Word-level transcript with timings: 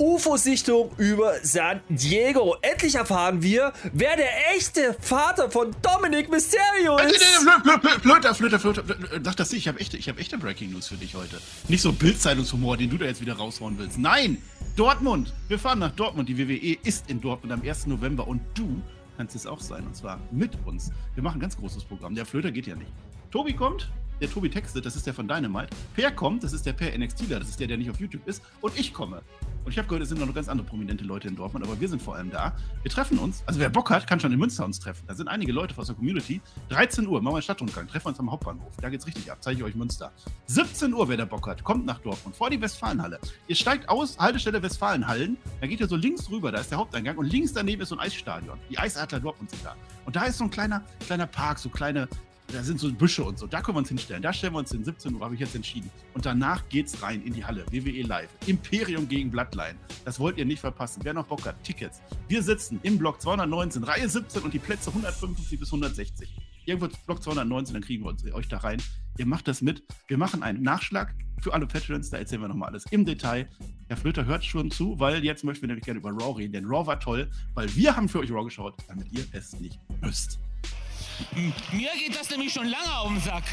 UFO-Sichtung 0.00 0.90
über 0.96 1.34
San 1.42 1.80
Diego. 1.90 2.56
Endlich 2.62 2.94
erfahren 2.94 3.42
wir, 3.42 3.72
wer 3.92 4.16
der 4.16 4.54
echte 4.56 4.96
Vater 4.98 5.50
von 5.50 5.76
Dominic 5.82 6.30
Mysterio 6.30 6.96
ist. 6.96 7.22
Flöter, 8.00 8.34
Flöter, 8.34 8.58
Flöter, 8.58 8.82
sag 9.22 9.36
das 9.36 9.52
nicht, 9.52 9.60
ich 9.60 9.68
habe 9.68 9.78
echte, 9.78 9.98
hab 9.98 10.18
echte 10.18 10.38
Breaking 10.38 10.72
News 10.72 10.88
für 10.88 10.96
dich 10.96 11.14
heute. 11.14 11.38
Nicht 11.68 11.82
so 11.82 11.92
Bildzeitungshumor, 11.92 12.78
den 12.78 12.88
du 12.88 12.96
da 12.96 13.04
jetzt 13.04 13.20
wieder 13.20 13.34
raushauen 13.34 13.78
willst. 13.78 13.98
Nein, 13.98 14.38
Dortmund. 14.74 15.34
Wir 15.48 15.58
fahren 15.58 15.80
nach 15.80 15.92
Dortmund. 15.92 16.30
Die 16.30 16.38
WWE 16.38 16.78
ist 16.82 17.10
in 17.10 17.20
Dortmund 17.20 17.52
am 17.52 17.62
1. 17.62 17.86
November 17.86 18.26
und 18.26 18.40
du 18.54 18.80
kannst 19.18 19.36
es 19.36 19.46
auch 19.46 19.60
sein. 19.60 19.86
Und 19.86 19.94
zwar 19.94 20.18
mit 20.30 20.52
uns. 20.64 20.90
Wir 21.14 21.22
machen 21.22 21.36
ein 21.36 21.40
ganz 21.40 21.58
großes 21.58 21.84
Programm. 21.84 22.14
Der 22.14 22.24
Flöter 22.24 22.50
geht 22.50 22.66
ja 22.66 22.74
nicht. 22.74 22.90
Tobi 23.30 23.52
kommt, 23.52 23.90
der 24.20 24.30
Tobi 24.30 24.50
textet, 24.50 24.84
das 24.84 24.96
ist 24.96 25.06
der 25.06 25.14
von 25.14 25.26
Dynamite. 25.26 25.68
Per 25.94 26.10
kommt, 26.12 26.44
das 26.44 26.52
ist 26.52 26.66
der 26.66 26.72
Per 26.72 26.96
NXTler, 26.96 27.38
das 27.38 27.48
ist 27.48 27.60
der, 27.60 27.66
der 27.66 27.78
nicht 27.78 27.90
auf 27.90 27.98
YouTube 27.98 28.26
ist. 28.26 28.42
Und 28.60 28.78
ich 28.78 28.92
komme. 28.92 29.22
Und 29.64 29.72
ich 29.72 29.78
habe 29.78 29.88
gehört, 29.88 30.02
es 30.02 30.08
sind 30.08 30.20
noch 30.20 30.34
ganz 30.34 30.48
andere 30.48 30.66
prominente 30.66 31.04
Leute 31.04 31.28
in 31.28 31.36
Dortmund, 31.36 31.64
aber 31.64 31.78
wir 31.78 31.88
sind 31.88 32.00
vor 32.00 32.16
allem 32.16 32.30
da. 32.30 32.56
Wir 32.82 32.90
treffen 32.90 33.18
uns. 33.18 33.42
Also 33.46 33.60
wer 33.60 33.68
Bock 33.68 33.90
hat, 33.90 34.06
kann 34.06 34.18
schon 34.18 34.32
in 34.32 34.38
Münster 34.38 34.64
uns 34.64 34.80
treffen. 34.80 35.04
Da 35.06 35.14
sind 35.14 35.28
einige 35.28 35.52
Leute 35.52 35.76
aus 35.76 35.86
der 35.86 35.96
Community. 35.96 36.40
13 36.70 37.06
Uhr, 37.06 37.20
machen 37.20 37.34
wir 37.34 37.36
einen 37.36 37.42
Stadtrundgang, 37.42 37.86
treffen 37.86 38.06
wir 38.06 38.08
uns 38.10 38.20
am 38.20 38.30
Hauptbahnhof. 38.30 38.76
Da 38.80 38.88
geht's 38.88 39.06
richtig 39.06 39.30
ab, 39.30 39.38
zeige 39.40 39.58
ich 39.58 39.64
euch 39.64 39.74
Münster. 39.74 40.12
17 40.46 40.92
Uhr, 40.94 41.08
wer 41.08 41.16
da 41.16 41.24
Bock 41.24 41.46
hat, 41.46 41.62
kommt 41.62 41.84
nach 41.84 41.98
Dortmund, 41.98 42.34
vor 42.34 42.48
die 42.48 42.60
Westfalenhalle. 42.60 43.18
Ihr 43.48 43.56
steigt 43.56 43.88
aus, 43.88 44.18
Haltestelle 44.18 44.62
Westfalenhallen, 44.62 45.36
da 45.60 45.66
geht 45.66 45.80
ihr 45.80 45.88
so 45.88 45.96
links 45.96 46.30
rüber, 46.30 46.50
da 46.50 46.60
ist 46.60 46.70
der 46.70 46.78
Haupteingang 46.78 47.18
und 47.18 47.26
links 47.26 47.52
daneben 47.52 47.82
ist 47.82 47.90
so 47.90 47.96
ein 47.96 48.00
Eisstadion. 48.00 48.58
Die 48.70 48.78
Eisadler 48.78 49.20
Dortmund 49.20 49.50
sind 49.50 49.64
da. 49.64 49.76
Und 50.06 50.16
da 50.16 50.24
ist 50.24 50.38
so 50.38 50.44
ein 50.44 50.50
kleiner, 50.50 50.82
kleiner 51.06 51.26
Park, 51.26 51.58
so 51.58 51.68
kleine 51.68 52.08
da 52.52 52.62
sind 52.62 52.80
so 52.80 52.92
Büsche 52.92 53.24
und 53.24 53.38
so. 53.38 53.46
Da 53.46 53.60
können 53.60 53.76
wir 53.76 53.80
uns 53.80 53.88
hinstellen. 53.88 54.22
Da 54.22 54.32
stellen 54.32 54.54
wir 54.54 54.58
uns 54.58 54.70
hin. 54.70 54.84
17 54.84 55.14
Uhr 55.14 55.20
habe 55.20 55.34
ich 55.34 55.40
jetzt 55.40 55.54
entschieden. 55.54 55.90
Und 56.14 56.26
danach 56.26 56.68
geht's 56.68 57.02
rein 57.02 57.22
in 57.22 57.32
die 57.32 57.44
Halle. 57.44 57.64
WWE 57.70 58.02
Live. 58.02 58.30
Imperium 58.46 59.08
gegen 59.08 59.30
Bloodline. 59.30 59.76
Das 60.04 60.18
wollt 60.18 60.38
ihr 60.38 60.44
nicht 60.44 60.60
verpassen. 60.60 61.00
Wer 61.04 61.14
noch 61.14 61.26
Bock 61.26 61.44
hat, 61.46 61.62
Tickets. 61.62 62.00
Wir 62.28 62.42
sitzen 62.42 62.80
im 62.82 62.98
Block 62.98 63.20
219, 63.20 63.84
Reihe 63.84 64.08
17 64.08 64.42
und 64.42 64.54
die 64.54 64.58
Plätze 64.58 64.90
155 64.90 65.58
bis 65.58 65.68
160. 65.68 66.34
Irgendwo 66.66 66.88
Block 67.06 67.22
219, 67.22 67.74
dann 67.74 67.82
kriegen 67.82 68.04
wir 68.04 68.10
uns, 68.10 68.24
euch 68.32 68.48
da 68.48 68.58
rein. 68.58 68.82
Ihr 69.18 69.26
macht 69.26 69.48
das 69.48 69.62
mit. 69.62 69.82
Wir 70.08 70.18
machen 70.18 70.42
einen 70.42 70.62
Nachschlag 70.62 71.14
für 71.40 71.52
alle 71.52 71.66
Patrons. 71.66 72.10
Da 72.10 72.18
erzählen 72.18 72.42
wir 72.42 72.48
nochmal 72.48 72.70
alles 72.70 72.84
im 72.90 73.04
Detail. 73.04 73.48
Herr 73.88 73.96
Flöter 73.96 74.24
hört 74.24 74.44
schon 74.44 74.70
zu, 74.70 74.98
weil 74.98 75.24
jetzt 75.24 75.44
möchten 75.44 75.62
wir 75.62 75.68
nämlich 75.68 75.84
gerne 75.84 76.00
über 76.00 76.10
Raw 76.10 76.38
reden. 76.38 76.52
Denn 76.52 76.66
Raw 76.66 76.86
war 76.86 77.00
toll, 77.00 77.30
weil 77.54 77.74
wir 77.74 77.96
haben 77.96 78.08
für 78.08 78.20
euch 78.20 78.30
Raw 78.30 78.44
geschaut, 78.44 78.74
damit 78.88 79.10
ihr 79.12 79.24
es 79.32 79.58
nicht 79.58 79.78
müsst. 80.00 80.38
Mir 81.72 81.90
geht 81.98 82.18
das 82.18 82.30
nämlich 82.30 82.52
schon 82.52 82.66
lange 82.66 82.98
auf 82.98 83.08
den 83.08 83.20
Sack. 83.20 83.44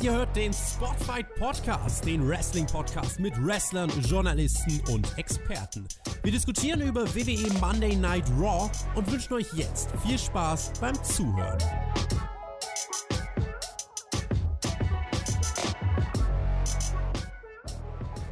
Ihr 0.00 0.12
hört 0.12 0.36
den 0.36 0.52
Spotfight 0.52 1.34
Podcast, 1.34 2.06
den 2.06 2.26
Wrestling 2.28 2.66
Podcast 2.66 3.18
mit 3.18 3.34
Wrestlern, 3.44 3.90
Journalisten 4.00 4.80
und 4.92 5.18
Experten. 5.18 5.88
Wir 6.22 6.30
diskutieren 6.30 6.80
über 6.82 7.02
WWE 7.14 7.52
Monday 7.60 7.96
Night 7.96 8.24
Raw 8.38 8.70
und 8.94 9.10
wünschen 9.10 9.34
euch 9.34 9.52
jetzt 9.54 9.90
viel 10.06 10.16
Spaß 10.16 10.72
beim 10.80 10.94
Zuhören. 11.02 11.58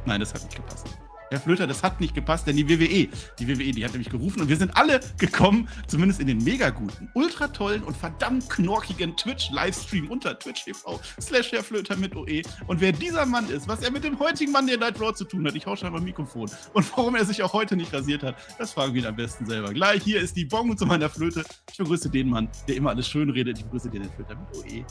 Nein, 0.07 0.21
das 0.21 0.33
hat 0.33 0.41
nicht 0.43 0.55
gepasst. 0.55 0.87
Herr 1.29 1.41
Flöter, 1.41 1.67
das 1.67 1.83
hat 1.83 1.99
nicht 1.99 2.15
gepasst, 2.15 2.47
denn 2.47 2.55
die 2.55 2.69
WWE, 2.69 3.09
die 3.37 3.47
WWE, 3.49 3.73
die 3.73 3.83
hat 3.83 3.91
nämlich 3.91 4.09
gerufen 4.09 4.39
und 4.39 4.47
wir 4.47 4.55
sind 4.55 4.77
alle 4.77 5.01
gekommen, 5.17 5.67
zumindest 5.85 6.21
in 6.21 6.27
den 6.27 6.41
mega 6.41 6.69
guten, 6.69 7.09
ultra 7.13 7.49
tollen 7.49 7.83
und 7.83 7.97
verdammt 7.97 8.49
knorkigen 8.49 9.17
Twitch-Livestream 9.17 10.09
unter 10.09 10.39
Twitch 10.39 10.63
TV 10.63 10.97
slash 11.19 11.51
Herr 11.51 11.61
Flöter 11.61 11.97
mit 11.97 12.15
OE. 12.15 12.43
Und 12.67 12.79
wer 12.79 12.93
dieser 12.93 13.25
Mann 13.25 13.49
ist, 13.49 13.67
was 13.67 13.81
er 13.81 13.91
mit 13.91 14.05
dem 14.05 14.17
heutigen 14.17 14.53
Mann 14.53 14.67
der 14.67 14.77
Night 14.77 15.01
Raw 15.01 15.13
zu 15.13 15.25
tun 15.25 15.45
hat, 15.45 15.55
ich 15.55 15.65
hau 15.65 15.75
schon 15.75 15.91
mal 15.91 15.99
Mikrofon. 15.99 16.49
Und 16.71 16.89
warum 16.95 17.15
er 17.15 17.25
sich 17.25 17.43
auch 17.43 17.51
heute 17.51 17.75
nicht 17.75 17.93
rasiert 17.93 18.23
hat, 18.23 18.37
das 18.57 18.71
fragen 18.71 18.93
wir 18.93 19.01
ihn 19.01 19.07
am 19.07 19.17
besten 19.17 19.45
selber. 19.45 19.73
Gleich, 19.73 20.03
hier 20.03 20.21
ist 20.21 20.37
die 20.37 20.45
Bong 20.45 20.77
zu 20.77 20.85
meiner 20.85 21.09
Flöte. 21.09 21.43
Ich 21.69 21.77
begrüße 21.77 22.09
den 22.09 22.29
Mann, 22.29 22.47
der 22.69 22.77
immer 22.77 22.91
alles 22.91 23.09
schön 23.09 23.29
redet. 23.29 23.57
Ich 23.57 23.65
begrüße 23.65 23.89
den 23.89 24.03
Herr 24.03 24.11
Flöter 24.13 24.35
mit 24.35 24.55
OE. 24.55 24.85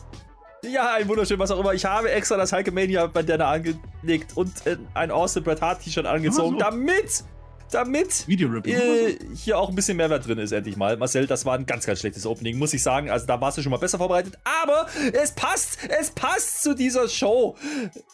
Ja, 0.62 0.94
ein 0.94 1.09
wunderschön, 1.09 1.39
was 1.39 1.50
auch 1.50 1.61
immer. 1.61 1.75
Ich 1.75 1.84
habe 1.84 2.11
extra 2.11 2.37
das 2.37 2.53
Hulkamania 2.53 3.06
Bandana 3.06 3.50
angelegt 3.50 4.37
und 4.37 4.67
äh, 4.67 4.77
ein 4.94 5.11
Austin 5.11 5.44
Bret 5.44 5.61
Hart 5.61 5.83
T-Shirt 5.83 6.06
angezogen, 6.06 6.59
so. 6.59 6.59
damit, 6.59 7.25
damit 7.71 8.28
äh, 8.28 9.19
hier 9.34 9.59
auch 9.59 9.69
ein 9.69 9.75
bisschen 9.75 9.97
Mehrwert 9.97 10.27
drin 10.27 10.39
ist, 10.39 10.53
endlich 10.53 10.77
mal. 10.77 10.97
Marcel, 10.97 11.27
das 11.27 11.44
war 11.44 11.56
ein 11.56 11.67
ganz, 11.67 11.87
ganz 11.87 12.00
schlechtes 12.00 12.27
Opening, 12.27 12.59
muss 12.59 12.75
ich 12.75 12.83
sagen. 12.83 13.11
Also 13.11 13.27
da 13.27 13.41
warst 13.41 13.59
du 13.59 13.62
schon 13.62 13.71
mal 13.71 13.78
besser 13.78 13.99
vorbereitet. 13.99 14.39
Aber 14.62 14.87
es 15.12 15.33
passt, 15.33 15.78
es 15.89 16.11
passt 16.11 16.62
zu 16.62 16.75
dieser 16.75 17.09
Show. 17.09 17.56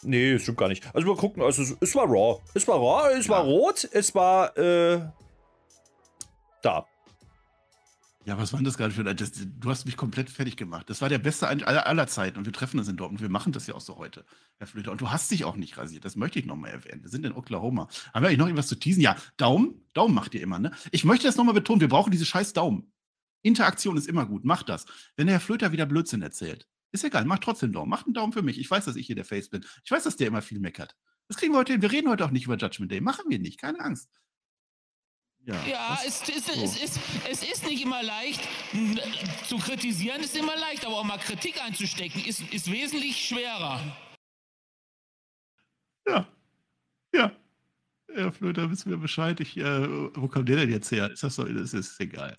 Nee, 0.01 0.37
stimmt 0.39 0.57
gar 0.57 0.67
nicht. 0.67 0.83
Also 0.93 1.07
wir 1.07 1.15
gucken, 1.15 1.41
also 1.41 1.63
es 1.79 1.95
war 1.95 2.05
Raw. 2.05 2.41
Es 2.53 2.67
war 2.67 2.77
Raw, 2.77 3.17
es 3.17 3.27
ja. 3.27 3.31
war 3.31 3.43
rot, 3.43 3.87
es 3.91 4.13
war, 4.13 4.57
äh, 4.57 5.01
da. 6.61 6.85
Ja, 8.25 8.37
was 8.37 8.53
war 8.53 8.59
denn 8.59 8.65
das 8.65 8.77
gerade 8.77 8.93
für 8.93 9.03
das, 9.03 9.31
Du 9.59 9.69
hast 9.69 9.85
mich 9.85 9.97
komplett 9.97 10.29
fertig 10.29 10.55
gemacht. 10.55 10.89
Das 10.89 11.01
war 11.01 11.09
der 11.09 11.17
beste 11.17 11.47
aller, 11.47 11.85
aller 11.85 12.07
Zeiten 12.07 12.37
und 12.37 12.45
wir 12.45 12.53
treffen 12.53 12.79
uns 12.79 12.87
in 12.87 12.95
Dortmund. 12.95 13.21
Wir 13.21 13.29
machen 13.29 13.51
das 13.51 13.67
ja 13.67 13.75
auch 13.75 13.81
so 13.81 13.97
heute, 13.97 14.25
Herr 14.59 14.67
Flöter. 14.67 14.91
Und 14.91 15.01
du 15.01 15.11
hast 15.11 15.29
dich 15.29 15.43
auch 15.43 15.57
nicht 15.57 15.77
rasiert. 15.77 16.05
Das 16.05 16.15
möchte 16.15 16.39
ich 16.39 16.45
nochmal 16.45 16.71
erwähnen. 16.71 17.03
Wir 17.03 17.09
sind 17.09 17.25
in 17.25 17.33
Oklahoma. 17.33 17.89
Haben 18.13 18.23
wir 18.23 18.29
eigentlich 18.29 18.37
noch 18.37 18.45
irgendwas 18.45 18.67
zu 18.67 18.75
teasen? 18.75 19.01
Ja, 19.01 19.17
Daumen. 19.35 19.81
Daumen 19.93 20.13
macht 20.13 20.33
ihr 20.35 20.41
immer, 20.41 20.57
ne? 20.57 20.71
Ich 20.91 21.03
möchte 21.03 21.27
das 21.27 21.35
nochmal 21.35 21.53
betonen. 21.53 21.81
Wir 21.81 21.89
brauchen 21.89 22.11
diese 22.11 22.25
scheiß 22.25 22.53
Daumen. 22.53 22.93
Interaktion 23.41 23.97
ist 23.97 24.07
immer 24.07 24.25
gut. 24.25 24.45
Macht 24.45 24.69
das. 24.69 24.85
Wenn 25.17 25.27
der 25.27 25.35
Herr 25.35 25.41
Flöter 25.41 25.73
wieder 25.73 25.85
Blödsinn 25.85 26.21
erzählt, 26.21 26.67
ist 26.93 27.03
egal. 27.03 27.25
Macht 27.25 27.43
trotzdem 27.43 27.73
Daumen. 27.73 27.89
Macht 27.89 28.05
einen 28.05 28.13
Daumen 28.13 28.31
für 28.31 28.41
mich. 28.41 28.57
Ich 28.57 28.71
weiß, 28.71 28.85
dass 28.85 28.95
ich 28.95 29.05
hier 29.05 29.17
der 29.17 29.25
Face 29.25 29.49
bin. 29.49 29.65
Ich 29.83 29.91
weiß, 29.91 30.03
dass 30.03 30.15
der 30.15 30.27
immer 30.27 30.41
viel 30.41 30.59
meckert. 30.59 30.95
Das 31.27 31.37
kriegen 31.37 31.53
wir 31.53 31.57
heute 31.57 31.73
hin. 31.73 31.81
Wir 31.81 31.91
reden 31.91 32.09
heute 32.09 32.23
auch 32.23 32.31
nicht 32.31 32.45
über 32.45 32.55
Judgment 32.55 32.91
Day. 32.91 33.01
Machen 33.01 33.25
wir 33.27 33.39
nicht. 33.39 33.59
Keine 33.59 33.81
Angst. 33.81 34.09
Ja, 35.45 35.55
ja 35.67 35.99
es, 36.05 36.21
ist, 36.21 36.45
so. 36.45 36.63
es, 36.63 36.81
ist, 36.81 36.99
es 37.29 37.43
ist 37.43 37.65
nicht 37.65 37.83
immer 37.83 38.01
leicht. 38.01 38.41
Zu 39.47 39.57
kritisieren 39.57 40.21
ist 40.21 40.35
immer 40.37 40.55
leicht, 40.55 40.85
aber 40.85 40.95
auch 40.99 41.03
mal 41.03 41.17
Kritik 41.17 41.61
einzustecken 41.61 42.23
ist, 42.23 42.41
ist 42.53 42.71
wesentlich 42.71 43.27
schwerer. 43.27 43.81
Ja. 46.07 46.27
Ja. 47.13 47.31
Herr 48.13 48.31
Flöter, 48.31 48.69
wissen 48.69 48.89
wir 48.89 48.97
Bescheid. 48.97 49.39
Ich, 49.41 49.57
äh, 49.57 49.87
wo 50.15 50.27
kommt 50.27 50.47
der 50.47 50.57
denn 50.57 50.71
jetzt 50.71 50.91
her? 50.91 51.11
Ist 51.11 51.23
das 51.23 51.35
so? 51.35 51.43
Das 51.43 51.73
ist 51.73 51.99
egal. 51.99 52.37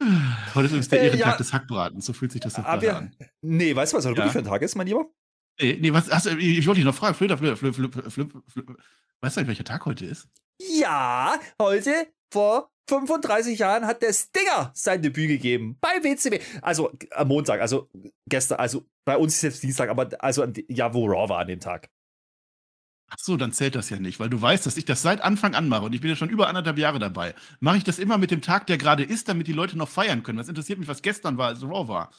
Heute 0.00 0.66
ist 0.66 0.70
übrigens 0.72 0.88
der 0.88 1.00
äh, 1.00 1.06
Ehrentag 1.06 1.32
ja, 1.32 1.36
des 1.36 1.52
Hackbratens. 1.52 2.06
So 2.06 2.12
fühlt 2.12 2.32
sich 2.32 2.40
das 2.40 2.56
jetzt 2.56 2.82
wir, 2.82 2.96
an. 2.96 3.16
Nee, 3.40 3.74
weißt 3.74 3.92
du, 3.92 3.96
was 3.96 4.06
heute 4.06 4.20
ja. 4.20 4.28
für 4.28 4.38
ein 4.38 4.44
Tag 4.44 4.62
ist, 4.62 4.76
mein 4.76 4.86
Lieber? 4.86 5.06
Nee, 5.60 5.78
nee 5.80 5.92
was, 5.92 6.10
also, 6.10 6.30
ich 6.30 6.66
wollte 6.66 6.80
dich 6.80 6.84
noch 6.84 6.94
fragen. 6.94 7.14
Flöter, 7.14 7.38
Flöter, 7.38 7.56
Flöter, 7.56 7.74
Flöter, 7.74 8.10
Flöter, 8.10 8.42
Flöter, 8.46 8.74
weißt 9.20 9.38
du, 9.38 9.46
welcher 9.46 9.64
Tag 9.64 9.86
heute 9.86 10.04
ist? 10.04 10.28
Ja, 10.60 11.38
heute 11.60 12.08
vor 12.32 12.70
35 12.88 13.58
Jahren 13.58 13.86
hat 13.86 14.02
der 14.02 14.12
Stinger 14.12 14.72
sein 14.74 15.02
Debüt 15.02 15.28
gegeben 15.28 15.78
bei 15.80 16.02
WCW. 16.02 16.40
Also 16.62 16.92
am 17.12 17.28
Montag, 17.28 17.60
also 17.60 17.88
gestern, 18.26 18.58
also 18.58 18.86
bei 19.04 19.16
uns 19.16 19.34
ist 19.34 19.42
jetzt 19.42 19.62
Dienstag, 19.62 19.90
aber 19.90 20.08
also 20.18 20.44
ja, 20.68 20.92
wo 20.94 21.06
Raw 21.06 21.28
war 21.28 21.40
an 21.40 21.48
dem 21.48 21.60
Tag. 21.60 21.90
Ach 23.10 23.16
so, 23.18 23.36
dann 23.36 23.52
zählt 23.52 23.74
das 23.74 23.88
ja 23.88 23.98
nicht, 23.98 24.20
weil 24.20 24.28
du 24.28 24.40
weißt, 24.40 24.66
dass 24.66 24.76
ich 24.76 24.84
das 24.84 25.00
seit 25.00 25.22
Anfang 25.22 25.54
an 25.54 25.68
mache 25.68 25.86
und 25.86 25.94
ich 25.94 26.02
bin 26.02 26.10
ja 26.10 26.16
schon 26.16 26.28
über 26.28 26.48
anderthalb 26.48 26.76
Jahre 26.76 26.98
dabei. 26.98 27.34
Mache 27.60 27.78
ich 27.78 27.84
das 27.84 27.98
immer 27.98 28.18
mit 28.18 28.30
dem 28.30 28.42
Tag, 28.42 28.66
der 28.66 28.76
gerade 28.76 29.02
ist, 29.02 29.28
damit 29.28 29.46
die 29.46 29.54
Leute 29.54 29.78
noch 29.78 29.88
feiern 29.88 30.22
können. 30.22 30.38
Was 30.38 30.48
interessiert 30.48 30.78
mich, 30.78 30.88
was 30.88 31.00
gestern 31.00 31.38
war, 31.38 31.48
als 31.48 31.62
Raw 31.62 31.88
war? 31.88 32.10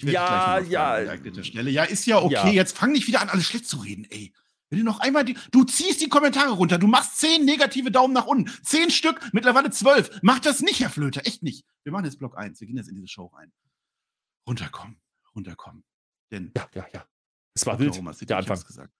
ja, 0.00 0.58
ja. 0.60 1.00
Ja, 1.00 1.84
ist 1.84 2.06
ja 2.06 2.22
okay. 2.22 2.34
Ja. 2.34 2.48
Jetzt 2.48 2.76
fang 2.76 2.92
nicht 2.92 3.06
wieder 3.06 3.20
an, 3.20 3.28
alles 3.28 3.46
schlecht 3.46 3.66
zu 3.66 3.78
reden, 3.78 4.06
ey. 4.10 4.32
Wenn 4.70 4.80
du 4.80 4.84
noch 4.84 5.00
einmal 5.00 5.24
die, 5.24 5.36
du 5.50 5.64
ziehst 5.64 6.00
die 6.00 6.08
Kommentare 6.08 6.50
runter, 6.50 6.78
du 6.78 6.86
machst 6.86 7.18
zehn 7.18 7.44
negative 7.44 7.90
Daumen 7.90 8.12
nach 8.12 8.26
unten, 8.26 8.50
zehn 8.62 8.90
Stück, 8.90 9.20
mittlerweile 9.32 9.70
zwölf. 9.70 10.18
Mach 10.22 10.38
das 10.40 10.60
nicht, 10.60 10.80
Herr 10.80 10.90
Flöter, 10.90 11.26
echt 11.26 11.42
nicht. 11.42 11.64
Wir 11.84 11.92
machen 11.92 12.04
jetzt 12.04 12.18
Block 12.18 12.36
1, 12.36 12.60
wir 12.60 12.66
gehen 12.66 12.76
jetzt 12.76 12.88
in 12.88 12.94
diese 12.94 13.08
Show 13.08 13.26
rein. 13.26 13.52
Runterkommen, 14.46 15.00
runterkommen. 15.34 15.84
Denn 16.30 16.52
ja, 16.56 16.68
ja, 16.74 16.86
ja. 16.92 17.04
Es 17.54 17.66
war 17.66 17.78
wild, 17.78 17.94
der 18.28 18.36
Anfang. 18.36 18.62
Gesagt. 18.62 18.92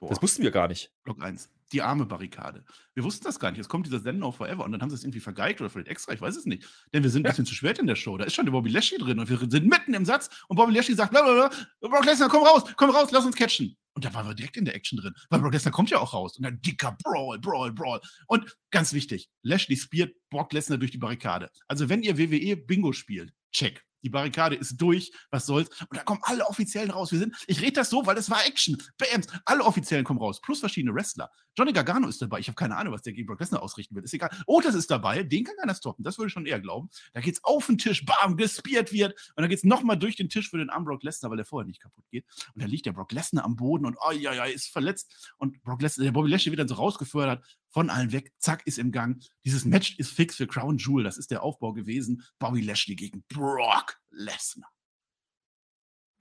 Boah. 0.00 0.08
Das 0.08 0.22
wussten 0.22 0.42
wir 0.42 0.50
gar 0.50 0.66
nicht. 0.66 0.90
Block 1.04 1.22
1. 1.22 1.50
Die 1.72 1.82
arme 1.82 2.06
Barrikade. 2.06 2.64
Wir 2.94 3.04
wussten 3.04 3.24
das 3.24 3.38
gar 3.38 3.50
nicht. 3.50 3.60
Es 3.60 3.68
kommt 3.68 3.86
dieser 3.86 4.00
Send 4.00 4.18
Now 4.18 4.32
Forever 4.32 4.64
und 4.64 4.72
dann 4.72 4.80
haben 4.80 4.88
sie 4.88 4.96
es 4.96 5.04
irgendwie 5.04 5.20
vergeigt 5.20 5.60
oder 5.60 5.68
vielleicht 5.68 5.88
extra, 5.88 6.14
ich 6.14 6.20
weiß 6.20 6.36
es 6.36 6.46
nicht. 6.46 6.66
Denn 6.92 7.02
wir 7.02 7.10
sind 7.10 7.26
ein 7.26 7.30
bisschen 7.30 7.44
zu 7.44 7.54
spät 7.54 7.78
in 7.78 7.86
der 7.86 7.96
Show. 7.96 8.16
Da 8.16 8.24
ist 8.24 8.34
schon 8.34 8.46
der 8.46 8.52
Bobby 8.52 8.70
Lashley 8.70 8.98
drin 8.98 9.18
und 9.18 9.28
wir 9.28 9.38
sind 9.38 9.66
mitten 9.66 9.92
im 9.92 10.06
Satz 10.06 10.30
und 10.48 10.56
Bobby 10.56 10.72
Lashley 10.72 10.94
sagt, 10.94 11.10
blablabla, 11.10 11.50
Brock 11.80 12.06
Lesnar, 12.06 12.30
komm 12.30 12.44
raus, 12.44 12.64
komm 12.76 12.90
raus, 12.90 13.10
lass 13.12 13.26
uns 13.26 13.36
catchen. 13.36 13.76
Und 14.00 14.06
da 14.06 14.14
waren 14.14 14.26
wir 14.26 14.34
direkt 14.34 14.56
in 14.56 14.64
der 14.64 14.74
Action 14.74 14.98
drin. 14.98 15.14
Weil 15.28 15.40
Brock 15.40 15.52
Lesnar 15.52 15.72
kommt 15.72 15.90
ja 15.90 15.98
auch 15.98 16.14
raus. 16.14 16.38
Und 16.38 16.44
dann 16.44 16.58
dicker 16.62 16.96
Brawl, 17.04 17.38
Brawl, 17.38 17.70
Brawl. 17.70 18.00
Und 18.28 18.56
ganz 18.70 18.94
wichtig, 18.94 19.28
Lashley 19.42 19.76
spielt 19.76 20.16
Brock 20.30 20.54
Lesnar 20.54 20.78
durch 20.78 20.90
die 20.90 20.96
Barrikade. 20.96 21.50
Also 21.68 21.90
wenn 21.90 22.02
ihr 22.02 22.16
WWE 22.16 22.56
Bingo 22.56 22.94
spielt, 22.94 23.34
check. 23.52 23.84
Die 24.02 24.10
Barrikade 24.10 24.56
ist 24.56 24.76
durch, 24.80 25.12
was 25.30 25.46
soll's. 25.46 25.68
Und 25.80 25.96
da 25.96 26.02
kommen 26.02 26.20
alle 26.24 26.46
Offiziellen 26.46 26.90
raus. 26.90 27.12
Wir 27.12 27.18
sind, 27.18 27.36
ich 27.46 27.60
rede 27.60 27.72
das 27.72 27.90
so, 27.90 28.06
weil 28.06 28.16
es 28.16 28.30
war 28.30 28.44
Action. 28.46 28.76
Bams, 28.98 29.26
alle 29.44 29.64
Offiziellen 29.64 30.04
kommen 30.04 30.20
raus, 30.20 30.40
plus 30.40 30.60
verschiedene 30.60 30.94
Wrestler. 30.94 31.30
Johnny 31.56 31.72
Gargano 31.72 32.08
ist 32.08 32.22
dabei. 32.22 32.38
Ich 32.38 32.48
habe 32.48 32.56
keine 32.56 32.76
Ahnung, 32.76 32.94
was 32.94 33.02
der 33.02 33.12
gegen 33.12 33.26
Brock 33.26 33.40
Lesnar 33.40 33.62
ausrichten 33.62 33.94
wird. 33.94 34.04
Ist 34.04 34.14
egal. 34.14 34.30
Otis 34.46 34.74
ist 34.74 34.90
dabei. 34.90 35.22
Den 35.22 35.44
kann 35.44 35.56
keiner 35.56 35.74
stoppen. 35.74 36.04
Das 36.04 36.16
würde 36.16 36.28
ich 36.28 36.32
schon 36.32 36.46
eher 36.46 36.60
glauben. 36.60 36.88
Da 37.12 37.20
geht's 37.20 37.42
auf 37.42 37.66
den 37.66 37.78
Tisch, 37.78 38.04
bam, 38.04 38.36
gespiert 38.36 38.92
wird. 38.92 39.12
Und 39.34 39.42
dann 39.42 39.48
geht's 39.48 39.64
nochmal 39.64 39.98
durch 39.98 40.16
den 40.16 40.28
Tisch 40.28 40.48
für 40.50 40.58
den 40.58 40.70
armen 40.70 40.86
Brock 40.86 41.02
Lesnar, 41.02 41.30
weil 41.30 41.38
er 41.38 41.44
vorher 41.44 41.66
nicht 41.66 41.80
kaputt 41.80 42.04
geht. 42.10 42.24
Und 42.54 42.62
da 42.62 42.66
liegt 42.66 42.86
der 42.86 42.92
Brock 42.92 43.12
Lesnar 43.12 43.44
am 43.44 43.56
Boden 43.56 43.84
und 43.84 43.96
oh 44.06 44.12
ja, 44.12 44.32
ja, 44.32 44.44
ist 44.44 44.68
verletzt. 44.68 45.34
Und 45.38 45.62
Brock 45.62 45.82
Lesnar, 45.82 46.04
der 46.04 46.12
Bobby 46.12 46.30
Lashley 46.30 46.52
wird 46.52 46.60
dann 46.60 46.68
so 46.68 46.74
rausgefördert, 46.74 47.44
von 47.70 47.90
allen 47.90 48.12
weg. 48.12 48.32
Zack, 48.38 48.66
ist 48.66 48.78
im 48.78 48.92
Gang. 48.92 49.22
Dieses 49.44 49.64
Match 49.64 49.98
ist 49.98 50.12
fix 50.12 50.36
für 50.36 50.46
Crown 50.46 50.78
Jewel. 50.78 51.04
Das 51.04 51.18
ist 51.18 51.30
der 51.30 51.42
Aufbau 51.42 51.72
gewesen. 51.72 52.24
Bobby 52.38 52.60
Lashley 52.60 52.96
gegen 52.96 53.24
Brock 53.28 54.00
Lesnar. 54.10 54.70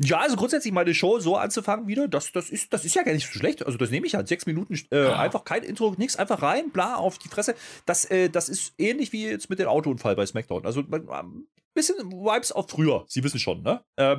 Ja, 0.01 0.19
also 0.19 0.38
grundsätzlich 0.38 0.72
meine 0.72 0.94
Show 0.94 1.19
so 1.19 1.36
anzufangen 1.36 1.88
wieder, 1.88 2.07
das, 2.07 2.31
das, 2.31 2.50
ist, 2.50 2.72
das 2.72 2.86
ist 2.86 2.96
ja 2.96 3.04
gar 3.04 3.12
nicht 3.12 3.28
so 3.28 3.38
schlecht. 3.38 3.66
Also 3.66 3.78
das 3.78 3.90
nehme 3.92 4.07
ich 4.07 4.16
halt. 4.16 4.30
Sechs 4.30 4.46
Minuten, 4.46 4.80
äh, 4.92 5.04
ja. 5.04 5.19
einfach 5.19 5.44
kein 5.44 5.63
Intro, 5.63 5.94
nichts, 5.98 6.16
einfach 6.16 6.42
rein, 6.42 6.72
bla, 6.72 6.96
auf 6.96 7.18
die 7.18 7.28
Fresse. 7.28 7.54
Das, 7.86 8.06
äh, 8.06 8.30
das 8.30 8.48
ist 8.48 8.74
ähnlich 8.78 9.12
wie 9.12 9.25
jetzt 9.25 9.50
mit 9.50 9.60
dem 9.60 9.68
Autounfall 9.68 10.16
bei 10.16 10.25
SmackDown. 10.25 10.66
Also 10.66 10.81
ein 10.90 11.48
bisschen 11.74 11.98
Vibes 11.98 12.54
auf 12.54 12.69
früher, 12.69 13.04
Sie 13.10 13.24
wissen 13.25 13.40
schon, 13.40 13.62
ne? 13.62 13.84
Äh, 13.98 14.18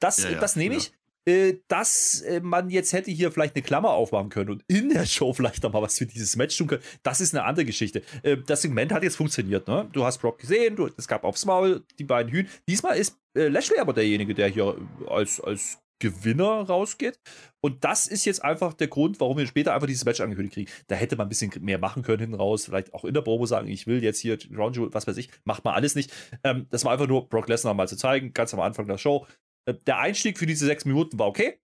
das, 0.00 0.22
ja, 0.22 0.30
ja, 0.30 0.38
das 0.38 0.56
nehme 0.56 0.76
ich. 0.76 0.92
Äh, 1.24 1.54
dass 1.68 2.20
äh, 2.22 2.40
man 2.40 2.68
jetzt 2.70 2.92
hätte 2.92 3.10
hier 3.10 3.30
vielleicht 3.30 3.54
eine 3.54 3.62
Klammer 3.62 3.90
aufmachen 3.90 4.28
können 4.28 4.50
und 4.50 4.64
in 4.66 4.88
der 4.88 5.06
Show 5.06 5.32
vielleicht 5.32 5.62
noch 5.62 5.72
mal 5.72 5.82
was 5.82 5.98
für 5.98 6.06
dieses 6.06 6.36
Match 6.36 6.56
tun 6.56 6.66
können, 6.66 6.82
das 7.02 7.20
ist 7.20 7.34
eine 7.34 7.44
andere 7.44 7.64
Geschichte. 7.64 8.02
Äh, 8.22 8.38
das 8.46 8.62
Segment 8.62 8.92
hat 8.92 9.02
jetzt 9.02 9.16
funktioniert, 9.16 9.68
ne? 9.68 9.88
Du 9.92 10.04
hast 10.04 10.18
Brock 10.18 10.38
gesehen, 10.38 10.76
du, 10.76 10.88
es 10.96 11.06
gab 11.06 11.24
aufs 11.24 11.44
Maul 11.44 11.84
die 11.98 12.04
beiden 12.04 12.32
Hühn. 12.32 12.48
Diesmal 12.68 12.96
ist 12.96 13.18
Lashley 13.34 13.78
aber 13.78 13.94
derjenige, 13.94 14.34
der 14.34 14.48
hier 14.48 14.76
als, 15.08 15.40
als 15.40 15.78
Gewinner 16.02 16.62
rausgeht. 16.62 17.20
Und 17.60 17.84
das 17.84 18.08
ist 18.08 18.24
jetzt 18.24 18.42
einfach 18.42 18.74
der 18.74 18.88
Grund, 18.88 19.20
warum 19.20 19.38
wir 19.38 19.46
später 19.46 19.72
einfach 19.72 19.86
dieses 19.86 20.04
Match 20.04 20.20
angekündigt 20.20 20.54
kriegen. 20.54 20.70
Da 20.88 20.96
hätte 20.96 21.14
man 21.14 21.26
ein 21.26 21.28
bisschen 21.28 21.52
mehr 21.60 21.78
machen 21.78 22.02
können 22.02 22.18
hinten 22.18 22.34
raus. 22.34 22.64
Vielleicht 22.64 22.92
auch 22.92 23.04
in 23.04 23.14
der 23.14 23.20
Promo 23.20 23.46
sagen, 23.46 23.68
ich 23.68 23.86
will 23.86 24.02
jetzt 24.02 24.18
hier 24.18 24.36
Jewel, 24.36 24.92
was 24.92 25.06
weiß 25.06 25.16
ich. 25.16 25.30
Macht 25.44 25.64
man 25.64 25.74
alles 25.74 25.94
nicht. 25.94 26.12
Ähm, 26.42 26.66
das 26.70 26.84
war 26.84 26.92
einfach 26.92 27.06
nur 27.06 27.28
Brock 27.28 27.48
Lesnar 27.48 27.74
mal 27.74 27.86
zu 27.86 27.96
zeigen, 27.96 28.32
ganz 28.32 28.52
am 28.52 28.58
Anfang 28.58 28.88
der 28.88 28.98
Show. 28.98 29.26
Äh, 29.66 29.74
der 29.86 29.98
Einstieg 29.98 30.38
für 30.38 30.46
diese 30.46 30.66
sechs 30.66 30.84
Minuten 30.84 31.18
war 31.18 31.28
okay. 31.28 31.60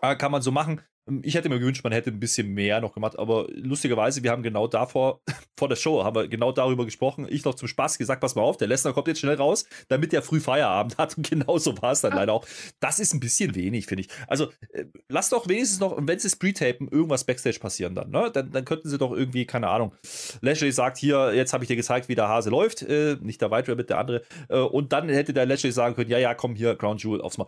Äh, 0.00 0.16
kann 0.16 0.32
man 0.32 0.42
so 0.42 0.50
machen. 0.50 0.82
Ähm, 1.08 1.22
ich 1.24 1.34
hätte 1.34 1.48
mir 1.48 1.58
gewünscht, 1.58 1.84
man 1.84 1.92
hätte 1.92 2.10
ein 2.10 2.20
bisschen 2.20 2.48
mehr 2.48 2.80
noch 2.80 2.92
gemacht, 2.92 3.18
aber 3.18 3.46
lustigerweise, 3.50 4.22
wir 4.22 4.30
haben 4.30 4.42
genau 4.42 4.66
davor, 4.66 5.20
vor 5.58 5.68
der 5.68 5.76
Show, 5.76 6.04
haben 6.04 6.16
wir 6.16 6.28
genau 6.28 6.52
darüber 6.52 6.84
gesprochen. 6.84 7.26
Ich 7.28 7.44
noch 7.44 7.54
zum 7.54 7.68
Spaß 7.68 7.98
gesagt, 7.98 8.20
pass 8.20 8.34
mal 8.34 8.42
auf, 8.42 8.56
der 8.56 8.68
Lesnar 8.68 8.92
kommt 8.92 9.08
jetzt 9.08 9.20
schnell 9.20 9.36
raus, 9.36 9.66
damit 9.88 10.12
der 10.12 10.22
früh 10.22 10.40
Feierabend 10.40 10.98
hat. 10.98 11.16
Und 11.16 11.28
genau 11.28 11.58
so 11.58 11.80
war 11.80 11.92
es 11.92 12.00
dann 12.00 12.12
leider 12.12 12.32
auch. 12.32 12.46
Das 12.80 12.98
ist 12.98 13.14
ein 13.14 13.20
bisschen 13.20 13.54
wenig, 13.54 13.86
finde 13.86 14.02
ich. 14.02 14.08
Also, 14.26 14.50
äh, 14.72 14.84
lass 15.08 15.30
doch 15.30 15.48
wenigstens 15.48 15.80
noch, 15.80 15.96
wenn 15.98 16.18
sie 16.18 16.28
es 16.28 16.36
pre-tapen, 16.36 16.88
irgendwas 16.88 17.24
Backstage 17.24 17.58
passieren 17.58 17.94
dann, 17.94 18.10
ne? 18.10 18.30
Dann, 18.32 18.50
dann 18.50 18.64
könnten 18.64 18.88
sie 18.88 18.98
doch 18.98 19.12
irgendwie, 19.12 19.46
keine 19.46 19.68
Ahnung, 19.68 19.94
Lashley 20.40 20.72
sagt 20.72 20.98
hier, 20.98 21.34
jetzt 21.34 21.52
habe 21.52 21.64
ich 21.64 21.68
dir 21.68 21.76
gezeigt, 21.76 22.08
wie 22.08 22.14
der 22.14 22.28
Hase 22.28 22.50
läuft, 22.50 22.82
äh, 22.82 23.16
nicht 23.20 23.40
der 23.40 23.50
White 23.50 23.70
Rabbit, 23.70 23.90
der 23.90 23.98
andere. 23.98 24.22
Äh, 24.48 24.58
und 24.58 24.92
dann 24.92 25.08
hätte 25.08 25.32
der 25.32 25.46
Lashley 25.46 25.72
sagen 25.72 25.94
können, 25.94 26.10
ja, 26.10 26.18
ja, 26.18 26.34
komm 26.34 26.54
hier, 26.54 26.76
Crown 26.76 26.98
Jewel 26.98 27.20
aufs 27.20 27.38
Mal 27.38 27.46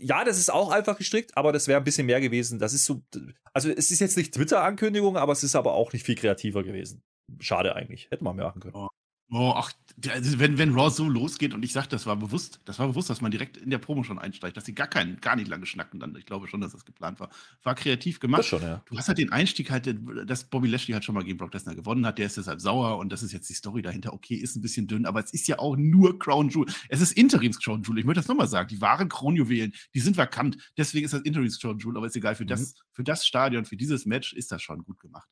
ja, 0.00 0.24
das 0.24 0.38
ist 0.38 0.52
auch 0.52 0.70
einfach 0.70 0.96
gestrickt, 0.96 1.36
aber 1.36 1.52
das 1.52 1.68
wäre 1.68 1.80
ein 1.80 1.84
bisschen 1.84 2.06
mehr 2.06 2.20
gewesen. 2.20 2.58
Das 2.58 2.72
ist 2.72 2.84
so, 2.84 3.02
also 3.52 3.70
es 3.70 3.90
ist 3.90 4.00
jetzt 4.00 4.16
nicht 4.16 4.34
Twitter-Ankündigung, 4.34 5.16
aber 5.16 5.32
es 5.32 5.42
ist 5.42 5.54
aber 5.54 5.74
auch 5.74 5.92
nicht 5.92 6.04
viel 6.04 6.14
kreativer 6.14 6.62
gewesen. 6.62 7.02
Schade 7.38 7.74
eigentlich. 7.76 8.10
Hätte 8.10 8.24
man 8.24 8.36
mehr 8.36 8.46
machen 8.46 8.60
können. 8.60 8.74
Oh. 8.74 8.88
Oh, 9.32 9.52
ach, 9.54 9.72
also 10.08 10.38
wenn, 10.38 10.58
wenn 10.58 10.74
Raw 10.74 10.90
so 10.90 11.08
losgeht 11.08 11.54
und 11.54 11.64
ich 11.64 11.72
sage, 11.72 11.88
das 11.88 12.06
war 12.06 12.16
bewusst, 12.16 12.60
das 12.64 12.78
war 12.78 12.88
bewusst, 12.88 13.10
dass 13.10 13.20
man 13.20 13.30
direkt 13.30 13.56
in 13.56 13.70
der 13.70 13.78
Promo 13.78 14.02
schon 14.02 14.18
einsteigt, 14.18 14.56
dass 14.56 14.64
sie 14.64 14.74
gar 14.74 14.88
keinen, 14.88 15.20
gar 15.20 15.36
nicht 15.36 15.48
lange 15.48 15.66
schnacken 15.66 16.00
dann. 16.00 16.16
Ich 16.16 16.26
glaube 16.26 16.48
schon, 16.48 16.60
dass 16.60 16.72
das 16.72 16.84
geplant 16.84 17.20
war. 17.20 17.30
War 17.62 17.74
kreativ 17.74 18.18
gemacht. 18.18 18.40
Das 18.40 18.46
schon, 18.46 18.62
ja. 18.62 18.82
Du 18.86 18.96
hast 18.96 19.08
halt 19.08 19.18
den 19.18 19.30
Einstieg 19.30 19.70
halt, 19.70 19.94
dass 20.26 20.44
Bobby 20.44 20.68
Lashley 20.68 20.94
halt 20.94 21.04
schon 21.04 21.14
mal 21.14 21.22
gegen 21.22 21.38
Brock 21.38 21.54
Lesnar 21.54 21.74
gewonnen 21.74 22.04
hat, 22.06 22.18
der 22.18 22.26
ist 22.26 22.38
deshalb 22.38 22.60
sauer 22.60 22.98
und 22.98 23.12
das 23.12 23.22
ist 23.22 23.32
jetzt 23.32 23.48
die 23.48 23.54
Story 23.54 23.82
dahinter. 23.82 24.12
Okay, 24.12 24.34
ist 24.34 24.56
ein 24.56 24.62
bisschen 24.62 24.86
dünn, 24.86 25.06
aber 25.06 25.22
es 25.22 25.32
ist 25.32 25.46
ja 25.46 25.58
auch 25.58 25.76
nur 25.76 26.18
Crown 26.18 26.48
Jewel. 26.48 26.66
Es 26.88 27.00
ist 27.00 27.12
Interims 27.12 27.60
Crown 27.60 27.82
Jewel. 27.82 27.98
Ich 27.98 28.04
möchte 28.04 28.20
das 28.20 28.28
nochmal 28.28 28.48
sagen. 28.48 28.68
Die 28.68 28.80
wahren 28.80 29.08
Kronjuwelen, 29.08 29.72
die 29.94 30.00
sind 30.00 30.16
vakant. 30.16 30.56
Deswegen 30.76 31.04
ist 31.04 31.14
das 31.14 31.22
Interims 31.22 31.60
Crown 31.60 31.78
Jewel, 31.78 31.96
aber 31.96 32.06
ist 32.06 32.16
egal. 32.16 32.34
Für, 32.34 32.44
mhm. 32.44 32.48
das, 32.48 32.74
für 32.92 33.04
das 33.04 33.26
Stadion, 33.26 33.64
für 33.64 33.76
dieses 33.76 34.06
Match 34.06 34.32
ist 34.32 34.50
das 34.50 34.62
schon 34.62 34.82
gut 34.82 34.98
gemacht. 34.98 35.28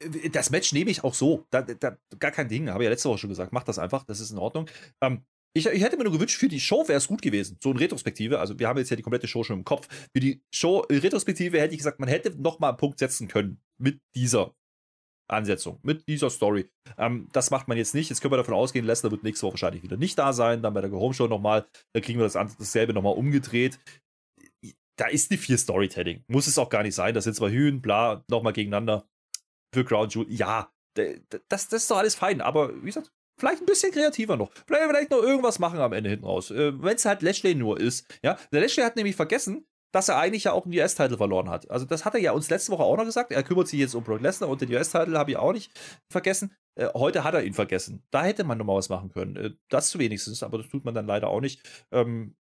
Äh, 0.00 0.30
das 0.30 0.50
Match 0.50 0.72
nehme 0.72 0.90
ich 0.90 1.04
auch 1.04 1.14
so. 1.14 1.46
Da, 1.50 1.62
da, 1.62 1.96
gar 2.18 2.30
kein 2.30 2.48
Ding. 2.48 2.68
Habe 2.70 2.82
ich 2.82 2.86
ja 2.86 2.90
letzte 2.90 3.08
Woche 3.08 3.18
schon 3.18 3.30
gesagt. 3.30 3.52
Mach 3.52 3.64
das 3.64 3.78
einfach. 3.78 4.04
Das 4.04 4.20
ist 4.20 4.30
in 4.30 4.38
Ordnung. 4.38 4.68
Ähm, 5.02 5.22
ich, 5.56 5.66
ich, 5.66 5.82
hätte 5.82 5.96
mir 5.96 6.04
nur 6.04 6.12
gewünscht, 6.12 6.38
für 6.38 6.48
die 6.48 6.60
Show 6.60 6.86
wäre 6.86 6.98
es 6.98 7.08
gut 7.08 7.22
gewesen. 7.22 7.56
So 7.62 7.70
in 7.70 7.78
Retrospektive. 7.78 8.40
Also, 8.40 8.58
wir 8.58 8.68
haben 8.68 8.78
jetzt 8.78 8.90
ja 8.90 8.96
die 8.96 9.02
komplette 9.02 9.26
Show 9.26 9.42
schon 9.42 9.58
im 9.58 9.64
Kopf. 9.64 9.88
Für 10.14 10.20
die 10.20 10.42
Show 10.54 10.84
in 10.90 10.98
Retrospektive 10.98 11.58
hätte 11.58 11.72
ich 11.72 11.78
gesagt, 11.78 11.98
man 11.98 12.08
hätte 12.08 12.30
nochmal 12.40 12.70
einen 12.70 12.78
Punkt 12.78 12.98
setzen 12.98 13.26
können 13.26 13.60
mit 13.78 14.00
dieser 14.14 14.54
Ansetzung, 15.28 15.80
mit 15.82 16.06
dieser 16.08 16.30
Story. 16.30 16.68
Ähm, 16.98 17.28
das 17.32 17.50
macht 17.50 17.68
man 17.68 17.78
jetzt 17.78 17.94
nicht. 17.94 18.10
Jetzt 18.10 18.20
können 18.20 18.32
wir 18.32 18.36
davon 18.36 18.54
ausgehen, 18.54 18.84
Lesnar 18.84 19.10
wird 19.10 19.22
nächste 19.22 19.46
Woche 19.46 19.54
wahrscheinlich 19.54 19.82
wieder 19.82 19.96
nicht 19.96 20.18
da 20.18 20.32
sein. 20.32 20.62
Dann 20.62 20.74
bei 20.74 20.82
der 20.82 20.90
Home 20.92 21.14
Show 21.14 21.26
nochmal. 21.26 21.66
Da 21.94 22.00
kriegen 22.00 22.18
wir 22.18 22.28
das, 22.28 22.34
dasselbe 22.34 22.92
nochmal 22.92 23.14
umgedreht. 23.14 23.80
Da 24.98 25.06
ist 25.06 25.30
die 25.30 25.36
vier 25.36 25.58
Storytelling. 25.58 26.22
Muss 26.28 26.46
es 26.46 26.58
auch 26.58 26.68
gar 26.68 26.82
nicht 26.82 26.94
sein. 26.94 27.14
Da 27.14 27.20
sind 27.20 27.34
zwei 27.34 27.50
Hühn, 27.50 27.80
bla, 27.80 28.24
nochmal 28.28 28.52
gegeneinander 28.52 29.06
für 29.76 29.84
Ground 29.84 30.14
Jewel. 30.14 30.32
Ja, 30.32 30.72
das, 30.94 31.68
das 31.68 31.72
ist 31.72 31.90
doch 31.90 31.98
alles 31.98 32.14
fein, 32.14 32.40
aber 32.40 32.74
wie 32.82 32.86
gesagt, 32.86 33.12
vielleicht 33.38 33.62
ein 33.62 33.66
bisschen 33.66 33.92
kreativer 33.92 34.36
noch. 34.36 34.50
Vielleicht, 34.66 34.88
vielleicht 34.88 35.10
noch 35.10 35.22
irgendwas 35.22 35.58
machen 35.58 35.78
am 35.80 35.92
Ende 35.92 36.08
hinten 36.08 36.24
raus. 36.24 36.50
Äh, 36.50 36.82
Wenn 36.82 36.96
es 36.96 37.04
halt 37.04 37.20
Lashley 37.20 37.54
nur 37.54 37.78
ist. 37.78 38.06
Ja, 38.22 38.38
der 38.52 38.62
Lashley 38.62 38.82
hat 38.82 38.96
nämlich 38.96 39.16
vergessen, 39.16 39.66
dass 39.92 40.08
er 40.08 40.18
eigentlich 40.18 40.44
ja 40.44 40.52
auch 40.52 40.64
den 40.64 40.72
US-Titel 40.72 41.18
verloren 41.18 41.50
hat. 41.50 41.70
Also 41.70 41.84
das 41.84 42.06
hat 42.06 42.14
er 42.14 42.20
ja 42.20 42.32
uns 42.32 42.48
letzte 42.48 42.72
Woche 42.72 42.82
auch 42.82 42.96
noch 42.96 43.04
gesagt. 43.04 43.32
Er 43.32 43.42
kümmert 43.42 43.68
sich 43.68 43.78
jetzt 43.78 43.94
um 43.94 44.02
Brock 44.02 44.22
Lesnar 44.22 44.48
und 44.48 44.62
den 44.62 44.72
US-Titel 44.72 45.16
habe 45.16 45.32
ich 45.32 45.36
auch 45.36 45.52
nicht 45.52 45.70
vergessen. 46.10 46.54
Äh, 46.74 46.88
heute 46.94 47.24
hat 47.24 47.34
er 47.34 47.44
ihn 47.44 47.54
vergessen. 47.54 48.02
Da 48.10 48.24
hätte 48.24 48.44
man 48.44 48.56
noch 48.56 48.64
mal 48.64 48.76
was 48.76 48.88
machen 48.88 49.10
können. 49.10 49.36
Äh, 49.36 49.50
das 49.68 49.98
wenigstens, 49.98 50.42
aber 50.42 50.56
das 50.56 50.68
tut 50.68 50.86
man 50.86 50.94
dann 50.94 51.06
leider 51.06 51.28
auch 51.28 51.40
nicht. 51.42 51.60
Ähm, 51.92 52.34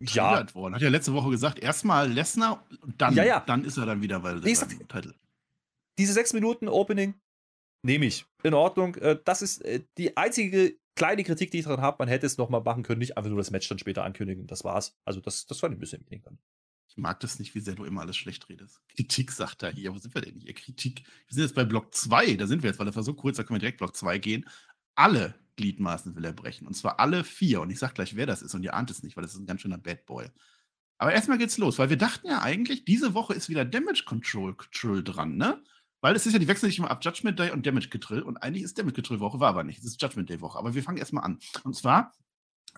ja, 0.00 0.44
worden. 0.54 0.74
Hat 0.74 0.82
ja 0.82 0.88
letzte 0.88 1.14
Woche 1.14 1.30
gesagt, 1.30 1.60
erstmal 1.60 2.10
Lesnar 2.10 2.64
und 2.80 3.00
dann, 3.00 3.14
ja, 3.14 3.24
ja. 3.24 3.40
dann 3.46 3.64
ist 3.64 3.76
er 3.76 3.86
dann 3.86 4.02
wieder, 4.02 4.24
weil 4.24 4.44
er 4.44 4.68
Titel 4.68 5.14
diese 5.98 6.12
sechs 6.12 6.32
Minuten 6.32 6.68
Opening 6.68 7.14
nehme 7.82 8.06
ich. 8.06 8.24
In 8.42 8.54
Ordnung. 8.54 8.96
Äh, 8.96 9.18
das 9.24 9.42
ist 9.42 9.64
äh, 9.64 9.84
die 9.98 10.16
einzige 10.16 10.78
kleine 10.94 11.24
Kritik, 11.24 11.50
die 11.50 11.58
ich 11.58 11.64
daran 11.64 11.80
habe. 11.80 11.96
Man 12.00 12.08
hätte 12.08 12.26
es 12.26 12.38
nochmal 12.38 12.62
machen 12.62 12.82
können, 12.82 12.98
nicht 12.98 13.16
einfach 13.16 13.30
nur 13.30 13.38
das 13.38 13.50
Match 13.50 13.68
dann 13.68 13.78
später 13.78 14.04
ankündigen. 14.04 14.46
Das 14.46 14.64
war's. 14.64 14.96
Also, 15.04 15.20
das, 15.20 15.46
das 15.46 15.60
fand 15.60 15.72
ich 15.72 15.78
ein 15.78 15.80
bisschen 15.80 16.04
wenig. 16.08 16.24
Ich 16.88 16.96
mag 16.96 17.18
das 17.20 17.38
nicht, 17.38 17.54
wie 17.54 17.60
sehr 17.60 17.74
du 17.74 17.84
immer 17.84 18.02
alles 18.02 18.16
schlecht 18.16 18.48
redest. 18.48 18.80
Kritik 18.94 19.32
sagt 19.32 19.62
er 19.62 19.72
hier. 19.72 19.94
Wo 19.94 19.98
sind 19.98 20.14
wir 20.14 20.22
denn 20.22 20.38
hier? 20.38 20.54
Kritik. 20.54 21.04
Wir 21.26 21.34
sind 21.34 21.42
jetzt 21.42 21.54
bei 21.54 21.64
Block 21.64 21.94
2. 21.94 22.34
Da 22.34 22.46
sind 22.46 22.62
wir 22.62 22.70
jetzt, 22.70 22.78
weil 22.78 22.86
das 22.86 22.96
war 22.96 23.02
so 23.02 23.14
kurz, 23.14 23.36
da 23.36 23.42
können 23.42 23.56
wir 23.56 23.60
direkt 23.60 23.78
Block 23.78 23.96
2 23.96 24.18
gehen. 24.18 24.48
Alle 24.94 25.34
Gliedmaßen 25.56 26.14
will 26.16 26.24
er 26.24 26.32
brechen. 26.32 26.66
Und 26.66 26.74
zwar 26.74 27.00
alle 27.00 27.24
vier. 27.24 27.60
Und 27.60 27.70
ich 27.70 27.78
sag 27.78 27.94
gleich, 27.94 28.16
wer 28.16 28.26
das 28.26 28.42
ist. 28.42 28.54
Und 28.54 28.62
ihr 28.62 28.74
ahnt 28.74 28.90
es 28.90 29.02
nicht, 29.02 29.16
weil 29.16 29.22
das 29.22 29.34
ist 29.34 29.40
ein 29.40 29.46
ganz 29.46 29.60
schöner 29.60 29.78
Bad 29.78 30.06
Boy. 30.06 30.30
Aber 30.98 31.12
erstmal 31.12 31.38
geht's 31.38 31.58
los, 31.58 31.78
weil 31.78 31.90
wir 31.90 31.96
dachten 31.96 32.28
ja 32.28 32.42
eigentlich, 32.42 32.84
diese 32.84 33.14
Woche 33.14 33.34
ist 33.34 33.48
wieder 33.48 33.64
Damage 33.64 34.04
Control, 34.06 34.54
Control 34.54 35.02
dran, 35.02 35.36
ne? 35.36 35.62
Weil 36.04 36.16
es 36.16 36.26
ist 36.26 36.34
ja, 36.34 36.38
die 36.38 36.48
wechseln 36.48 36.68
sich 36.68 36.78
immer 36.78 36.90
ab 36.90 37.02
Judgment 37.02 37.38
Day 37.38 37.50
und 37.50 37.64
Damage 37.64 37.88
Control. 37.88 38.20
Und 38.20 38.36
eigentlich 38.36 38.62
ist 38.62 38.78
Damage 38.78 38.96
Control 38.96 39.20
Woche, 39.20 39.40
war 39.40 39.48
aber 39.48 39.64
nicht. 39.64 39.78
Es 39.78 39.86
ist 39.86 40.02
Judgment 40.02 40.28
Day 40.28 40.42
Woche. 40.42 40.58
Aber 40.58 40.74
wir 40.74 40.82
fangen 40.82 40.98
erstmal 40.98 41.24
an. 41.24 41.38
Und 41.62 41.74
zwar 41.74 42.12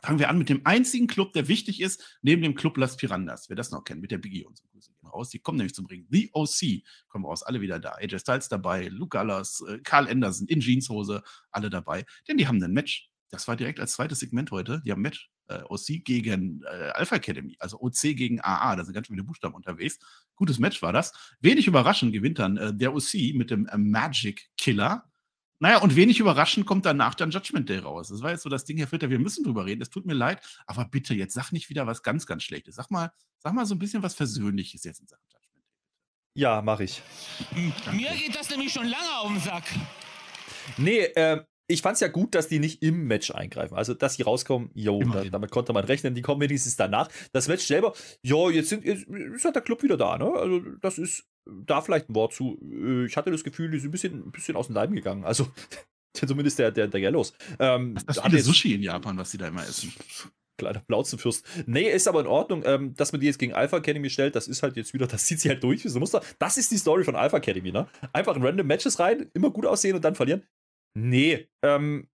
fangen 0.01 0.21
wir 0.21 0.29
an 0.29 0.39
mit 0.39 0.49
dem 0.49 0.61
einzigen 0.63 1.09
Club, 1.09 1.33
der 1.33 1.49
wichtig 1.49 1.81
ist, 1.81 2.21
neben 2.23 2.41
dem 2.41 2.55
Club 2.55 2.77
Las 2.77 2.97
Pirandas. 2.97 3.49
Wer 3.49 3.57
das 3.57 3.73
noch 3.73 3.83
kennt, 3.83 4.01
mit 4.01 4.13
der 4.13 4.19
Biggie 4.19 4.45
und 4.45 4.57
so. 4.57 4.63
Grüße 4.69 4.93
gehen 4.93 5.09
raus. 5.09 5.31
Die 5.31 5.41
kommen 5.41 5.59
nämlich 5.59 5.75
zum 5.75 5.87
Ring. 5.87 6.07
The 6.09 6.31
OC 6.35 6.85
kommen 7.09 7.25
raus, 7.25 7.43
alle 7.43 7.61
wieder 7.61 7.81
da. 7.81 7.97
AJ 7.97 8.21
Styles 8.21 8.49
dabei, 8.49 8.87
Luke 8.87 9.19
Gallas, 9.19 9.61
äh, 9.67 9.81
Carl 9.81 10.07
Anderson 10.07 10.47
in 10.47 10.61
Jeanshose, 10.61 11.25
alle 11.51 11.69
dabei. 11.69 12.07
Denn 12.29 12.37
die 12.37 12.47
haben 12.47 12.63
ein 12.63 12.71
Match. 12.71 13.11
Das 13.31 13.49
war 13.49 13.57
direkt 13.57 13.81
als 13.81 13.95
zweites 13.95 14.21
Segment 14.21 14.53
heute. 14.53 14.83
Die 14.87 14.93
haben 14.93 15.01
ein 15.01 15.03
Match 15.03 15.33
äh, 15.49 15.63
OC 15.69 16.05
gegen 16.05 16.63
äh, 16.63 16.91
Alpha 16.95 17.17
Academy, 17.17 17.57
also 17.59 17.81
OC 17.81 18.17
gegen 18.17 18.41
AA, 18.41 18.77
da 18.77 18.85
sind 18.85 18.95
ganz 18.95 19.09
viele 19.09 19.23
Buchstaben 19.23 19.55
unterwegs. 19.55 19.99
Gutes 20.35 20.59
Match 20.59 20.83
war 20.83 20.93
das. 20.93 21.13
Wenig 21.41 21.67
überraschend 21.67 22.13
gewinnt 22.13 22.39
dann 22.39 22.57
äh, 22.57 22.75
der 22.75 22.95
OC 22.95 23.35
mit 23.35 23.51
dem 23.51 23.67
äh, 23.67 23.79
Magic 23.79 24.51
Killer. 24.57 25.11
Naja, 25.59 25.79
und 25.79 25.97
wenig 25.97 26.21
überraschend 26.21 26.67
kommt 26.67 26.85
danach 26.85 27.15
dann 27.15 27.31
Judgment 27.31 27.69
Day 27.69 27.79
raus. 27.79 28.09
Das 28.09 28.21
war 28.23 28.31
jetzt 28.31 28.43
so 28.43 28.51
das 28.51 28.65
Ding, 28.65 28.77
Herr 28.77 28.89
Fritter, 28.89 29.09
wir 29.09 29.19
müssen 29.19 29.43
drüber 29.43 29.65
reden. 29.65 29.81
Es 29.81 29.89
tut 29.89 30.05
mir 30.05 30.13
leid, 30.13 30.41
aber 30.67 30.85
bitte, 30.85 31.15
jetzt 31.15 31.33
sag 31.33 31.51
nicht 31.51 31.71
wieder 31.71 31.87
was 31.87 32.03
ganz, 32.03 32.27
ganz 32.27 32.43
Schlechtes. 32.43 32.75
Sag 32.75 32.91
mal, 32.91 33.11
sag 33.39 33.55
mal 33.55 33.65
so 33.65 33.75
ein 33.75 33.79
bisschen 33.79 34.03
was 34.03 34.15
Versöhnliches 34.15 34.85
jetzt 34.85 35.01
in 35.01 35.07
Sachen 35.07 35.25
Judgment 35.33 35.65
Day. 35.65 35.73
Ja, 36.35 36.61
mach 36.61 36.81
ich. 36.81 37.03
Mir 37.91 38.11
geht 38.11 38.37
das 38.37 38.51
nämlich 38.51 38.71
schon 38.73 38.87
lange 38.87 39.19
auf 39.19 39.29
den 39.29 39.41
Sack. 39.41 39.65
Nee, 40.77 41.05
äh, 41.05 41.43
ich 41.69 41.83
fand 41.83 41.95
es 41.95 42.01
ja 42.01 42.09
gut, 42.09 42.35
dass 42.35 42.49
die 42.49 42.59
nicht 42.59 42.83
im 42.83 43.07
Match 43.07 43.31
eingreifen. 43.31 43.77
Also, 43.77 43.95
dass 43.95 44.15
sie 44.15 44.23
rauskommen, 44.23 44.71
jo, 44.75 45.03
da, 45.03 45.25
damit 45.25 45.51
konnte 45.51 45.73
man 45.73 45.85
rechnen. 45.85 46.15
Die 46.15 46.23
kommen 46.23 46.41
wenigstens 46.41 46.77
danach. 46.77 47.09
Das 47.33 47.49
Match 47.49 47.65
selber, 47.67 47.93
jo, 48.23 48.51
jetzt, 48.51 48.69
sind, 48.69 48.85
jetzt 48.85 49.07
ist 49.09 49.45
halt 49.45 49.57
der 49.57 49.63
Club 49.63 49.83
wieder 49.83 49.97
da, 49.97 50.17
ne? 50.17 50.31
Also, 50.31 50.61
das 50.81 50.99
ist 50.99 51.27
da 51.45 51.81
vielleicht 51.81 52.09
ein 52.09 52.15
Wort 52.15 52.35
zu. 52.35 52.59
Äh, 52.63 53.07
ich 53.07 53.17
hatte 53.17 53.31
das 53.31 53.45
Gefühl, 53.45 53.71
die 53.71 53.79
sind 53.79 53.89
ein 53.89 53.93
bisschen, 53.93 54.27
ein 54.27 54.31
bisschen 54.31 54.57
aus 54.57 54.67
dem 54.67 54.75
Leim 54.75 54.95
gegangen. 54.95 55.25
Also, 55.25 55.49
zumindest 56.15 56.59
der, 56.59 56.71
der, 56.71 56.89
der 56.89 57.01
Yellows. 57.01 57.33
Ähm, 57.59 57.95
das 58.07 58.17
ist 58.17 58.25
viele 58.25 58.43
Sushi 58.43 58.75
in 58.75 58.83
Japan, 58.83 59.19
was 59.19 59.31
sie 59.31 59.39
da 59.39 59.49
immer 59.49 59.63
essen. 59.63 59.93
Kleiner 60.59 60.81
Plauzenfürst. 60.81 61.45
Nee, 61.67 61.91
ist 61.91 62.09
aber 62.09 62.21
in 62.21 62.27
Ordnung. 62.27 62.63
Ähm, 62.65 62.95
dass 62.95 63.13
man 63.13 63.21
die 63.21 63.27
jetzt 63.27 63.39
gegen 63.39 63.53
Alpha 63.53 63.77
Academy 63.77 64.09
stellt, 64.09 64.35
das 64.37 64.49
ist 64.49 64.63
halt 64.63 64.77
jetzt 64.77 64.95
wieder, 64.95 65.07
das 65.09 65.27
zieht 65.27 65.41
sie 65.41 65.49
halt 65.49 65.63
durch 65.63 65.85
wie 65.85 65.89
so 65.89 65.99
Muster. 65.99 66.23
Das 66.39 66.57
ist 66.57 66.71
die 66.71 66.79
Story 66.79 67.05
von 67.05 67.17
Alpha 67.17 67.37
Academy, 67.39 67.73
ne? 67.73 67.89
Einfach 68.13 68.37
in 68.37 68.43
random 68.43 68.67
Matches 68.67 68.99
rein, 68.99 69.31
immer 69.35 69.51
gut 69.51 69.67
aussehen 69.67 69.97
und 69.97 70.05
dann 70.05 70.15
verlieren. 70.15 70.45
Nee, 70.97 71.47
ähm, 71.63 72.09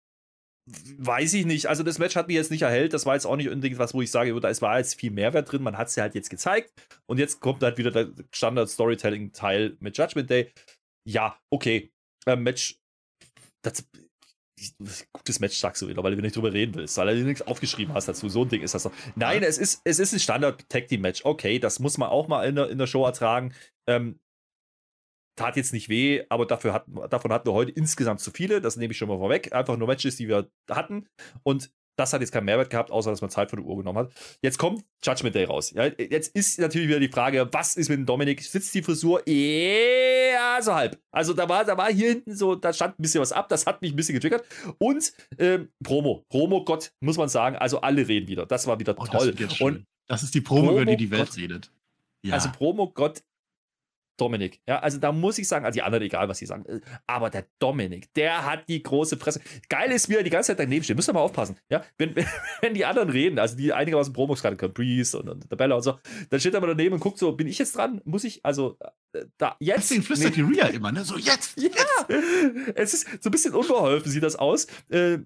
weiß 0.98 1.34
ich 1.34 1.46
nicht. 1.46 1.66
Also 1.66 1.82
das 1.82 1.98
Match 1.98 2.14
hat 2.14 2.28
mich 2.28 2.36
jetzt 2.36 2.52
nicht 2.52 2.62
erhellt. 2.62 2.92
Das 2.92 3.06
war 3.06 3.14
jetzt 3.14 3.26
auch 3.26 3.34
nicht 3.34 3.48
unbedingt 3.48 3.78
was, 3.78 3.92
wo 3.92 4.02
ich 4.02 4.10
sage, 4.10 4.32
da 4.38 4.60
war 4.60 4.78
jetzt 4.78 4.94
viel 4.94 5.10
Mehrwert 5.10 5.50
drin. 5.50 5.62
Man 5.62 5.76
hat 5.76 5.88
es 5.88 5.96
ja 5.96 6.04
halt 6.04 6.14
jetzt 6.14 6.30
gezeigt. 6.30 6.72
Und 7.06 7.18
jetzt 7.18 7.40
kommt 7.40 7.60
halt 7.62 7.76
wieder 7.76 7.90
der 7.90 8.12
Standard-Storytelling-Teil 8.32 9.76
mit 9.80 9.98
Judgment 9.98 10.30
Day. 10.30 10.52
Ja, 11.04 11.36
okay. 11.50 11.90
Ähm, 12.26 12.44
Match. 12.44 12.78
Das, 13.62 13.84
gutes 15.12 15.40
Match 15.40 15.56
sagst 15.56 15.82
du 15.82 15.88
wieder, 15.88 16.02
weil 16.04 16.14
du 16.14 16.22
nicht 16.22 16.36
drüber 16.36 16.52
reden 16.52 16.76
willst, 16.76 16.96
weil 16.98 17.18
du 17.18 17.24
nichts 17.24 17.42
aufgeschrieben 17.42 17.94
hast 17.94 18.06
dazu. 18.06 18.28
So 18.28 18.44
ein 18.44 18.48
Ding 18.48 18.62
ist 18.62 18.74
das 18.74 18.84
doch. 18.84 18.92
Nein, 19.16 19.42
ja. 19.42 19.48
es 19.48 19.58
ist, 19.58 19.80
es 19.82 19.98
ist 19.98 20.12
ein 20.12 20.20
Standard-Tag-Team-Match. 20.20 21.24
Okay, 21.24 21.58
das 21.58 21.80
muss 21.80 21.98
man 21.98 22.10
auch 22.10 22.28
mal 22.28 22.46
in 22.46 22.54
der, 22.54 22.68
in 22.68 22.78
der 22.78 22.86
Show 22.86 23.04
ertragen. 23.04 23.54
Ähm, 23.88 24.20
tat 25.38 25.56
jetzt 25.56 25.72
nicht 25.72 25.88
weh, 25.88 26.24
aber 26.28 26.46
dafür 26.46 26.72
hat, 26.72 26.84
davon 27.10 27.32
hatten 27.32 27.48
wir 27.48 27.52
heute 27.54 27.70
insgesamt 27.70 28.20
zu 28.20 28.30
viele. 28.30 28.60
Das 28.60 28.76
nehme 28.76 28.92
ich 28.92 28.98
schon 28.98 29.08
mal 29.08 29.18
vorweg. 29.18 29.52
Einfach 29.52 29.76
nur 29.76 29.88
Matches, 29.88 30.16
die 30.16 30.28
wir 30.28 30.50
hatten. 30.68 31.06
Und 31.42 31.70
das 31.98 32.12
hat 32.12 32.20
jetzt 32.20 32.30
keinen 32.30 32.44
Mehrwert 32.44 32.70
gehabt, 32.70 32.90
außer 32.90 33.10
dass 33.10 33.20
man 33.20 33.30
Zeit 33.30 33.50
von 33.50 33.58
der 33.58 33.66
Uhr 33.66 33.76
genommen 33.76 33.98
hat. 33.98 34.12
Jetzt 34.40 34.58
kommt 34.58 34.84
Judgment 35.04 35.34
Day 35.34 35.44
raus. 35.44 35.72
Ja, 35.72 35.86
jetzt 35.86 36.34
ist 36.34 36.58
natürlich 36.60 36.88
wieder 36.88 37.00
die 37.00 37.08
Frage, 37.08 37.48
was 37.50 37.76
ist 37.76 37.88
mit 37.88 37.98
dem 37.98 38.06
Dominik? 38.06 38.40
Sitzt 38.42 38.72
die 38.74 38.82
Frisur? 38.82 39.28
Ja, 39.28 40.62
so 40.62 40.74
halb. 40.74 41.00
Also 41.10 41.32
da 41.34 41.48
war, 41.48 41.64
da 41.64 41.76
war 41.76 41.92
hier 41.92 42.10
hinten 42.10 42.36
so, 42.36 42.54
da 42.54 42.72
stand 42.72 42.98
ein 42.98 43.02
bisschen 43.02 43.20
was 43.20 43.32
ab, 43.32 43.48
das 43.48 43.66
hat 43.66 43.82
mich 43.82 43.92
ein 43.92 43.96
bisschen 43.96 44.14
getriggert. 44.14 44.44
Und 44.78 45.12
ähm, 45.38 45.70
Promo. 45.82 46.24
Promo, 46.28 46.64
Gott, 46.64 46.92
muss 47.00 47.16
man 47.16 47.28
sagen, 47.28 47.56
also 47.56 47.80
alle 47.80 48.06
reden 48.06 48.28
wieder. 48.28 48.46
Das 48.46 48.68
war 48.68 48.78
wieder 48.78 48.94
oh, 48.96 49.04
toll. 49.04 49.32
Das 49.34 49.60
Und 49.60 49.84
das 50.06 50.22
ist 50.22 50.34
die 50.34 50.40
Promo, 50.40 50.68
Promo 50.68 50.82
über 50.82 50.84
die 50.84 50.96
die 50.96 51.10
Welt 51.10 51.30
Gott, 51.30 51.36
redet. 51.36 51.72
Ja. 52.22 52.34
Also 52.34 52.50
Promo, 52.50 52.90
Gott, 52.90 53.22
Dominik. 54.18 54.60
Ja, 54.66 54.80
also 54.80 54.98
da 54.98 55.12
muss 55.12 55.38
ich 55.38 55.48
sagen, 55.48 55.64
also 55.64 55.76
die 55.76 55.82
anderen, 55.82 56.04
egal 56.04 56.28
was 56.28 56.38
sie 56.38 56.46
sagen, 56.46 56.66
äh, 56.66 56.80
aber 57.06 57.30
der 57.30 57.46
Dominik, 57.58 58.12
der 58.14 58.44
hat 58.44 58.68
die 58.68 58.82
große 58.82 59.16
Fresse. 59.16 59.40
Geil 59.68 59.90
ist, 59.92 60.08
wie 60.08 60.16
er 60.16 60.22
die 60.22 60.30
ganze 60.30 60.48
Zeit 60.48 60.58
daneben 60.58 60.84
steht. 60.84 60.96
Müsst 60.96 61.08
ihr 61.08 61.12
mal 61.12 61.20
aufpassen. 61.20 61.56
Ja, 61.70 61.84
wenn, 61.96 62.14
wenn 62.60 62.74
die 62.74 62.84
anderen 62.84 63.08
reden, 63.08 63.38
also 63.38 63.56
die 63.56 63.72
einigermaßen 63.72 64.12
Promos 64.12 64.42
gerade 64.42 64.56
können, 64.56 64.74
Breeze 64.74 65.18
und, 65.18 65.28
und 65.28 65.48
Bella 65.48 65.76
und 65.76 65.82
so, 65.82 65.98
dann 66.30 66.40
steht 66.40 66.54
er 66.54 66.60
mal 66.60 66.66
daneben 66.66 66.94
und 66.94 67.00
guckt 67.00 67.18
so, 67.18 67.32
bin 67.32 67.46
ich 67.46 67.58
jetzt 67.58 67.76
dran? 67.76 68.00
Muss 68.04 68.24
ich, 68.24 68.44
also 68.44 68.76
äh, 69.12 69.24
da 69.38 69.56
jetzt. 69.60 69.90
Deswegen 69.90 70.02
flüstert 70.02 70.36
nee. 70.36 70.42
die 70.42 70.54
Ria 70.54 70.66
immer, 70.66 70.92
ne? 70.92 71.04
So 71.04 71.16
jetzt. 71.16 71.56
Ja, 71.68 71.70
jetzt. 72.08 72.76
es 72.76 72.94
ist 72.94 73.22
so 73.22 73.28
ein 73.28 73.32
bisschen 73.32 73.54
unbeholfen, 73.54 74.10
sieht 74.10 74.22
das 74.22 74.36
aus. 74.36 74.66
Äh, 74.88 75.18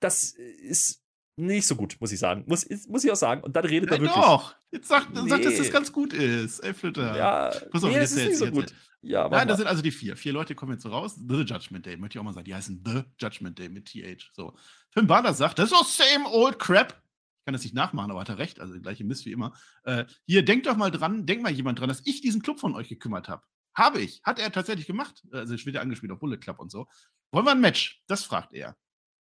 das 0.00 0.32
ist 0.32 1.02
nicht 1.38 1.66
so 1.66 1.76
gut, 1.76 1.96
muss 2.00 2.12
ich 2.12 2.18
sagen. 2.18 2.44
Muss, 2.46 2.66
muss 2.88 3.04
ich 3.04 3.10
auch 3.10 3.16
sagen. 3.16 3.42
Und 3.42 3.54
dann 3.56 3.64
redet 3.64 3.90
ja, 3.90 3.96
er 3.96 4.02
wirklich. 4.02 4.22
Doch, 4.22 4.54
jetzt 4.70 4.88
sagt, 4.88 5.14
nee. 5.14 5.28
sagt 5.28 5.44
dass 5.44 5.56
das 5.56 5.70
ganz 5.70 5.92
gut 5.92 6.12
ist. 6.12 6.60
Ey, 6.60 6.74
Flitter. 6.74 7.16
Ja, 7.16 7.50
Pass 7.70 7.84
auf, 7.84 7.90
nee, 7.90 7.98
das 7.98 8.12
ist 8.12 8.26
nicht 8.26 8.38
so 8.38 8.50
gut. 8.50 8.74
Ja, 9.00 9.28
Nein, 9.28 9.46
das 9.46 9.58
sind 9.58 9.66
also 9.66 9.80
die 9.80 9.92
vier. 9.92 10.16
Vier 10.16 10.32
Leute 10.32 10.54
kommen 10.54 10.72
jetzt 10.72 10.82
so 10.82 10.88
raus. 10.88 11.14
The 11.16 11.42
Judgment 11.42 11.86
Day, 11.86 11.96
möchte 11.96 12.16
ich 12.16 12.20
auch 12.20 12.24
mal 12.24 12.32
sagen. 12.32 12.44
Die 12.44 12.54
heißen 12.54 12.82
The 12.84 13.02
Judgment 13.18 13.58
Day 13.58 13.68
mit 13.68 13.86
TH. 13.86 14.30
So. 14.32 14.56
Finn 14.90 15.06
Balor 15.06 15.34
sagt, 15.34 15.58
das 15.58 15.70
ist 15.70 15.78
doch 15.78 15.86
same 15.86 16.28
old 16.28 16.58
crap. 16.58 17.00
Ich 17.38 17.44
kann 17.44 17.52
das 17.52 17.62
nicht 17.62 17.74
nachmachen, 17.74 18.10
aber 18.10 18.20
hat 18.20 18.28
er 18.28 18.38
recht. 18.38 18.60
Also 18.60 18.72
der 18.74 18.82
gleiche 18.82 19.04
Mist 19.04 19.24
wie 19.24 19.32
immer. 19.32 19.54
Äh, 19.84 20.04
hier, 20.26 20.44
denkt 20.44 20.66
doch 20.66 20.76
mal 20.76 20.90
dran, 20.90 21.26
denkt 21.26 21.42
mal 21.42 21.52
jemand 21.52 21.78
dran, 21.78 21.88
dass 21.88 22.02
ich 22.04 22.20
diesen 22.20 22.42
Club 22.42 22.58
von 22.58 22.74
euch 22.74 22.88
gekümmert 22.88 23.28
habe. 23.28 23.42
Habe 23.74 24.00
ich. 24.00 24.20
Hat 24.24 24.40
er 24.40 24.50
tatsächlich 24.50 24.88
gemacht. 24.88 25.22
Also 25.30 25.54
ich 25.54 25.64
wieder 25.64 25.80
angespielt 25.80 26.10
auf 26.10 26.18
Bullet 26.18 26.38
Club 26.38 26.58
und 26.58 26.70
so. 26.70 26.88
Wollen 27.30 27.46
wir 27.46 27.52
ein 27.52 27.60
Match? 27.60 28.02
Das 28.08 28.24
fragt 28.24 28.52
er. 28.52 28.76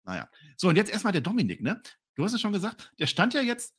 Naja. 0.04 0.30
So, 0.58 0.70
und 0.70 0.76
jetzt 0.76 0.92
erstmal 0.92 1.14
der 1.14 1.22
Dominik, 1.22 1.62
ne? 1.62 1.82
Du 2.16 2.24
hast 2.24 2.34
es 2.34 2.42
schon 2.42 2.54
gesagt, 2.54 2.94
der 3.00 3.08
stand 3.08 3.34
ja 3.34 3.42
jetzt 3.42 3.76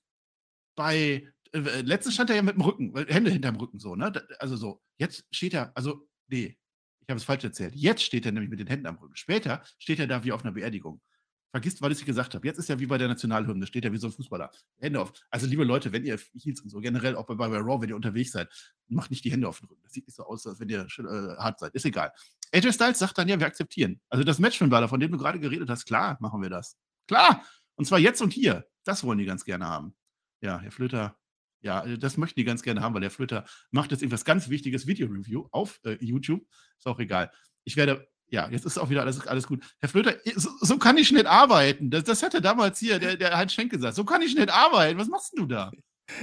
bei, 0.76 1.32
äh, 1.52 1.58
äh 1.58 1.80
letztens 1.82 2.14
stand 2.14 2.30
er 2.30 2.36
ja 2.36 2.42
mit 2.42 2.56
dem 2.56 2.62
Rücken, 2.62 2.94
Hände 3.08 3.30
hinterm 3.30 3.56
Rücken 3.56 3.78
so, 3.78 3.94
ne? 3.94 4.12
Also 4.38 4.56
so, 4.56 4.82
jetzt 4.98 5.24
steht 5.30 5.54
er, 5.54 5.72
also, 5.76 6.08
nee, 6.28 6.58
ich 7.00 7.10
habe 7.10 7.18
es 7.18 7.24
falsch 7.24 7.44
erzählt. 7.44 7.74
Jetzt 7.74 8.02
steht 8.02 8.24
er 8.24 8.32
nämlich 8.32 8.50
mit 8.50 8.60
den 8.60 8.66
Händen 8.66 8.86
am 8.86 8.96
Rücken. 8.96 9.14
Später 9.14 9.62
steht 9.78 10.00
er 10.00 10.06
da 10.06 10.24
wie 10.24 10.32
auf 10.32 10.42
einer 10.42 10.52
Beerdigung. 10.52 11.02
Vergisst, 11.50 11.82
was 11.82 12.00
ich 12.00 12.06
gesagt 12.06 12.34
habe. 12.34 12.44
Jetzt 12.46 12.58
ist 12.58 12.68
er 12.68 12.80
wie 12.80 12.86
bei 12.86 12.98
der 12.98 13.06
Nationalhymne, 13.06 13.66
steht 13.66 13.84
er 13.84 13.92
wie 13.92 13.98
so 13.98 14.08
ein 14.08 14.12
Fußballer. 14.12 14.50
Hände 14.80 15.00
auf. 15.00 15.12
Also, 15.30 15.46
liebe 15.46 15.62
Leute, 15.62 15.92
wenn 15.92 16.04
ihr 16.04 16.18
Heels 16.32 16.62
und 16.62 16.70
so, 16.70 16.80
generell 16.80 17.14
auch 17.14 17.26
bei, 17.26 17.34
bei 17.34 17.46
Raw, 17.46 17.80
wenn 17.80 17.90
ihr 17.90 17.94
unterwegs 17.94 18.32
seid, 18.32 18.48
macht 18.88 19.10
nicht 19.10 19.24
die 19.24 19.30
Hände 19.30 19.46
auf 19.46 19.60
den 19.60 19.68
Rücken. 19.68 19.82
Das 19.84 19.92
sieht 19.92 20.06
nicht 20.06 20.16
so 20.16 20.24
aus, 20.24 20.46
als 20.46 20.58
wenn 20.58 20.68
ihr 20.68 20.80
äh, 20.80 21.36
hart 21.36 21.60
seid. 21.60 21.74
Ist 21.74 21.84
egal. 21.84 22.12
AJ 22.52 22.72
Styles 22.72 22.98
sagt 22.98 23.18
dann, 23.18 23.28
ja, 23.28 23.38
wir 23.38 23.46
akzeptieren. 23.46 24.00
Also, 24.08 24.24
das 24.24 24.40
Match 24.40 24.58
von 24.58 24.70
Baller, 24.70 24.88
von 24.88 24.98
dem 24.98 25.12
du 25.12 25.18
gerade 25.18 25.38
geredet 25.38 25.68
hast, 25.68 25.84
klar, 25.84 26.16
machen 26.20 26.42
wir 26.42 26.50
das. 26.50 26.76
Klar! 27.06 27.44
Und 27.76 27.86
zwar 27.86 27.98
jetzt 27.98 28.22
und 28.22 28.32
hier. 28.32 28.66
Das 28.84 29.04
wollen 29.04 29.18
die 29.18 29.24
ganz 29.24 29.44
gerne 29.44 29.66
haben. 29.66 29.94
Ja, 30.40 30.60
Herr 30.60 30.70
Flöter, 30.70 31.16
ja, 31.60 31.84
äh, 31.84 31.98
das 31.98 32.16
möchten 32.16 32.38
die 32.38 32.44
ganz 32.44 32.62
gerne 32.62 32.82
haben, 32.82 32.94
weil 32.94 33.02
Herr 33.02 33.10
Flöter 33.10 33.44
macht 33.70 33.90
jetzt 33.90 34.02
irgendwas 34.02 34.24
ganz 34.24 34.48
Wichtiges 34.48 34.86
Video-Review 34.86 35.48
auf 35.50 35.80
äh, 35.84 35.96
YouTube. 36.00 36.46
Ist 36.78 36.86
auch 36.86 36.98
egal. 36.98 37.32
Ich 37.64 37.76
werde, 37.76 38.06
ja, 38.28 38.48
jetzt 38.50 38.66
ist 38.66 38.78
auch 38.78 38.90
wieder 38.90 39.00
alles, 39.00 39.26
alles 39.26 39.46
gut. 39.46 39.64
Herr 39.78 39.88
Flöter, 39.88 40.16
so, 40.36 40.50
so 40.60 40.78
kann 40.78 40.98
ich 40.98 41.10
nicht 41.10 41.26
arbeiten. 41.26 41.90
Das, 41.90 42.04
das 42.04 42.22
hatte 42.22 42.42
damals 42.42 42.78
hier 42.78 42.98
der, 42.98 43.16
der 43.16 43.36
Heinz 43.36 43.52
Schenk 43.54 43.70
gesagt. 43.72 43.96
So 43.96 44.04
kann 44.04 44.22
ich 44.22 44.34
nicht 44.34 44.50
arbeiten. 44.50 44.98
Was 44.98 45.08
machst 45.08 45.32
du 45.36 45.46
da? 45.46 45.72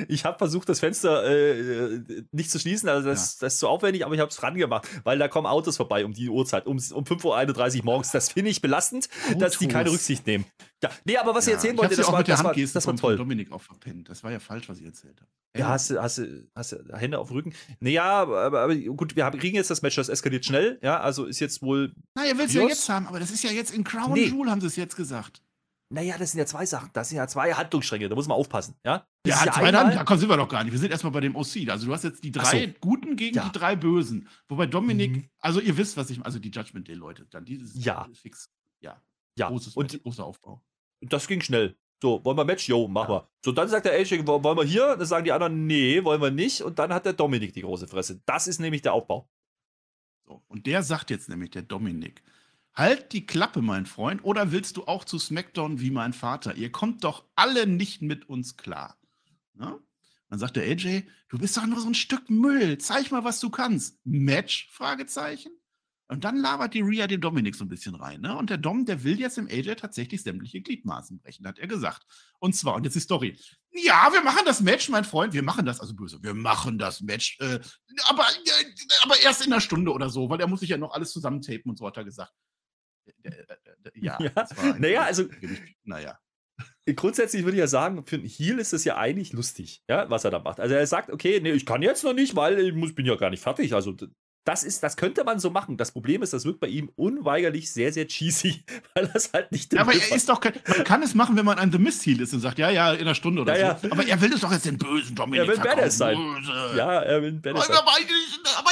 Ich 0.07 0.25
habe 0.25 0.37
versucht, 0.37 0.69
das 0.69 0.79
Fenster 0.79 1.23
äh, 1.25 2.01
nicht 2.31 2.51
zu 2.51 2.59
schließen, 2.59 2.87
also 2.87 3.07
das, 3.07 3.35
ja. 3.35 3.45
das 3.45 3.53
ist 3.53 3.59
zu 3.59 3.67
aufwendig, 3.67 4.05
aber 4.05 4.13
ich 4.13 4.21
habe 4.21 4.29
es 4.29 4.35
dran 4.35 4.55
gemacht, 4.55 4.87
weil 5.03 5.17
da 5.17 5.27
kommen 5.27 5.47
Autos 5.47 5.77
vorbei 5.77 6.05
um 6.05 6.13
die 6.13 6.29
Uhrzeit, 6.29 6.67
um, 6.67 6.77
um 6.77 7.03
5.31 7.03 7.79
Uhr 7.79 7.85
morgens. 7.85 8.11
Das 8.11 8.31
finde 8.31 8.51
ich 8.51 8.61
belastend, 8.61 9.09
Gut, 9.27 9.41
dass 9.41 9.57
die 9.57 9.67
keine 9.67 9.91
Rücksicht 9.91 10.25
nehmen. 10.27 10.45
Ja, 10.83 10.89
nee, 11.05 11.17
aber 11.17 11.33
was 11.33 11.45
ja. 11.45 11.51
ich 11.51 11.55
erzählen 11.55 11.77
wollte, 11.77 11.95
das 11.95 12.11
war, 12.11 12.23
das, 12.23 12.43
war, 12.43 12.53
das 12.53 12.87
war 12.87 12.95
toll. 12.95 13.17
Dominik 13.17 13.51
auch 13.51 13.61
verpennt. 13.61 14.09
Das 14.09 14.23
war 14.23 14.31
ja 14.31 14.39
falsch, 14.39 14.69
was 14.69 14.79
ich 14.79 14.85
erzählt 14.85 15.19
habe. 15.19 15.29
Ja, 15.57 15.67
hast 15.67 15.89
du, 15.89 16.01
hast, 16.01 16.17
du, 16.17 16.47
hast 16.55 16.71
du 16.71 16.77
Hände 16.93 17.19
auf 17.19 17.27
dem 17.27 17.37
Rücken? 17.37 17.53
Naja, 17.81 18.03
aber, 18.03 18.61
aber 18.61 18.75
gut, 18.75 19.15
wir 19.15 19.25
haben, 19.25 19.37
kriegen 19.37 19.57
jetzt 19.57 19.69
das 19.69 19.81
Match, 19.81 19.95
das 19.95 20.07
eskaliert 20.07 20.45
schnell, 20.45 20.79
ja, 20.81 20.99
also 20.99 21.25
ist 21.25 21.39
jetzt 21.39 21.61
wohl. 21.61 21.93
Na, 22.15 22.25
ihr 22.25 22.37
willst 22.37 22.55
ja 22.55 22.63
jetzt 22.63 22.87
haben, 22.87 23.05
aber 23.05 23.19
das 23.19 23.31
ist 23.31 23.43
ja 23.43 23.51
jetzt 23.51 23.73
in 23.73 23.83
Crown 23.83 24.13
nee. 24.13 24.25
Jewel, 24.25 24.49
haben 24.49 24.61
sie 24.61 24.67
es 24.67 24.77
jetzt 24.77 24.95
gesagt. 24.95 25.41
Naja, 25.91 26.17
das 26.17 26.31
sind 26.31 26.39
ja 26.39 26.45
zwei 26.45 26.65
Sachen. 26.65 26.89
Das 26.93 27.09
sind 27.09 27.17
ja 27.17 27.27
zwei 27.27 27.53
Handlungsstränge. 27.53 28.07
Da 28.07 28.15
muss 28.15 28.27
man 28.27 28.37
aufpassen. 28.37 28.75
Ja, 28.85 29.05
das 29.23 29.45
ja, 29.45 29.51
zwei 29.51 29.71
Hand, 29.73 29.95
da 29.95 30.03
kommen 30.05 30.21
wir 30.21 30.37
doch 30.37 30.47
gar 30.47 30.63
nicht. 30.63 30.71
Wir 30.71 30.79
sind 30.79 30.89
erstmal 30.89 31.11
bei 31.11 31.19
dem 31.19 31.35
OC. 31.35 31.69
Also, 31.69 31.87
du 31.87 31.93
hast 31.93 32.03
jetzt 32.03 32.23
die 32.23 32.31
drei 32.31 32.67
so. 32.67 32.73
Guten 32.79 33.17
gegen 33.17 33.35
ja. 33.35 33.43
die 33.43 33.51
drei 33.51 33.75
Bösen. 33.75 34.29
Wobei 34.47 34.67
Dominik, 34.67 35.11
mhm. 35.11 35.29
also, 35.39 35.59
ihr 35.59 35.75
wisst, 35.75 35.97
was 35.97 36.09
ich 36.09 36.17
meine. 36.17 36.27
Also, 36.27 36.39
die 36.39 36.49
Judgment 36.49 36.87
Day-Leute. 36.87 37.25
Dann 37.29 37.43
dieses 37.43 37.83
ja. 37.83 38.07
fix. 38.13 38.49
Ja. 38.79 39.01
Ja. 39.37 39.49
Großes, 39.49 39.75
und 39.75 40.01
großer 40.01 40.23
Aufbau. 40.23 40.63
Das 41.01 41.27
ging 41.27 41.41
schnell. 41.41 41.77
So, 42.01 42.23
wollen 42.23 42.37
wir 42.37 42.45
Match? 42.45 42.67
Jo, 42.67 42.87
machen 42.87 43.11
ja. 43.11 43.17
wir. 43.17 43.29
So, 43.43 43.51
dann 43.51 43.67
sagt 43.67 43.85
der 43.85 43.93
AJ, 43.93 44.25
wollen 44.25 44.57
wir 44.57 44.63
hier? 44.63 44.95
Dann 44.95 45.05
sagen 45.05 45.25
die 45.25 45.31
anderen, 45.31 45.67
nee, 45.67 46.03
wollen 46.03 46.21
wir 46.21 46.31
nicht. 46.31 46.61
Und 46.61 46.79
dann 46.79 46.93
hat 46.93 47.05
der 47.05 47.13
Dominik 47.13 47.53
die 47.53 47.61
große 47.61 47.87
Fresse. 47.87 48.21
Das 48.25 48.47
ist 48.47 48.59
nämlich 48.59 48.81
der 48.81 48.93
Aufbau. 48.93 49.29
So, 50.25 50.41
und 50.47 50.65
der 50.65 50.83
sagt 50.83 51.09
jetzt 51.09 51.27
nämlich, 51.29 51.51
der 51.51 51.63
Dominik, 51.63 52.23
Halt 52.73 53.11
die 53.11 53.25
Klappe, 53.25 53.61
mein 53.61 53.85
Freund, 53.85 54.23
oder 54.23 54.51
willst 54.51 54.77
du 54.77 54.85
auch 54.85 55.03
zu 55.03 55.19
SmackDown 55.19 55.81
wie 55.81 55.91
mein 55.91 56.13
Vater? 56.13 56.55
Ihr 56.55 56.71
kommt 56.71 57.03
doch 57.03 57.25
alle 57.35 57.67
nicht 57.67 58.01
mit 58.01 58.29
uns 58.29 58.55
klar. 58.55 58.97
Ja? 59.59 59.77
Dann 60.29 60.39
sagt 60.39 60.55
der 60.55 60.63
AJ, 60.63 61.03
du 61.27 61.37
bist 61.37 61.57
doch 61.57 61.65
nur 61.65 61.81
so 61.81 61.87
ein 61.87 61.95
Stück 61.95 62.29
Müll. 62.29 62.77
Zeig 62.77 63.11
mal, 63.11 63.25
was 63.25 63.41
du 63.41 63.49
kannst. 63.49 63.99
Match? 64.05 64.69
Fragezeichen. 64.71 65.51
Und 66.07 66.25
dann 66.25 66.35
labert 66.35 66.73
die 66.73 66.81
Rhea 66.81 67.07
den 67.07 67.21
Dominik 67.21 67.55
so 67.55 67.63
ein 67.63 67.69
bisschen 67.69 67.95
rein. 67.95 68.19
Ne? 68.19 68.37
Und 68.37 68.49
der 68.49 68.57
Dom, 68.57 68.85
der 68.85 69.03
will 69.03 69.17
jetzt 69.17 69.37
im 69.37 69.47
AJ 69.47 69.75
tatsächlich 69.75 70.21
sämtliche 70.23 70.61
Gliedmaßen 70.61 71.19
brechen, 71.19 71.47
hat 71.47 71.57
er 71.57 71.67
gesagt. 71.67 72.05
Und 72.39 72.53
zwar, 72.53 72.75
und 72.75 72.83
jetzt 72.83 72.95
die 72.95 73.01
Story. 73.01 73.37
Ja, 73.71 74.09
wir 74.11 74.21
machen 74.21 74.43
das 74.45 74.59
Match, 74.59 74.89
mein 74.89 75.05
Freund. 75.05 75.33
Wir 75.33 75.43
machen 75.43 75.65
das, 75.65 75.79
also 75.79 75.93
böse, 75.93 76.21
wir 76.21 76.33
machen 76.33 76.77
das 76.77 76.99
Match. 76.99 77.37
Äh, 77.39 77.59
aber, 78.07 78.23
äh, 78.23 78.65
aber 79.03 79.21
erst 79.21 79.45
in 79.45 79.53
einer 79.53 79.61
Stunde 79.61 79.93
oder 79.93 80.09
so, 80.09 80.29
weil 80.29 80.41
er 80.41 80.47
muss 80.47 80.59
sich 80.59 80.69
ja 80.69 80.77
noch 80.77 80.91
alles 80.91 81.11
zusammentapen 81.11 81.69
und 81.69 81.77
so 81.77 81.87
hat 81.87 81.95
er 81.95 82.03
gesagt. 82.03 82.33
Äh, 83.23 83.29
äh, 83.29 83.45
ja, 83.95 84.17
ja. 84.19 84.75
naja, 84.77 85.03
also. 85.03 85.25
Naja. 85.83 86.19
Grundsätzlich 86.95 87.43
würde 87.43 87.57
ich 87.57 87.61
ja 87.61 87.67
sagen, 87.67 88.05
für 88.05 88.17
einen 88.17 88.25
Heal 88.25 88.59
ist 88.59 88.73
es 88.73 88.83
ja 88.83 88.97
eigentlich 88.97 89.33
lustig, 89.33 89.83
ja, 89.87 90.09
was 90.09 90.25
er 90.25 90.31
da 90.31 90.39
macht. 90.39 90.59
Also 90.59 90.75
er 90.75 90.85
sagt, 90.87 91.09
okay, 91.09 91.39
nee, 91.41 91.51
ich 91.51 91.65
kann 91.65 91.81
jetzt 91.81 92.03
noch 92.03 92.13
nicht, 92.13 92.35
weil 92.35 92.59
ich 92.59 92.73
muss, 92.73 92.93
bin 92.93 93.05
ja 93.05 93.15
gar 93.15 93.29
nicht 93.29 93.41
fertig. 93.41 93.73
Also 93.73 93.95
das 94.43 94.63
ist, 94.63 94.81
das 94.81 94.97
könnte 94.97 95.23
man 95.23 95.39
so 95.39 95.51
machen. 95.51 95.77
Das 95.77 95.91
Problem 95.91 96.23
ist, 96.23 96.33
das 96.33 96.45
wirkt 96.45 96.59
bei 96.59 96.67
ihm 96.67 96.91
unweigerlich 96.95 97.71
sehr, 97.71 97.93
sehr 97.93 98.07
cheesy, 98.07 98.63
weil 98.95 99.07
das 99.07 99.31
halt 99.33 99.51
nicht. 99.51 99.71
Ja, 99.73 99.81
aber 99.81 99.93
er 99.93 100.15
ist 100.15 100.27
doch 100.27 100.39
kein, 100.39 100.53
man 100.67 100.83
kann 100.83 101.03
es 101.03 101.13
machen, 101.13 101.37
wenn 101.37 101.45
man 101.45 101.59
ein 101.59 101.71
The 101.71 101.77
Mist 101.77 102.05
Heal 102.05 102.19
ist 102.21 102.33
und 102.33 102.39
sagt, 102.39 102.57
ja, 102.57 102.69
ja, 102.69 102.93
in 102.93 103.01
einer 103.01 103.15
Stunde 103.15 103.43
oder 103.43 103.57
ja, 103.57 103.77
so. 103.77 103.87
Ja. 103.87 103.93
Aber 103.93 104.05
er 104.05 104.19
will 104.21 104.33
es 104.33 104.41
doch 104.41 104.51
jetzt 104.51 104.65
den 104.65 104.77
bösen 104.77 105.15
Dominik 105.15 105.41
Er 105.41 105.47
will 105.47 105.57
Badass 105.57 105.97
sein. 105.97 106.17
Böse. 106.17 106.51
Ja, 106.75 107.01
er 107.01 107.21
will 107.21 107.33
Badass 107.33 107.67
sein. 107.67 107.77
Aber, 107.77 107.91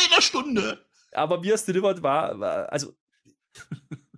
in 0.05 0.11
einer 0.11 0.21
Stunde. 0.21 0.85
Aber 1.11 1.43
er 1.43 1.53
es 1.53 1.65
delivered 1.65 2.01
war, 2.01 2.39
war 2.39 2.71
also 2.71 2.95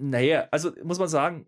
naja, 0.00 0.48
also 0.50 0.72
muss 0.82 0.98
man 0.98 1.08
sagen, 1.08 1.46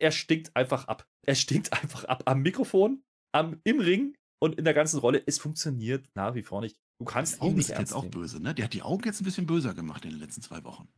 er 0.00 0.12
stinkt 0.12 0.54
einfach 0.56 0.86
ab. 0.86 1.06
Er 1.26 1.34
stinkt 1.34 1.72
einfach 1.82 2.04
ab 2.04 2.22
am 2.26 2.42
Mikrofon, 2.42 3.02
am, 3.32 3.60
im 3.64 3.80
Ring 3.80 4.16
und 4.40 4.56
in 4.56 4.64
der 4.64 4.74
ganzen 4.74 5.00
Rolle. 5.00 5.22
Es 5.26 5.38
funktioniert 5.38 6.08
nach 6.14 6.34
wie 6.34 6.42
vor 6.42 6.60
nicht. 6.60 6.78
Du 7.00 7.04
kannst 7.04 7.42
ihn 7.42 7.54
nicht 7.54 7.70
ernst 7.70 7.92
jetzt 7.92 7.92
auch 7.92 8.06
böse, 8.06 8.40
ne? 8.40 8.54
Der 8.54 8.64
hat 8.64 8.74
die 8.74 8.82
Augen 8.82 9.04
jetzt 9.04 9.20
ein 9.20 9.24
bisschen 9.24 9.46
böser 9.46 9.74
gemacht 9.74 10.04
in 10.04 10.10
den 10.10 10.18
letzten 10.18 10.42
zwei 10.42 10.64
Wochen. 10.64 10.88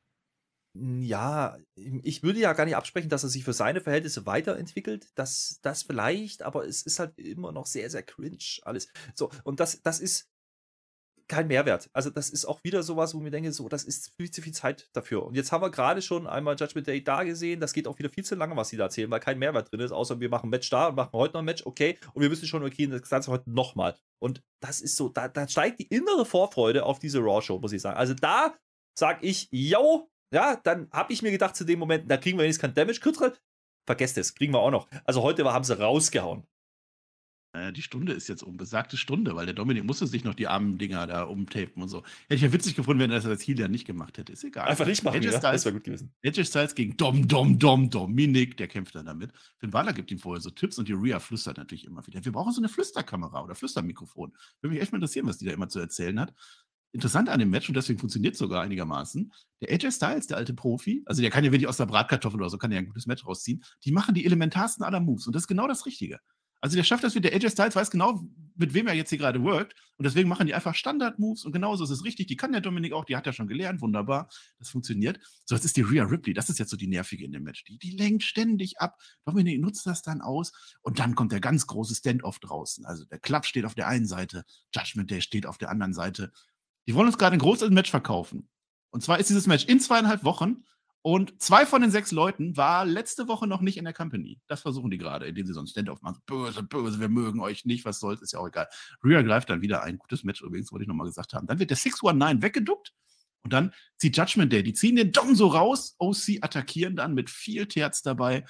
Ja, 0.79 1.59
ich 1.77 2.23
würde 2.23 2.39
ja 2.39 2.53
gar 2.53 2.65
nicht 2.65 2.77
absprechen, 2.77 3.11
dass 3.11 3.25
er 3.25 3.29
sich 3.29 3.45
für 3.45 3.53
seine 3.53 3.81
Verhältnisse 3.81 4.25
weiterentwickelt. 4.25 5.11
Das, 5.17 5.59
das 5.63 5.83
vielleicht, 5.83 6.43
aber 6.43 6.65
es 6.65 6.83
ist 6.83 7.01
halt 7.01 7.19
immer 7.19 7.51
noch 7.51 7.67
sehr, 7.67 7.91
sehr 7.91 8.05
cringe 8.05 8.39
alles. 8.63 8.89
So, 9.15 9.31
und 9.43 9.59
das, 9.59 9.83
das 9.83 9.99
ist 9.99 10.30
kein 11.31 11.47
Mehrwert. 11.47 11.89
Also, 11.93 12.11
das 12.11 12.29
ist 12.29 12.45
auch 12.45 12.63
wieder 12.65 12.83
sowas, 12.83 13.15
wo 13.15 13.23
wir 13.23 13.31
denken, 13.31 13.53
so, 13.53 13.69
das 13.69 13.85
ist 13.85 14.13
viel 14.19 14.31
zu 14.31 14.43
viel 14.43 14.53
Zeit 14.53 14.91
dafür. 14.93 15.25
Und 15.25 15.35
jetzt 15.35 15.53
haben 15.53 15.63
wir 15.63 15.71
gerade 15.71 16.03
schon 16.03 16.27
einmal 16.27 16.57
Judgment 16.59 16.87
Day 16.87 17.03
da 17.03 17.23
gesehen. 17.23 17.61
Das 17.61 17.73
geht 17.73 17.89
auch 17.89 17.99
wieder 17.99 18.11
viel 18.11 18.25
zu 18.25 18.35
lange, 18.35 18.57
was 18.57 18.69
sie 18.69 18.77
da 18.77 18.85
erzählen, 18.85 19.11
weil 19.11 19.21
kein 19.21 19.39
Mehrwert 19.39 19.73
drin 19.73 19.81
ist, 19.81 19.93
außer 19.93 20.21
wir 20.21 20.29
machen 20.29 20.49
ein 20.49 20.51
Match 20.51 20.69
da 20.69 20.89
und 20.89 20.97
machen 20.97 21.13
heute 21.13 21.35
noch 21.35 21.43
ein 21.43 21.47
Match, 21.47 21.65
okay. 21.65 21.99
Und 22.13 22.23
wir 22.23 22.31
wissen 22.31 22.47
schon, 22.47 22.65
okay, 22.65 22.87
das 22.89 23.09
Ganze 23.09 23.31
heute 23.31 23.51
nochmal. 23.51 23.97
Und 24.19 24.43
das 24.61 24.81
ist 24.81 24.97
so, 24.97 25.09
da, 25.09 25.29
da 25.29 25.49
steigt 25.49 25.79
die 25.79 25.87
innere 25.87 26.27
Vorfreude 26.27 26.85
auf 26.85 26.99
diese 26.99 27.21
Raw-Show, 27.21 27.59
muss 27.61 27.73
ich 27.73 27.81
sagen. 27.81 27.97
Also, 27.97 28.15
da 28.15 28.55
sag 28.99 29.23
ich, 29.23 29.49
yo, 29.51 30.11
ja, 30.35 30.57
dann 30.57 30.89
habe 30.93 31.13
ich 31.13 31.23
mir 31.23 31.31
gedacht 31.31 31.57
zu 31.57 31.65
dem 31.65 31.79
Moment, 31.79 32.11
da 32.11 32.17
kriegen 32.17 32.39
wir 32.39 32.43
wenigstens 32.43 32.63
kein 32.63 32.75
Damage. 32.75 33.01
Kürzere, 33.01 33.35
vergesst 33.87 34.19
es, 34.19 34.35
kriegen 34.35 34.53
wir 34.53 34.61
auch 34.61 34.71
noch. 34.71 34.89
Also 35.05 35.23
heute 35.23 35.45
haben 35.53 35.65
sie 35.65 35.79
rausgehauen. 35.79 36.45
Naja, 37.53 37.73
die 37.73 37.83
Stunde 37.83 38.13
ist 38.13 38.29
jetzt 38.29 38.45
um, 38.45 38.57
besagte 38.57 38.97
Stunde, 38.97 39.35
weil 39.35 39.45
der 39.45 39.55
Dominik 39.55 39.85
musste 39.85 40.07
sich 40.07 40.23
noch 40.23 40.35
die 40.35 40.47
armen 40.47 40.79
Dinger 40.79 41.07
da 41.09 41.25
umtapen 41.25 41.83
und 41.83 41.89
so. 41.89 42.05
Hätte 42.29 42.37
ich 42.37 42.43
ja 42.43 42.53
witzig 42.53 42.77
gefunden, 42.77 43.03
wenn 43.03 43.11
er 43.11 43.17
das 43.17 43.27
als 43.27 43.47
Heal 43.47 43.59
ja 43.59 43.67
nicht 43.67 43.87
gemacht 43.87 44.19
hätte. 44.19 44.33
Ist 44.33 44.45
egal. 44.45 44.69
Einfach 44.69 44.87
nicht 44.87 45.03
machen, 45.03 45.21
ja? 45.21 45.31
Styles, 45.31 45.43
das 45.43 45.65
wäre 45.65 45.75
gut 45.75 45.85
gewesen. 45.85 46.13
AJ 46.25 46.45
Styles 46.45 46.75
gegen 46.77 46.97
Dom, 46.97 47.27
Dom, 47.27 47.59
Dom, 47.59 47.91
Dominik, 47.91 48.57
der 48.57 48.69
kämpft 48.69 48.95
dann 48.95 49.07
damit. 49.07 49.33
Finn 49.59 49.71
Balor 49.71 49.93
gibt 49.93 50.13
ihm 50.13 50.21
vorher 50.21 50.41
so 50.41 50.51
Tipps 50.51 50.79
und 50.79 50.87
die 50.87 50.93
Rhea 50.93 51.19
flüstert 51.19 51.59
natürlich 51.59 51.87
immer 51.87 52.07
wieder. 52.07 52.25
Wir 52.25 52.31
brauchen 52.31 52.53
so 52.53 52.61
eine 52.61 52.69
Flüsterkamera 52.69 53.43
oder 53.43 53.57
Flüstermikrofon. 53.57 54.33
Würde 54.61 54.75
mich 54.75 54.83
echt 54.83 54.93
mal 54.93 54.99
interessieren, 54.99 55.27
was 55.27 55.39
die 55.39 55.47
da 55.47 55.53
immer 55.53 55.69
zu 55.69 55.81
erzählen 55.81 56.21
hat 56.21 56.33
interessant 56.93 57.29
an 57.29 57.39
dem 57.39 57.51
Match, 57.51 57.69
und 57.69 57.77
deswegen 57.77 57.99
funktioniert 57.99 58.35
es 58.35 58.39
sogar 58.39 58.63
einigermaßen, 58.63 59.33
der 59.61 59.71
AJ 59.73 59.93
Styles, 59.93 60.27
der 60.27 60.37
alte 60.37 60.55
Profi, 60.55 61.03
also 61.07 61.23
der 61.23 61.31
kann 61.31 61.45
ja 61.45 61.53
wirklich 61.53 61.69
aus 61.69 61.77
der 61.77 61.87
Bratkartoffel 61.87 62.41
oder 62.41 62.51
so, 62.51 62.59
kann 62.59 62.73
ja 62.73 62.79
ein 62.79 62.87
gutes 62.87 63.07
Match 63.07 63.27
rausziehen, 63.27 63.63
die 63.85 63.93
machen 63.93 64.15
die 64.15 64.27
elementarsten 64.27 64.85
aller 64.85 65.01
Moves 65.01 65.27
und 65.27 65.35
das 65.35 65.45
ist 65.45 65.49
genau 65.49 65.69
das 65.69 65.87
Richtige. 65.87 66.21
Also 66.61 66.77
der 66.77 66.85
schafft 66.85 67.05
das 67.05 67.15
wie 67.15 67.21
der 67.21 67.33
AJ 67.35 67.51
Styles 67.51 67.75
weiß 67.75 67.91
genau, 67.91 68.23
mit 68.55 68.75
wem 68.75 68.87
er 68.87 68.95
jetzt 68.95 69.09
hier 69.09 69.19
gerade 69.19 69.43
workt 69.43 69.75
und 69.97 70.05
deswegen 70.05 70.29
machen 70.29 70.47
die 70.47 70.55
einfach 70.55 70.75
Standard-Moves 70.75 71.45
und 71.45 71.53
genauso 71.53 71.85
ist 71.85 71.91
es 71.91 72.05
richtig. 72.05 72.27
Die 72.27 72.37
kann 72.37 72.53
der 72.53 72.61
Dominik 72.61 72.93
auch, 72.93 73.05
die 73.05 73.17
hat 73.17 73.27
er 73.27 73.33
schon 73.33 73.49
gelernt, 73.49 73.81
wunderbar, 73.81 74.29
das 74.59 74.69
funktioniert. 74.69 75.19
So, 75.47 75.55
jetzt 75.55 75.65
ist 75.65 75.77
die 75.77 75.83
Rhea 75.83 76.05
Ripley, 76.05 76.35
das 76.35 76.51
ist 76.51 76.59
jetzt 76.59 76.71
so 76.71 76.77
die 76.77 76.87
nervige 76.87 77.25
in 77.25 77.33
dem 77.33 77.43
Match. 77.43 77.65
Die, 77.65 77.79
die 77.79 77.93
lenkt 77.93 78.23
ständig 78.23 78.79
ab. 78.79 78.97
Dominik 79.25 79.61
nutzt 79.61 79.87
das 79.87 80.03
dann 80.03 80.21
aus 80.21 80.53
und 80.83 80.99
dann 80.99 81.15
kommt 81.15 81.33
der 81.33 81.41
ganz 81.41 81.67
große 81.67 81.95
Stand-off 81.95 82.39
draußen. 82.39 82.85
Also 82.85 83.05
der 83.07 83.19
Club 83.19 83.47
steht 83.47 83.65
auf 83.65 83.75
der 83.75 83.89
einen 83.89 84.07
Seite, 84.07 84.45
Judgment 84.75 85.11
Day 85.11 85.23
steht 85.23 85.47
auf 85.47 85.57
der 85.57 85.71
anderen 85.71 85.95
Seite 85.95 86.33
die 86.87 86.95
wollen 86.95 87.07
uns 87.07 87.19
gerade 87.19 87.35
ein 87.35 87.41
großes 87.41 87.71
Match 87.71 87.91
verkaufen. 87.91 88.49
Und 88.91 89.03
zwar 89.03 89.21
ist 89.21 89.31
dieses 89.31 89.47
Match 89.47 89.65
in 89.67 89.79
zweieinhalb 89.81 90.25
Wochen 90.25 90.65
und 91.03 91.41
zwei 91.41 91.65
von 91.65 91.81
den 91.81 91.91
sechs 91.91 92.13
Leuten 92.13 92.57
war 92.57 92.85
letzte 92.85 93.27
Woche 93.27 93.47
noch 93.47 93.63
nicht 93.63 93.79
in 93.79 93.85
der 93.85 93.95
Company. 93.95 94.39
Das 94.49 94.61
versuchen 94.61 94.91
die 94.91 94.99
gerade, 94.99 95.27
indem 95.27 95.47
sie 95.47 95.55
so 95.55 95.61
ein 95.61 95.67
Stand-off 95.67 96.03
machen. 96.03 96.21
Böse, 96.27 96.63
böse, 96.63 97.01
wir 97.01 97.09
mögen 97.09 97.41
euch 97.41 97.65
nicht, 97.65 97.87
was 97.87 98.01
soll's, 98.01 98.21
ist 98.21 98.33
ja 98.33 98.39
auch 98.39 98.49
egal. 98.49 98.69
Rhea 99.03 99.23
greift 99.23 99.49
dann 99.49 99.63
wieder 99.63 99.83
ein. 99.83 99.99
Gutes 99.99 100.25
Match 100.25 100.43
übrigens, 100.43 100.73
wollte 100.73 100.83
ich 100.85 100.89
nochmal 100.89 101.07
gesagt 101.07 101.33
haben. 101.33 101.47
Dann 101.47 101.59
wird 101.59 101.71
der 101.71 101.79
619 101.79 102.43
weggeduckt 102.43 102.93
und 103.45 103.53
dann 103.53 103.73
zieht 103.97 104.17
Judgment 104.17 104.53
Day. 104.53 104.63
Die 104.63 104.75
ziehen 104.75 104.97
den 104.97 105.13
Dom 105.13 105.35
so 105.35 105.47
raus. 105.47 105.95
OC 105.99 106.39
attackieren 106.43 106.97
dann 106.97 107.15
mit 107.15 107.31
viel 107.31 107.67
Terz 107.67 108.03
dabei 108.03 108.45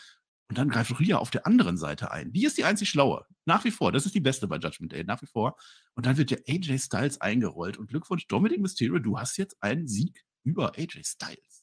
und 0.48 0.58
dann 0.58 0.68
greift 0.68 0.98
Rhea 0.98 1.18
auf 1.18 1.30
der 1.30 1.46
anderen 1.46 1.76
Seite 1.76 2.10
ein. 2.10 2.32
Die 2.32 2.44
ist 2.44 2.58
die 2.58 2.64
einzig 2.64 2.88
schlaue. 2.88 3.24
Nach 3.44 3.64
wie 3.64 3.70
vor. 3.70 3.92
Das 3.92 4.06
ist 4.06 4.16
die 4.16 4.20
beste 4.20 4.48
bei 4.48 4.56
Judgment 4.56 4.90
Day. 4.90 5.04
Nach 5.04 5.22
wie 5.22 5.26
vor. 5.26 5.56
Und 5.94 6.06
dann 6.06 6.16
wird 6.16 6.32
der 6.32 6.40
AJ 6.48 6.78
Styles 6.78 7.20
eingerollt. 7.20 7.78
Und 7.78 7.86
Glückwunsch, 7.86 8.26
Dominic 8.26 8.60
Mysterio, 8.60 8.98
du 8.98 9.16
hast 9.16 9.36
jetzt 9.36 9.56
einen 9.62 9.86
Sieg 9.86 10.24
über 10.42 10.76
AJ 10.76 11.04
Styles. 11.04 11.59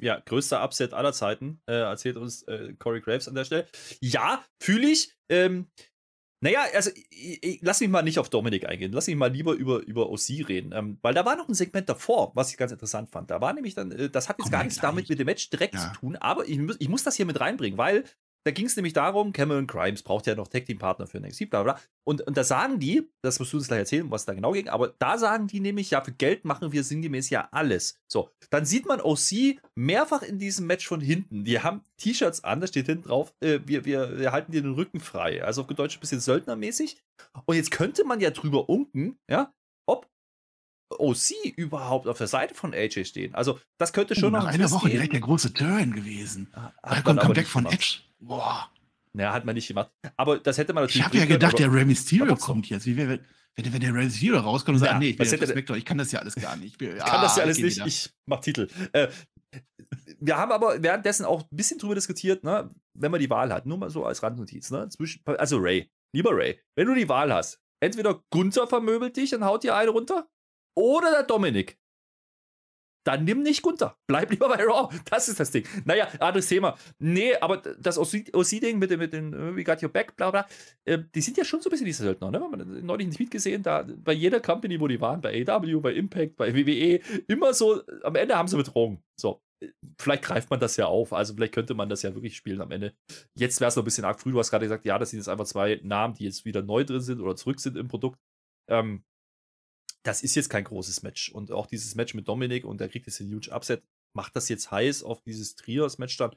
Ja, 0.00 0.18
größter 0.18 0.62
Upset 0.64 0.92
aller 0.92 1.12
Zeiten, 1.12 1.60
äh, 1.66 1.74
erzählt 1.74 2.16
uns 2.16 2.42
äh, 2.42 2.74
Corey 2.78 3.00
Graves 3.00 3.28
an 3.28 3.34
der 3.34 3.44
Stelle. 3.44 3.66
Ja, 4.00 4.44
fühle 4.60 4.88
ich. 4.88 5.16
Ähm, 5.28 5.68
naja, 6.44 6.60
also 6.74 6.90
ich, 7.10 7.42
ich, 7.42 7.58
lass 7.62 7.80
mich 7.80 7.88
mal 7.88 8.02
nicht 8.02 8.18
auf 8.18 8.28
Dominik 8.28 8.68
eingehen. 8.68 8.92
Lass 8.92 9.06
mich 9.06 9.16
mal 9.16 9.32
lieber 9.32 9.54
über, 9.54 9.80
über 9.80 10.10
OC 10.10 10.46
reden. 10.46 10.72
Ähm, 10.72 10.98
weil 11.00 11.14
da 11.14 11.24
war 11.24 11.36
noch 11.36 11.48
ein 11.48 11.54
Segment 11.54 11.88
davor, 11.88 12.32
was 12.34 12.50
ich 12.50 12.58
ganz 12.58 12.70
interessant 12.70 13.10
fand. 13.10 13.30
Da 13.30 13.40
war 13.40 13.54
nämlich 13.54 13.74
dann, 13.74 13.92
äh, 13.92 14.10
das 14.10 14.28
hat 14.28 14.36
jetzt 14.38 14.44
Komm 14.44 14.52
gar 14.52 14.64
nichts 14.64 14.78
damit 14.78 15.08
mit 15.08 15.18
dem 15.18 15.24
Match 15.24 15.48
direkt 15.48 15.74
ja. 15.74 15.80
zu 15.80 16.00
tun, 16.00 16.16
aber 16.16 16.46
ich, 16.46 16.60
ich 16.80 16.88
muss 16.90 17.02
das 17.02 17.16
hier 17.16 17.24
mit 17.24 17.40
reinbringen, 17.40 17.78
weil 17.78 18.04
da 18.44 18.50
ging 18.50 18.66
es 18.66 18.76
nämlich 18.76 18.92
darum, 18.92 19.32
Cameron 19.32 19.66
Grimes 19.66 20.02
braucht 20.02 20.26
ja 20.26 20.34
noch 20.34 20.48
Tag-Team-Partner 20.48 21.06
für 21.06 21.18
NXT, 21.18 21.50
bla 21.50 21.62
bla. 21.62 21.80
Und, 22.06 22.20
und 22.22 22.36
da 22.36 22.44
sagen 22.44 22.78
die, 22.78 23.08
das 23.22 23.38
musst 23.38 23.52
du 23.52 23.56
uns 23.56 23.68
gleich 23.68 23.80
erzählen, 23.80 24.10
was 24.10 24.26
da 24.26 24.34
genau 24.34 24.52
ging, 24.52 24.68
aber 24.68 24.94
da 24.98 25.16
sagen 25.16 25.46
die 25.46 25.60
nämlich, 25.60 25.90
ja, 25.90 26.02
für 26.02 26.12
Geld 26.12 26.44
machen 26.44 26.72
wir 26.72 26.84
sinngemäß 26.84 27.30
ja 27.30 27.48
alles. 27.52 27.98
So, 28.06 28.30
dann 28.50 28.66
sieht 28.66 28.86
man 28.86 29.00
OC 29.00 29.58
mehrfach 29.74 30.22
in 30.22 30.38
diesem 30.38 30.66
Match 30.66 30.86
von 30.86 31.00
hinten. 31.00 31.44
Die 31.44 31.60
haben 31.60 31.82
T-Shirts 31.96 32.44
an, 32.44 32.60
da 32.60 32.66
steht 32.66 32.86
hinten 32.86 33.08
drauf, 33.08 33.34
äh, 33.40 33.60
wir, 33.64 33.86
wir, 33.86 34.18
wir 34.18 34.32
halten 34.32 34.52
dir 34.52 34.62
den 34.62 34.74
Rücken 34.74 35.00
frei. 35.00 35.42
Also 35.42 35.62
auf 35.62 35.68
Deutsch 35.68 35.96
ein 35.96 36.00
bisschen 36.00 36.20
söldnermäßig. 36.20 37.02
Und 37.46 37.56
jetzt 37.56 37.70
könnte 37.70 38.04
man 38.04 38.20
ja 38.20 38.30
drüber 38.30 38.68
unken, 38.68 39.16
ja, 39.30 39.52
ob 39.86 40.06
OC 40.98 41.56
überhaupt 41.56 42.06
auf 42.06 42.18
der 42.18 42.26
Seite 42.26 42.54
von 42.54 42.74
AJ 42.74 43.06
stehen. 43.06 43.34
Also, 43.34 43.58
das 43.78 43.92
könnte 43.92 44.14
schon 44.14 44.34
oh, 44.34 44.38
noch. 44.38 44.44
Nach 44.44 44.52
einer 44.52 44.70
Woche 44.70 44.88
gehen. 44.88 44.96
direkt 44.96 45.12
der 45.12 45.20
große 45.20 45.52
Turn 45.52 45.92
gewesen. 45.92 46.52
Da 46.52 47.00
kommt 47.02 47.20
Comeback 47.20 47.46
von 47.46 47.66
Edge. 47.66 48.00
Boah. 48.26 48.70
Naja, 49.12 49.32
hat 49.32 49.44
man 49.44 49.54
nicht 49.54 49.68
gemacht. 49.68 49.90
Aber 50.16 50.38
das 50.38 50.58
hätte 50.58 50.72
man 50.72 50.84
natürlich. 50.84 51.00
Ich 51.00 51.06
habe 51.06 51.18
ja 51.18 51.24
gedacht, 51.24 51.58
der 51.58 51.72
Rey 51.72 51.84
Mysterio 51.84 52.34
kommt 52.36 52.68
jetzt. 52.68 52.84
Wie 52.86 52.96
wäre, 52.96 53.20
wenn, 53.54 53.72
wenn 53.72 53.80
der 53.80 53.94
Rey 53.94 54.04
Mysterio 54.04 54.38
rauskommt 54.38 54.76
und 54.76 54.80
sagt, 54.80 54.92
ja, 54.92 54.98
nee, 54.98 55.10
ich 55.10 55.16
bin 55.16 55.28
hätte, 55.28 55.46
Spectre, 55.46 55.78
ich 55.78 55.84
kann 55.84 55.98
das 55.98 56.10
ja 56.10 56.18
alles 56.18 56.34
gar 56.34 56.56
nicht. 56.56 56.72
Ich, 56.72 56.78
bin, 56.78 56.98
kann 56.98 57.22
das 57.22 57.36
ja 57.36 57.44
alles 57.44 57.58
nicht, 57.58 57.76
wieder. 57.76 57.86
ich 57.86 58.10
mach 58.26 58.40
Titel. 58.40 58.68
Äh, 58.92 59.08
wir 60.18 60.36
haben 60.36 60.50
aber 60.50 60.82
währenddessen 60.82 61.24
auch 61.24 61.42
ein 61.42 61.56
bisschen 61.56 61.78
drüber 61.78 61.94
diskutiert, 61.94 62.42
ne, 62.42 62.68
wenn 62.94 63.10
man 63.10 63.20
die 63.20 63.30
Wahl 63.30 63.52
hat, 63.52 63.66
nur 63.66 63.78
mal 63.78 63.90
so 63.90 64.04
als 64.04 64.22
Randnotiz, 64.22 64.70
ne, 64.70 64.88
zwischen, 64.88 65.22
also 65.26 65.58
Ray, 65.58 65.90
lieber 66.12 66.30
Ray, 66.32 66.60
wenn 66.74 66.86
du 66.86 66.94
die 66.94 67.08
Wahl 67.08 67.32
hast, 67.32 67.60
entweder 67.80 68.20
Gunther 68.30 68.66
vermöbelt 68.66 69.16
dich 69.16 69.34
und 69.34 69.44
haut 69.44 69.62
dir 69.62 69.76
eine 69.76 69.90
runter, 69.90 70.26
oder 70.76 71.10
der 71.12 71.22
Dominik 71.22 71.78
dann 73.04 73.24
nimm 73.24 73.42
nicht 73.42 73.62
Gunther. 73.62 73.96
Bleib 74.06 74.30
lieber 74.30 74.48
bei 74.48 74.62
Raw. 74.64 74.94
Das 75.10 75.28
ist 75.28 75.38
das 75.38 75.50
Ding. 75.50 75.64
Naja, 75.84 76.08
anderes 76.18 76.48
Thema. 76.48 76.76
Nee, 76.98 77.36
aber 77.36 77.58
das 77.58 77.98
OC-Ding 77.98 78.78
mit, 78.78 78.96
mit 78.98 79.12
den 79.12 79.56
We 79.56 79.62
Got 79.62 79.82
Your 79.82 79.90
Back, 79.90 80.16
bla 80.16 80.30
bla, 80.30 80.46
äh, 80.84 80.98
die 81.14 81.20
sind 81.20 81.36
ja 81.36 81.44
schon 81.44 81.60
so 81.60 81.68
ein 81.68 81.72
bisschen 81.72 81.86
diese 81.86 82.02
Söldner, 82.02 82.30
ne? 82.30 82.40
Man 82.40 82.60
hat 82.60 82.66
neulich 82.66 83.06
einen 83.06 83.14
Tweet 83.14 83.30
gesehen, 83.30 83.62
da 83.62 83.86
bei 83.96 84.12
jeder 84.12 84.40
Company, 84.40 84.80
wo 84.80 84.88
die 84.88 85.00
waren, 85.00 85.20
bei 85.20 85.44
AW, 85.46 85.80
bei 85.80 85.92
Impact, 85.92 86.36
bei 86.36 86.54
WWE, 86.54 87.00
immer 87.28 87.54
so, 87.54 87.82
am 88.02 88.16
Ende 88.16 88.36
haben 88.36 88.48
sie 88.48 88.56
Bedrohung. 88.56 89.02
So. 89.20 89.42
Vielleicht 89.98 90.24
greift 90.24 90.50
man 90.50 90.60
das 90.60 90.76
ja 90.76 90.86
auf, 90.86 91.12
also 91.12 91.34
vielleicht 91.34 91.54
könnte 91.54 91.74
man 91.74 91.88
das 91.88 92.02
ja 92.02 92.14
wirklich 92.14 92.36
spielen 92.36 92.60
am 92.60 92.70
Ende. 92.70 92.94
Jetzt 93.34 93.60
wäre 93.60 93.68
es 93.68 93.76
noch 93.76 93.82
ein 93.82 93.86
bisschen 93.86 94.04
arg 94.04 94.20
früh. 94.20 94.32
Du 94.32 94.38
hast 94.38 94.50
gerade 94.50 94.66
gesagt, 94.66 94.84
ja, 94.84 94.98
das 94.98 95.10
sind 95.10 95.20
jetzt 95.20 95.28
einfach 95.28 95.46
zwei 95.46 95.80
Namen, 95.82 96.14
die 96.14 96.24
jetzt 96.24 96.44
wieder 96.44 96.62
neu 96.62 96.84
drin 96.84 97.00
sind 97.00 97.20
oder 97.20 97.36
zurück 97.36 97.60
sind 97.60 97.76
im 97.76 97.88
Produkt. 97.88 98.18
Ähm, 98.68 99.04
das 100.04 100.22
ist 100.22 100.34
jetzt 100.34 100.50
kein 100.50 100.64
großes 100.64 101.02
Match. 101.02 101.30
Und 101.30 101.50
auch 101.50 101.66
dieses 101.66 101.94
Match 101.94 102.14
mit 102.14 102.28
Dominik 102.28 102.64
und 102.64 102.80
der 102.80 102.88
kriegt 102.88 103.06
jetzt 103.06 103.20
den 103.20 103.34
huge 103.34 103.50
Upset. 103.50 103.82
Macht 104.14 104.36
das 104.36 104.48
jetzt 104.48 104.70
heiß 104.70 105.02
auf 105.02 105.22
dieses 105.22 105.56
Trios-Match 105.56 106.16
dann? 106.18 106.36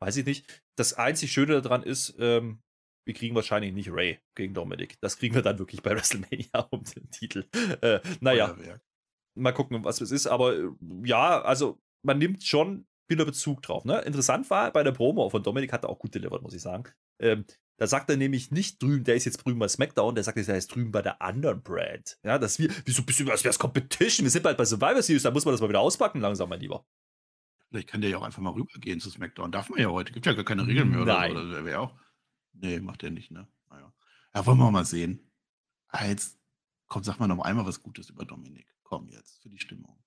Weiß 0.00 0.16
ich 0.16 0.26
nicht. 0.26 0.62
Das 0.76 0.94
einzig 0.94 1.30
Schöne 1.32 1.62
daran 1.62 1.82
ist, 1.82 2.16
ähm, 2.18 2.60
wir 3.06 3.14
kriegen 3.14 3.34
wahrscheinlich 3.34 3.72
nicht 3.72 3.90
Ray 3.90 4.20
gegen 4.34 4.54
Dominik. 4.54 4.98
Das 5.00 5.18
kriegen 5.18 5.34
wir 5.34 5.42
dann 5.42 5.58
wirklich 5.58 5.82
bei 5.82 5.90
WrestleMania 5.94 6.60
um 6.70 6.82
den 6.82 7.10
Titel. 7.10 7.46
Äh, 7.82 8.00
naja, 8.20 8.56
mal 9.36 9.52
gucken, 9.52 9.84
was 9.84 10.00
es 10.00 10.10
ist. 10.10 10.26
Aber 10.26 10.56
äh, 10.56 10.70
ja, 11.04 11.42
also 11.42 11.78
man 12.02 12.18
nimmt 12.18 12.42
schon 12.42 12.86
wieder 13.08 13.26
Bezug 13.26 13.60
drauf. 13.62 13.84
Ne? 13.84 14.00
Interessant 14.00 14.48
war 14.48 14.72
bei 14.72 14.82
der 14.82 14.92
Promo 14.92 15.28
von 15.28 15.42
Dominik, 15.42 15.72
hat 15.72 15.84
er 15.84 15.90
auch 15.90 15.98
gut 15.98 16.14
delivered, 16.14 16.42
muss 16.42 16.54
ich 16.54 16.62
sagen. 16.62 16.84
Ähm, 17.20 17.44
da 17.76 17.86
sagt 17.86 18.08
er 18.08 18.16
nämlich 18.16 18.50
nicht 18.50 18.82
drüben, 18.82 19.04
der 19.04 19.16
ist 19.16 19.24
jetzt 19.24 19.38
drüben 19.38 19.58
bei 19.58 19.68
SmackDown, 19.68 20.14
der 20.14 20.24
sagt, 20.24 20.38
er 20.38 20.56
ist 20.56 20.74
drüben 20.74 20.92
bei 20.92 21.02
der 21.02 21.20
anderen 21.20 21.62
Brand. 21.62 22.18
Ja, 22.22 22.38
dass 22.38 22.58
wir, 22.58 22.70
wieso 22.84 23.02
bist 23.02 23.20
du, 23.20 23.30
als 23.30 23.42
wäre 23.42 23.50
es 23.50 23.58
Competition? 23.58 24.24
Wir 24.24 24.30
sind 24.30 24.42
bald 24.42 24.56
bei 24.56 24.64
Survivor 24.64 25.02
Series, 25.02 25.24
da 25.24 25.30
muss 25.30 25.44
man 25.44 25.54
das 25.54 25.60
mal 25.60 25.68
wieder 25.68 25.80
auspacken, 25.80 26.20
langsam, 26.20 26.48
mein 26.48 26.60
Lieber. 26.60 26.86
Vielleicht 27.68 27.88
kann 27.88 28.00
der 28.00 28.10
ja 28.10 28.18
auch 28.18 28.22
einfach 28.22 28.40
mal 28.40 28.52
rübergehen 28.52 29.00
zu 29.00 29.10
SmackDown. 29.10 29.50
Darf 29.50 29.68
man 29.68 29.80
ja 29.80 29.88
heute. 29.88 30.12
Gibt 30.12 30.26
ja 30.26 30.32
gar 30.32 30.44
keine 30.44 30.64
Regeln 30.64 30.90
mehr 30.90 31.04
Nein. 31.04 31.32
oder. 31.32 31.60
Oder 31.62 31.80
auch. 31.80 31.94
Nee, 32.52 32.78
macht 32.78 33.02
er 33.02 33.10
nicht, 33.10 33.32
ne? 33.32 33.48
Naja. 33.68 33.92
Ja, 34.32 34.46
wollen 34.46 34.58
wir 34.58 34.70
mal 34.70 34.84
sehen. 34.84 35.28
Ah, 35.88 36.06
jetzt 36.06 36.38
komm, 36.86 37.02
sag 37.02 37.18
mal 37.18 37.26
noch 37.26 37.40
einmal 37.40 37.66
was 37.66 37.82
Gutes 37.82 38.10
über 38.10 38.24
Dominik. 38.24 38.72
Komm 38.84 39.08
jetzt, 39.08 39.42
für 39.42 39.48
die 39.48 39.58
Stimmung. 39.58 39.98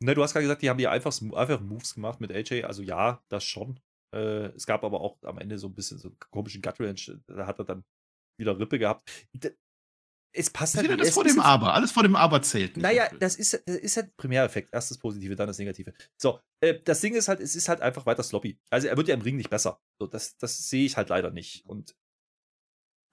Ne, 0.00 0.14
du 0.14 0.22
hast 0.22 0.32
gerade 0.32 0.44
gesagt, 0.44 0.60
die 0.60 0.68
haben 0.68 0.76
die 0.76 0.88
einfach, 0.88 1.18
einfach 1.34 1.60
Moves 1.60 1.94
gemacht 1.94 2.20
mit 2.20 2.30
AJ. 2.30 2.64
Also 2.64 2.82
ja, 2.82 3.22
das 3.28 3.44
schon. 3.44 3.80
Äh, 4.14 4.46
es 4.54 4.66
gab 4.66 4.84
aber 4.84 5.00
auch 5.00 5.18
am 5.22 5.38
Ende 5.38 5.58
so 5.58 5.68
ein 5.68 5.74
bisschen 5.74 5.98
so 5.98 6.08
einen 6.08 6.18
komischen 6.30 6.62
Gut 6.62 6.80
Range. 6.80 7.22
Da 7.26 7.46
hat 7.46 7.58
er 7.58 7.64
dann 7.64 7.84
wieder 8.38 8.58
Rippe 8.58 8.78
gehabt. 8.78 9.10
Es 10.34 10.50
passt 10.50 10.76
halt. 10.76 10.90
Alles 10.90 11.12
vor 11.12 11.24
dem 11.24 11.40
Aber. 11.40 11.74
Alles 11.74 11.92
vor 11.92 12.02
dem 12.02 12.16
Aber 12.16 12.40
zählt. 12.42 12.76
Naja, 12.76 13.08
das 13.18 13.36
ist, 13.36 13.52
das 13.66 13.76
ist 13.76 13.96
halt 13.96 14.16
Primäreffekt. 14.16 14.72
Erst 14.72 14.90
das 14.90 14.98
Positive, 14.98 15.36
dann 15.36 15.46
das 15.46 15.58
Negative. 15.58 15.92
So, 16.20 16.40
äh, 16.62 16.80
das 16.82 17.00
Ding 17.00 17.14
ist 17.14 17.28
halt, 17.28 17.40
es 17.40 17.54
ist 17.54 17.68
halt 17.68 17.82
einfach 17.82 18.06
weiter 18.06 18.22
sloppy. 18.22 18.58
Also 18.70 18.88
er 18.88 18.96
wird 18.96 19.08
ja 19.08 19.14
im 19.14 19.20
Ring 19.20 19.36
nicht 19.36 19.50
besser. 19.50 19.80
So, 20.00 20.06
das, 20.06 20.36
das 20.38 20.68
sehe 20.68 20.86
ich 20.86 20.96
halt 20.96 21.10
leider 21.10 21.30
nicht. 21.30 21.66
Und 21.66 21.94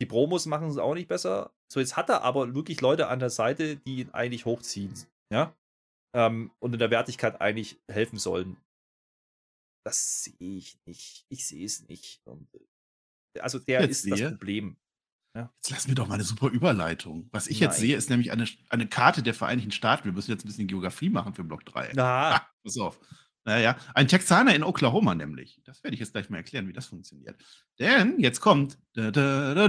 die 0.01 0.05
Promos 0.05 0.45
machen 0.45 0.69
es 0.69 0.77
auch 0.77 0.93
nicht 0.93 1.09
besser. 1.09 1.53
So, 1.71 1.81
jetzt 1.81 1.97
hat 1.97 2.09
er 2.09 2.21
aber 2.21 2.55
wirklich 2.55 2.79
Leute 2.79 3.07
an 3.07 3.19
der 3.19 3.29
Seite, 3.29 3.75
die 3.75 3.99
ihn 3.99 4.11
eigentlich 4.11 4.45
hochziehen. 4.45 4.93
Ja. 5.31 5.53
ähm, 6.15 6.51
und 6.59 6.73
in 6.73 6.79
der 6.79 6.89
Wertigkeit 6.89 7.41
eigentlich 7.41 7.79
helfen 7.91 8.17
sollen. 8.17 8.57
Das 9.83 10.23
sehe 10.23 10.57
ich 10.57 10.79
nicht. 10.85 11.25
Ich 11.29 11.47
sehe 11.47 11.65
es 11.65 11.87
nicht. 11.87 12.21
Und, 12.25 12.47
äh, 13.35 13.39
also 13.39 13.59
der 13.59 13.81
jetzt 13.81 13.91
ist 13.91 14.01
sehe. 14.03 14.15
das 14.15 14.31
Problem. 14.31 14.77
Ja. 15.35 15.53
Jetzt 15.57 15.69
lassen 15.69 15.87
wir 15.89 15.95
doch 15.95 16.07
mal 16.07 16.15
eine 16.15 16.23
super 16.23 16.49
Überleitung. 16.49 17.29
Was 17.31 17.47
ich 17.47 17.59
Nein. 17.59 17.69
jetzt 17.69 17.79
sehe, 17.79 17.95
ist 17.95 18.09
nämlich 18.09 18.31
eine, 18.31 18.45
eine 18.69 18.87
Karte 18.87 19.21
der 19.21 19.33
Vereinigten 19.33 19.71
Staaten. 19.71 20.05
Wir 20.05 20.11
müssen 20.11 20.31
jetzt 20.31 20.43
ein 20.43 20.47
bisschen 20.47 20.67
Geografie 20.67 21.09
machen 21.09 21.33
für 21.33 21.43
Block 21.43 21.65
3. 21.65 21.97
Ah. 21.97 22.47
pass 22.63 22.77
auf. 22.77 22.99
Naja, 23.45 23.77
ein 23.93 24.07
Texaner 24.07 24.53
in 24.53 24.63
Oklahoma 24.63 25.15
nämlich. 25.15 25.61
Das 25.63 25.83
werde 25.83 25.95
ich 25.95 25.99
jetzt 25.99 26.11
gleich 26.11 26.29
mal 26.29 26.37
erklären, 26.37 26.67
wie 26.67 26.73
das 26.73 26.87
funktioniert. 26.87 27.41
Denn 27.79 28.19
jetzt 28.19 28.41
kommt. 28.41 28.77
Kennst 28.95 29.15
du 29.15 29.67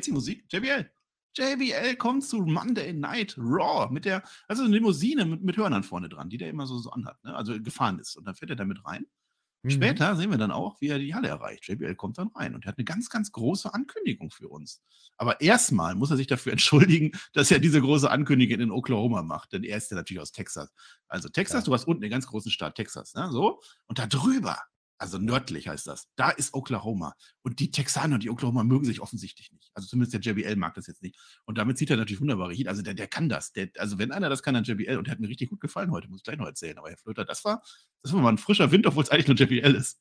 die 0.00 0.12
Musik? 0.12 0.44
JBL. 0.50 0.90
JBL 1.34 1.96
kommt 1.96 2.24
zu 2.24 2.38
Monday 2.42 2.92
Night 2.92 3.36
Raw 3.38 3.92
mit 3.92 4.04
der, 4.04 4.22
also 4.48 4.64
eine 4.64 4.74
Limousine 4.74 5.24
mit, 5.24 5.42
mit 5.42 5.56
Hörnern 5.56 5.82
vorne 5.82 6.08
dran, 6.08 6.28
die 6.28 6.38
der 6.38 6.50
immer 6.50 6.66
so, 6.66 6.78
so 6.78 6.90
anhat, 6.90 7.22
ne? 7.24 7.34
also 7.34 7.60
gefahren 7.60 7.98
ist. 7.98 8.16
Und 8.16 8.26
dann 8.26 8.34
fährt 8.34 8.50
er 8.50 8.56
damit 8.56 8.84
rein. 8.84 9.06
Mhm. 9.62 9.70
Später 9.70 10.16
sehen 10.16 10.30
wir 10.30 10.38
dann 10.38 10.50
auch, 10.50 10.80
wie 10.80 10.88
er 10.88 10.98
die 10.98 11.14
Halle 11.14 11.28
erreicht. 11.28 11.68
JBL 11.68 11.94
kommt 11.94 12.18
dann 12.18 12.28
rein 12.28 12.54
und 12.54 12.64
er 12.64 12.68
hat 12.68 12.78
eine 12.78 12.84
ganz, 12.84 13.08
ganz 13.08 13.30
große 13.30 13.72
Ankündigung 13.72 14.30
für 14.30 14.48
uns. 14.48 14.82
Aber 15.16 15.40
erstmal 15.40 15.94
muss 15.94 16.10
er 16.10 16.16
sich 16.16 16.26
dafür 16.26 16.52
entschuldigen, 16.52 17.12
dass 17.32 17.50
er 17.50 17.60
diese 17.60 17.80
große 17.80 18.10
Ankündigung 18.10 18.60
in 18.60 18.70
Oklahoma 18.70 19.22
macht, 19.22 19.52
denn 19.52 19.62
er 19.62 19.76
ist 19.76 19.90
ja 19.90 19.96
natürlich 19.96 20.20
aus 20.20 20.32
Texas. 20.32 20.72
Also 21.06 21.28
Texas, 21.28 21.62
ja. 21.62 21.66
du 21.66 21.74
hast 21.74 21.86
unten 21.86 22.02
den 22.02 22.10
ganz 22.10 22.26
großen 22.26 22.50
Staat 22.50 22.74
Texas, 22.74 23.14
ne? 23.14 23.30
so. 23.30 23.60
Und 23.86 23.98
da 23.98 24.06
drüber 24.06 24.58
also 25.02 25.18
nördlich 25.18 25.66
heißt 25.66 25.88
das. 25.88 26.08
Da 26.14 26.30
ist 26.30 26.54
Oklahoma. 26.54 27.16
Und 27.42 27.58
die 27.58 27.72
Texaner 27.72 28.14
und 28.14 28.22
die 28.22 28.30
Oklahoma 28.30 28.62
mögen 28.62 28.84
sich 28.84 29.00
offensichtlich 29.00 29.50
nicht. 29.50 29.72
Also 29.74 29.88
zumindest 29.88 30.14
der 30.14 30.20
JBL 30.20 30.54
mag 30.54 30.74
das 30.74 30.86
jetzt 30.86 31.02
nicht. 31.02 31.18
Und 31.44 31.58
damit 31.58 31.76
zieht 31.76 31.90
er 31.90 31.96
natürlich 31.96 32.20
wunderbare 32.20 32.54
Heat. 32.54 32.68
Also 32.68 32.82
der, 32.82 32.94
der 32.94 33.08
kann 33.08 33.28
das. 33.28 33.52
Der, 33.52 33.68
also 33.78 33.98
wenn 33.98 34.12
einer 34.12 34.28
das 34.28 34.44
kann, 34.44 34.54
dann 34.54 34.62
JBL. 34.62 34.96
Und 34.98 35.08
der 35.08 35.12
hat 35.12 35.18
mir 35.18 35.28
richtig 35.28 35.50
gut 35.50 35.60
gefallen 35.60 35.90
heute, 35.90 36.06
muss 36.06 36.20
ich 36.20 36.22
gleich 36.22 36.36
noch 36.36 36.46
erzählen. 36.46 36.78
Aber 36.78 36.88
Herr 36.88 36.96
Flöter, 36.98 37.24
das 37.24 37.44
war, 37.44 37.64
das 38.04 38.12
war 38.12 38.20
mal 38.20 38.28
ein 38.28 38.38
frischer 38.38 38.70
Wind, 38.70 38.86
obwohl 38.86 39.02
es 39.02 39.10
eigentlich 39.10 39.26
nur 39.26 39.36
JBL 39.36 39.74
ist. 39.74 39.98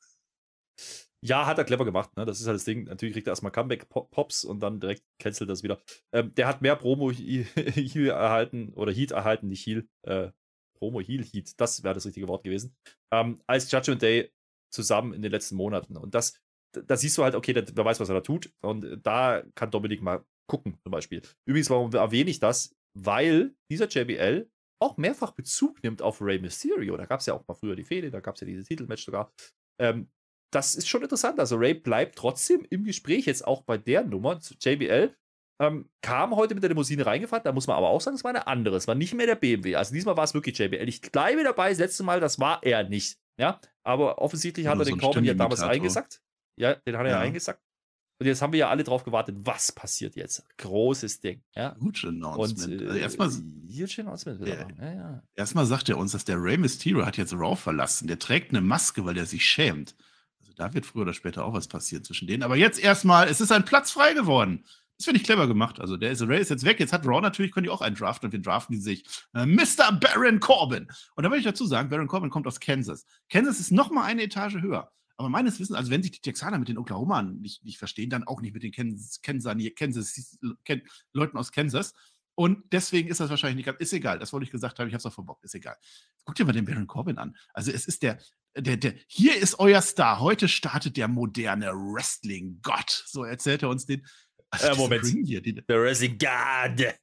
Ja, 1.23 1.47
hat 1.47 1.57
er 1.57 1.63
clever 1.63 1.85
gemacht. 1.85 2.15
Ne? 2.15 2.25
Das 2.25 2.39
ist 2.39 2.45
halt 2.45 2.57
das 2.57 2.65
Ding. 2.65 2.83
Natürlich 2.83 3.13
kriegt 3.13 3.27
er 3.27 3.31
erstmal 3.31 3.51
Comeback-Pops 3.51 4.45
und 4.45 4.59
dann 4.59 4.79
direkt 4.79 5.01
cancelt 5.17 5.49
das 5.49 5.63
wieder. 5.63 5.81
Ähm, 6.11 6.35
der 6.35 6.47
hat 6.47 6.61
mehr 6.61 6.75
Promo-Heal 6.75 7.47
erhalten 8.07 8.71
oder 8.75 8.91
Heat 8.91 9.09
erhalten, 9.09 9.47
nicht 9.47 9.65
Heal. 9.65 9.87
Äh, 10.03 10.29
Promo-Heal-Heat, 10.77 11.59
das 11.59 11.83
wäre 11.83 11.95
das 11.95 12.05
richtige 12.05 12.27
Wort 12.27 12.43
gewesen. 12.43 12.75
Ähm, 13.11 13.41
als 13.47 13.71
Judgment 13.71 14.03
Day 14.03 14.31
zusammen 14.71 15.13
in 15.13 15.21
den 15.21 15.31
letzten 15.31 15.55
Monaten. 15.55 15.97
Und 15.97 16.15
das, 16.15 16.33
da 16.71 16.97
siehst 16.97 17.17
du 17.17 17.23
halt, 17.23 17.35
okay, 17.35 17.53
der, 17.53 17.63
der 17.63 17.85
weiß, 17.85 17.99
was 17.99 18.09
er 18.09 18.15
da 18.15 18.21
tut. 18.21 18.51
Und 18.61 18.99
da 19.03 19.43
kann 19.55 19.71
Dominik 19.71 20.01
mal 20.01 20.25
gucken, 20.47 20.77
zum 20.83 20.91
Beispiel. 20.91 21.21
Übrigens, 21.45 21.69
warum 21.69 21.93
erwähne 21.93 22.29
ich 22.29 22.39
das? 22.39 22.75
Weil 22.97 23.55
dieser 23.69 23.87
JBL 23.87 24.49
auch 24.81 24.97
mehrfach 24.97 25.31
Bezug 25.31 25.81
nimmt 25.83 26.01
auf 26.01 26.21
Rey 26.21 26.39
Mysterio. 26.39 26.97
Da 26.97 27.05
gab 27.05 27.19
es 27.19 27.27
ja 27.27 27.35
auch 27.35 27.47
mal 27.47 27.53
früher 27.53 27.75
die 27.75 27.83
Fehde, 27.83 28.09
da 28.09 28.19
gab 28.19 28.35
es 28.35 28.41
ja 28.41 28.47
diese 28.47 28.63
Titelmatch 28.63 29.05
sogar. 29.05 29.31
Ähm, 29.79 30.09
das 30.51 30.75
ist 30.75 30.89
schon 30.89 31.03
interessant. 31.03 31.39
Also 31.39 31.55
Ray 31.55 31.73
bleibt 31.73 32.17
trotzdem 32.17 32.65
im 32.69 32.83
Gespräch, 32.83 33.25
jetzt 33.25 33.47
auch 33.47 33.61
bei 33.61 33.77
der 33.77 34.03
Nummer. 34.03 34.39
JBL 34.59 35.15
ähm, 35.61 35.89
kam 36.01 36.35
heute 36.35 36.55
mit 36.55 36.63
der 36.63 36.69
Limousine 36.69 37.05
reingefahren. 37.05 37.43
Da 37.43 37.53
muss 37.53 37.67
man 37.67 37.77
aber 37.77 37.89
auch 37.89 38.01
sagen, 38.01 38.15
es 38.15 38.23
war 38.23 38.31
eine 38.31 38.47
andere. 38.47 38.75
Es 38.75 38.87
war 38.87 38.95
nicht 38.95 39.13
mehr 39.13 39.27
der 39.27 39.35
BMW. 39.35 39.75
Also 39.75 39.93
diesmal 39.93 40.17
war 40.17 40.23
es 40.23 40.33
wirklich 40.33 40.57
JBL. 40.57 40.89
Ich 40.89 41.01
bleibe 41.01 41.43
dabei, 41.43 41.69
das 41.69 41.77
letzte 41.77 42.03
Mal, 42.03 42.19
das 42.19 42.39
war 42.39 42.63
er 42.63 42.83
nicht. 42.83 43.17
Ja, 43.39 43.61
aber 43.83 44.19
offensichtlich 44.19 44.67
hat 44.67 44.77
er 44.79 44.85
den 44.85 44.99
so 44.99 45.05
Corbin 45.05 45.23
ja 45.23 45.33
damals 45.33 45.61
eingesackt. 45.61 46.21
Ja, 46.55 46.75
den 46.75 46.97
hat 46.97 47.05
er 47.05 47.11
ja. 47.11 47.17
ja 47.17 47.19
eingesackt. 47.21 47.61
Und 48.21 48.27
jetzt 48.27 48.43
haben 48.43 48.53
wir 48.53 48.59
ja 48.59 48.69
alle 48.69 48.83
drauf 48.83 49.03
gewartet, 49.03 49.35
was 49.39 49.71
passiert 49.71 50.15
jetzt? 50.15 50.45
Großes 50.57 51.21
Ding. 51.21 51.41
Ja? 51.55 51.75
Huge 51.81 52.09
Announcement. 52.09 52.71
Und, 52.71 52.81
äh, 52.81 52.85
also 52.85 52.99
erstmal, 52.99 53.29
huge 53.31 53.95
Announcement. 53.97 54.47
Ja, 54.47 54.67
ja, 54.79 54.93
ja. 54.93 55.23
Erstmal 55.33 55.65
sagt 55.65 55.89
er 55.89 55.97
uns, 55.97 56.11
dass 56.11 56.23
der 56.23 56.39
Rey 56.39 56.55
Mysterio 56.55 57.03
hat 57.03 57.17
jetzt 57.17 57.33
Raw 57.33 57.55
verlassen. 57.55 58.07
Der 58.07 58.19
trägt 58.19 58.51
eine 58.51 58.61
Maske, 58.61 59.05
weil 59.05 59.17
er 59.17 59.25
sich 59.25 59.43
schämt. 59.43 59.95
Also 60.39 60.53
da 60.53 60.71
wird 60.75 60.85
früher 60.85 61.01
oder 61.01 61.13
später 61.15 61.43
auch 61.43 61.53
was 61.53 61.67
passieren 61.67 62.03
zwischen 62.03 62.27
denen. 62.27 62.43
Aber 62.43 62.55
jetzt 62.55 62.79
erstmal, 62.79 63.27
es 63.27 63.41
ist 63.41 63.51
ein 63.51 63.65
Platz 63.65 63.89
frei 63.89 64.13
geworden. 64.13 64.65
Das 65.01 65.05
finde 65.05 65.19
ich 65.19 65.23
clever 65.23 65.47
gemacht. 65.47 65.81
Also 65.81 65.97
der 65.97 66.11
Ray 66.29 66.41
ist 66.41 66.49
jetzt 66.49 66.63
weg. 66.63 66.79
Jetzt 66.79 66.93
hat 66.93 67.07
Raw 67.07 67.21
natürlich, 67.21 67.51
können 67.51 67.63
die 67.63 67.71
auch 67.71 67.81
einen 67.81 67.95
draften 67.95 68.27
und 68.27 68.33
wir 68.33 68.39
draften 68.39 68.75
die 68.75 68.79
sich. 68.79 69.03
Äh, 69.33 69.47
Mr. 69.47 69.93
Baron 69.99 70.39
Corbin. 70.39 70.87
Und 71.15 71.23
da 71.23 71.29
möchte 71.29 71.39
ich 71.39 71.45
dazu 71.45 71.65
sagen, 71.65 71.89
Baron 71.89 72.07
Corbin 72.07 72.29
kommt 72.29 72.45
aus 72.45 72.59
Kansas. 72.59 73.07
Kansas 73.27 73.59
ist 73.59 73.71
noch 73.71 73.89
mal 73.89 74.03
eine 74.03 74.21
Etage 74.21 74.57
höher. 74.61 74.91
Aber 75.17 75.27
meines 75.27 75.59
Wissens, 75.59 75.75
also 75.75 75.89
wenn 75.89 76.03
sich 76.03 76.11
die 76.11 76.21
Texaner 76.21 76.59
mit 76.59 76.67
den 76.67 76.77
Oklahoma 76.77 77.23
nicht, 77.23 77.65
nicht 77.65 77.79
verstehen, 77.79 78.11
dann 78.11 78.25
auch 78.25 78.41
nicht 78.41 78.53
mit 78.53 78.61
den 78.61 78.71
Kansas, 78.71 79.21
Kansas, 79.23 79.55
Kansas 79.75 80.37
Leuten 81.13 81.35
aus 81.35 81.51
Kansas. 81.51 81.95
Und 82.35 82.71
deswegen 82.71 83.09
ist 83.09 83.19
das 83.19 83.31
wahrscheinlich 83.31 83.55
nicht 83.55 83.65
ganz, 83.65 83.79
ist 83.79 83.93
egal, 83.93 84.19
das 84.19 84.31
wollte 84.33 84.45
ich 84.45 84.51
gesagt 84.51 84.77
haben, 84.77 84.87
ich 84.87 84.93
habe 84.93 84.99
es 84.99 85.05
auch 85.07 85.13
verbockt, 85.13 85.43
ist 85.43 85.55
egal. 85.55 85.77
Guck 86.25 86.35
dir 86.35 86.45
mal 86.45 86.53
den 86.53 86.65
Baron 86.65 86.85
Corbin 86.85 87.17
an. 87.17 87.35
Also 87.53 87.71
es 87.71 87.87
ist 87.87 88.03
der, 88.03 88.19
der, 88.55 88.77
der, 88.77 88.93
hier 89.07 89.35
ist 89.35 89.59
euer 89.59 89.81
Star, 89.81 90.19
heute 90.19 90.47
startet 90.47 90.95
der 90.95 91.07
moderne 91.07 91.71
Wrestling-Gott. 91.71 93.05
So 93.07 93.23
erzählt 93.23 93.63
er 93.63 93.69
uns 93.69 93.85
den, 93.85 94.05
also 94.51 94.67
äh, 94.67 94.75
Moment. 94.75 95.03
Ring 95.05 95.23
hier, 95.23 95.41
die, 95.41 95.55
The 95.67 95.73
Racing 95.73 96.17
Garde. 96.17 96.95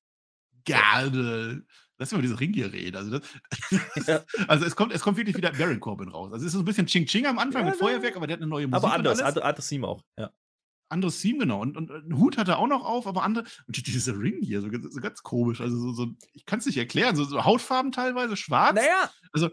Garde. 0.64 1.64
Lass 1.98 2.12
mal 2.12 2.22
diese 2.22 2.38
Ring 2.38 2.52
hier 2.52 2.72
reden. 2.72 2.96
Also, 2.96 3.18
das, 3.18 4.06
ja. 4.06 4.24
also 4.46 4.64
es, 4.64 4.76
kommt, 4.76 4.92
es 4.92 5.02
kommt 5.02 5.16
wirklich 5.16 5.36
wieder 5.36 5.50
Baron 5.50 5.80
Corbin 5.80 6.08
raus. 6.08 6.32
Also 6.32 6.44
es 6.44 6.48
ist 6.48 6.52
so 6.52 6.60
ein 6.60 6.64
bisschen 6.64 6.86
Ching-Ching 6.86 7.26
am 7.26 7.38
Anfang 7.38 7.64
ja, 7.64 7.70
mit 7.70 7.78
Feuerwerk, 7.78 8.16
aber 8.16 8.28
der 8.28 8.34
hat 8.34 8.42
eine 8.42 8.48
neue 8.48 8.68
Musik. 8.68 8.84
Aber 8.84 8.94
anders, 8.94 9.20
anderes 9.20 9.68
Theme 9.68 9.88
auch, 9.88 10.04
ja. 10.16 10.30
Anderes 10.90 11.20
Theme, 11.20 11.40
genau. 11.40 11.60
Und, 11.60 11.76
und, 11.76 11.90
einen 11.90 12.18
Hut 12.18 12.38
hat 12.38 12.48
er 12.48 12.58
auch 12.58 12.66
noch 12.66 12.84
auf, 12.84 13.06
aber 13.06 13.22
andere. 13.22 13.44
Und 13.66 13.86
diese 13.86 14.18
Ring 14.18 14.40
hier, 14.40 14.62
so, 14.62 14.70
so 14.70 15.00
ganz 15.00 15.22
komisch. 15.22 15.60
Also 15.60 15.76
so, 15.76 15.92
so 15.92 16.06
ich 16.32 16.46
kann 16.46 16.60
es 16.60 16.66
nicht 16.66 16.78
erklären. 16.78 17.14
So, 17.14 17.24
so, 17.24 17.44
Hautfarben 17.44 17.92
teilweise, 17.92 18.36
schwarz. 18.36 18.74
Naja. 18.74 19.10
Also. 19.32 19.50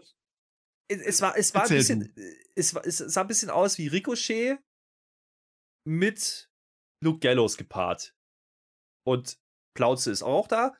Es, 0.88 1.00
es 1.00 1.20
war, 1.20 1.36
es 1.36 1.54
war 1.54 1.64
ein 1.64 1.68
bisschen. 1.68 2.14
Es, 2.54 2.74
war, 2.74 2.86
es 2.86 2.98
sah 2.98 3.20
ein 3.20 3.26
bisschen 3.26 3.50
aus 3.50 3.76
wie 3.76 3.88
Ricochet 3.88 4.58
mit 5.84 6.48
Luke 7.06 7.20
Gallows 7.20 7.56
gepaart. 7.56 8.14
Und 9.06 9.38
Plauze 9.74 10.10
ist 10.10 10.22
auch 10.22 10.48
da. 10.48 10.76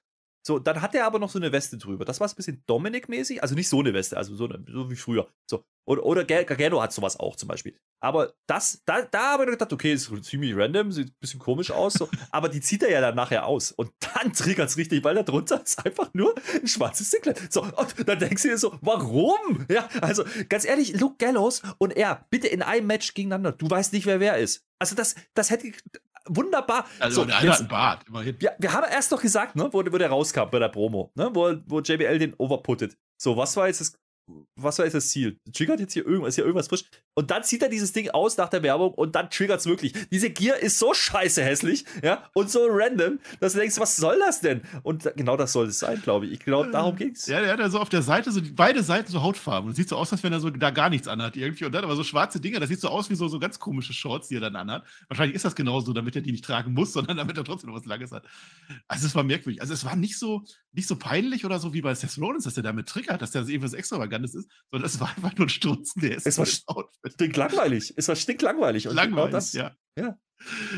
So, 0.46 0.60
dann 0.60 0.80
hat 0.80 0.94
er 0.94 1.06
aber 1.06 1.18
noch 1.18 1.30
so 1.30 1.40
eine 1.40 1.50
Weste 1.50 1.76
drüber. 1.76 2.04
Das 2.04 2.20
war 2.20 2.28
ein 2.28 2.34
bisschen 2.36 2.62
Dominic-mäßig. 2.66 3.42
Also 3.42 3.56
nicht 3.56 3.68
so 3.68 3.80
eine 3.80 3.92
Weste, 3.94 4.16
also 4.16 4.36
so, 4.36 4.44
eine, 4.44 4.64
so 4.68 4.88
wie 4.88 4.94
früher. 4.94 5.28
So. 5.50 5.64
Oder, 5.88 6.04
oder 6.04 6.24
Gargano 6.24 6.80
hat 6.80 6.92
sowas 6.92 7.18
auch 7.18 7.34
zum 7.34 7.48
Beispiel. 7.48 7.76
Aber 8.00 8.32
das, 8.46 8.80
da, 8.86 9.02
da 9.02 9.32
habe 9.32 9.44
ich 9.44 9.50
gedacht, 9.50 9.72
okay, 9.72 9.92
ist 9.92 10.08
ziemlich 10.24 10.56
random, 10.56 10.92
sieht 10.92 11.08
ein 11.08 11.16
bisschen 11.18 11.40
komisch 11.40 11.72
aus. 11.72 11.94
So. 11.94 12.08
aber 12.30 12.48
die 12.48 12.60
zieht 12.60 12.84
er 12.84 12.90
ja 12.90 13.00
dann 13.00 13.16
nachher 13.16 13.44
aus. 13.44 13.72
Und 13.72 13.90
dann 13.98 14.32
triggert 14.32 14.68
es 14.68 14.76
richtig, 14.76 15.02
weil 15.02 15.16
da 15.16 15.24
drunter 15.24 15.60
ist 15.60 15.84
einfach 15.84 16.14
nur 16.14 16.32
ein 16.54 16.68
schwarzes 16.68 17.10
Singlet. 17.10 17.52
So, 17.52 17.62
und 17.62 18.08
dann 18.08 18.18
denkst 18.20 18.42
du 18.42 18.48
dir 18.48 18.58
so, 18.58 18.78
warum? 18.82 19.66
Ja, 19.68 19.88
also 20.00 20.24
ganz 20.48 20.64
ehrlich, 20.64 21.00
Luke 21.00 21.16
Gallows 21.18 21.62
und 21.78 21.96
er, 21.96 22.24
bitte 22.30 22.46
in 22.46 22.62
einem 22.62 22.86
Match 22.86 23.14
gegeneinander. 23.14 23.50
Du 23.50 23.68
weißt 23.68 23.92
nicht, 23.92 24.06
wer 24.06 24.20
wer 24.20 24.38
ist. 24.38 24.64
Also 24.78 24.94
das, 24.94 25.16
das 25.34 25.50
hätte 25.50 25.72
wunderbar. 26.28 26.86
Also 27.00 27.22
so, 27.22 27.26
der 27.26 27.38
eine 27.38 27.50
hat 27.52 27.58
einen 27.60 27.68
Bart, 27.68 28.04
immerhin. 28.08 28.36
Ja, 28.40 28.52
wir 28.58 28.72
haben 28.72 28.86
erst 28.90 29.10
noch 29.10 29.20
gesagt, 29.20 29.56
ne, 29.56 29.68
wo, 29.72 29.78
wo 29.78 29.98
der 29.98 30.08
rauskam 30.08 30.50
bei 30.50 30.58
der 30.58 30.68
Promo, 30.68 31.12
ne, 31.14 31.30
wo, 31.32 31.54
wo 31.66 31.80
JBL 31.80 32.18
den 32.18 32.34
overputtet. 32.38 32.96
So, 33.16 33.36
was 33.36 33.56
war 33.56 33.66
jetzt 33.66 33.80
das 33.80 33.98
was 34.56 34.78
war 34.78 34.86
jetzt 34.86 34.94
das 34.94 35.08
Ziel? 35.10 35.38
Triggert 35.52 35.80
jetzt 35.80 35.92
hier 35.92 36.04
irgendwas, 36.04 36.30
ist 36.30 36.34
hier 36.36 36.44
irgendwas 36.44 36.68
frisch? 36.68 36.84
Und 37.14 37.30
dann 37.30 37.44
zieht 37.44 37.62
er 37.62 37.68
dieses 37.68 37.92
Ding 37.92 38.10
aus 38.10 38.36
nach 38.36 38.48
der 38.48 38.62
Werbung 38.62 38.92
und 38.92 39.14
dann 39.14 39.30
triggert 39.30 39.60
es 39.60 39.66
wirklich. 39.66 39.92
Diese 40.10 40.30
Gear 40.30 40.58
ist 40.58 40.78
so 40.78 40.92
scheiße 40.92 41.42
hässlich, 41.42 41.84
ja, 42.02 42.28
und 42.34 42.50
so 42.50 42.66
random, 42.68 43.20
dass 43.40 43.52
du 43.52 43.60
denkst, 43.60 43.78
was 43.78 43.96
soll 43.96 44.18
das 44.18 44.40
denn? 44.40 44.62
Und 44.82 45.10
genau 45.16 45.36
das 45.36 45.52
soll 45.52 45.66
es 45.68 45.78
sein, 45.78 46.00
glaube 46.02 46.26
ich. 46.26 46.40
Genau 46.40 46.64
darum 46.64 46.96
ging 46.96 47.12
es. 47.12 47.26
Ja, 47.26 47.40
der 47.40 47.52
hat 47.52 47.60
ja 47.60 47.68
so 47.68 47.78
auf 47.78 47.88
der 47.88 48.02
Seite, 48.02 48.32
so 48.32 48.40
beide 48.54 48.82
Seiten 48.82 49.10
so 49.10 49.22
Hautfarben. 49.22 49.68
Und 49.68 49.76
sieht 49.76 49.88
so 49.88 49.96
aus, 49.96 50.12
als 50.12 50.22
wenn 50.22 50.32
er 50.32 50.40
so 50.40 50.50
da 50.50 50.70
gar 50.70 50.90
nichts 50.90 51.08
anhat 51.08 51.36
irgendwie. 51.36 51.64
Und 51.64 51.72
dann 51.72 51.84
aber 51.84 51.96
so 51.96 52.04
schwarze 52.04 52.40
Dinge, 52.40 52.58
das 52.58 52.68
sieht 52.68 52.80
so 52.80 52.88
aus 52.88 53.08
wie 53.10 53.14
so, 53.14 53.28
so 53.28 53.38
ganz 53.38 53.58
komische 53.58 53.92
Shorts, 53.92 54.28
die 54.28 54.36
er 54.36 54.40
dann 54.40 54.56
anhat. 54.56 54.84
Wahrscheinlich 55.08 55.36
ist 55.36 55.44
das 55.44 55.54
genauso, 55.54 55.92
damit 55.92 56.16
er 56.16 56.22
die 56.22 56.32
nicht 56.32 56.44
tragen 56.44 56.72
muss, 56.72 56.92
sondern 56.94 57.16
damit 57.16 57.36
er 57.36 57.44
trotzdem 57.44 57.70
noch 57.70 57.76
was 57.76 57.86
Langes 57.86 58.12
hat. 58.12 58.24
Also 58.88 59.06
es 59.06 59.14
war 59.14 59.22
merkwürdig. 59.22 59.60
Also 59.60 59.72
es 59.72 59.84
war 59.84 59.94
nicht 59.94 60.18
so, 60.18 60.44
nicht 60.72 60.88
so 60.88 60.96
peinlich 60.96 61.44
oder 61.44 61.58
so 61.58 61.72
wie 61.72 61.80
bei 61.80 61.94
Seth 61.94 62.18
Rollins, 62.18 62.44
dass 62.44 62.56
er 62.56 62.62
damit 62.62 62.88
triggert, 62.88 63.22
dass 63.22 63.30
der 63.30 63.46
irgendwas 63.46 63.74
Extravagantes 64.16 64.34
ist, 64.34 64.50
sondern 64.70 64.86
es 64.86 65.00
war 65.00 65.08
einfach 65.08 65.36
nur 65.36 65.46
ein 65.46 65.50
Strunzen, 65.50 66.02
der 66.02 66.16
ist. 66.16 66.26
Es 66.26 66.38
war 66.38 66.46
stinklangweilig. 66.46 67.94
Es 67.96 68.08
war 68.08 68.16
stinklangweilig. 68.16 68.88
Und 68.88 68.94
Langweilig, 68.94 69.26
genau 69.26 69.28
das, 69.28 69.52
ja. 69.52 69.76
ja. 69.98 70.18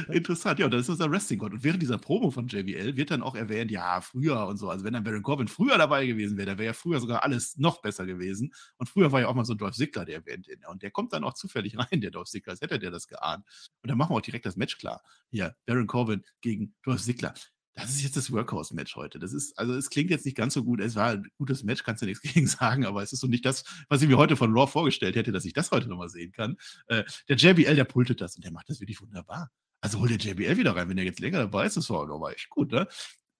Interessant, 0.09 0.61
ja, 0.61 0.67
und 0.67 0.71
das 0.73 0.83
ist 0.83 0.89
unser 0.89 1.11
Wrestling-Gott. 1.11 1.53
Und 1.53 1.65
während 1.65 1.83
dieser 1.83 1.99
Promo 1.99 2.31
von 2.31 2.47
JBL 2.47 2.97
wird 2.97 3.11
dann 3.11 3.23
auch 3.23 3.35
erwähnt, 3.35 3.73
ja, 3.73 4.01
früher 4.01 4.47
und 4.47 4.57
so. 4.57 4.71
Also, 4.71 4.85
wenn 4.85 4.93
dann 4.93 5.03
Baron 5.03 5.23
Corbin 5.23 5.49
früher 5.49 5.77
dabei 5.77 6.07
gewesen 6.07 6.37
wäre, 6.37 6.47
da 6.47 6.59
wäre 6.59 6.67
ja 6.67 6.73
früher 6.73 7.01
sogar 7.01 7.25
alles 7.25 7.57
noch 7.57 7.83
besser 7.83 8.07
gewesen. 8.07 8.53
Und 8.77 8.89
früher 8.89 9.11
war 9.11 9.21
ja 9.21 9.27
auch 9.27 9.35
mal 9.35 9.45
so 9.45 9.55
ein 9.55 9.59
Dolph 9.59 9.75
Ziggler, 9.75 10.05
der 10.05 10.17
erwähnt. 10.17 10.49
Und 10.69 10.83
der 10.83 10.93
kommt 10.93 11.13
dann 11.13 11.25
auch 11.25 11.35
zufällig 11.35 11.77
rein, 11.77 12.01
der 12.01 12.13
Dolph 12.13 12.29
Ziggler, 12.29 12.53
als 12.53 12.61
hätte 12.61 12.79
der 12.79 12.93
das 12.93 13.09
geahnt. 13.09 13.45
Und 13.83 13.91
dann 13.91 13.99
machen 13.99 14.13
wir 14.13 14.19
auch 14.19 14.23
direkt 14.23 14.47
das 14.47 14.57
Match 14.57 14.79
klar. 14.79 15.03
Hier, 15.31 15.57
Baron 15.67 15.89
Corbin 15.89 16.23
gegen 16.41 16.75
Dolph 16.85 17.03
Ziggler 17.03 17.35
das 17.83 17.91
ist 17.91 18.03
jetzt 18.03 18.17
das 18.17 18.33
Workhorse-Match 18.33 18.97
heute. 18.97 19.19
Das 19.19 19.33
ist, 19.33 19.59
also 19.59 19.75
es 19.75 19.91
klingt 19.91 20.11
jetzt 20.11 20.25
nicht 20.25 20.37
ganz 20.37 20.55
so 20.55 20.65
gut. 20.65 20.81
Es 20.81 20.97
war 20.97 21.11
ein 21.11 21.29
gutes 21.39 21.63
Match, 21.65 21.83
kannst 21.83 22.03
du 22.03 22.07
nichts 22.07 22.23
gegen 22.35 22.47
sagen, 22.47 22.85
aber 22.85 23.03
es 23.03 23.13
ist 23.13 23.21
so 23.21 23.27
nicht 23.27 23.45
das, 23.45 23.65
was 23.89 24.03
ich 24.03 24.09
mir 24.09 24.17
heute 24.17 24.37
von 24.37 24.53
Raw 24.53 24.71
vorgestellt 24.71 25.17
hätte, 25.17 25.33
dass 25.33 25.45
ich 25.45 25.53
das 25.53 25.71
heute 25.71 25.89
nochmal 25.89 26.09
sehen 26.09 26.33
kann. 26.33 26.57
Äh, 26.89 27.05
der 27.29 27.37
JBL, 27.37 27.77
der 27.77 27.85
pultet 27.85 28.21
das 28.21 28.37
und 28.37 28.45
der 28.45 28.53
macht 28.53 28.69
das 28.69 28.81
wirklich 28.81 29.01
wunderbar. 29.01 29.51
Also 29.81 30.01
hol 30.01 30.09
der 30.09 30.19
JBL 30.19 30.57
wieder 30.57 30.75
rein, 30.75 30.89
wenn 30.89 30.99
er 30.99 31.05
jetzt 31.05 31.21
länger 31.21 31.39
dabei 31.39 31.67
ist, 31.67 31.77
das 31.77 31.89
war, 31.89 32.09
war 32.09 32.33
echt 32.33 32.51
gut, 32.51 32.73
ne? 32.73 32.89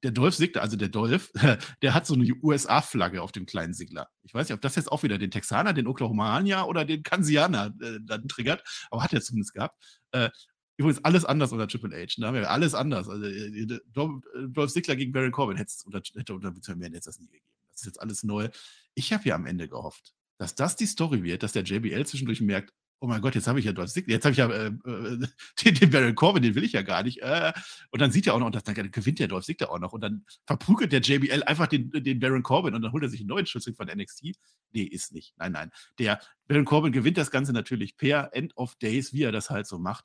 der 0.03 0.13
Dolph 0.13 0.35
Sigler, 0.35 0.63
also 0.63 0.77
der 0.77 0.89
Dolph, 0.89 1.33
der 1.83 1.95
hat 1.95 2.07
so 2.07 2.15
eine 2.15 2.33
USA-Flagge 2.43 3.23
auf 3.23 3.33
dem 3.33 3.47
kleinen 3.47 3.75
Sigler. 3.75 4.09
Ich 4.23 4.35
weiß 4.35 4.49
nicht, 4.49 4.55
ob 4.55 4.61
das 4.61 4.77
jetzt 4.77 4.93
auch 4.93 5.03
wieder 5.03 5.19
den 5.19 5.31
Texaner, 5.31 5.73
den 5.73 5.87
Oklahomanier 5.87 6.67
oder 6.67 6.85
den 6.85 7.03
Kansianer 7.03 7.75
äh, 7.81 7.99
dann 8.03 8.29
triggert, 8.29 8.63
aber 8.91 9.03
hat 9.03 9.13
er 9.13 9.21
zumindest 9.21 9.55
gehabt. 9.55 9.77
Äh, 10.13 10.31
übrigens 10.79 11.05
alles 11.05 11.25
anders 11.25 11.53
unter 11.53 11.69
Triple 11.69 11.95
H. 11.95 12.15
Da 12.17 12.29
haben 12.29 12.35
wir 12.35 12.51
alles 12.51 12.75
anders. 12.75 13.09
Also 13.09 13.27
äh, 13.27 13.63
äh, 13.63 13.81
Dolph 13.93 14.71
Sigler 14.71 14.97
gegen 14.97 15.13
Baron 15.13 15.33
Corbin 15.33 15.57
hätte 15.57 15.73
es 15.77 15.83
unter, 15.85 16.01
hätte 16.15 16.35
unter 16.35 16.55
es 16.57 17.05
das 17.05 17.19
nie 17.19 17.27
gegeben. 17.27 17.45
Das 17.73 17.83
ist 17.83 17.87
jetzt 17.87 18.01
alles 18.01 18.23
neu. 18.23 18.49
Ich 18.95 19.13
habe 19.13 19.29
ja 19.29 19.35
am 19.35 19.45
Ende 19.45 19.69
gehofft, 19.69 20.15
dass 20.39 20.55
das 20.55 20.77
die 20.77 20.87
Story 20.87 21.23
wird, 21.23 21.43
dass 21.43 21.53
der 21.53 21.65
JBL 21.65 22.07
zwischendurch 22.07 22.41
merkt, 22.41 22.73
oh 23.01 23.07
mein 23.07 23.21
Gott, 23.21 23.35
jetzt 23.35 23.47
habe 23.47 23.59
ich 23.59 23.65
ja 23.65 23.73
Dolph 23.73 23.91
Ziggler, 23.91 24.15
jetzt 24.15 24.25
habe 24.25 24.33
ich 24.33 24.39
ja 24.39 24.49
äh, 24.51 24.67
äh, 24.67 25.27
den, 25.65 25.75
den 25.75 25.91
Baron 25.91 26.15
Corbin, 26.15 26.43
den 26.43 26.55
will 26.55 26.65
ich 26.65 26.73
ja 26.73 26.83
gar 26.83 27.03
nicht. 27.03 27.23
Äh, 27.23 27.53
und 27.91 28.01
dann 28.01 28.11
sieht 28.11 28.27
er 28.27 28.35
auch 28.35 28.39
noch, 28.39 28.47
und 28.47 28.69
dann 28.69 28.91
gewinnt 28.91 29.19
der 29.19 29.29
Dolph 29.29 29.45
Ziggler 29.45 29.71
auch 29.71 29.79
noch. 29.79 29.93
Und 29.93 30.01
dann 30.01 30.25
verprügelt 30.47 30.93
der 30.93 31.01
JBL 31.01 31.43
einfach 31.45 31.67
den, 31.67 31.91
den 31.91 32.21
Baron 32.21 32.43
Corbin 32.43 32.75
und 32.75 32.83
dann 32.83 32.93
holt 32.93 33.03
er 33.03 33.09
sich 33.09 33.21
einen 33.21 33.29
neuen 33.29 33.47
Schlüssel 33.47 33.75
von 33.75 33.89
NXT. 33.89 34.37
Nee, 34.73 34.83
ist 34.83 35.13
nicht. 35.13 35.35
Nein, 35.39 35.53
nein. 35.53 35.71
Der 35.99 36.21
Baron 36.47 36.65
Corbin 36.65 36.93
gewinnt 36.93 37.19
das 37.19 37.31
Ganze 37.31 37.53
natürlich 37.53 37.97
per 37.97 38.31
End 38.33 38.57
of 38.57 38.75
Days, 38.77 39.13
wie 39.13 39.23
er 39.23 39.33
das 39.33 39.51
halt 39.51 39.67
so 39.67 39.79
macht. 39.79 40.05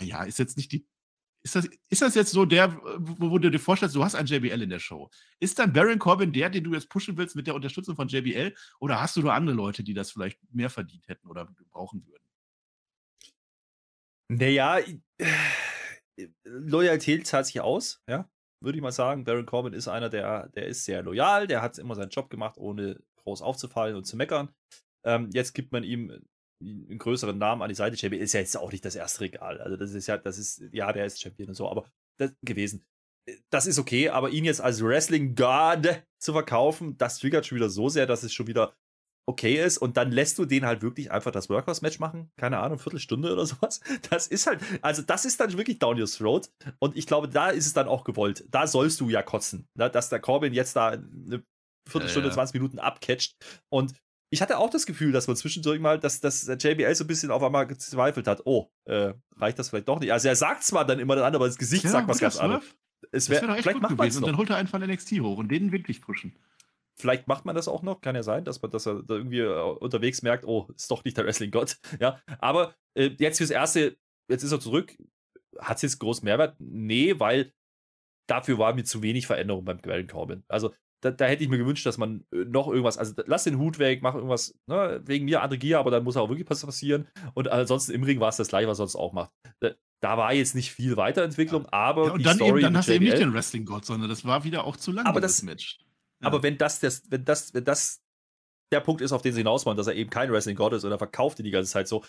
Naja, 0.00 0.24
ist 0.24 0.38
jetzt 0.38 0.56
nicht 0.56 0.72
die 0.72 0.86
ist 1.42 1.56
das, 1.56 1.68
ist 1.88 2.02
das 2.02 2.14
jetzt 2.14 2.32
so 2.32 2.44
der, 2.44 2.76
wo, 2.98 3.30
wo, 3.30 3.38
du 3.38 3.50
dir 3.50 3.58
vorstellst, 3.58 3.96
du 3.96 4.04
hast 4.04 4.14
einen 4.14 4.28
JBL 4.28 4.62
in 4.62 4.70
der 4.70 4.78
Show? 4.78 5.08
Ist 5.38 5.58
dann 5.58 5.72
Baron 5.72 5.98
Corbin 5.98 6.32
der, 6.32 6.50
den 6.50 6.64
du 6.64 6.74
jetzt 6.74 6.90
pushen 6.90 7.16
willst 7.16 7.34
mit 7.34 7.46
der 7.46 7.54
Unterstützung 7.54 7.96
von 7.96 8.08
JBL? 8.08 8.54
Oder 8.78 9.00
hast 9.00 9.16
du 9.16 9.22
nur 9.22 9.32
andere 9.32 9.56
Leute, 9.56 9.82
die 9.82 9.94
das 9.94 10.10
vielleicht 10.10 10.38
mehr 10.52 10.68
verdient 10.68 11.08
hätten 11.08 11.26
oder 11.26 11.48
brauchen 11.70 12.06
würden? 12.06 12.22
Naja, 14.28 14.78
äh, 14.78 16.28
Loyalität 16.44 17.26
zahlt 17.26 17.46
sich 17.46 17.60
aus, 17.60 18.02
ja, 18.06 18.28
würde 18.60 18.76
ich 18.76 18.82
mal 18.82 18.92
sagen. 18.92 19.24
Baron 19.24 19.46
Corbin 19.46 19.72
ist 19.72 19.88
einer, 19.88 20.10
der, 20.10 20.48
der 20.50 20.66
ist 20.66 20.84
sehr 20.84 21.02
loyal, 21.02 21.46
der 21.46 21.62
hat 21.62 21.78
immer 21.78 21.94
seinen 21.94 22.10
Job 22.10 22.28
gemacht, 22.28 22.58
ohne 22.58 23.00
groß 23.16 23.40
aufzufallen 23.40 23.96
und 23.96 24.04
zu 24.04 24.16
meckern. 24.16 24.54
Ähm, 25.04 25.30
jetzt 25.32 25.54
gibt 25.54 25.72
man 25.72 25.84
ihm 25.84 26.22
einen 26.60 26.98
größeren 26.98 27.38
Namen 27.38 27.62
an 27.62 27.68
die 27.68 27.74
Seite. 27.74 27.96
Champion 27.96 28.22
ist 28.22 28.32
ja 28.32 28.40
jetzt 28.40 28.56
auch 28.56 28.70
nicht 28.70 28.84
das 28.84 28.94
erste 28.94 29.22
Regal. 29.22 29.60
Also 29.60 29.76
das 29.76 29.92
ist 29.92 30.06
ja, 30.06 30.18
das 30.18 30.38
ist, 30.38 30.62
ja, 30.72 30.92
der 30.92 31.06
ist 31.06 31.20
Champion 31.20 31.48
und 31.48 31.54
so, 31.54 31.68
aber 31.68 31.84
das 32.18 32.32
gewesen. 32.42 32.84
Das 33.50 33.66
ist 33.66 33.78
okay, 33.78 34.08
aber 34.08 34.30
ihn 34.30 34.44
jetzt 34.44 34.60
als 34.60 34.82
Wrestling 34.82 35.34
God 35.34 36.02
zu 36.18 36.32
verkaufen, 36.32 36.96
das 36.96 37.18
triggert 37.18 37.46
schon 37.46 37.56
wieder 37.56 37.70
so 37.70 37.88
sehr, 37.88 38.06
dass 38.06 38.22
es 38.22 38.32
schon 38.32 38.46
wieder 38.46 38.74
okay 39.28 39.62
ist 39.64 39.78
und 39.78 39.96
dann 39.96 40.10
lässt 40.10 40.38
du 40.38 40.44
den 40.44 40.66
halt 40.66 40.82
wirklich 40.82 41.10
einfach 41.10 41.30
das 41.30 41.48
Workhouse-Match 41.48 42.00
machen, 42.00 42.30
keine 42.36 42.58
Ahnung, 42.58 42.78
Viertelstunde 42.78 43.32
oder 43.32 43.46
sowas. 43.46 43.80
Das 44.10 44.26
ist 44.26 44.46
halt, 44.46 44.60
also 44.82 45.02
das 45.02 45.24
ist 45.24 45.38
dann 45.38 45.56
wirklich 45.56 45.78
down 45.78 46.00
your 46.00 46.08
throat 46.08 46.50
und 46.80 46.96
ich 46.96 47.06
glaube, 47.06 47.28
da 47.28 47.50
ist 47.50 47.66
es 47.66 47.72
dann 47.72 47.86
auch 47.86 48.04
gewollt. 48.04 48.44
Da 48.50 48.66
sollst 48.66 49.00
du 49.00 49.08
ja 49.08 49.22
kotzen, 49.22 49.68
ne? 49.74 49.88
dass 49.90 50.08
der 50.08 50.20
Corbin 50.20 50.52
jetzt 50.52 50.74
da 50.74 50.88
eine 50.88 51.44
Viertelstunde, 51.88 52.28
ja, 52.28 52.32
ja. 52.32 52.34
20 52.34 52.54
Minuten 52.54 52.78
abcatcht 52.78 53.36
und 53.68 53.94
ich 54.30 54.40
hatte 54.40 54.58
auch 54.58 54.70
das 54.70 54.86
Gefühl, 54.86 55.10
dass 55.10 55.26
man 55.26 55.36
zwischendurch 55.36 55.80
mal, 55.80 55.98
dass, 55.98 56.20
dass 56.20 56.46
JBL 56.46 56.94
so 56.94 57.04
ein 57.04 57.08
bisschen 57.08 57.32
auf 57.32 57.42
einmal 57.42 57.66
gezweifelt 57.66 58.28
hat, 58.28 58.42
oh, 58.44 58.70
äh, 58.84 59.12
reicht 59.36 59.58
das 59.58 59.70
vielleicht 59.70 59.88
doch 59.88 59.98
nicht. 59.98 60.12
Also 60.12 60.28
er 60.28 60.36
sagt 60.36 60.62
zwar 60.62 60.86
dann 60.86 61.00
immer 61.00 61.16
dann, 61.16 61.34
aber 61.34 61.46
das 61.46 61.58
Gesicht 61.58 61.84
ja, 61.84 61.90
sagt 61.90 62.08
was 62.08 62.20
ganz 62.20 62.36
anderes. 62.36 62.64
Es 63.10 63.28
wäre 63.28 63.48
wär 63.48 63.56
vielleicht 63.56 63.80
macht 63.80 63.96
gewesen. 63.96 64.22
Und 64.22 64.28
dann 64.28 64.36
holt 64.36 64.50
er 64.50 64.56
einfach 64.56 64.78
NXT 64.78 65.20
hoch 65.20 65.38
und 65.38 65.48
den 65.48 65.72
wirklich 65.72 66.00
pushen. 66.00 66.38
Vielleicht 66.94 67.26
macht 67.26 67.44
man 67.44 67.56
das 67.56 67.66
auch 67.66 67.82
noch, 67.82 68.00
kann 68.00 68.14
ja 68.14 68.22
sein, 68.22 68.44
dass 68.44 68.62
man 68.62 68.70
dass 68.70 68.86
er 68.86 69.02
da 69.02 69.14
irgendwie 69.14 69.40
äh, 69.40 69.76
unterwegs 69.80 70.22
merkt, 70.22 70.44
oh, 70.44 70.68
ist 70.76 70.90
doch 70.90 71.02
nicht 71.04 71.16
der 71.16 71.24
Wrestling-Gott. 71.24 71.78
Ja, 72.00 72.20
aber 72.38 72.74
äh, 72.94 73.10
jetzt 73.18 73.38
fürs 73.38 73.50
Erste, 73.50 73.96
jetzt 74.28 74.44
ist 74.44 74.52
er 74.52 74.60
zurück. 74.60 74.96
Hat 75.58 75.76
es 75.76 75.82
jetzt 75.82 75.98
groß 75.98 76.22
Mehrwert? 76.22 76.54
Nee, 76.60 77.18
weil 77.18 77.52
dafür 78.28 78.58
war 78.58 78.74
mir 78.74 78.84
zu 78.84 79.02
wenig 79.02 79.26
Veränderung 79.26 79.64
beim 79.64 79.78
Baron 79.78 80.06
Corbin. 80.06 80.44
Also 80.46 80.72
da, 81.00 81.10
da, 81.10 81.24
hätte 81.26 81.42
ich 81.42 81.48
mir 81.48 81.58
gewünscht, 81.58 81.86
dass 81.86 81.98
man 81.98 82.24
äh, 82.32 82.44
noch 82.44 82.68
irgendwas, 82.68 82.98
also 82.98 83.14
lass 83.26 83.44
den 83.44 83.58
Hut 83.58 83.78
weg, 83.78 84.02
mach 84.02 84.14
irgendwas, 84.14 84.58
ne, 84.66 85.00
wegen 85.04 85.24
mir 85.24 85.42
andere 85.42 85.58
Gier, 85.58 85.78
aber 85.78 85.90
dann 85.90 86.04
muss 86.04 86.16
auch 86.16 86.28
wirklich 86.28 86.48
was 86.48 86.64
passieren. 86.64 87.08
Und 87.34 87.48
ansonsten 87.48 87.92
im 87.92 88.02
Ring 88.02 88.20
war 88.20 88.28
es 88.28 88.36
das 88.36 88.48
gleiche, 88.48 88.68
was 88.68 88.78
sonst 88.78 88.96
auch 88.96 89.12
macht. 89.12 89.30
Da, 89.60 89.70
da 90.00 90.16
war 90.16 90.32
jetzt 90.32 90.54
nicht 90.54 90.72
viel 90.72 90.96
Weiterentwicklung, 90.96 91.64
ja. 91.64 91.72
aber. 91.72 92.06
Ja, 92.06 92.12
und 92.12 92.26
dann, 92.26 92.36
Story 92.36 92.50
eben, 92.50 92.60
dann 92.62 92.76
hast 92.76 92.88
du 92.88 92.94
eben 92.94 93.04
nicht 93.04 93.18
den 93.18 93.32
Wrestling-Gott, 93.32 93.84
sondern 93.84 94.08
das 94.08 94.24
war 94.24 94.44
wieder 94.44 94.64
auch 94.64 94.76
zu 94.76 94.92
lang, 94.92 95.06
aber 95.06 95.20
das, 95.20 95.42
Match. 95.42 95.78
Ja. 96.20 96.28
Aber 96.28 96.42
wenn 96.42 96.58
das, 96.58 96.80
das, 96.80 97.02
wenn 97.10 97.24
das, 97.24 97.54
wenn 97.54 97.64
das 97.64 98.02
der 98.72 98.80
Punkt 98.80 99.00
ist, 99.00 99.12
auf 99.12 99.22
den 99.22 99.32
sie 99.32 99.40
hinaus 99.40 99.66
wollen, 99.66 99.76
dass 99.76 99.86
er 99.86 99.94
eben 99.94 100.10
kein 100.10 100.30
Wrestling-Gott 100.30 100.74
ist 100.74 100.84
oder 100.84 100.98
verkauft 100.98 101.38
ihn 101.38 101.44
die 101.44 101.50
ganze 101.50 101.70
Zeit 101.70 101.88
so, 101.88 102.04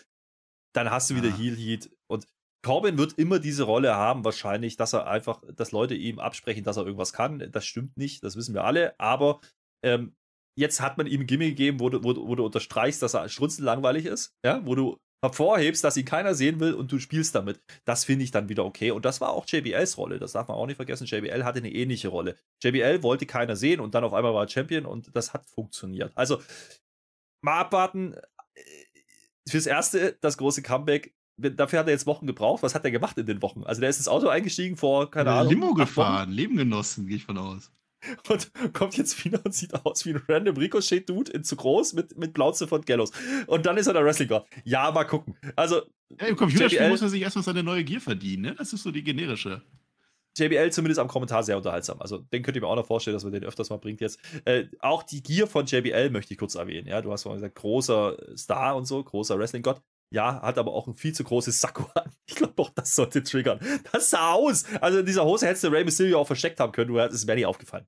dann 0.74 0.92
hast 0.92 1.10
du 1.10 1.16
wieder 1.16 1.36
Heel 1.36 1.56
Heat 1.56 1.90
und 2.08 2.28
Corbin 2.64 2.98
wird 2.98 3.14
immer 3.14 3.40
diese 3.40 3.64
Rolle 3.64 3.96
haben, 3.96 4.24
wahrscheinlich, 4.24 4.78
dass 4.78 4.94
er 4.94 5.08
einfach, 5.08 5.42
dass 5.56 5.72
Leute 5.72 5.96
ihm 5.96 6.20
absprechen, 6.20 6.64
dass 6.64 6.78
er 6.78 6.86
irgendwas 6.86 7.14
kann. 7.14 7.52
Das 7.52 7.66
stimmt 7.66 7.98
nicht, 7.98 8.24
das 8.24 8.36
wissen 8.36 8.54
wir 8.54 8.64
alle. 8.64 9.00
Aber 9.00 9.42
ähm, 9.84 10.16
jetzt 10.58 10.82
hat 10.82 10.98
man 10.98 11.08
ihm 11.08 11.22
ein 11.22 11.28
Gimmick 11.28 11.50
gegeben, 11.50 11.80
wo 11.80 11.90
du, 11.90 12.04
wo, 12.04 12.16
wo 12.28 12.36
du 12.36 12.46
unterstreichst, 12.46 13.02
dass 13.02 13.16
er 13.16 13.30
strunzenlangweilig 13.30 14.06
ist, 14.06 14.36
ja, 14.46 14.66
wo 14.66 14.76
du 14.76 14.98
hervorhebst, 15.24 15.84
dass 15.84 15.98
ihn 15.98 16.06
keiner 16.06 16.34
sehen 16.34 16.60
will 16.60 16.74
und 16.74 16.92
du 16.92 17.00
spielst 17.00 17.36
damit. 17.36 17.62
Das 17.86 18.06
finde 18.06 18.24
ich 18.24 18.32
dann 18.32 18.50
wieder 18.50 18.66
okay. 18.66 18.92
Und 18.92 19.06
das 19.06 19.22
war 19.22 19.30
auch 19.30 19.46
JBLs 19.48 19.98
Rolle. 19.98 20.20
Das 20.20 20.32
darf 20.34 20.48
man 20.48 20.58
auch 20.58 20.66
nicht 20.66 20.78
vergessen. 20.78 21.06
JBL 21.06 21.44
hatte 21.44 21.60
eine 21.60 21.72
ähnliche 21.72 22.08
Rolle. 22.08 22.36
JBL 22.64 23.04
wollte 23.04 23.26
keiner 23.26 23.56
sehen 23.56 23.80
und 23.80 23.94
dann 23.94 24.04
auf 24.04 24.14
einmal 24.14 24.34
war 24.34 24.44
er 24.46 24.50
Champion 24.50 24.86
und 24.86 25.16
das 25.16 25.34
hat 25.34 25.46
funktioniert. 25.46 26.12
Also 26.16 26.42
mal 27.44 27.60
abwarten. 27.60 28.14
Äh, 28.56 28.62
fürs 29.50 29.66
Erste 29.66 30.18
das 30.22 30.38
große 30.38 30.62
Comeback 30.62 31.16
dafür 31.42 31.80
hat 31.80 31.88
er 31.88 31.94
jetzt 31.94 32.06
Wochen 32.06 32.28
gebraucht. 32.28 32.64
Was 32.64 32.76
hat 32.76 32.86
er 32.86 32.92
gemacht 32.92 33.18
in 33.18 33.26
den 33.26 33.42
Wochen? 33.42 33.64
Also 33.64 33.82
der 33.82 33.90
ist 33.90 33.98
ins 33.98 34.08
Auto 34.08 34.28
eingestiegen 34.28 34.78
vor, 34.78 35.10
keine 35.10 35.32
Ahnung. 35.32 35.52
Limo 35.52 35.74
gefahren, 35.74 36.32
Leben 36.32 36.58
genossen, 36.58 37.08
gehe 37.08 37.18
ich 37.18 37.26
von 37.26 37.38
aus. 37.38 37.72
Und 38.30 38.52
kommt 38.74 38.98
jetzt 38.98 39.24
wieder 39.24 39.40
und 39.46 39.54
sieht 39.54 39.76
aus 39.86 40.06
wie 40.06 40.12
ein 40.12 40.22
random 40.28 40.58
Ricochet-Dude 40.58 41.32
in 41.32 41.44
zu 41.44 41.56
groß 41.56 41.94
mit, 41.94 42.18
mit 42.18 42.34
Blauze 42.34 42.68
von 42.68 42.82
Gallows. 42.82 43.12
Und 43.46 43.66
dann 43.66 43.78
ist 43.78 43.86
er 43.86 43.94
der 43.94 44.04
Wrestling-God. 44.04 44.46
Ja, 44.64 44.92
mal 44.92 45.04
gucken. 45.04 45.38
Also. 45.56 45.84
Ja, 46.20 46.28
Im 46.28 46.36
Computerspiel 46.36 46.90
muss 46.90 47.02
er 47.02 47.10
sich 47.10 47.22
erstmal 47.22 47.44
seine 47.44 47.64
neue 47.64 47.84
Gier 47.84 48.02
verdienen, 48.02 48.42
ne? 48.42 48.56
Das 48.56 48.74
ist 48.74 48.84
so 48.84 48.92
die 48.92 49.04
generische. 49.04 49.62
JBL 50.38 50.72
zumindest 50.72 51.00
am 51.00 51.08
Kommentar 51.08 51.44
sehr 51.44 51.58
unterhaltsam. 51.58 52.02
Also 52.02 52.18
den 52.18 52.42
könnt 52.42 52.56
ihr 52.56 52.62
mir 52.62 52.68
auch 52.68 52.76
noch 52.76 52.88
vorstellen, 52.88 53.16
dass 53.16 53.24
man 53.24 53.34
den 53.34 53.44
öfters 53.44 53.70
mal 53.70 53.78
bringt 53.78 54.02
jetzt. 54.02 54.20
Äh, 54.46 54.66
auch 54.80 55.04
die 55.04 55.22
Gier 55.22 55.46
von 55.46 55.66
JBL 55.66 56.10
möchte 56.10 56.34
ich 56.34 56.40
kurz 56.40 56.56
erwähnen. 56.56 56.88
Ja, 56.88 57.02
du 57.02 57.12
hast 57.12 57.24
vorhin 57.24 57.42
gesagt, 57.42 57.56
großer 57.56 58.18
Star 58.38 58.76
und 58.76 58.86
so, 58.86 59.04
großer 59.04 59.38
Wrestling-Gott. 59.38 59.82
Ja, 60.12 60.42
hat 60.42 60.58
aber 60.58 60.74
auch 60.74 60.88
ein 60.88 60.96
viel 60.96 61.14
zu 61.14 61.24
großes 61.24 61.62
Sakko 61.62 61.90
an. 61.96 62.12
Ich 62.28 62.36
glaube 62.36 62.62
auch, 62.62 62.70
das 62.70 62.96
sollte 62.96 63.24
triggern. 63.24 63.60
Das 63.92 64.10
sah 64.10 64.32
aus. 64.32 64.64
Also 64.80 65.00
in 65.00 65.06
dieser 65.06 65.26
Hose 65.26 65.48
hättest 65.48 65.66
du 65.66 65.68
Ray 65.68 65.84
Mysterio 65.84 66.20
auch 66.20 66.28
versteckt 66.28 66.60
haben 66.62 66.72
können, 66.72 66.90
nur 66.90 67.04
es 67.04 67.28
wäre 67.28 67.36
nicht 67.36 67.46
aufgefallen. 67.46 67.86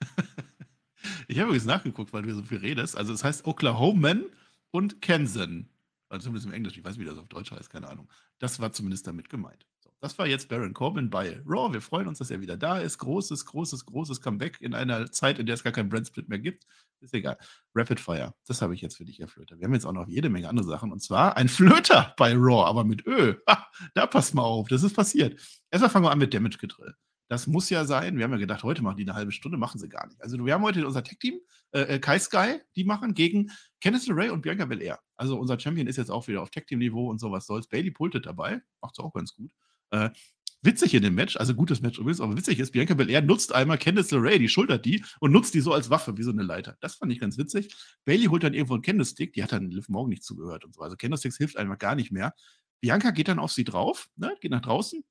ich 1.28 1.38
habe 1.38 1.48
übrigens 1.48 1.66
nachgeguckt, 1.66 2.12
weil 2.14 2.22
du 2.22 2.34
so 2.34 2.42
viel 2.42 2.58
redest. 2.58 2.96
Also 2.96 3.12
es 3.12 3.24
heißt 3.24 3.46
Oklahoman 3.46 4.24
und 4.70 5.02
Kensen. 5.02 5.68
Also 6.08 6.24
zumindest 6.24 6.46
im 6.46 6.54
Englisch, 6.54 6.78
ich 6.78 6.84
weiß, 6.84 6.98
wie 6.98 7.04
das 7.04 7.18
auf 7.18 7.28
Deutsch 7.28 7.50
heißt, 7.50 7.68
keine 7.68 7.88
Ahnung. 7.88 8.10
Das 8.38 8.58
war 8.58 8.72
zumindest 8.72 9.06
damit 9.06 9.28
gemeint. 9.28 9.66
Das 10.00 10.16
war 10.16 10.28
jetzt 10.28 10.48
Baron 10.48 10.74
Corbin 10.74 11.10
bei 11.10 11.40
Raw. 11.44 11.72
Wir 11.72 11.80
freuen 11.80 12.06
uns, 12.06 12.18
dass 12.18 12.30
er 12.30 12.40
wieder 12.40 12.56
da 12.56 12.78
ist. 12.78 12.98
Großes, 12.98 13.44
großes, 13.46 13.84
großes 13.84 14.20
Comeback 14.20 14.60
in 14.60 14.72
einer 14.72 15.10
Zeit, 15.10 15.40
in 15.40 15.46
der 15.46 15.54
es 15.54 15.64
gar 15.64 15.72
keinen 15.72 15.88
Brandsplit 15.88 16.28
mehr 16.28 16.38
gibt. 16.38 16.66
Ist 17.00 17.14
egal. 17.14 17.36
Rapid 17.74 17.98
Fire. 17.98 18.32
Das 18.46 18.62
habe 18.62 18.74
ich 18.74 18.80
jetzt 18.80 18.96
für 18.96 19.04
dich, 19.04 19.18
Herr 19.18 19.26
Flöter. 19.26 19.58
Wir 19.58 19.64
haben 19.66 19.74
jetzt 19.74 19.86
auch 19.86 19.92
noch 19.92 20.06
jede 20.06 20.28
Menge 20.28 20.48
andere 20.48 20.66
Sachen. 20.66 20.92
Und 20.92 21.02
zwar 21.02 21.36
ein 21.36 21.48
Flöter 21.48 22.14
bei 22.16 22.32
Raw, 22.34 22.68
aber 22.68 22.84
mit 22.84 23.06
Ö. 23.06 23.34
Ha, 23.48 23.66
da 23.94 24.06
passt 24.06 24.34
mal 24.34 24.42
auf. 24.42 24.68
Das 24.68 24.84
ist 24.84 24.94
passiert. 24.94 25.40
Erstmal 25.70 25.90
fangen 25.90 26.04
wir 26.04 26.12
an 26.12 26.18
mit 26.18 26.32
Damage 26.32 26.58
Getrill. 26.58 26.94
Das 27.28 27.48
muss 27.48 27.68
ja 27.68 27.84
sein. 27.84 28.16
Wir 28.16 28.24
haben 28.24 28.32
ja 28.32 28.38
gedacht, 28.38 28.62
heute 28.62 28.82
machen 28.82 28.96
die 28.96 29.02
eine 29.02 29.14
halbe 29.14 29.32
Stunde, 29.32 29.58
machen 29.58 29.78
sie 29.78 29.88
gar 29.88 30.06
nicht. 30.06 30.22
Also 30.22 30.44
wir 30.44 30.54
haben 30.54 30.62
heute 30.62 30.86
unser 30.86 31.02
Tech-Team, 31.02 31.40
äh, 31.72 31.80
äh, 31.80 31.98
Kai 31.98 32.18
Sky, 32.20 32.60
die 32.74 32.84
machen 32.84 33.14
gegen 33.14 33.50
Kenneth 33.80 34.06
LeRae 34.06 34.30
und 34.30 34.42
Bianca 34.42 34.64
Belair. 34.64 35.00
Also 35.16 35.38
unser 35.38 35.58
Champion 35.60 35.88
ist 35.88 35.96
jetzt 35.96 36.10
auch 36.10 36.26
wieder 36.28 36.40
auf 36.40 36.50
Tech-Team-Niveau 36.50 37.10
und 37.10 37.18
sowas 37.18 37.46
soll's. 37.46 37.66
Bailey 37.66 37.90
pultet 37.90 38.26
dabei, 38.26 38.62
macht's 38.80 38.98
auch 38.98 39.12
ganz 39.12 39.34
gut. 39.34 39.50
Äh, 39.90 40.10
witzig 40.62 40.94
in 40.94 41.02
dem 41.02 41.14
Match, 41.14 41.36
also 41.36 41.54
gutes 41.54 41.80
Match 41.80 41.98
übrigens, 41.98 42.20
aber 42.20 42.36
witzig 42.36 42.58
ist, 42.58 42.72
Bianca 42.72 42.94
Belair 42.94 43.22
nutzt 43.22 43.54
einmal 43.54 43.78
Candice 43.78 44.10
LeRae, 44.12 44.38
die 44.38 44.48
schultert 44.48 44.84
die 44.84 45.04
und 45.20 45.32
nutzt 45.32 45.54
die 45.54 45.60
so 45.60 45.72
als 45.72 45.90
Waffe, 45.90 46.16
wie 46.18 46.22
so 46.22 46.30
eine 46.30 46.42
Leiter. 46.42 46.76
Das 46.80 46.96
fand 46.96 47.12
ich 47.12 47.20
ganz 47.20 47.38
witzig. 47.38 47.74
Bailey 48.04 48.26
holt 48.26 48.42
dann 48.42 48.54
irgendwo 48.54 48.74
einen 48.74 48.82
Candlestick, 48.82 49.32
die 49.32 49.42
hat 49.42 49.52
dann 49.52 49.70
Liv 49.70 49.88
Morgan 49.88 50.10
nicht 50.10 50.24
zugehört 50.24 50.64
und 50.64 50.74
so. 50.74 50.82
Also 50.82 50.96
Candlesticks 50.96 51.36
hilft 51.36 51.56
einfach 51.56 51.78
gar 51.78 51.94
nicht 51.94 52.12
mehr. 52.12 52.34
Bianca 52.80 53.10
geht 53.10 53.28
dann 53.28 53.38
auf 53.38 53.52
sie 53.52 53.64
drauf, 53.64 54.08
ne, 54.16 54.34
geht 54.40 54.50
nach 54.50 54.60
draußen. 54.60 55.04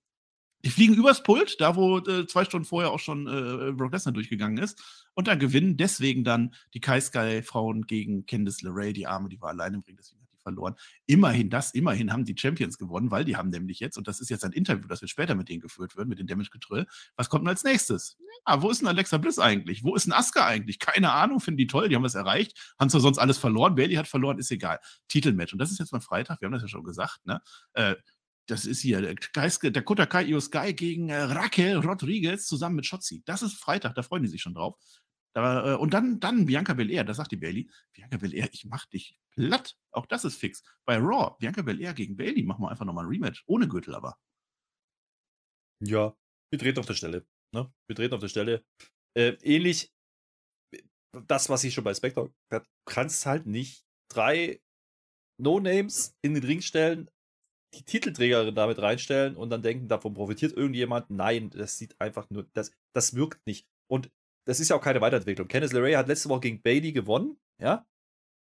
Die 0.66 0.70
fliegen 0.72 0.96
übers 0.96 1.22
Pult, 1.22 1.62
da 1.62 1.76
wo 1.76 2.00
äh, 2.00 2.26
zwei 2.26 2.44
Stunden 2.44 2.66
vorher 2.66 2.92
auch 2.92 3.00
schon 3.00 3.28
äh, 3.28 3.72
Brock 3.74 3.94
Lesnar 3.94 4.14
durchgegangen 4.14 4.58
ist. 4.58 5.10
Und 5.14 5.28
dann 5.28 5.40
gewinnen 5.40 5.78
deswegen 5.78 6.24
dann 6.24 6.56
die 6.74 6.80
Kai 6.80 7.00
Sky 7.00 7.42
Frauen 7.44 7.84
gegen 7.84 8.26
Candice 8.26 8.64
LeRae, 8.64 8.92
die 8.92 9.06
Arme, 9.06 9.30
die 9.30 9.40
war 9.40 9.50
alleine 9.50 9.78
im 9.78 9.84
Ring, 9.84 9.96
deswegen 9.98 10.27
verloren. 10.48 10.76
Immerhin 11.06 11.50
das, 11.50 11.72
immerhin 11.72 12.14
haben 12.14 12.24
die 12.24 12.36
Champions 12.38 12.78
gewonnen, 12.78 13.12
weil 13.12 13.26
die 13.26 13.36
haben 13.36 13.50
nämlich 13.50 13.80
jetzt, 13.80 13.98
und 13.98 14.08
das 14.08 14.22
ist 14.22 14.30
jetzt 14.30 14.46
ein 14.46 14.54
Interview, 14.54 14.88
das 14.88 15.02
wird 15.02 15.12
später 15.12 15.36
mit 15.36 15.50
denen 15.50 15.60
geführt 15.60 15.98
wird, 15.98 16.08
mit 16.08 16.20
dem 16.20 16.28
Damage 16.28 16.50
Getrill. 16.52 16.88
Was 17.18 17.30
kommt 17.30 17.44
denn 17.44 17.50
als 17.50 17.64
nächstes? 17.64 18.18
Ja, 18.48 18.62
wo 18.62 18.70
ist 18.70 18.80
denn 18.80 18.88
Alexa 18.88 19.18
Bliss 19.18 19.40
eigentlich? 19.40 19.84
Wo 19.84 19.96
ist 19.96 20.06
denn 20.06 20.14
Asuka 20.14 20.46
eigentlich? 20.46 20.80
Keine 20.80 21.12
Ahnung, 21.12 21.42
finden 21.42 21.58
die 21.58 21.68
toll, 21.68 21.90
die 21.90 21.96
haben 21.96 22.04
das 22.04 22.16
erreicht, 22.16 22.76
haben 22.80 22.90
zwar 22.90 23.02
sonst 23.02 23.18
alles 23.18 23.38
verloren, 23.38 23.76
Bailey 23.76 23.96
hat 23.96 24.08
verloren, 24.08 24.40
ist 24.40 24.52
egal. 24.52 24.80
Titelmatch. 25.10 25.54
Und 25.54 25.60
das 25.60 25.72
ist 25.72 25.80
jetzt 25.80 25.92
mal 25.92 26.00
Freitag, 26.00 26.40
wir 26.42 26.46
haben 26.46 26.54
das 26.54 26.62
ja 26.62 26.70
schon 26.70 26.84
gesagt, 26.84 27.26
ne? 27.26 27.42
Äh, 27.74 27.96
das 28.50 28.66
ist 28.66 28.80
hier 28.80 29.02
der, 29.02 29.16
Geist, 29.34 29.62
der 29.62 29.82
Kota 29.82 30.22
Io 30.22 30.40
Sky 30.40 30.74
gegen 30.74 31.10
äh, 31.10 31.22
Raquel 31.22 31.78
Rodriguez 31.78 32.48
zusammen 32.48 32.78
mit 32.78 32.86
Schotzi. 32.86 33.22
Das 33.26 33.42
ist 33.42 33.56
Freitag, 33.56 33.94
da 33.96 34.04
freuen 34.04 34.24
die 34.24 34.30
sich 34.30 34.42
schon 34.42 34.54
drauf. 34.54 34.76
Äh, 35.38 35.76
und 35.76 35.94
dann, 35.94 36.20
dann 36.20 36.46
Bianca 36.46 36.74
Belair, 36.74 37.04
da 37.04 37.14
sagt 37.14 37.32
die 37.32 37.38
Bailey, 37.38 37.70
Bianca 37.94 38.18
Belair, 38.18 38.50
ich 38.52 38.66
mach 38.66 38.86
dich 38.88 39.20
platt. 39.30 39.78
Auch 39.92 40.06
das 40.06 40.26
ist 40.26 40.38
fix. 40.38 40.64
Bei 40.86 40.98
Raw, 40.98 41.36
Bianca 41.40 41.62
Belair 41.62 41.94
gegen 41.94 42.18
Bailey, 42.18 42.44
machen 42.44 42.64
wir 42.64 42.70
einfach 42.70 42.86
nochmal 42.86 43.06
ein 43.06 43.10
Rematch. 43.10 43.44
Ohne 43.46 43.68
Gürtel 43.68 43.96
aber. 43.96 44.18
Ja, 45.80 46.16
wir 46.50 46.60
treten 46.60 46.80
auf 46.80 46.88
der 46.88 46.96
Stelle. 46.96 47.26
Ne? 47.54 47.72
Wir 47.88 47.96
treten 47.96 48.16
auf 48.16 48.22
der 48.22 48.30
Stelle. 48.30 48.66
Äh, 49.16 49.38
ähnlich 49.44 49.92
das, 51.28 51.50
was 51.50 51.64
ich 51.64 51.74
schon 51.74 51.84
bei 51.84 51.94
Spectre, 51.94 52.32
du 52.50 52.62
kannst 52.86 53.26
halt 53.26 53.46
nicht 53.46 53.86
drei 54.10 54.62
No-Names 55.40 56.16
in 56.22 56.34
den 56.34 56.44
Ring 56.44 56.62
stellen, 56.62 57.10
die 57.74 57.84
Titelträgerin 57.84 58.56
damit 58.56 58.80
reinstellen 58.80 59.36
und 59.36 59.50
dann 59.50 59.62
denken, 59.62 59.88
davon 59.88 60.14
profitiert 60.14 60.54
irgendjemand. 60.54 61.10
Nein, 61.10 61.50
das 61.50 61.78
sieht 61.78 62.00
einfach 62.00 62.30
nur, 62.30 62.48
das, 62.54 62.72
das 62.94 63.14
wirkt 63.14 63.46
nicht. 63.46 63.68
Und 63.88 64.10
das 64.48 64.60
ist 64.60 64.70
ja 64.70 64.76
auch 64.78 64.82
keine 64.82 65.02
Weiterentwicklung. 65.02 65.48
Kenneth 65.48 65.74
LeRae 65.74 65.98
hat 65.98 66.08
letzte 66.08 66.30
Woche 66.30 66.42
gegen 66.42 66.62
Bailey 66.62 66.94
gewonnen, 66.94 67.38
ja. 67.62 67.86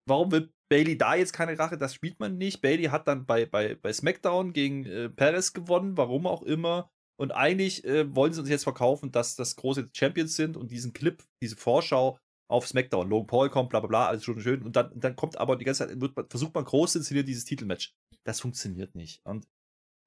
Warum 0.07 0.31
will 0.31 0.51
Bailey 0.69 0.97
da 0.97 1.15
jetzt 1.15 1.33
keine 1.33 1.57
Rache? 1.59 1.77
Das 1.77 1.93
spielt 1.93 2.19
man 2.19 2.37
nicht. 2.37 2.61
Bailey 2.61 2.85
hat 2.85 3.07
dann 3.07 3.25
bei, 3.25 3.45
bei, 3.45 3.75
bei 3.75 3.93
SmackDown 3.93 4.51
gegen 4.51 4.85
äh, 4.85 5.09
Perez 5.09 5.53
gewonnen, 5.53 5.95
warum 5.95 6.25
auch 6.25 6.41
immer. 6.41 6.89
Und 7.19 7.31
eigentlich 7.31 7.85
äh, 7.85 8.15
wollen 8.15 8.33
sie 8.33 8.39
uns 8.39 8.49
jetzt 8.49 8.63
verkaufen, 8.63 9.11
dass 9.11 9.35
das 9.35 9.55
große 9.55 9.91
Champions 9.93 10.35
sind 10.35 10.57
und 10.57 10.71
diesen 10.71 10.91
Clip, 10.91 11.23
diese 11.43 11.55
Vorschau 11.55 12.17
auf 12.49 12.67
SmackDown. 12.67 13.09
Logan 13.09 13.27
Paul 13.27 13.49
kommt, 13.51 13.69
bla 13.69 13.79
bla 13.79 13.87
bla, 13.87 14.07
alles 14.07 14.23
schon 14.23 14.41
schön. 14.41 14.63
Und 14.63 14.75
dann, 14.75 14.91
dann 14.99 15.15
kommt 15.15 15.37
aber 15.37 15.55
die 15.55 15.65
ganze 15.65 15.87
Zeit, 15.87 16.01
wird, 16.01 16.13
versucht 16.31 16.55
man 16.55 16.65
groß 16.65 16.93
zu 16.93 16.97
inszenieren, 16.97 17.27
dieses 17.27 17.45
Titelmatch. 17.45 17.93
Das 18.23 18.39
funktioniert 18.39 18.95
nicht. 18.95 19.23
Und 19.23 19.47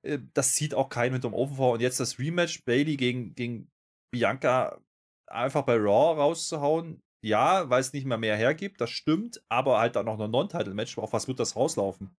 äh, 0.02 0.18
das 0.32 0.56
sieht 0.56 0.74
auch 0.74 0.88
keinen 0.88 1.12
hinterm 1.12 1.34
Ofen 1.34 1.56
vor. 1.56 1.74
Und 1.74 1.80
jetzt 1.80 2.00
das 2.00 2.18
Rematch, 2.18 2.64
Bailey 2.64 2.96
gegen, 2.96 3.34
gegen 3.36 3.70
Bianca 4.12 4.80
einfach 5.26 5.62
bei 5.62 5.76
Raw 5.76 6.20
rauszuhauen. 6.20 7.02
Ja, 7.24 7.70
weil 7.70 7.80
es 7.80 7.94
nicht 7.94 8.04
mehr 8.04 8.18
mehr 8.18 8.36
hergibt, 8.36 8.82
das 8.82 8.90
stimmt, 8.90 9.42
aber 9.48 9.78
halt 9.78 9.96
dann 9.96 10.04
noch 10.04 10.20
ein 10.20 10.30
Non-Title-Match. 10.30 10.98
Auf 10.98 11.14
was 11.14 11.26
wird 11.26 11.40
das 11.40 11.56
rauslaufen? 11.56 12.14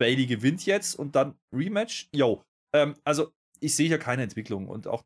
Bailey 0.00 0.26
gewinnt 0.26 0.64
jetzt 0.64 0.94
und 0.94 1.14
dann 1.14 1.38
Rematch? 1.52 2.08
Yo. 2.14 2.42
Ähm, 2.74 2.96
also, 3.04 3.30
ich 3.60 3.76
sehe 3.76 3.88
hier 3.88 3.98
keine 3.98 4.22
Entwicklung 4.22 4.66
und 4.68 4.86
auch 4.86 5.04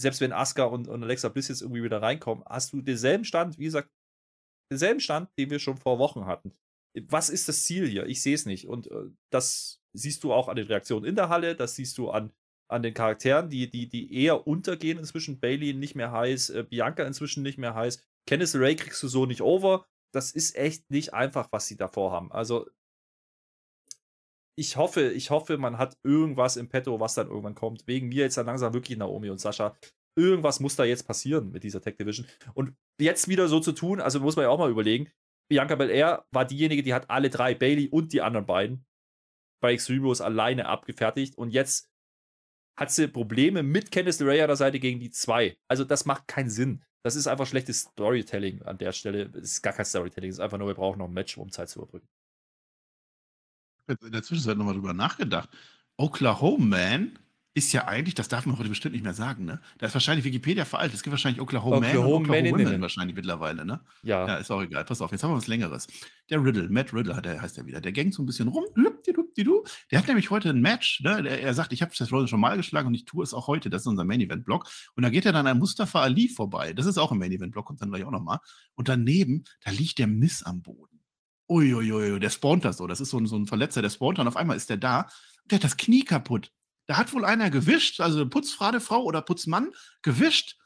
selbst 0.00 0.20
wenn 0.20 0.32
Asuka 0.32 0.64
und, 0.64 0.88
und 0.88 1.02
Alexa 1.02 1.28
Bliss 1.28 1.48
jetzt 1.48 1.62
irgendwie 1.62 1.82
wieder 1.82 2.02
reinkommen, 2.02 2.44
hast 2.46 2.72
du 2.72 2.80
denselben 2.80 3.24
Stand, 3.24 3.58
wie 3.58 3.64
gesagt, 3.64 3.90
denselben 4.70 5.00
Stand, 5.00 5.30
den 5.38 5.50
wir 5.50 5.58
schon 5.58 5.76
vor 5.76 5.98
Wochen 5.98 6.26
hatten. 6.26 6.56
Was 7.08 7.28
ist 7.30 7.48
das 7.48 7.64
Ziel 7.64 7.86
hier? 7.86 8.06
Ich 8.06 8.22
sehe 8.22 8.34
es 8.34 8.46
nicht. 8.46 8.68
Und 8.68 8.90
äh, 8.90 9.10
das 9.32 9.80
siehst 9.92 10.24
du 10.24 10.32
auch 10.32 10.48
an 10.48 10.56
den 10.56 10.66
Reaktionen 10.66 11.04
in 11.04 11.16
der 11.16 11.28
Halle, 11.28 11.56
das 11.56 11.74
siehst 11.74 11.98
du 11.98 12.10
an, 12.10 12.32
an 12.68 12.82
den 12.82 12.94
Charakteren, 12.94 13.48
die, 13.48 13.70
die, 13.70 13.88
die 13.88 14.14
eher 14.14 14.46
untergehen 14.46 14.98
inzwischen. 14.98 15.40
Bailey 15.40 15.74
nicht 15.74 15.94
mehr 15.94 16.12
heiß, 16.12 16.50
äh, 16.50 16.64
Bianca 16.64 17.04
inzwischen 17.04 17.42
nicht 17.42 17.58
mehr 17.58 17.74
heiß. 17.74 18.02
Kenneth 18.26 18.54
Ray 18.54 18.76
kriegst 18.76 19.02
du 19.02 19.08
so 19.08 19.26
nicht 19.26 19.40
over. 19.40 19.86
Das 20.12 20.32
ist 20.32 20.56
echt 20.56 20.90
nicht 20.90 21.14
einfach, 21.14 21.48
was 21.50 21.66
sie 21.66 21.76
davor 21.76 22.12
haben. 22.12 22.30
Also 22.32 22.66
ich 24.58 24.76
hoffe, 24.76 25.12
ich 25.12 25.30
hoffe, 25.30 25.56
man 25.56 25.78
hat 25.78 25.96
irgendwas 26.02 26.56
im 26.56 26.68
Petto, 26.68 26.98
was 26.98 27.14
dann 27.14 27.28
irgendwann 27.28 27.54
kommt. 27.54 27.86
Wegen 27.86 28.08
mir 28.08 28.24
jetzt 28.24 28.36
dann 28.36 28.46
langsam 28.46 28.74
wirklich 28.74 28.98
Naomi 28.98 29.30
und 29.30 29.38
Sascha. 29.38 29.76
Irgendwas 30.16 30.58
muss 30.58 30.74
da 30.74 30.84
jetzt 30.84 31.06
passieren 31.06 31.52
mit 31.52 31.62
dieser 31.62 31.80
Tech 31.80 31.96
Division. 31.96 32.26
Und 32.54 32.74
jetzt 33.00 33.28
wieder 33.28 33.46
so 33.46 33.60
zu 33.60 33.70
tun, 33.70 34.00
also 34.00 34.18
muss 34.18 34.34
man 34.34 34.42
ja 34.42 34.48
auch 34.48 34.58
mal 34.58 34.70
überlegen. 34.70 35.12
Bianca 35.48 35.76
Belair 35.76 36.26
war 36.32 36.44
diejenige, 36.44 36.82
die 36.82 36.92
hat 36.92 37.08
alle 37.08 37.30
drei, 37.30 37.54
Bailey 37.54 37.88
und 37.88 38.12
die 38.12 38.20
anderen 38.20 38.46
beiden, 38.46 38.84
bei 39.62 39.72
Extreme 39.72 40.02
Rules 40.02 40.20
alleine 40.20 40.66
abgefertigt. 40.66 41.38
Und 41.38 41.50
jetzt 41.50 41.88
hat 42.78 42.90
sie 42.90 43.08
Probleme 43.08 43.62
mit 43.62 43.90
Candice 43.90 44.20
LeRae 44.20 44.42
an 44.42 44.48
der 44.48 44.56
Seite 44.56 44.78
gegen 44.80 45.00
die 45.00 45.10
zwei. 45.10 45.56
Also 45.68 45.84
das 45.84 46.04
macht 46.04 46.28
keinen 46.28 46.50
Sinn. 46.50 46.82
Das 47.02 47.16
ist 47.16 47.26
einfach 47.26 47.46
schlechtes 47.46 47.80
Storytelling 47.80 48.62
an 48.62 48.78
der 48.78 48.92
Stelle. 48.92 49.30
Es 49.34 49.52
ist 49.52 49.62
gar 49.62 49.72
kein 49.72 49.84
Storytelling, 49.84 50.30
es 50.30 50.36
ist 50.36 50.40
einfach 50.40 50.58
nur, 50.58 50.68
wir 50.68 50.74
brauchen 50.74 50.98
noch 50.98 51.08
ein 51.08 51.14
Match, 51.14 51.36
um 51.38 51.50
Zeit 51.50 51.68
zu 51.68 51.80
überbrücken 51.80 52.08
jetzt 53.88 54.04
in 54.04 54.12
der 54.12 54.22
Zwischenzeit 54.22 54.56
nochmal 54.56 54.74
drüber 54.74 54.92
nachgedacht. 54.92 55.48
Oklahoma 55.96 56.64
Man 56.78 57.18
ist 57.54 57.72
ja 57.72 57.88
eigentlich, 57.88 58.14
das 58.14 58.28
darf 58.28 58.46
man 58.46 58.56
heute 58.58 58.68
bestimmt 58.68 58.94
nicht 58.94 59.02
mehr 59.02 59.14
sagen, 59.14 59.44
ne? 59.44 59.60
Da 59.78 59.86
ist 59.86 59.94
wahrscheinlich 59.94 60.24
Wikipedia 60.24 60.64
veraltet. 60.64 60.94
Es 60.94 61.02
gibt 61.02 61.10
wahrscheinlich 61.10 61.40
Oklahoma, 61.40 61.78
Oklahoma 61.78 62.28
Man 62.28 62.46
und 62.46 62.46
Oklahoma 62.52 62.70
Women 62.70 62.82
wahrscheinlich 62.82 63.16
mittlerweile, 63.16 63.64
ne? 63.64 63.80
Ja. 64.02 64.26
Ja, 64.28 64.36
ist 64.36 64.50
auch 64.50 64.62
egal. 64.62 64.84
Pass 64.84 65.00
auf, 65.00 65.10
jetzt 65.10 65.24
haben 65.24 65.32
wir 65.32 65.36
was 65.36 65.48
Längeres. 65.48 65.88
Der 66.30 66.42
Riddle, 66.44 66.68
Matt 66.68 66.92
Riddle 66.94 67.16
hat 67.16 67.26
er, 67.26 67.42
heißt 67.42 67.58
er 67.58 67.66
wieder. 67.66 67.80
Der 67.80 67.90
gängt 67.90 68.14
so 68.14 68.22
ein 68.22 68.26
bisschen 68.26 68.46
rum. 68.46 68.64
Der 69.90 69.98
hat 69.98 70.08
nämlich 70.08 70.30
heute 70.30 70.50
ein 70.50 70.60
Match. 70.60 71.00
Ne? 71.00 71.28
Er 71.28 71.54
sagt, 71.54 71.72
ich 71.72 71.82
habe 71.82 71.92
das 71.96 72.12
Rollins 72.12 72.30
schon 72.30 72.40
mal 72.40 72.56
geschlagen 72.56 72.88
und 72.88 72.94
ich 72.94 73.04
tue 73.04 73.22
es 73.22 73.34
auch 73.34 73.46
heute. 73.46 73.70
Das 73.70 73.82
ist 73.82 73.86
unser 73.86 74.04
Main 74.04 74.20
Event 74.20 74.44
Block. 74.44 74.68
Und 74.96 75.02
da 75.02 75.10
geht 75.10 75.26
er 75.26 75.32
dann 75.32 75.46
an 75.46 75.58
Mustafa 75.58 76.02
Ali 76.02 76.28
vorbei. 76.28 76.72
Das 76.72 76.86
ist 76.86 76.98
auch 76.98 77.12
ein 77.12 77.18
Main 77.18 77.32
Event 77.32 77.52
Block, 77.52 77.66
kommt 77.66 77.80
dann 77.80 77.90
gleich 77.90 78.04
auch 78.04 78.10
nochmal. 78.10 78.40
Und 78.74 78.88
daneben, 78.88 79.44
da 79.64 79.70
liegt 79.70 79.98
der 79.98 80.06
Miss 80.06 80.42
am 80.42 80.62
Boden. 80.62 81.00
Uiuiui, 81.48 82.20
der 82.20 82.30
spawnt 82.30 82.64
da 82.64 82.72
so. 82.72 82.86
Das 82.86 83.00
ist 83.00 83.10
so 83.10 83.18
ein, 83.18 83.26
so 83.26 83.36
ein 83.36 83.46
Verletzer, 83.46 83.80
der 83.80 83.90
spawnt 83.90 84.18
und 84.18 84.28
auf 84.28 84.36
einmal 84.36 84.56
ist 84.56 84.68
der 84.68 84.76
da. 84.76 85.08
Der 85.46 85.56
hat 85.56 85.64
das 85.64 85.76
Knie 85.76 86.04
kaputt. 86.04 86.52
Da 86.86 86.96
hat 86.96 87.12
wohl 87.12 87.24
einer 87.24 87.50
gewischt, 87.50 88.00
also 88.00 88.28
Putzfradefrau 88.28 89.02
oder 89.02 89.22
Putzmann, 89.22 89.70
gewischt. 90.02 90.56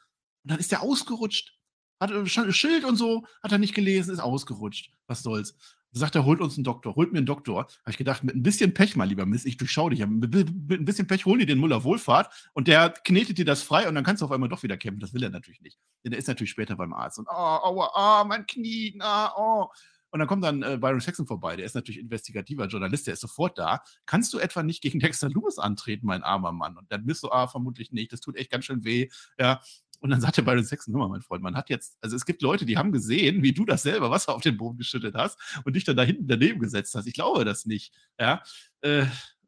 Und 0.43 0.51
dann 0.51 0.59
ist 0.59 0.71
der 0.71 0.81
ausgerutscht. 0.81 1.53
Hat 1.99 2.11
ein 2.11 2.53
Schild 2.53 2.83
und 2.83 2.97
so, 2.97 3.25
hat 3.41 3.51
er 3.51 3.57
nicht 3.59 3.73
gelesen, 3.73 4.13
ist 4.13 4.19
ausgerutscht. 4.19 4.91
Was 5.07 5.23
soll's? 5.23 5.55
Sagt 5.95 6.15
er, 6.15 6.25
holt 6.25 6.41
uns 6.41 6.57
einen 6.57 6.63
Doktor, 6.63 6.95
holt 6.95 7.11
mir 7.11 7.19
einen 7.19 7.27
Doktor. 7.27 7.59
Habe 7.59 7.91
ich 7.91 7.97
gedacht, 7.97 8.23
mit 8.23 8.35
ein 8.35 8.43
bisschen 8.43 8.73
Pech, 8.73 8.95
mal 8.95 9.07
lieber 9.07 9.25
Mist, 9.25 9.45
ich 9.45 9.57
durchschau 9.57 9.89
dich. 9.89 10.05
Mit, 10.05 10.33
ein 10.33 10.85
bisschen 10.85 11.07
Pech 11.07 11.25
holen 11.25 11.39
die 11.39 11.45
den 11.45 11.59
Muller 11.59 11.83
Wohlfahrt 11.83 12.33
und 12.53 12.67
der 12.67 12.89
knetet 12.89 13.37
dir 13.37 13.45
das 13.45 13.61
frei 13.61 13.87
und 13.87 13.95
dann 13.95 14.03
kannst 14.03 14.21
du 14.21 14.25
auf 14.25 14.31
einmal 14.31 14.49
doch 14.49 14.63
wieder 14.63 14.77
kämpfen. 14.77 14.99
Das 14.99 15.13
will 15.13 15.23
er 15.23 15.29
natürlich 15.29 15.61
nicht. 15.61 15.77
Denn 16.03 16.11
der 16.11 16.19
ist 16.19 16.27
natürlich 16.27 16.51
später 16.51 16.75
beim 16.75 16.93
Arzt 16.93 17.19
und, 17.19 17.27
oh, 17.29 17.33
aua, 17.33 18.21
oh, 18.23 18.27
mein 18.27 18.45
Knie, 18.47 18.93
na, 18.97 19.31
oh. 19.37 19.67
Und 20.13 20.19
dann 20.19 20.27
kommt 20.27 20.43
dann 20.43 20.61
äh, 20.61 20.77
Byron 20.77 20.99
Saxon 20.99 21.25
vorbei, 21.25 21.55
der 21.55 21.65
ist 21.65 21.73
natürlich 21.73 21.99
investigativer 21.99 22.67
Journalist, 22.67 23.07
der 23.07 23.15
ist 23.15 23.21
sofort 23.21 23.57
da. 23.57 23.81
Kannst 24.05 24.31
du 24.31 24.37
etwa 24.37 24.61
nicht 24.61 24.83
gegen 24.83 24.99
Dexter 24.99 25.27
Lewis 25.27 25.57
antreten, 25.57 26.05
mein 26.05 26.21
armer 26.21 26.51
Mann? 26.51 26.77
Und 26.77 26.91
dann 26.91 27.07
bist 27.07 27.23
du, 27.23 27.31
ah, 27.31 27.47
vermutlich 27.47 27.91
nicht, 27.91 28.13
das 28.13 28.21
tut 28.21 28.35
echt 28.35 28.51
ganz 28.51 28.65
schön 28.65 28.83
weh. 28.83 29.09
Ja, 29.39 29.59
und 30.03 30.09
dann 30.09 30.19
sagt 30.19 30.35
der 30.35 30.41
Byron 30.41 30.65
Saxon, 30.65 30.93
hör 30.93 30.99
mal, 30.99 31.07
mein 31.07 31.21
Freund, 31.21 31.41
man 31.41 31.55
hat 31.55 31.69
jetzt, 31.69 31.97
also 32.01 32.17
es 32.17 32.25
gibt 32.25 32.41
Leute, 32.41 32.65
die 32.65 32.77
haben 32.77 32.91
gesehen, 32.91 33.41
wie 33.41 33.53
du 33.53 33.63
das 33.63 33.83
selber 33.83 34.11
Wasser 34.11 34.35
auf 34.35 34.41
den 34.41 34.57
Boden 34.57 34.77
geschüttet 34.77 35.15
hast 35.15 35.39
und 35.63 35.77
dich 35.77 35.85
dann 35.85 35.95
da 35.95 36.03
hinten 36.03 36.27
daneben 36.27 36.59
gesetzt 36.59 36.93
hast. 36.93 37.07
Ich 37.07 37.13
glaube 37.13 37.45
das 37.45 37.65
nicht. 37.65 37.93
Ja, 38.19 38.43
äh, 38.81 39.05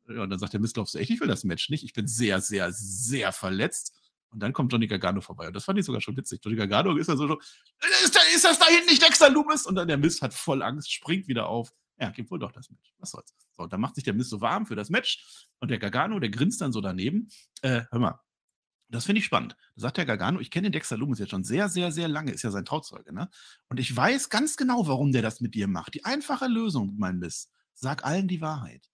ja 0.07 0.23
und 0.23 0.29
dann 0.29 0.39
sagt 0.39 0.53
der 0.53 0.61
Mist, 0.61 0.75
glaubst 0.75 0.93
du 0.93 0.97
echt, 0.97 1.09
ich 1.09 1.19
will 1.19 1.27
das 1.27 1.43
Match 1.43 1.69
nicht. 1.69 1.83
Ich 1.83 1.91
bin 1.91 2.07
sehr, 2.07 2.39
sehr, 2.39 2.71
sehr 2.71 3.33
verletzt. 3.33 3.93
Und 4.29 4.39
dann 4.39 4.53
kommt 4.53 4.71
Johnny 4.71 4.87
Gargano 4.87 5.19
vorbei. 5.19 5.47
Und 5.47 5.57
das 5.57 5.65
fand 5.65 5.77
ich 5.77 5.85
sogar 5.85 5.99
schon 5.99 6.15
witzig. 6.15 6.39
Johnny 6.41 6.55
Gargano 6.55 6.95
ist 6.95 7.09
dann 7.09 7.17
so, 7.17 7.37
ist, 8.03 8.15
da, 8.15 8.19
ist 8.33 8.45
das 8.45 8.57
da 8.57 8.67
hinten 8.67 8.91
nicht 8.91 9.01
Dexter 9.01 9.29
Loomis? 9.29 9.65
Und 9.65 9.75
dann 9.75 9.89
der 9.89 9.97
Mist 9.97 10.21
hat 10.21 10.33
voll 10.33 10.63
Angst, 10.63 10.89
springt 10.89 11.27
wieder 11.27 11.47
auf. 11.47 11.73
Ja, 11.99 12.11
gibt 12.11 12.31
wohl 12.31 12.39
doch 12.39 12.53
das 12.53 12.69
Match. 12.69 12.93
Was 12.99 13.11
soll's. 13.11 13.33
So, 13.51 13.63
und 13.63 13.73
dann 13.73 13.81
macht 13.81 13.95
sich 13.95 14.05
der 14.05 14.13
Mist 14.13 14.29
so 14.29 14.39
warm 14.39 14.65
für 14.65 14.75
das 14.75 14.89
Match. 14.89 15.47
Und 15.59 15.69
der 15.69 15.79
Gargano, 15.79 16.17
der 16.19 16.29
grinst 16.29 16.61
dann 16.61 16.71
so 16.71 16.79
daneben. 16.79 17.27
Äh, 17.61 17.83
hör 17.91 17.99
mal, 17.99 18.24
das 18.89 19.05
finde 19.05 19.19
ich 19.19 19.25
spannend. 19.25 19.55
Da 19.75 19.81
sagt 19.81 19.97
der 19.97 20.05
Gargano, 20.05 20.39
ich 20.39 20.51
kenne 20.51 20.67
den 20.67 20.73
Dexter 20.73 20.97
Loomis 20.97 21.19
jetzt 21.19 21.31
schon 21.31 21.43
sehr, 21.43 21.69
sehr, 21.69 21.91
sehr 21.91 22.07
lange, 22.07 22.31
ist 22.31 22.43
ja 22.43 22.51
sein 22.51 22.65
Trauzeuge, 22.65 23.13
ne? 23.13 23.29
Und 23.69 23.79
ich 23.79 23.95
weiß 23.95 24.29
ganz 24.29 24.57
genau, 24.57 24.87
warum 24.87 25.11
der 25.11 25.21
das 25.21 25.41
mit 25.41 25.55
dir 25.55 25.67
macht. 25.67 25.93
Die 25.93 26.05
einfache 26.05 26.47
Lösung, 26.47 26.95
mein 26.97 27.17
Mist. 27.17 27.51
Sag 27.73 28.05
allen 28.05 28.27
die 28.27 28.41
Wahrheit. 28.41 28.89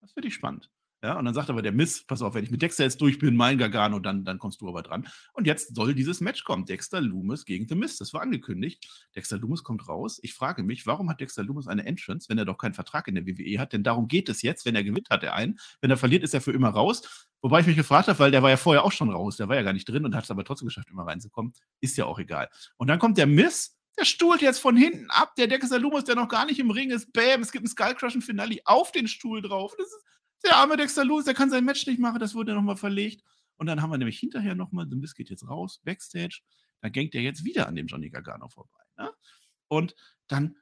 Das 0.00 0.12
finde 0.12 0.28
ich 0.28 0.34
spannend. 0.34 0.70
Ja, 1.04 1.18
und 1.18 1.26
dann 1.26 1.34
sagt 1.34 1.50
aber 1.50 1.60
der 1.60 1.72
Miss, 1.72 2.02
pass 2.06 2.22
auf, 2.22 2.32
wenn 2.32 2.44
ich 2.44 2.50
mit 2.50 2.62
Dexter 2.62 2.84
jetzt 2.84 2.98
durch 3.02 3.18
bin, 3.18 3.36
mein 3.36 3.58
Gargano, 3.58 3.98
dann, 3.98 4.24
dann 4.24 4.38
kommst 4.38 4.62
du 4.62 4.68
aber 4.70 4.80
dran. 4.80 5.06
Und 5.34 5.46
jetzt 5.46 5.76
soll 5.76 5.94
dieses 5.94 6.22
Match 6.22 6.44
kommen. 6.44 6.64
Dexter 6.64 7.02
Loomis 7.02 7.44
gegen 7.44 7.68
The 7.68 7.74
Miss. 7.74 7.98
Das 7.98 8.14
war 8.14 8.22
angekündigt. 8.22 8.88
Dexter 9.14 9.36
Loomis 9.36 9.62
kommt 9.62 9.86
raus. 9.86 10.18
Ich 10.22 10.32
frage 10.32 10.62
mich, 10.62 10.86
warum 10.86 11.10
hat 11.10 11.20
Dexter 11.20 11.42
Loomis 11.42 11.66
eine 11.66 11.84
Entrance, 11.84 12.30
wenn 12.30 12.38
er 12.38 12.46
doch 12.46 12.56
keinen 12.56 12.72
Vertrag 12.72 13.06
in 13.06 13.16
der 13.16 13.26
WWE 13.26 13.58
hat? 13.58 13.74
Denn 13.74 13.82
darum 13.82 14.08
geht 14.08 14.30
es 14.30 14.40
jetzt. 14.40 14.64
Wenn 14.64 14.76
er 14.76 14.82
gewinnt, 14.82 15.10
hat 15.10 15.22
er 15.22 15.34
einen. 15.34 15.58
Wenn 15.82 15.90
er 15.90 15.98
verliert, 15.98 16.22
ist 16.22 16.32
er 16.32 16.40
für 16.40 16.52
immer 16.52 16.70
raus. 16.70 17.28
Wobei 17.44 17.60
ich 17.60 17.66
mich 17.66 17.76
gefragt 17.76 18.08
habe, 18.08 18.18
weil 18.18 18.30
der 18.30 18.42
war 18.42 18.48
ja 18.48 18.56
vorher 18.56 18.84
auch 18.84 18.92
schon 18.92 19.10
raus. 19.10 19.36
Der 19.36 19.48
war 19.48 19.56
ja 19.56 19.62
gar 19.62 19.74
nicht 19.74 19.86
drin 19.86 20.06
und 20.06 20.14
hat 20.14 20.24
es 20.24 20.30
aber 20.30 20.44
trotzdem 20.44 20.66
geschafft, 20.66 20.88
immer 20.90 21.06
reinzukommen. 21.06 21.52
Ist 21.80 21.96
ja 21.98 22.06
auch 22.06 22.18
egal. 22.18 22.48
Und 22.78 22.88
dann 22.88 22.98
kommt 22.98 23.18
der 23.18 23.26
Miss. 23.26 23.76
Der 23.98 24.06
stuhlt 24.06 24.40
jetzt 24.40 24.60
von 24.60 24.76
hinten 24.76 25.10
ab. 25.10 25.34
Der 25.36 25.46
Dexter 25.46 25.78
Loomis, 25.78 26.04
der 26.04 26.16
noch 26.16 26.28
gar 26.28 26.46
nicht 26.46 26.58
im 26.58 26.70
Ring 26.70 26.90
ist. 26.90 27.12
Bam, 27.12 27.42
es 27.42 27.52
gibt 27.52 27.64
ein 27.64 27.68
Skullcrushing-Finale 27.68 28.60
auf 28.64 28.92
den 28.92 29.06
Stuhl 29.06 29.42
drauf. 29.42 29.74
Das 29.76 29.86
ist 29.86 30.04
der 30.44 30.56
arme 30.56 30.76
Dexter 30.76 31.04
Lewis, 31.04 31.24
der 31.24 31.34
kann 31.34 31.50
sein 31.50 31.64
Match 31.64 31.86
nicht 31.86 31.98
machen, 31.98 32.18
das 32.18 32.34
wurde 32.34 32.54
nochmal 32.54 32.76
verlegt. 32.76 33.24
Und 33.56 33.66
dann 33.66 33.80
haben 33.80 33.90
wir 33.90 33.98
nämlich 33.98 34.18
hinterher 34.18 34.54
nochmal, 34.54 34.86
The 34.88 34.96
Miz 34.96 35.14
geht 35.14 35.30
jetzt 35.30 35.48
raus, 35.48 35.80
Backstage, 35.84 36.40
da 36.80 36.88
gängt 36.88 37.14
er 37.14 37.22
jetzt 37.22 37.44
wieder 37.44 37.66
an 37.66 37.76
dem 37.76 37.86
Johnny 37.86 38.10
Gargano 38.10 38.48
vorbei. 38.48 38.80
Ne? 38.98 39.10
Und 39.68 39.94
dann, 40.26 40.56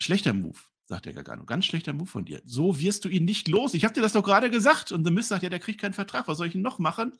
schlechter 0.00 0.32
Move, 0.32 0.58
sagt 0.88 1.06
der 1.06 1.12
Gargano, 1.12 1.44
ganz 1.44 1.66
schlechter 1.66 1.92
Move 1.92 2.08
von 2.08 2.24
dir. 2.24 2.40
So 2.44 2.80
wirst 2.80 3.04
du 3.04 3.08
ihn 3.08 3.24
nicht 3.24 3.48
los. 3.48 3.74
Ich 3.74 3.84
habe 3.84 3.94
dir 3.94 4.00
das 4.00 4.14
doch 4.14 4.22
gerade 4.22 4.50
gesagt. 4.50 4.90
Und 4.90 5.04
The 5.04 5.10
Miz 5.10 5.28
sagt, 5.28 5.42
ja, 5.42 5.50
der 5.50 5.60
kriegt 5.60 5.80
keinen 5.80 5.92
Vertrag, 5.92 6.26
was 6.28 6.38
soll 6.38 6.46
ich 6.46 6.54
denn 6.54 6.62
noch 6.62 6.78
machen? 6.78 7.18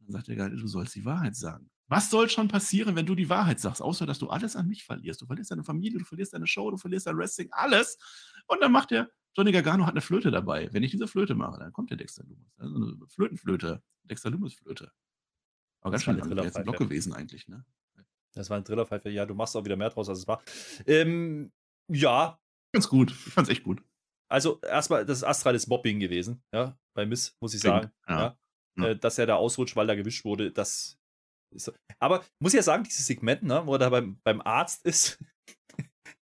Dann 0.00 0.12
sagt 0.12 0.28
der 0.28 0.36
Gargano, 0.36 0.60
du 0.60 0.68
sollst 0.68 0.94
die 0.94 1.04
Wahrheit 1.04 1.36
sagen. 1.36 1.70
Was 1.88 2.08
soll 2.08 2.30
schon 2.30 2.48
passieren, 2.48 2.96
wenn 2.96 3.04
du 3.04 3.14
die 3.14 3.28
Wahrheit 3.28 3.60
sagst, 3.60 3.82
außer 3.82 4.06
dass 4.06 4.18
du 4.18 4.28
alles 4.28 4.56
an 4.56 4.68
mich 4.68 4.84
verlierst? 4.84 5.20
Du 5.20 5.26
verlierst 5.26 5.50
deine 5.50 5.64
Familie, 5.64 5.98
du 5.98 6.04
verlierst 6.04 6.32
deine 6.32 6.46
Show, 6.46 6.70
du 6.70 6.76
verlierst 6.76 7.06
dein 7.06 7.18
Wrestling, 7.18 7.48
alles. 7.50 7.98
Und 8.46 8.62
dann 8.62 8.72
macht 8.72 8.92
er 8.92 9.10
Johnny 9.34 9.52
Gargano 9.52 9.86
hat 9.86 9.92
eine 9.92 10.00
Flöte 10.00 10.30
dabei. 10.30 10.68
Wenn 10.72 10.82
ich 10.82 10.90
diese 10.90 11.08
Flöte 11.08 11.34
mache, 11.34 11.58
dann 11.58 11.72
kommt 11.72 11.90
der 11.90 11.96
Dexter 11.96 12.24
Loomis. 12.24 12.52
Also 12.58 12.74
eine 12.74 13.06
Flötenflöte. 13.08 13.82
Dexter 14.04 14.30
Loomis 14.30 14.54
Flöte. 14.54 14.92
Aber 15.80 15.92
ganz 15.92 16.04
schön 16.04 16.18
lange 16.18 16.42
jetzt 16.42 16.56
ein 16.56 16.64
Block 16.64 16.78
gewesen 16.78 17.12
eigentlich, 17.12 17.48
ne? 17.48 17.64
Das 18.34 18.48
war 18.50 18.56
ein 18.56 18.64
Trillerpfeife. 18.64 19.10
Ja, 19.10 19.26
du 19.26 19.34
machst 19.34 19.56
auch 19.56 19.64
wieder 19.64 19.76
mehr 19.76 19.90
draus, 19.90 20.08
als 20.08 20.20
es 20.20 20.28
war. 20.28 20.42
Ähm, 20.86 21.52
ja. 21.88 22.38
Ganz 22.72 22.88
gut. 22.88 23.10
Ich 23.10 23.32
fand's 23.32 23.50
echt 23.50 23.64
gut. 23.64 23.82
Also, 24.30 24.60
erstmal, 24.62 25.04
das 25.04 25.18
ist 25.18 25.24
astrales 25.24 25.66
Mobbing 25.66 26.00
gewesen, 26.00 26.42
ja, 26.54 26.78
bei 26.94 27.04
Miss, 27.04 27.36
muss 27.40 27.52
ich 27.52 27.60
sagen. 27.60 27.90
Ja. 28.08 28.38
ja. 28.78 28.86
Äh, 28.86 28.96
dass 28.96 29.18
er 29.18 29.26
da 29.26 29.36
ausrutscht, 29.36 29.76
weil 29.76 29.86
da 29.86 29.94
gewischt 29.94 30.24
wurde, 30.24 30.50
das 30.50 30.98
ist. 31.54 31.70
Aber 31.98 32.24
muss 32.40 32.54
ich 32.54 32.58
ja 32.58 32.62
sagen, 32.62 32.84
dieses 32.84 33.06
Segment, 33.06 33.42
ne, 33.42 33.66
wo 33.66 33.74
er 33.74 33.78
da 33.78 33.90
beim, 33.90 34.18
beim 34.24 34.40
Arzt 34.40 34.84
ist, 34.86 35.22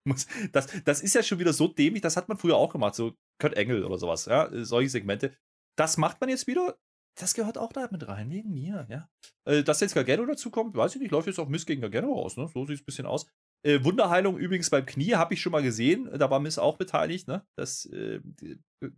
muss, 0.06 0.26
das, 0.52 0.68
das 0.84 1.02
ist 1.02 1.14
ja 1.14 1.22
schon 1.22 1.38
wieder 1.38 1.54
so 1.54 1.68
dämlich, 1.68 2.02
das 2.02 2.18
hat 2.18 2.30
man 2.30 2.38
früher 2.38 2.56
auch 2.56 2.72
gemacht, 2.72 2.96
so 2.96 3.16
Kurt 3.40 3.56
Engel 3.56 3.84
oder 3.84 4.00
sowas, 4.00 4.26
ja, 4.26 4.50
solche 4.66 4.90
Segmente. 4.90 5.38
Das 5.78 5.98
macht 5.98 6.20
man 6.20 6.30
jetzt 6.30 6.48
wieder, 6.48 6.78
das 7.16 7.36
gehört 7.36 7.60
auch 7.60 7.72
da 7.72 7.88
mit 7.92 8.08
rein, 8.08 8.32
wegen 8.32 8.52
mir, 8.54 8.88
ja. 8.90 9.08
Äh, 9.46 9.64
dass 9.64 9.82
jetzt 9.82 9.94
Gargano 9.94 10.26
dazu 10.26 10.50
kommt, 10.50 10.76
weiß 10.76 10.96
ich 10.96 11.02
nicht, 11.02 11.12
läuft 11.12 11.28
jetzt 11.28 11.40
auch 11.40 11.48
Miss 11.48 11.66
gegen 11.66 11.82
Gargano 11.82 12.14
raus, 12.14 12.38
ne? 12.38 12.50
So 12.52 12.66
sieht 12.66 12.78
es 12.78 12.82
ein 12.82 12.86
bisschen 12.86 13.06
aus. 13.06 13.28
Äh, 13.66 13.84
Wunderheilung 13.84 14.38
übrigens 14.38 14.70
beim 14.70 14.86
Knie 14.86 15.16
habe 15.16 15.34
ich 15.34 15.42
schon 15.42 15.52
mal 15.52 15.62
gesehen, 15.62 16.10
da 16.18 16.30
war 16.30 16.40
Miss 16.40 16.58
auch 16.58 16.78
beteiligt, 16.78 17.28
ne? 17.28 17.46
Das 17.58 17.86
äh, 17.88 18.22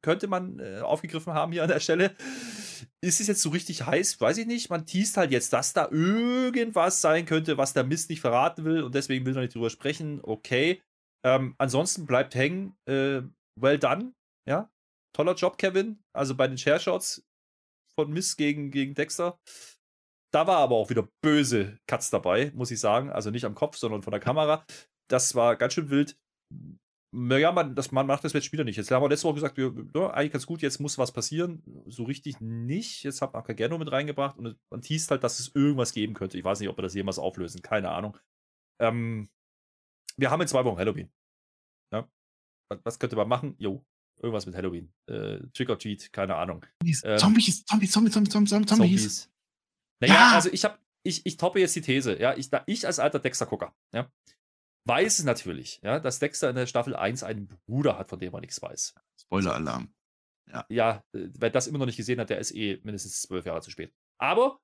könnte 0.01 0.27
man 0.27 0.59
äh, 0.59 0.81
aufgegriffen 0.81 1.33
haben 1.33 1.51
hier 1.51 1.63
an 1.63 1.69
der 1.69 1.79
Stelle. 1.79 2.15
Ist 3.01 3.19
es 3.19 3.27
jetzt 3.27 3.41
so 3.41 3.49
richtig 3.49 3.85
heiß? 3.85 4.21
Weiß 4.21 4.37
ich 4.37 4.45
nicht. 4.45 4.69
Man 4.69 4.85
teast 4.85 5.17
halt 5.17 5.31
jetzt, 5.31 5.51
dass 5.53 5.73
da 5.73 5.89
irgendwas 5.89 7.01
sein 7.01 7.25
könnte, 7.25 7.57
was 7.57 7.73
der 7.73 7.83
Mist 7.83 8.09
nicht 8.09 8.21
verraten 8.21 8.63
will 8.63 8.83
und 8.83 8.93
deswegen 8.93 9.25
will 9.25 9.35
er 9.35 9.41
nicht 9.41 9.55
drüber 9.55 9.71
sprechen. 9.71 10.19
Okay. 10.21 10.81
Ähm, 11.25 11.55
ansonsten 11.57 12.05
bleibt 12.05 12.35
hängen. 12.35 12.75
Äh, 12.85 13.21
well 13.59 13.79
done. 13.79 14.13
Ja. 14.47 14.71
Toller 15.13 15.35
Job, 15.35 15.57
Kevin. 15.57 16.03
Also 16.13 16.35
bei 16.35 16.47
den 16.47 16.57
Share-Shots 16.57 17.27
von 17.95 18.11
Miss 18.11 18.37
gegen, 18.37 18.71
gegen 18.71 18.93
Dexter. 18.93 19.39
Da 20.33 20.47
war 20.47 20.57
aber 20.57 20.75
auch 20.75 20.89
wieder 20.89 21.07
böse 21.21 21.77
Cuts 21.87 22.09
dabei, 22.09 22.51
muss 22.55 22.71
ich 22.71 22.79
sagen. 22.79 23.09
Also 23.09 23.31
nicht 23.31 23.45
am 23.45 23.55
Kopf, 23.55 23.75
sondern 23.77 24.01
von 24.01 24.11
der 24.11 24.21
Kamera. 24.21 24.65
Das 25.09 25.35
war 25.35 25.57
ganz 25.57 25.73
schön 25.73 25.89
wild. 25.89 26.17
Naja, 27.13 27.51
man, 27.51 27.75
das, 27.75 27.91
man 27.91 28.07
macht 28.07 28.23
das 28.23 28.31
jetzt 28.31 28.53
wieder 28.53 28.63
nicht. 28.63 28.77
Jetzt 28.77 28.89
haben 28.89 29.03
wir 29.03 29.09
letzte 29.09 29.27
Woche 29.27 29.35
gesagt, 29.35 29.57
wir, 29.57 29.73
ja, 29.93 30.11
eigentlich 30.11 30.31
ganz 30.31 30.45
gut, 30.45 30.61
jetzt 30.61 30.79
muss 30.79 30.97
was 30.97 31.11
passieren. 31.11 31.61
So 31.85 32.03
richtig 32.03 32.39
nicht. 32.39 33.03
Jetzt 33.03 33.21
hat 33.21 33.33
man 33.33 33.43
Kageno 33.43 33.77
mit 33.77 33.91
reingebracht 33.91 34.37
und 34.37 34.57
man 34.69 34.81
teast 34.81 35.11
halt, 35.11 35.21
dass 35.25 35.39
es 35.41 35.53
irgendwas 35.53 35.91
geben 35.91 36.13
könnte. 36.13 36.37
Ich 36.37 36.45
weiß 36.45 36.61
nicht, 36.61 36.69
ob 36.69 36.77
wir 36.77 36.83
das 36.83 36.93
jemals 36.93 37.19
auflösen. 37.19 37.61
Keine 37.61 37.89
Ahnung. 37.91 38.17
Ähm, 38.79 39.29
wir 40.15 40.31
haben 40.31 40.41
in 40.41 40.47
zwei 40.47 40.63
Wochen 40.63 40.77
Halloween. 40.77 41.11
Ja. 41.93 42.09
Was 42.83 42.99
könnte 42.99 43.17
man 43.17 43.27
machen? 43.27 43.55
Jo, 43.57 43.85
irgendwas 44.21 44.45
mit 44.45 44.55
Halloween. 44.55 44.93
Äh, 45.07 45.39
Trick 45.53 45.69
or 45.69 45.77
Treat, 45.77 46.13
keine 46.13 46.35
Ahnung. 46.35 46.65
Ähm, 46.81 47.17
Zombies, 47.17 47.65
Zombies, 47.65 47.91
Zombies, 47.91 48.13
Zombies, 48.13 48.31
Zombies, 48.31 48.69
Zombies. 48.69 49.31
Naja, 50.01 50.13
ja. 50.13 50.31
also 50.33 50.49
ich 50.51 50.65
habe, 50.65 50.77
ich, 51.03 51.25
ich 51.25 51.37
toppe 51.37 51.59
jetzt 51.59 51.75
die 51.75 51.81
These, 51.81 52.19
ja, 52.19 52.35
ich, 52.35 52.49
ich 52.65 52.85
als 52.85 52.99
alter 52.99 53.19
Dexter-Gucker, 53.19 53.73
ja, 53.93 54.11
weiß 54.87 55.19
es 55.19 55.25
natürlich, 55.25 55.79
ja, 55.83 55.99
dass 55.99 56.19
Dexter 56.19 56.49
in 56.49 56.55
der 56.55 56.65
Staffel 56.65 56.95
1 56.95 57.23
einen 57.23 57.47
Bruder 57.67 57.97
hat, 57.97 58.09
von 58.09 58.19
dem 58.19 58.31
man 58.31 58.41
nichts 58.41 58.61
weiß. 58.61 58.95
Spoiler-Alarm. 59.21 59.93
Ja. 60.51 60.65
ja, 60.69 61.03
wer 61.13 61.49
das 61.49 61.67
immer 61.67 61.77
noch 61.77 61.85
nicht 61.85 61.97
gesehen 61.97 62.19
hat, 62.19 62.29
der 62.29 62.39
ist 62.39 62.53
eh 62.53 62.81
mindestens 62.83 63.21
zwölf 63.21 63.45
Jahre 63.45 63.61
zu 63.61 63.71
spät. 63.71 63.93
Aber, 64.19 64.59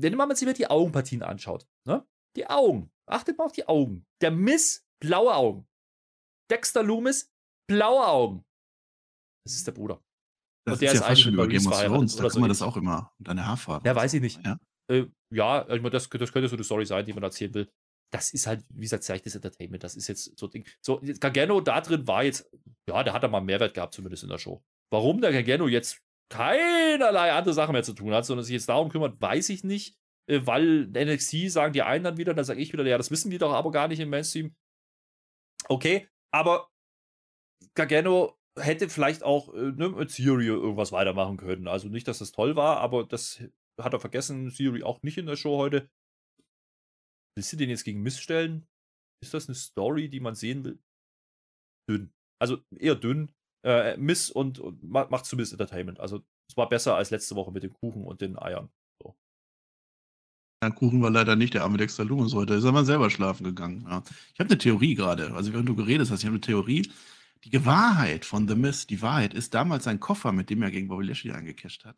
wenn 0.00 0.14
man 0.14 0.34
sich 0.34 0.46
mal 0.46 0.54
die 0.54 0.68
Augenpartien 0.68 1.22
anschaut, 1.22 1.68
ne? 1.86 2.06
Die 2.36 2.46
Augen. 2.46 2.90
Achtet 3.06 3.38
mal 3.38 3.44
auf 3.44 3.52
die 3.52 3.68
Augen. 3.68 4.06
Der 4.20 4.30
Miss, 4.30 4.86
blaue 5.00 5.34
Augen. 5.34 5.68
Dexter 6.50 6.82
Loomis, 6.82 7.30
blaue 7.68 8.06
Augen. 8.06 8.44
Das 9.44 9.54
ist 9.54 9.66
der 9.66 9.72
Bruder. 9.72 10.02
Das 10.66 10.74
und 10.74 10.82
der 10.82 10.92
ist, 10.92 11.00
ja 11.00 11.06
fast 11.06 11.20
schon 11.22 11.34
über 11.34 11.46
Game 11.46 11.66
of 11.66 11.80
Thrones. 11.80 12.16
Da 12.16 12.28
kann 12.28 12.40
man 12.40 12.48
das 12.48 12.60
auch 12.60 12.76
immer. 12.76 13.12
Und 13.18 13.28
deine 13.28 13.46
Haarfarbe. 13.46 13.88
Ja, 13.88 13.94
weiß 13.94 14.14
ich 14.14 14.20
nicht. 14.20 14.44
Ja, 14.44 14.58
äh, 14.90 15.06
ja 15.32 15.64
das, 15.64 16.08
das 16.08 16.32
könnte 16.32 16.48
so 16.48 16.56
eine 16.56 16.64
Story 16.64 16.84
sein, 16.84 17.06
die 17.06 17.12
man 17.12 17.22
erzählen 17.22 17.54
will. 17.54 17.70
Das 18.12 18.32
ist 18.32 18.48
halt, 18.48 18.64
wie 18.70 18.82
gesagt, 18.82 19.08
das 19.08 19.34
Entertainment. 19.34 19.84
Das 19.84 19.94
ist 19.94 20.08
jetzt 20.08 20.36
so 20.38 20.48
Ding. 20.48 20.66
So, 20.80 21.00
Gargano 21.20 21.60
da 21.60 21.80
drin 21.80 22.06
war 22.06 22.24
jetzt, 22.24 22.50
ja, 22.88 23.02
der 23.04 23.12
hat 23.12 23.22
da 23.22 23.28
mal 23.28 23.40
Mehrwert 23.40 23.74
gehabt, 23.74 23.94
zumindest 23.94 24.24
in 24.24 24.28
der 24.28 24.38
Show. 24.38 24.64
Warum 24.92 25.20
der 25.20 25.32
Gargano 25.32 25.68
jetzt 25.68 26.02
keinerlei 26.32 27.32
andere 27.32 27.54
Sachen 27.54 27.72
mehr 27.72 27.84
zu 27.84 27.92
tun 27.92 28.12
hat, 28.12 28.26
sondern 28.26 28.44
sich 28.44 28.54
jetzt 28.54 28.68
darum 28.68 28.88
kümmert, 28.88 29.20
weiß 29.20 29.48
ich 29.50 29.62
nicht. 29.62 29.96
Äh, 30.28 30.40
weil 30.46 30.86
NXT 30.88 31.50
sagen 31.50 31.72
die 31.72 31.82
einen 31.82 32.02
dann 32.02 32.16
wieder, 32.16 32.34
dann 32.34 32.44
sage 32.44 32.60
ich 32.60 32.72
wieder, 32.72 32.84
ja, 32.84 32.98
das 32.98 33.12
wissen 33.12 33.30
die 33.30 33.38
doch 33.38 33.52
aber 33.52 33.70
gar 33.70 33.86
nicht 33.86 34.00
im 34.00 34.10
Mainstream. 34.10 34.54
Okay, 35.68 36.08
aber 36.32 36.68
Gargano 37.74 38.36
hätte 38.58 38.88
vielleicht 38.88 39.22
auch 39.22 39.52
äh, 39.54 39.72
ne, 39.72 39.90
mit 39.90 40.14
Theory 40.14 40.46
irgendwas 40.46 40.92
weitermachen 40.92 41.36
können. 41.36 41.68
Also 41.68 41.88
nicht, 41.88 42.08
dass 42.08 42.18
das 42.18 42.32
toll 42.32 42.56
war, 42.56 42.78
aber 42.78 43.04
das 43.04 43.42
hat 43.80 43.92
er 43.92 44.00
vergessen. 44.00 44.50
Theory 44.50 44.82
auch 44.82 45.02
nicht 45.02 45.18
in 45.18 45.26
der 45.26 45.36
Show 45.36 45.58
heute. 45.58 45.88
Willst 47.36 47.52
du 47.52 47.56
den 47.56 47.70
jetzt 47.70 47.84
gegen 47.84 48.02
Mist 48.02 48.20
stellen? 48.20 48.66
Ist 49.22 49.34
das 49.34 49.48
eine 49.48 49.54
Story, 49.54 50.08
die 50.08 50.20
man 50.20 50.34
sehen 50.34 50.64
will? 50.64 50.78
Dünn. 51.88 52.12
Also 52.40 52.58
eher 52.78 52.94
dünn. 52.94 53.32
Äh, 53.64 53.96
Miss 53.96 54.30
und, 54.30 54.58
und 54.58 54.82
macht 54.84 55.26
zumindest 55.26 55.52
Entertainment. 55.52 56.00
Also 56.00 56.22
es 56.50 56.56
war 56.56 56.68
besser 56.68 56.96
als 56.96 57.10
letzte 57.10 57.34
Woche 57.34 57.52
mit 57.52 57.62
dem 57.62 57.72
Kuchen 57.72 58.04
und 58.04 58.20
den 58.20 58.38
Eiern. 58.38 58.70
So. 59.02 59.16
Ja, 60.62 60.70
Kuchen 60.70 61.02
war 61.02 61.10
leider 61.10 61.36
nicht 61.36 61.54
der 61.54 61.64
arme 61.64 61.76
Dexter 61.76 62.04
Loomis 62.04 62.34
heute. 62.34 62.54
Ist 62.54 62.64
aber 62.64 62.84
selber 62.84 63.10
schlafen 63.10 63.44
gegangen. 63.44 63.82
Ja. 63.88 64.02
Ich 64.32 64.40
habe 64.40 64.50
eine 64.50 64.58
Theorie 64.58 64.94
gerade. 64.94 65.34
Also 65.34 65.52
während 65.52 65.68
du 65.68 65.74
geredet 65.74 66.10
hast, 66.10 66.20
ich 66.20 66.26
habe 66.26 66.34
eine 66.34 66.40
Theorie. 66.40 66.90
Die 67.52 67.64
Wahrheit 67.64 68.24
von 68.24 68.48
The 68.48 68.56
Mist, 68.56 68.90
die 68.90 69.02
Wahrheit 69.02 69.32
ist 69.32 69.54
damals 69.54 69.84
sein 69.84 70.00
Koffer, 70.00 70.32
mit 70.32 70.50
dem 70.50 70.62
er 70.62 70.72
gegen 70.72 70.88
Bobby 70.88 71.04
Lashley 71.04 71.32
eingecasht 71.32 71.84
hat. 71.84 71.96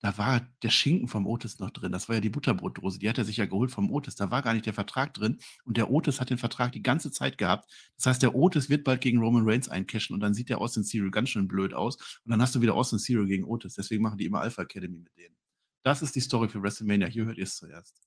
Da 0.00 0.18
war 0.18 0.40
der 0.62 0.70
Schinken 0.70 1.06
vom 1.06 1.24
Otis 1.26 1.60
noch 1.60 1.70
drin. 1.70 1.92
Das 1.92 2.08
war 2.08 2.16
ja 2.16 2.20
die 2.20 2.30
Butterbrotdose. 2.30 2.98
Die 2.98 3.08
hat 3.08 3.16
er 3.16 3.24
sich 3.24 3.36
ja 3.36 3.46
geholt 3.46 3.70
vom 3.70 3.92
Otis. 3.92 4.16
Da 4.16 4.30
war 4.32 4.42
gar 4.42 4.54
nicht 4.54 4.66
der 4.66 4.74
Vertrag 4.74 5.14
drin. 5.14 5.38
Und 5.64 5.76
der 5.76 5.90
Otis 5.90 6.20
hat 6.20 6.30
den 6.30 6.38
Vertrag 6.38 6.72
die 6.72 6.82
ganze 6.82 7.12
Zeit 7.12 7.38
gehabt. 7.38 7.70
Das 7.96 8.06
heißt, 8.06 8.22
der 8.22 8.34
Otis 8.34 8.68
wird 8.68 8.82
bald 8.82 9.00
gegen 9.00 9.20
Roman 9.20 9.48
Reigns 9.48 9.68
eincashen 9.68 10.14
und 10.14 10.20
dann 10.20 10.34
sieht 10.34 10.48
der 10.48 10.60
Austin 10.60 10.82
Serial 10.82 11.12
ganz 11.12 11.30
schön 11.30 11.46
blöd 11.46 11.72
aus. 11.72 11.96
Und 12.24 12.30
dann 12.30 12.42
hast 12.42 12.54
du 12.56 12.60
wieder 12.60 12.74
Austin 12.74 12.98
Serial 12.98 13.26
gegen 13.26 13.44
Otis. 13.44 13.74
Deswegen 13.74 14.02
machen 14.02 14.18
die 14.18 14.26
immer 14.26 14.40
Alpha 14.40 14.62
Academy 14.62 14.98
mit 14.98 15.16
denen. 15.16 15.36
Das 15.84 16.02
ist 16.02 16.16
die 16.16 16.20
Story 16.20 16.48
für 16.48 16.60
WrestleMania. 16.60 17.06
Hier 17.06 17.24
hört 17.24 17.38
ihr 17.38 17.44
es 17.44 17.56
zuerst. 17.56 18.02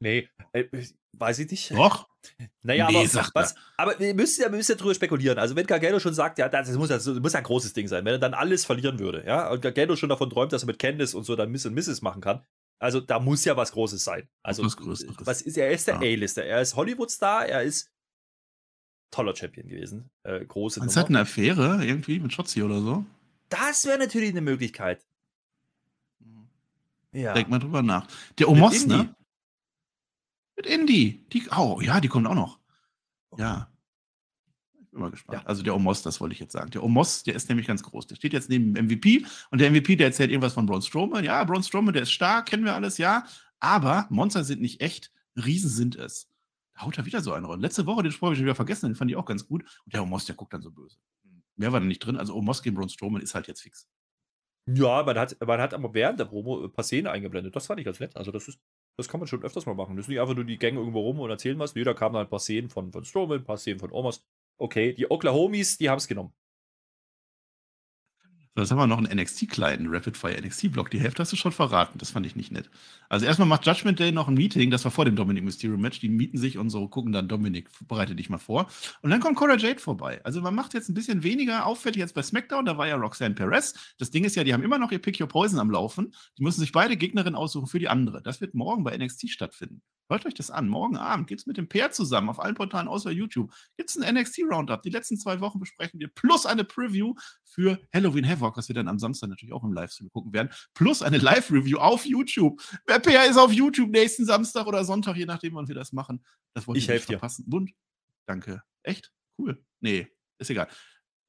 Nee, 0.00 0.28
äh, 0.52 0.64
weiß 1.12 1.38
ich 1.40 1.50
nicht. 1.50 1.70
Doch. 1.72 2.08
Naja, 2.62 2.88
nee, 2.90 3.06
aber, 3.14 3.30
was, 3.34 3.54
aber 3.76 3.98
wir 3.98 4.14
müssen 4.14 4.42
ja, 4.42 4.50
wir 4.50 4.56
müssen 4.56 4.72
ja 4.72 4.76
drüber 4.76 4.94
spekulieren. 4.94 5.38
Also, 5.38 5.56
wenn 5.56 5.66
Gargano 5.66 5.98
schon 6.00 6.14
sagt, 6.14 6.38
ja, 6.38 6.48
das 6.48 6.70
muss, 6.72 6.88
das 6.88 7.06
muss 7.06 7.34
ein 7.34 7.42
großes 7.42 7.72
Ding 7.72 7.88
sein, 7.88 8.04
wenn 8.04 8.14
er 8.14 8.18
dann 8.18 8.34
alles 8.34 8.64
verlieren 8.64 8.98
würde, 8.98 9.24
ja, 9.26 9.50
und 9.50 9.62
Gargano 9.62 9.96
schon 9.96 10.08
davon 10.08 10.28
träumt, 10.28 10.52
dass 10.52 10.64
er 10.64 10.66
mit 10.66 10.78
Candice 10.78 11.14
und 11.14 11.24
so 11.24 11.36
dann 11.36 11.50
Miss 11.50 11.64
und 11.64 11.74
Misses 11.74 12.02
machen 12.02 12.20
kann, 12.20 12.44
also 12.78 13.00
da 13.00 13.20
muss 13.20 13.44
ja 13.44 13.56
was 13.56 13.72
Großes 13.72 14.04
sein. 14.04 14.28
Also, 14.42 14.64
was, 14.64 14.76
Größeres. 14.76 15.16
was 15.20 15.42
ist, 15.42 15.56
er 15.56 15.70
ist 15.70 15.86
der 15.86 15.94
ja. 15.94 16.00
A-Lister, 16.00 16.44
er 16.44 16.60
ist 16.60 16.76
Hollywood-Star, 16.76 17.46
er 17.46 17.62
ist 17.62 17.90
toller 19.10 19.34
Champion 19.34 19.68
gewesen. 19.68 20.10
Äh, 20.22 20.44
große 20.44 20.80
Nummer. 20.80 20.94
hat 20.94 21.08
eine 21.08 21.20
Affäre 21.20 21.84
irgendwie 21.84 22.20
mit 22.20 22.32
Schotzi 22.32 22.62
oder 22.62 22.80
so? 22.80 23.04
Das 23.48 23.84
wäre 23.86 23.98
natürlich 23.98 24.30
eine 24.30 24.40
Möglichkeit. 24.40 25.04
Ja. 27.12 27.34
Denk 27.34 27.48
mal 27.48 27.58
drüber 27.58 27.82
nach. 27.82 28.06
Der 28.38 28.48
Omos, 28.48 28.86
ne? 28.86 29.14
Mit 30.60 30.66
Indy. 30.66 31.24
Die, 31.32 31.48
oh, 31.56 31.80
ja, 31.80 32.02
die 32.02 32.08
kommt 32.08 32.26
auch 32.26 32.34
noch. 32.34 32.58
Ja. 33.38 33.72
Ich 34.78 34.90
bin 34.90 35.00
mal 35.00 35.10
gespannt. 35.10 35.40
Ja. 35.40 35.48
Also 35.48 35.62
der 35.62 35.74
Omos, 35.74 36.02
das 36.02 36.20
wollte 36.20 36.34
ich 36.34 36.38
jetzt 36.38 36.52
sagen. 36.52 36.70
Der 36.70 36.84
Omos, 36.84 37.22
der 37.22 37.34
ist 37.34 37.48
nämlich 37.48 37.66
ganz 37.66 37.82
groß. 37.82 38.08
Der 38.08 38.16
steht 38.16 38.34
jetzt 38.34 38.50
neben 38.50 38.74
dem 38.74 38.84
MVP 38.84 39.24
und 39.50 39.58
der 39.58 39.70
MVP, 39.70 39.96
der 39.96 40.08
erzählt 40.08 40.30
irgendwas 40.30 40.52
von 40.52 40.66
Braun 40.66 40.82
Strowman. 40.82 41.24
Ja, 41.24 41.42
Braun 41.44 41.62
Strowman, 41.62 41.94
der 41.94 42.02
ist 42.02 42.12
stark, 42.12 42.44
kennen 42.44 42.66
wir 42.66 42.74
alles, 42.74 42.98
ja. 42.98 43.24
Aber 43.58 44.06
Monster 44.10 44.44
sind 44.44 44.60
nicht 44.60 44.82
echt, 44.82 45.10
Riesen 45.34 45.70
sind 45.70 45.96
es. 45.96 46.28
Da 46.74 46.82
haut 46.82 46.98
er 46.98 47.06
wieder 47.06 47.22
so 47.22 47.32
einen 47.32 47.46
rein. 47.46 47.60
Letzte 47.60 47.86
Woche, 47.86 48.02
den 48.02 48.12
Spruch 48.12 48.26
habe 48.26 48.34
ich 48.34 48.38
schon 48.40 48.44
wieder 48.44 48.54
vergessen, 48.54 48.90
den 48.90 48.96
fand 48.96 49.10
ich 49.10 49.16
auch 49.16 49.24
ganz 49.24 49.46
gut. 49.46 49.62
Und 49.86 49.94
der 49.94 50.02
Omos, 50.02 50.26
der 50.26 50.34
guckt 50.34 50.52
dann 50.52 50.60
so 50.60 50.70
böse. 50.70 50.98
Mehr 51.56 51.72
war 51.72 51.80
da 51.80 51.86
nicht 51.86 52.00
drin. 52.00 52.18
Also 52.18 52.34
Omos 52.34 52.62
gegen 52.62 52.76
Braun 52.76 52.90
Strowman 52.90 53.22
ist 53.22 53.34
halt 53.34 53.46
jetzt 53.46 53.62
fix. 53.62 53.88
Ja, 54.66 55.02
man 55.04 55.18
hat, 55.18 55.38
man 55.40 55.58
hat 55.58 55.72
aber 55.72 55.94
während 55.94 56.20
der 56.20 56.26
Promo 56.26 56.64
ein 56.64 56.70
paar 56.70 56.84
Szenen 56.84 57.06
eingeblendet. 57.06 57.56
Das 57.56 57.66
fand 57.66 57.80
ich 57.80 57.86
ganz 57.86 57.98
nett. 57.98 58.14
Also 58.14 58.30
das 58.30 58.46
ist, 58.46 58.60
das 59.00 59.08
kann 59.08 59.20
man 59.20 59.26
schon 59.26 59.42
öfters 59.42 59.66
mal 59.66 59.74
machen. 59.74 59.96
Das 59.96 60.04
ist 60.04 60.08
nicht 60.08 60.20
einfach 60.20 60.34
nur 60.34 60.44
die 60.44 60.58
Gänge 60.58 60.78
irgendwo 60.78 61.00
rum 61.00 61.20
und 61.20 61.30
erzählen 61.30 61.58
was. 61.58 61.74
Jeder 61.74 61.94
kam 61.94 62.12
dann 62.12 62.22
ein 62.22 62.30
paar 62.30 62.38
Szenen 62.38 62.68
von, 62.68 62.92
von 62.92 63.04
Strowman, 63.04 63.38
ein 63.38 63.44
paar 63.44 63.56
Szenen 63.56 63.80
von 63.80 63.92
Omos. 63.92 64.24
Okay, 64.58 64.92
die 64.92 65.10
Oklahomis, 65.10 65.78
die 65.78 65.88
haben 65.88 65.98
es 65.98 66.06
genommen. 66.06 66.32
So, 68.56 68.62
jetzt 68.62 68.72
haben 68.72 68.78
wir 68.78 68.88
noch 68.88 68.98
einen 68.98 69.16
NXT-Client, 69.16 69.78
einen 69.78 69.94
Rapid-Fire 69.94 70.36
NXT-Block. 70.42 70.90
Die 70.90 70.98
Hälfte 70.98 71.22
hast 71.22 71.30
du 71.30 71.36
schon 71.36 71.52
verraten. 71.52 71.98
Das 71.98 72.10
fand 72.10 72.26
ich 72.26 72.34
nicht 72.34 72.50
nett. 72.50 72.68
Also 73.08 73.24
erstmal 73.24 73.46
macht 73.46 73.64
Judgment 73.64 74.00
Day 74.00 74.10
noch 74.10 74.26
ein 74.26 74.34
Meeting. 74.34 74.72
Das 74.72 74.82
war 74.82 74.90
vor 74.90 75.04
dem 75.04 75.14
Dominic 75.14 75.44
Mysterio-Match. 75.44 76.00
Die 76.00 76.08
mieten 76.08 76.36
sich 76.36 76.58
und 76.58 76.68
so 76.68 76.88
gucken 76.88 77.12
dann, 77.12 77.28
Dominic, 77.28 77.68
bereite 77.86 78.16
dich 78.16 78.28
mal 78.28 78.38
vor. 78.38 78.66
Und 79.02 79.10
dann 79.10 79.20
kommt 79.20 79.36
Cora 79.36 79.56
Jade 79.56 79.78
vorbei. 79.78 80.20
Also 80.24 80.40
man 80.40 80.56
macht 80.56 80.74
jetzt 80.74 80.88
ein 80.88 80.94
bisschen 80.94 81.22
weniger 81.22 81.64
auffällig 81.64 82.02
als 82.02 82.12
bei 82.12 82.22
SmackDown. 82.22 82.64
Da 82.64 82.76
war 82.76 82.88
ja 82.88 82.96
Roxanne 82.96 83.36
Perez. 83.36 83.74
Das 83.98 84.10
Ding 84.10 84.24
ist 84.24 84.34
ja, 84.34 84.42
die 84.42 84.52
haben 84.52 84.64
immer 84.64 84.78
noch 84.78 84.90
ihr 84.90 84.98
Pick 85.00 85.20
Your 85.20 85.28
Poison 85.28 85.60
am 85.60 85.70
Laufen. 85.70 86.12
Die 86.36 86.42
müssen 86.42 86.60
sich 86.60 86.72
beide 86.72 86.96
Gegnerinnen 86.96 87.36
aussuchen 87.36 87.68
für 87.68 87.78
die 87.78 87.88
andere. 87.88 88.20
Das 88.20 88.40
wird 88.40 88.54
morgen 88.54 88.82
bei 88.82 88.96
NXT 88.98 89.30
stattfinden. 89.30 89.80
Hört 90.10 90.26
euch 90.26 90.34
das 90.34 90.50
an. 90.50 90.68
Morgen 90.68 90.96
Abend 90.96 91.28
geht 91.28 91.38
es 91.38 91.46
mit 91.46 91.56
dem 91.56 91.68
Pair 91.68 91.92
zusammen 91.92 92.30
auf 92.30 92.40
allen 92.40 92.56
Portalen 92.56 92.88
außer 92.88 93.12
YouTube. 93.12 93.52
Gibt 93.76 93.90
es 93.90 93.96
ein 93.96 94.14
NXT 94.14 94.40
Roundup. 94.50 94.82
Die 94.82 94.90
letzten 94.90 95.16
zwei 95.16 95.40
Wochen 95.40 95.60
besprechen 95.60 96.00
wir. 96.00 96.08
Plus 96.08 96.46
eine 96.46 96.64
Preview 96.64 97.14
für 97.44 97.80
Halloween 97.94 98.28
Havoc, 98.28 98.56
was 98.56 98.66
wir 98.66 98.74
dann 98.74 98.88
am 98.88 98.98
Samstag 98.98 99.28
natürlich 99.28 99.52
auch 99.52 99.62
im 99.62 99.72
Livestream 99.72 100.10
gucken 100.10 100.32
werden. 100.32 100.50
Plus 100.74 101.02
eine 101.02 101.18
Live-Review 101.18 101.78
auf 101.78 102.04
YouTube. 102.04 102.60
Wer 102.86 102.98
Pair 102.98 103.30
ist 103.30 103.36
auf 103.36 103.52
YouTube 103.52 103.90
nächsten 103.90 104.26
Samstag 104.26 104.66
oder 104.66 104.84
Sonntag, 104.84 105.16
je 105.16 105.26
nachdem, 105.26 105.54
wann 105.54 105.68
wir 105.68 105.76
das 105.76 105.92
machen. 105.92 106.24
Das 106.54 106.66
wollte 106.66 106.80
ich 106.80 106.88
nicht 106.88 107.04
verpassen. 107.04 107.44
Bund. 107.48 107.70
Danke. 108.26 108.64
Echt? 108.82 109.12
Cool. 109.38 109.64
Nee, 109.78 110.08
ist 110.38 110.50
egal. 110.50 110.66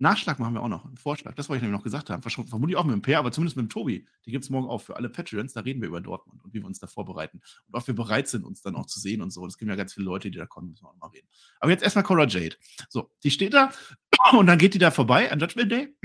Nachschlag 0.02 0.40
machen 0.40 0.56
wir 0.56 0.64
auch 0.64 0.68
noch, 0.68 0.86
einen 0.86 0.98
Vorschlag. 0.98 1.36
Das 1.36 1.48
wollte 1.48 1.58
ich 1.60 1.62
nämlich 1.62 1.78
noch 1.78 1.84
gesagt 1.84 2.10
haben. 2.10 2.24
Vermutlich 2.24 2.76
auch 2.76 2.84
mit 2.84 2.94
dem 2.94 3.04
Per, 3.04 3.20
aber 3.20 3.32
zumindest 3.32 3.56
mit 3.56 3.68
dem 3.68 3.70
Tobi. 3.70 4.08
Die 4.26 4.32
gibt 4.32 4.44
es 4.44 4.50
morgen 4.50 4.68
auch 4.68 4.80
für 4.80 4.96
alle 4.96 5.10
Patreons. 5.10 5.54
Da 5.54 5.62
reden 5.62 5.80
wir 5.80 5.88
über 5.88 6.02
Dortmund 6.02 6.44
und 6.44 6.54
wie 6.54 6.60
wir 6.60 6.66
uns 6.66 6.80
da 6.80 6.88
vorbereiten. 6.88 7.40
Und 7.68 7.76
ob 7.76 7.86
wir 7.86 7.94
bereit 7.94 8.28
sind, 8.28 8.44
uns 8.44 8.62
dann 8.62 8.76
auch 8.76 8.88
zu 8.88 9.00
sehen 9.00 9.22
und 9.22 9.32
so. 9.32 9.46
Es 9.46 9.60
gibt 9.60 9.70
ja 9.70 9.76
ganz 9.76 9.94
viele 9.94 10.06
Leute, 10.06 10.32
die 10.32 10.40
da 10.40 10.48
kommen, 10.48 10.70
müssen 10.70 10.86
wir 10.86 10.90
auch 10.90 10.98
mal 10.98 11.08
reden. 11.08 11.28
Aber 11.60 11.70
jetzt 11.70 11.84
erstmal 11.84 12.04
Cora 12.04 12.26
Jade. 12.26 12.56
So, 12.90 13.12
die 13.24 13.30
steht 13.30 13.54
da 13.54 13.72
und 14.32 14.48
dann 14.48 14.58
geht 14.58 14.74
die 14.74 14.80
da 14.80 14.90
vorbei 14.90 15.32
an 15.32 15.40
Judgment 15.40 15.72
Day. 15.72 15.96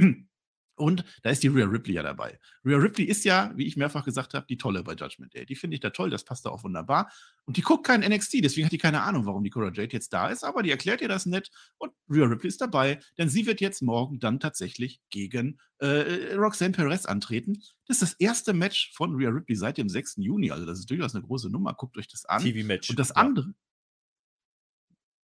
Und 0.77 1.05
da 1.22 1.31
ist 1.31 1.43
die 1.43 1.49
Rhea 1.49 1.66
Ripley 1.66 1.95
ja 1.95 2.03
dabei. 2.03 2.39
Rhea 2.64 2.77
Ripley 2.77 3.05
ist 3.05 3.24
ja, 3.24 3.51
wie 3.57 3.66
ich 3.66 3.77
mehrfach 3.77 4.05
gesagt 4.05 4.35
habe, 4.35 4.47
die 4.47 4.59
Tolle 4.59 4.83
bei 4.83 4.93
Judgment 4.93 5.35
Day. 5.35 5.47
Die 5.47 5.57
finde 5.57 5.74
ich 5.74 5.81
da 5.81 5.91
toll, 5.91 6.11
das 6.11 6.24
passt 6.24 6.45
da 6.45 6.51
auch 6.51 6.64
wunderbar. 6.64 7.11
Und 7.45 7.57
die 7.57 7.62
guckt 7.62 7.87
kein 7.87 8.01
NXT, 8.01 8.45
deswegen 8.45 8.66
hat 8.66 8.72
die 8.72 8.79
keine 8.79 9.03
Ahnung, 9.03 9.24
warum 9.24 9.43
die 9.43 9.51
Cora 9.51 9.72
Jade 9.72 9.93
jetzt 9.93 10.12
da 10.12 10.29
ist, 10.29 10.45
aber 10.45 10.62
die 10.62 10.70
erklärt 10.70 11.01
ihr 11.01 11.09
das 11.09 11.27
nett 11.27 11.51
und 11.79 11.93
Rhea 12.11 12.27
Ripley 12.27 12.49
ist 12.49 12.61
dabei, 12.61 13.01
denn 13.16 13.29
sie 13.29 13.47
wird 13.47 13.61
jetzt 13.61 13.83
morgen 13.83 14.20
dann 14.20 14.39
tatsächlich 14.39 15.01
gegen 15.11 15.59
äh, 15.79 16.35
Roxanne 16.35 16.72
Perez 16.72 17.07
antreten. 17.07 17.62
Das 17.87 18.03
ist 18.03 18.03
das 18.03 18.12
erste 18.20 18.53
Match 18.53 18.93
von 18.95 19.14
Rhea 19.14 19.31
Ripley 19.31 19.57
seit 19.57 19.79
dem 19.79 19.89
6. 19.89 20.16
Juni, 20.18 20.51
also 20.51 20.66
das 20.66 20.79
ist 20.79 20.91
durchaus 20.91 21.14
eine 21.14 21.24
große 21.24 21.51
Nummer. 21.51 21.74
Guckt 21.74 21.97
euch 21.97 22.09
das 22.09 22.24
an. 22.27 22.43
TV-Match. 22.43 22.91
Und 22.91 22.99
das 22.99 23.12
andere. 23.12 23.55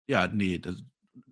Ja, 0.08 0.28
nee. 0.28 0.58
Das, 0.58 0.76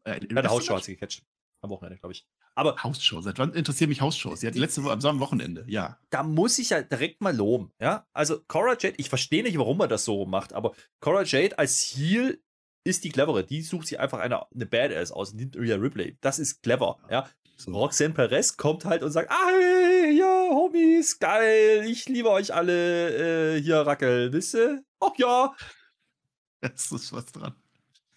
äh, 0.04 0.20
ja, 0.22 0.42
der 0.42 0.50
Hausshow 0.50 0.76
hat 0.76 0.84
sie 0.84 0.94
gecatcht. 0.94 1.24
Am 1.62 1.72
Wochenende, 1.72 1.98
glaube 1.98 2.14
ich. 2.14 2.28
Aber 2.58 2.76
Hausshow, 2.84 3.22
seit 3.22 3.38
wann 3.38 3.54
interessieren 3.54 3.90
mich 3.90 4.02
Hausshows? 4.02 4.40
Sie 4.40 4.48
hat 4.48 4.56
letzte 4.56 4.84
Woche 4.84 4.94
am 4.94 5.20
Wochenende, 5.20 5.64
ja. 5.68 6.00
Da 6.10 6.24
muss 6.24 6.58
ich 6.58 6.72
ja 6.72 6.82
direkt 6.82 7.22
mal 7.22 7.36
loben, 7.36 7.72
ja. 7.80 8.08
Also 8.14 8.40
Cora 8.48 8.76
Jade, 8.80 8.96
ich 8.98 9.10
verstehe 9.10 9.44
nicht, 9.44 9.60
warum 9.60 9.78
man 9.78 9.90
das 9.90 10.06
so 10.06 10.26
macht, 10.26 10.54
aber 10.54 10.74
Cora 11.00 11.22
Jade 11.22 11.60
als 11.60 11.80
Heel 11.82 12.42
ist 12.84 13.04
die 13.04 13.10
clevere. 13.10 13.44
Die 13.44 13.62
sucht 13.62 13.86
sich 13.86 14.00
einfach 14.00 14.18
eine, 14.18 14.52
eine 14.52 14.66
Badass 14.66 15.12
aus, 15.12 15.36
nimmt 15.36 15.56
Rhea 15.56 15.76
Ripley. 15.76 16.18
Das 16.20 16.40
ist 16.40 16.64
clever, 16.64 16.98
ja. 17.12 17.30
So. 17.58 17.74
Roxanne 17.74 18.16
Perez 18.16 18.58
kommt 18.58 18.86
halt 18.86 19.04
und 19.04 19.12
sagt, 19.12 19.30
ah, 19.30 20.08
ja, 20.12 20.50
Homies, 20.50 21.20
geil, 21.20 21.84
ich 21.86 22.10
liebe 22.10 22.32
euch 22.32 22.56
alle, 22.56 23.58
äh, 23.58 23.62
hier, 23.62 23.82
Rackel, 23.82 24.34
wisst 24.34 24.56
ihr? 24.56 24.84
Ach 25.00 25.14
ja. 25.18 25.56
Das 26.62 26.92
ist 26.92 27.14
was 27.14 27.28
dran. 27.28 27.54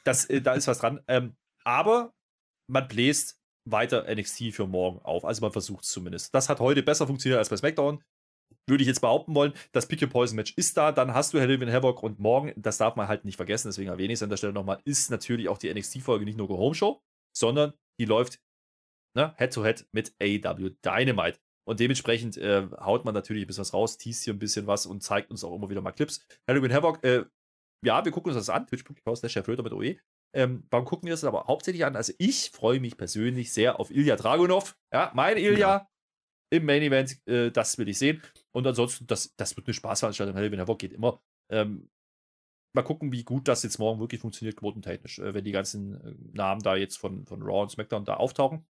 Das, 0.04 0.24
äh, 0.24 0.40
da 0.40 0.54
ist 0.54 0.66
was 0.66 0.78
dran. 0.78 1.00
Ähm, 1.08 1.36
aber 1.62 2.14
man 2.68 2.88
bläst 2.88 3.39
weiter 3.64 4.12
NXT 4.12 4.52
für 4.52 4.66
morgen 4.66 5.00
auf. 5.00 5.24
Also 5.24 5.42
man 5.42 5.52
versucht 5.52 5.84
es 5.84 5.90
zumindest. 5.90 6.34
Das 6.34 6.48
hat 6.48 6.60
heute 6.60 6.82
besser 6.82 7.06
funktioniert 7.06 7.38
als 7.38 7.48
bei 7.48 7.56
SmackDown. 7.56 8.02
Würde 8.66 8.82
ich 8.82 8.88
jetzt 8.88 9.00
behaupten 9.00 9.34
wollen. 9.34 9.52
Das 9.72 9.86
Pick 9.86 10.02
Your 10.02 10.08
Poison 10.08 10.36
Match 10.36 10.54
ist 10.56 10.76
da. 10.76 10.92
Dann 10.92 11.14
hast 11.14 11.34
du 11.34 11.40
Halloween 11.40 11.72
Havoc 11.72 12.02
und 12.02 12.18
morgen, 12.18 12.52
das 12.56 12.78
darf 12.78 12.96
man 12.96 13.08
halt 13.08 13.24
nicht 13.24 13.36
vergessen, 13.36 13.68
deswegen 13.68 13.90
erwähne 13.90 14.12
ich 14.12 14.18
es 14.18 14.22
an 14.22 14.30
der 14.30 14.36
Stelle 14.36 14.52
nochmal, 14.52 14.80
ist 14.84 15.10
natürlich 15.10 15.48
auch 15.48 15.58
die 15.58 15.72
NXT-Folge 15.72 16.24
nicht 16.24 16.38
nur 16.38 16.48
Go 16.48 16.58
Home 16.58 16.74
Show, 16.74 17.02
sondern 17.36 17.72
die 17.98 18.04
läuft 18.04 18.40
ne, 19.14 19.34
Head 19.38 19.52
to 19.54 19.64
Head 19.64 19.86
mit 19.92 20.14
AEW 20.20 20.70
Dynamite. 20.84 21.38
Und 21.68 21.78
dementsprechend 21.80 22.36
äh, 22.36 22.66
haut 22.78 23.04
man 23.04 23.14
natürlich 23.14 23.44
ein 23.44 23.46
bisschen 23.46 23.62
was 23.62 23.74
raus, 23.74 23.96
teast 23.96 24.24
hier 24.24 24.34
ein 24.34 24.38
bisschen 24.38 24.66
was 24.66 24.86
und 24.86 25.02
zeigt 25.02 25.30
uns 25.30 25.44
auch 25.44 25.54
immer 25.54 25.70
wieder 25.70 25.80
mal 25.80 25.92
Clips. 25.92 26.26
Halloween 26.48 26.72
Havoc, 26.72 27.04
äh, 27.04 27.24
ja, 27.84 28.04
wir 28.04 28.12
gucken 28.12 28.32
uns 28.32 28.46
das 28.46 28.54
an. 28.54 28.66
Twitch.tv 28.66 29.14
slash 29.14 29.36
mit 29.36 29.72
OE. 29.72 29.96
Ähm, 30.32 30.64
warum 30.70 30.86
gucken 30.86 31.06
wir 31.06 31.12
das 31.12 31.24
aber 31.24 31.46
hauptsächlich 31.46 31.84
an? 31.84 31.96
Also 31.96 32.12
ich 32.18 32.50
freue 32.50 32.80
mich 32.80 32.96
persönlich 32.96 33.52
sehr 33.52 33.80
auf 33.80 33.90
Ilya 33.90 34.16
Dragunov. 34.16 34.78
Ja, 34.92 35.10
mein 35.14 35.36
Ilya 35.36 35.58
ja. 35.58 35.90
im 36.50 36.66
Main 36.66 36.82
Event, 36.82 37.26
äh, 37.26 37.50
das 37.50 37.78
will 37.78 37.88
ich 37.88 37.98
sehen. 37.98 38.22
Und 38.52 38.66
ansonsten, 38.66 39.06
das, 39.06 39.34
das 39.36 39.56
wird 39.56 39.66
eine 39.66 39.74
Spaßveranstaltung. 39.74 40.36
Wenn 40.36 40.52
der 40.52 40.64
Bock 40.64 40.78
geht 40.78 40.92
immer. 40.92 41.20
Ähm, 41.50 41.90
mal 42.72 42.82
gucken, 42.82 43.12
wie 43.12 43.24
gut 43.24 43.48
das 43.48 43.62
jetzt 43.62 43.78
morgen 43.78 44.00
wirklich 44.00 44.20
funktioniert, 44.20 44.56
quotentechnisch, 44.56 45.18
äh, 45.18 45.34
wenn 45.34 45.44
die 45.44 45.52
ganzen 45.52 46.00
äh, 46.00 46.14
Namen 46.32 46.62
da 46.62 46.76
jetzt 46.76 46.96
von, 46.96 47.26
von 47.26 47.42
Raw 47.42 47.62
und 47.62 47.70
SmackDown 47.70 48.04
da 48.04 48.14
auftauchen. 48.14 48.66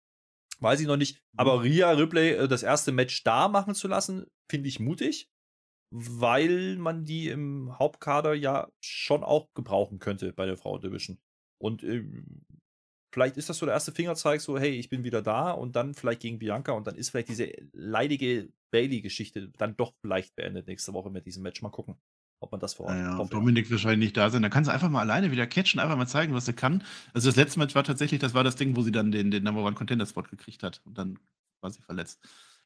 Weiß 0.60 0.80
ich 0.80 0.88
noch 0.88 0.98
nicht. 0.98 1.22
Aber 1.36 1.58
mhm. 1.58 1.62
Rhea 1.62 1.92
Ripley 1.92 2.32
äh, 2.32 2.48
das 2.48 2.64
erste 2.64 2.92
Match 2.92 3.24
da 3.24 3.48
machen 3.48 3.76
zu 3.76 3.88
lassen, 3.88 4.26
finde 4.50 4.70
ich 4.70 4.80
mutig, 4.80 5.30
weil 5.92 6.78
man 6.78 7.06
die 7.06 7.30
im 7.30 7.78
Hauptkader 7.78 8.34
ja 8.34 8.70
schon 8.80 9.24
auch 9.24 9.54
gebrauchen 9.54 10.00
könnte 10.00 10.34
bei 10.34 10.46
der 10.46 10.58
Frau 10.58 10.78
Division. 10.78 11.20
Und 11.58 11.84
äh, 11.84 12.04
vielleicht 13.12 13.38
ist 13.38 13.50
das 13.50 13.58
so 13.58 13.66
der 13.66 13.74
erste 13.74 13.92
Fingerzeig, 13.92 14.42
so, 14.42 14.58
hey, 14.60 14.72
ich 14.72 14.90
bin 14.90 15.04
wieder 15.04 15.22
da 15.22 15.52
und 15.52 15.76
dann 15.76 15.94
vielleicht 15.94 16.22
gegen 16.22 16.40
Bianca 16.40 16.74
und 16.74 16.88
dann 16.88 16.96
ist 16.96 17.10
vielleicht 17.10 17.30
diese 17.30 17.52
leidige 17.74 18.50
Bailey-Geschichte 18.72 19.50
dann 19.58 19.76
doch 19.78 19.94
vielleicht 20.02 20.36
beendet 20.36 20.68
nächste 20.68 20.94
Woche 20.94 21.10
mit 21.10 21.26
diesem 21.26 21.44
Match. 21.44 21.62
Mal 21.62 21.70
gucken, 21.70 21.96
ob 22.40 22.52
man 22.52 22.60
das 22.60 22.76
vor 22.76 22.88
Ort 22.88 22.96
ja, 22.96 23.24
Dominik 23.26 23.72
wahrscheinlich 23.72 24.08
nicht 24.08 24.18
da 24.18 24.30
sein. 24.30 24.42
Da 24.42 24.50
kann 24.50 24.66
sie 24.66 24.74
einfach 24.74 24.90
mal 24.90 25.02
alleine 25.02 25.32
wieder 25.32 25.48
catchen, 25.48 25.80
einfach 25.80 25.98
mal 25.98 26.08
zeigen, 26.08 26.34
was 26.34 26.46
sie 26.46 26.54
kann. 26.54 26.84
Also 27.14 27.30
das 27.30 27.36
letzte 27.36 27.60
Match 27.60 27.76
war 27.76 27.84
tatsächlich, 27.84 28.20
das 28.20 28.34
war 28.34 28.44
das 28.44 28.56
Ding, 28.56 28.76
wo 28.76 28.82
sie 28.82 28.92
dann 28.92 29.12
den, 29.12 29.32
den 29.32 29.44
Number 29.44 29.64
One 29.64 29.76
Contender 29.76 30.06
Spot 30.06 30.24
gekriegt 30.24 30.64
hat 30.64 30.82
und 30.86 30.98
dann 30.98 31.18
war 31.62 31.72
sie 31.72 31.82
verletzt. 31.82 32.20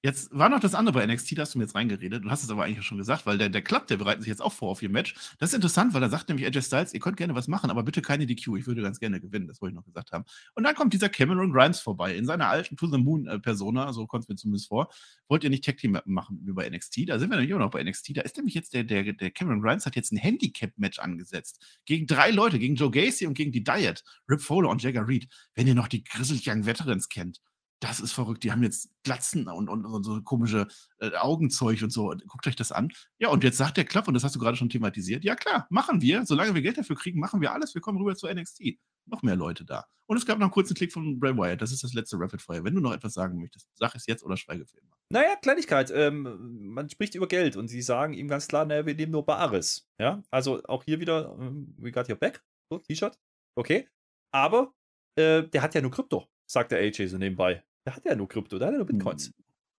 Jetzt 0.03 0.31
war 0.31 0.49
noch 0.49 0.59
das 0.59 0.73
andere 0.73 0.95
bei 0.95 1.05
NXT, 1.05 1.37
da 1.37 1.43
hast 1.43 1.53
du 1.53 1.59
mir 1.59 1.65
jetzt 1.65 1.75
reingeredet. 1.75 2.25
Du 2.25 2.31
hast 2.31 2.43
es 2.43 2.49
aber 2.49 2.63
eigentlich 2.63 2.83
schon 2.83 2.97
gesagt, 2.97 3.27
weil 3.27 3.37
der, 3.37 3.49
der 3.49 3.61
Club, 3.61 3.85
der 3.85 3.97
bereitet 3.97 4.23
sich 4.23 4.29
jetzt 4.29 4.41
auch 4.41 4.51
vor 4.51 4.69
auf 4.69 4.81
ihr 4.81 4.89
Match. 4.89 5.13
Das 5.37 5.49
ist 5.49 5.53
interessant, 5.53 5.93
weil 5.93 6.01
da 6.01 6.09
sagt 6.09 6.27
nämlich 6.27 6.47
AJ 6.47 6.63
Styles, 6.63 6.93
ihr 6.95 6.99
könnt 6.99 7.17
gerne 7.17 7.35
was 7.35 7.47
machen, 7.47 7.69
aber 7.69 7.83
bitte 7.83 8.01
keine 8.01 8.25
DQ. 8.25 8.57
Ich 8.57 8.65
würde 8.65 8.81
ganz 8.81 8.99
gerne 8.99 9.21
gewinnen, 9.21 9.47
das 9.47 9.61
wollte 9.61 9.73
ich 9.73 9.75
noch 9.75 9.85
gesagt 9.85 10.11
haben. 10.11 10.25
Und 10.55 10.63
dann 10.63 10.73
kommt 10.73 10.93
dieser 10.93 11.07
Cameron 11.07 11.53
Grimes 11.53 11.79
vorbei 11.79 12.15
in 12.15 12.25
seiner 12.25 12.47
alten 12.47 12.77
To 12.77 12.87
the 12.87 12.97
Moon 12.97 13.27
äh, 13.27 13.37
Persona, 13.37 13.93
so 13.93 14.07
kommt 14.07 14.23
es 14.23 14.29
mir 14.29 14.35
zumindest 14.37 14.69
vor. 14.69 14.91
Wollt 15.27 15.43
ihr 15.43 15.51
nicht 15.51 15.63
Tag 15.63 15.77
Team 15.77 15.95
machen 16.05 16.39
bei 16.55 16.67
NXT? 16.67 17.07
Da 17.07 17.19
sind 17.19 17.29
wir 17.29 17.37
nämlich 17.37 17.51
immer 17.51 17.59
noch 17.59 17.69
bei 17.71 17.83
NXT. 17.83 18.17
Da 18.17 18.21
ist 18.21 18.35
nämlich 18.37 18.55
jetzt 18.55 18.73
der, 18.73 18.83
der, 18.83 19.13
der 19.13 19.29
Cameron 19.29 19.61
Grimes 19.61 19.85
hat 19.85 19.95
jetzt 19.95 20.11
ein 20.11 20.17
Handicap-Match 20.17 20.97
angesetzt. 20.97 21.63
Gegen 21.85 22.07
drei 22.07 22.31
Leute, 22.31 22.57
gegen 22.57 22.73
Joe 22.73 22.89
Gacy 22.89 23.27
und 23.27 23.35
gegen 23.35 23.51
die 23.51 23.63
Diet, 23.63 24.03
Rip 24.27 24.41
Fowler 24.41 24.69
und 24.69 24.81
Jagger 24.81 25.07
Reed. 25.07 25.27
Wenn 25.53 25.67
ihr 25.67 25.75
noch 25.75 25.87
die 25.87 26.03
Grizzled 26.03 26.41
Young 26.47 26.65
Veterans 26.65 27.07
kennt 27.07 27.39
das 27.81 27.99
ist 27.99 28.11
verrückt. 28.13 28.43
Die 28.43 28.51
haben 28.51 28.63
jetzt 28.63 28.89
Glatzen 29.03 29.47
und, 29.47 29.67
und, 29.67 29.85
und 29.85 30.03
so 30.03 30.21
komische 30.21 30.67
äh, 30.99 31.11
Augenzeug 31.15 31.81
und 31.81 31.89
so. 31.89 32.13
Guckt 32.27 32.47
euch 32.47 32.55
das 32.55 32.71
an. 32.71 32.89
Ja, 33.17 33.29
und 33.29 33.43
jetzt 33.43 33.57
sagt 33.57 33.75
der 33.75 33.85
Klapp, 33.85 34.07
und 34.07 34.13
das 34.13 34.23
hast 34.23 34.35
du 34.35 34.39
gerade 34.39 34.55
schon 34.55 34.69
thematisiert, 34.69 35.23
ja 35.23 35.35
klar, 35.35 35.67
machen 35.69 35.99
wir. 36.01 36.25
Solange 36.25 36.53
wir 36.53 36.61
Geld 36.61 36.77
dafür 36.77 36.95
kriegen, 36.95 37.19
machen 37.19 37.41
wir 37.41 37.51
alles. 37.51 37.73
Wir 37.73 37.81
kommen 37.81 37.97
rüber 37.97 38.15
zu 38.15 38.27
NXT. 38.27 38.77
Noch 39.07 39.23
mehr 39.23 39.35
Leute 39.35 39.65
da. 39.65 39.85
Und 40.05 40.17
es 40.17 40.25
gab 40.25 40.37
noch 40.37 40.45
einen 40.45 40.51
kurzen 40.51 40.75
Klick 40.75 40.93
von 40.93 41.19
Bray 41.19 41.35
Wyatt. 41.35 41.61
Das 41.61 41.71
ist 41.71 41.83
das 41.83 41.93
letzte 41.93 42.19
Rapid 42.19 42.41
Fire. 42.41 42.63
Wenn 42.63 42.75
du 42.75 42.81
noch 42.81 42.93
etwas 42.93 43.13
sagen 43.13 43.39
möchtest, 43.39 43.67
sag 43.73 43.95
es 43.95 44.05
jetzt 44.05 44.23
oder 44.23 44.37
schweige 44.37 44.65
für 44.65 44.77
immer. 44.77 44.95
Naja, 45.09 45.35
Kleinigkeit. 45.41 45.91
Ähm, 45.95 46.73
man 46.73 46.89
spricht 46.89 47.15
über 47.15 47.27
Geld 47.27 47.55
und 47.55 47.67
sie 47.67 47.81
sagen 47.81 48.13
ihm 48.13 48.27
ganz 48.27 48.47
klar, 48.47 48.65
naja, 48.65 48.85
wir 48.85 48.93
nehmen 48.93 49.11
nur 49.11 49.25
Bares. 49.25 49.89
Ja, 49.99 50.21
also 50.29 50.61
auch 50.65 50.83
hier 50.83 50.99
wieder, 50.99 51.35
ähm, 51.39 51.73
we 51.77 51.91
got 51.91 52.09
your 52.09 52.15
back. 52.15 52.43
So, 52.69 52.77
T-Shirt. 52.77 53.17
Okay. 53.55 53.87
Aber 54.31 54.73
äh, 55.15 55.43
der 55.43 55.61
hat 55.61 55.73
ja 55.73 55.81
nur 55.81 55.91
Krypto, 55.91 56.27
sagt 56.45 56.71
der 56.71 56.79
AJ 56.79 57.07
so 57.07 57.17
nebenbei. 57.17 57.63
Der 57.85 57.95
hat 57.95 58.05
ja 58.05 58.15
nur 58.15 58.27
Krypto, 58.27 58.57
der 58.57 58.67
hat 58.67 58.73
ja 58.73 58.77
nur 58.77 58.87
Bitcoins. 58.87 59.27
Hm. 59.27 59.33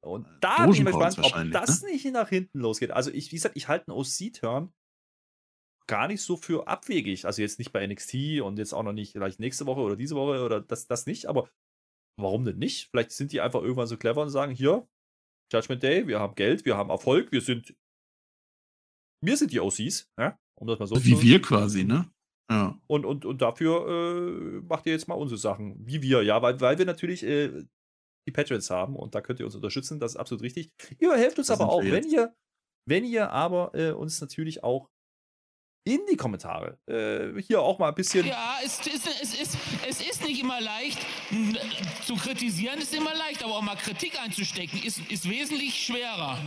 Und 0.04 0.26
da 0.40 0.64
bin 0.64 0.74
ich 0.74 0.82
mal 0.82 0.90
gespannt, 0.90 1.32
ob 1.34 1.52
das 1.52 1.82
ne? 1.82 1.92
nicht 1.92 2.04
nach 2.12 2.28
hinten 2.28 2.58
losgeht. 2.58 2.90
Also, 2.90 3.10
ich, 3.10 3.30
wie 3.30 3.36
gesagt, 3.36 3.56
ich 3.56 3.68
halte 3.68 3.88
einen 3.88 3.98
OC-Turn 3.98 4.72
gar 5.86 6.08
nicht 6.08 6.22
so 6.22 6.36
für 6.36 6.66
abwegig. 6.66 7.24
Also, 7.24 7.40
jetzt 7.40 7.60
nicht 7.60 7.72
bei 7.72 7.86
NXT 7.86 8.40
und 8.42 8.58
jetzt 8.58 8.72
auch 8.72 8.82
noch 8.82 8.92
nicht 8.92 9.12
vielleicht 9.12 9.38
nächste 9.38 9.66
Woche 9.66 9.80
oder 9.80 9.94
diese 9.94 10.16
Woche 10.16 10.44
oder 10.44 10.60
das, 10.60 10.88
das 10.88 11.06
nicht, 11.06 11.26
aber 11.26 11.48
warum 12.18 12.44
denn 12.44 12.58
nicht? 12.58 12.88
Vielleicht 12.90 13.12
sind 13.12 13.32
die 13.32 13.40
einfach 13.40 13.62
irgendwann 13.62 13.86
so 13.86 13.96
clever 13.96 14.22
und 14.22 14.30
sagen: 14.30 14.52
Hier, 14.52 14.88
Judgment 15.52 15.82
Day, 15.82 16.08
wir 16.08 16.18
haben 16.18 16.34
Geld, 16.34 16.64
wir 16.64 16.76
haben 16.76 16.90
Erfolg, 16.90 17.30
wir 17.30 17.40
sind. 17.40 17.76
Wir 19.24 19.36
sind 19.36 19.52
die 19.52 19.60
OCs, 19.60 20.10
ja? 20.18 20.36
um 20.62 20.66
das 20.66 20.78
mal 20.78 20.86
so 20.86 20.96
Wie 20.96 21.14
zu 21.14 21.22
wir 21.22 21.40
quasi, 21.40 21.84
ne? 21.84 22.10
Ja. 22.50 22.78
Und, 22.86 23.04
und, 23.04 23.24
und 23.24 23.40
dafür 23.40 23.88
äh, 23.88 24.60
macht 24.66 24.86
ihr 24.86 24.92
jetzt 24.92 25.08
mal 25.08 25.14
unsere 25.14 25.38
Sachen. 25.38 25.76
Wie 25.86 26.02
wir, 26.02 26.22
ja, 26.22 26.42
weil, 26.42 26.60
weil 26.60 26.78
wir 26.78 26.84
natürlich 26.84 27.22
äh, 27.22 27.64
die 28.26 28.32
Patriots 28.32 28.70
haben 28.70 28.96
und 28.96 29.14
da 29.14 29.20
könnt 29.20 29.40
ihr 29.40 29.46
uns 29.46 29.54
unterstützen, 29.54 29.98
das 29.98 30.12
ist 30.12 30.16
absolut 30.16 30.42
richtig. 30.42 30.70
Ihr 30.98 31.14
helft 31.16 31.38
uns 31.38 31.48
das 31.48 31.60
aber 31.60 31.70
auch, 31.70 31.82
wenn 31.82 32.04
ihr, 32.04 32.34
wenn 32.86 33.04
ihr 33.04 33.30
aber 33.30 33.74
äh, 33.74 33.92
uns 33.92 34.20
natürlich 34.20 34.62
auch 34.62 34.88
in 35.84 36.00
die 36.10 36.16
Kommentare 36.16 36.78
äh, 36.86 37.40
hier 37.42 37.60
auch 37.60 37.78
mal 37.78 37.88
ein 37.88 37.94
bisschen. 37.94 38.26
Ja, 38.26 38.58
es, 38.64 38.80
es, 38.86 39.04
es, 39.20 39.40
ist, 39.40 39.56
es 39.88 40.00
ist 40.00 40.24
nicht 40.24 40.40
immer 40.40 40.60
leicht. 40.60 41.04
Zu 42.06 42.14
kritisieren 42.14 42.80
ist 42.80 42.94
immer 42.94 43.14
leicht, 43.14 43.42
aber 43.42 43.56
auch 43.56 43.62
mal 43.62 43.76
Kritik 43.76 44.20
einzustecken 44.20 44.80
ist, 44.84 45.00
ist 45.10 45.28
wesentlich 45.28 45.84
schwerer. 45.84 46.38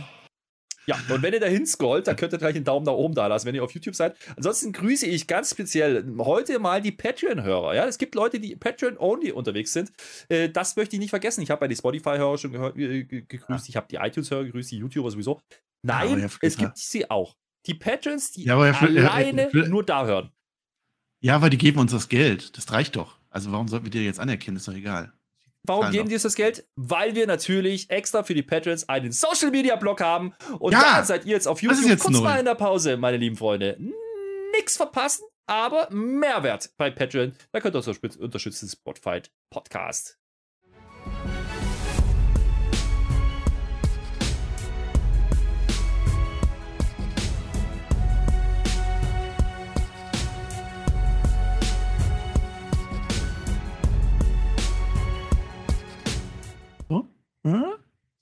Ja, 0.86 0.96
und 1.08 1.22
wenn 1.22 1.32
ihr 1.32 1.40
dahin 1.40 1.66
scrollt, 1.66 2.06
dann 2.06 2.16
könnt 2.16 2.32
ihr 2.32 2.38
gleich 2.38 2.54
einen 2.54 2.64
Daumen 2.64 2.86
nach 2.86 2.92
oben 2.92 3.14
da 3.14 3.26
lassen, 3.26 3.46
wenn 3.46 3.54
ihr 3.54 3.64
auf 3.64 3.72
YouTube 3.72 3.96
seid. 3.96 4.16
Ansonsten 4.36 4.72
grüße 4.72 5.06
ich 5.06 5.26
ganz 5.26 5.50
speziell 5.50 6.04
heute 6.18 6.58
mal 6.58 6.80
die 6.80 6.92
Patreon-Hörer. 6.92 7.74
Ja, 7.74 7.86
es 7.86 7.98
gibt 7.98 8.14
Leute, 8.14 8.38
die 8.38 8.54
Patreon-only 8.54 9.32
unterwegs 9.32 9.72
sind. 9.72 9.92
Äh, 10.28 10.48
das 10.48 10.76
möchte 10.76 10.96
ich 10.96 11.00
nicht 11.00 11.10
vergessen. 11.10 11.42
Ich 11.42 11.50
habe 11.50 11.60
bei 11.60 11.68
die 11.68 11.76
Spotify-Hörer 11.76 12.38
schon 12.38 12.54
äh, 12.54 13.04
gegrüßt, 13.04 13.68
ich 13.68 13.76
habe 13.76 13.88
die 13.90 13.96
iTunes-Hörer 13.96 14.44
gegrüßt, 14.44 14.70
die 14.70 14.78
YouTuber 14.78 15.10
sowieso. 15.10 15.40
Nein, 15.82 16.30
es 16.40 16.56
gibt 16.56 16.78
sie 16.78 17.10
auch. 17.10 17.36
die 17.66 17.74
Patrons, 17.74 18.32
die 18.32 18.44
ja, 18.44 18.56
alleine 18.56 19.50
nur 19.52 19.84
da 19.84 20.06
hören. 20.06 20.30
Ja, 21.20 21.42
weil 21.42 21.50
die 21.50 21.58
geben 21.58 21.80
uns 21.80 21.92
das 21.92 22.08
Geld. 22.08 22.56
Das 22.56 22.70
reicht 22.70 22.96
doch. 22.96 23.18
Also 23.30 23.52
warum 23.52 23.68
sollten 23.68 23.86
wir 23.86 23.90
dir 23.90 24.04
jetzt 24.04 24.20
anerkennen? 24.20 24.56
Ist 24.56 24.68
doch 24.68 24.74
egal. 24.74 25.12
Warum 25.66 25.90
geben 25.90 26.08
die 26.08 26.14
uns 26.14 26.22
das 26.22 26.34
Geld? 26.34 26.66
Weil 26.76 27.14
wir 27.14 27.26
natürlich 27.26 27.90
extra 27.90 28.22
für 28.22 28.34
die 28.34 28.42
Patrons 28.42 28.88
einen 28.88 29.12
Social 29.12 29.50
Media 29.50 29.76
Blog 29.76 30.00
haben. 30.00 30.34
Und 30.58 30.72
ja, 30.72 30.80
da 30.80 31.04
seid 31.04 31.24
ihr 31.24 31.32
jetzt 31.32 31.48
auf 31.48 31.62
YouTube 31.62 31.86
jetzt 31.86 32.02
kurz 32.02 32.14
neu. 32.14 32.22
mal 32.22 32.38
in 32.38 32.44
der 32.44 32.54
Pause, 32.54 32.96
meine 32.96 33.16
lieben 33.16 33.36
Freunde. 33.36 33.76
Nix 34.52 34.76
verpassen, 34.76 35.24
aber 35.46 35.88
Mehrwert 35.90 36.70
bei 36.76 36.90
Patreon. 36.90 37.34
Da 37.52 37.60
könnt 37.60 37.74
ihr 37.74 37.86
uns 37.86 38.16
unterstützen. 38.16 38.68
Spotfight 38.68 39.30
Podcast. 39.50 40.18
Hm? 57.46 57.64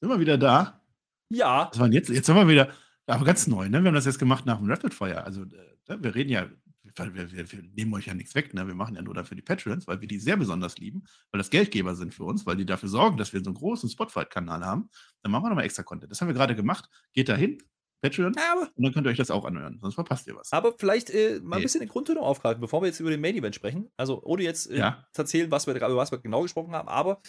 Sind 0.00 0.10
wir 0.10 0.20
wieder 0.20 0.36
da? 0.36 0.82
Ja. 1.30 1.70
Was 1.72 1.80
war 1.80 1.88
jetzt? 1.88 2.10
Jetzt 2.10 2.26
sind 2.26 2.36
wir 2.36 2.46
wieder, 2.46 2.68
aber 3.06 3.24
ganz 3.24 3.46
neu, 3.46 3.70
ne? 3.70 3.80
Wir 3.80 3.88
haben 3.88 3.94
das 3.94 4.04
jetzt 4.04 4.18
gemacht 4.18 4.44
nach 4.44 4.58
dem 4.58 4.70
Rapid 4.70 4.92
Fire. 4.92 5.24
Also, 5.24 5.42
äh, 5.42 5.96
wir 5.98 6.14
reden 6.14 6.28
ja, 6.28 6.46
wir, 6.82 7.32
wir, 7.32 7.52
wir, 7.52 7.62
nehmen 7.74 7.94
euch 7.94 8.06
ja 8.06 8.12
nichts 8.12 8.34
weg, 8.34 8.52
ne? 8.52 8.66
Wir 8.66 8.74
machen 8.74 8.96
ja 8.96 9.02
nur 9.02 9.14
dafür 9.14 9.34
die 9.34 9.42
Patrons, 9.42 9.86
weil 9.86 10.02
wir 10.02 10.08
die 10.08 10.18
sehr 10.18 10.36
besonders 10.36 10.76
lieben, 10.76 11.04
weil 11.32 11.38
das 11.38 11.48
Geldgeber 11.48 11.94
sind 11.94 12.12
für 12.12 12.24
uns, 12.24 12.44
weil 12.44 12.56
die 12.56 12.66
dafür 12.66 12.90
sorgen, 12.90 13.16
dass 13.16 13.32
wir 13.32 13.40
so 13.40 13.46
einen 13.46 13.54
großen 13.54 13.88
Spotlight-Kanal 13.88 14.62
haben. 14.62 14.90
Dann 15.22 15.32
machen 15.32 15.44
wir 15.44 15.48
nochmal 15.48 15.64
extra 15.64 15.82
Content. 15.82 16.12
Das 16.12 16.20
haben 16.20 16.28
wir 16.28 16.34
gerade 16.34 16.54
gemacht. 16.54 16.90
Geht 17.14 17.30
da 17.30 17.34
hin, 17.34 17.56
Patreon, 18.02 18.36
aber, 18.52 18.68
und 18.74 18.84
dann 18.84 18.92
könnt 18.92 19.06
ihr 19.06 19.10
euch 19.10 19.16
das 19.16 19.30
auch 19.30 19.46
anhören, 19.46 19.78
sonst 19.80 19.94
verpasst 19.94 20.26
ihr 20.26 20.36
was. 20.36 20.52
Aber 20.52 20.74
vielleicht 20.76 21.08
äh, 21.08 21.40
mal 21.42 21.56
ein 21.56 21.62
bisschen 21.62 21.80
den 21.80 21.88
Grundton 21.88 22.18
aufgreifen, 22.18 22.60
bevor 22.60 22.82
wir 22.82 22.88
jetzt 22.88 23.00
über 23.00 23.08
den 23.08 23.22
Main 23.22 23.36
Event 23.36 23.54
sprechen. 23.54 23.90
Also, 23.96 24.22
ohne 24.22 24.42
jetzt 24.42 24.70
äh, 24.70 24.76
ja. 24.76 25.06
zu 25.12 25.22
erzählen, 25.22 25.50
was 25.50 25.66
wir, 25.66 25.74
über 25.74 25.96
was 25.96 26.12
wir 26.12 26.18
genau 26.18 26.42
gesprochen 26.42 26.74
haben, 26.74 26.88
aber 26.88 27.22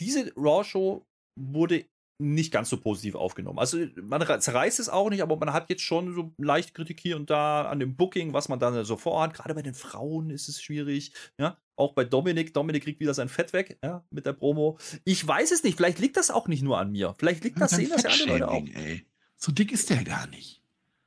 diese 0.00 0.32
Raw-Show 0.36 1.07
wurde 1.38 1.84
nicht 2.20 2.52
ganz 2.52 2.68
so 2.68 2.78
positiv 2.78 3.14
aufgenommen. 3.14 3.60
Also 3.60 3.78
man 4.02 4.20
zerreißt 4.40 4.80
es 4.80 4.88
auch 4.88 5.08
nicht, 5.08 5.22
aber 5.22 5.36
man 5.36 5.52
hat 5.52 5.70
jetzt 5.70 5.82
schon 5.82 6.14
so 6.14 6.32
leicht 6.36 6.74
Kritik 6.74 6.98
hier 6.98 7.16
und 7.16 7.30
da 7.30 7.68
an 7.68 7.78
dem 7.78 7.94
Booking, 7.94 8.32
was 8.32 8.48
man 8.48 8.58
dann 8.58 8.84
so 8.84 8.96
vorhat. 8.96 9.34
Gerade 9.34 9.54
bei 9.54 9.62
den 9.62 9.74
Frauen 9.74 10.30
ist 10.30 10.48
es 10.48 10.60
schwierig. 10.60 11.12
Ja, 11.38 11.58
auch 11.76 11.92
bei 11.92 12.04
Dominik. 12.04 12.52
Dominik 12.52 12.82
kriegt 12.82 12.98
wieder 12.98 13.14
sein 13.14 13.28
Fett 13.28 13.52
weg, 13.52 13.78
ja, 13.84 14.04
mit 14.10 14.26
der 14.26 14.32
Promo. 14.32 14.78
Ich 15.04 15.26
weiß 15.26 15.52
es 15.52 15.62
nicht. 15.62 15.76
Vielleicht 15.76 16.00
liegt 16.00 16.16
das 16.16 16.30
auch 16.30 16.48
nicht 16.48 16.62
nur 16.62 16.78
an 16.78 16.90
mir. 16.90 17.14
Vielleicht 17.18 17.44
liegt 17.44 17.60
das, 17.60 17.70
sehen 17.70 17.90
das 17.90 18.02
ja 18.02 18.10
andere 18.10 18.28
Leute 18.28 18.48
auch. 18.48 18.66
Ey. 18.74 19.06
So 19.36 19.52
dick 19.52 19.70
ist 19.70 19.88
der 19.88 20.02
gar 20.02 20.26
nicht. 20.26 20.60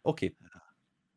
Okay. 0.04 0.38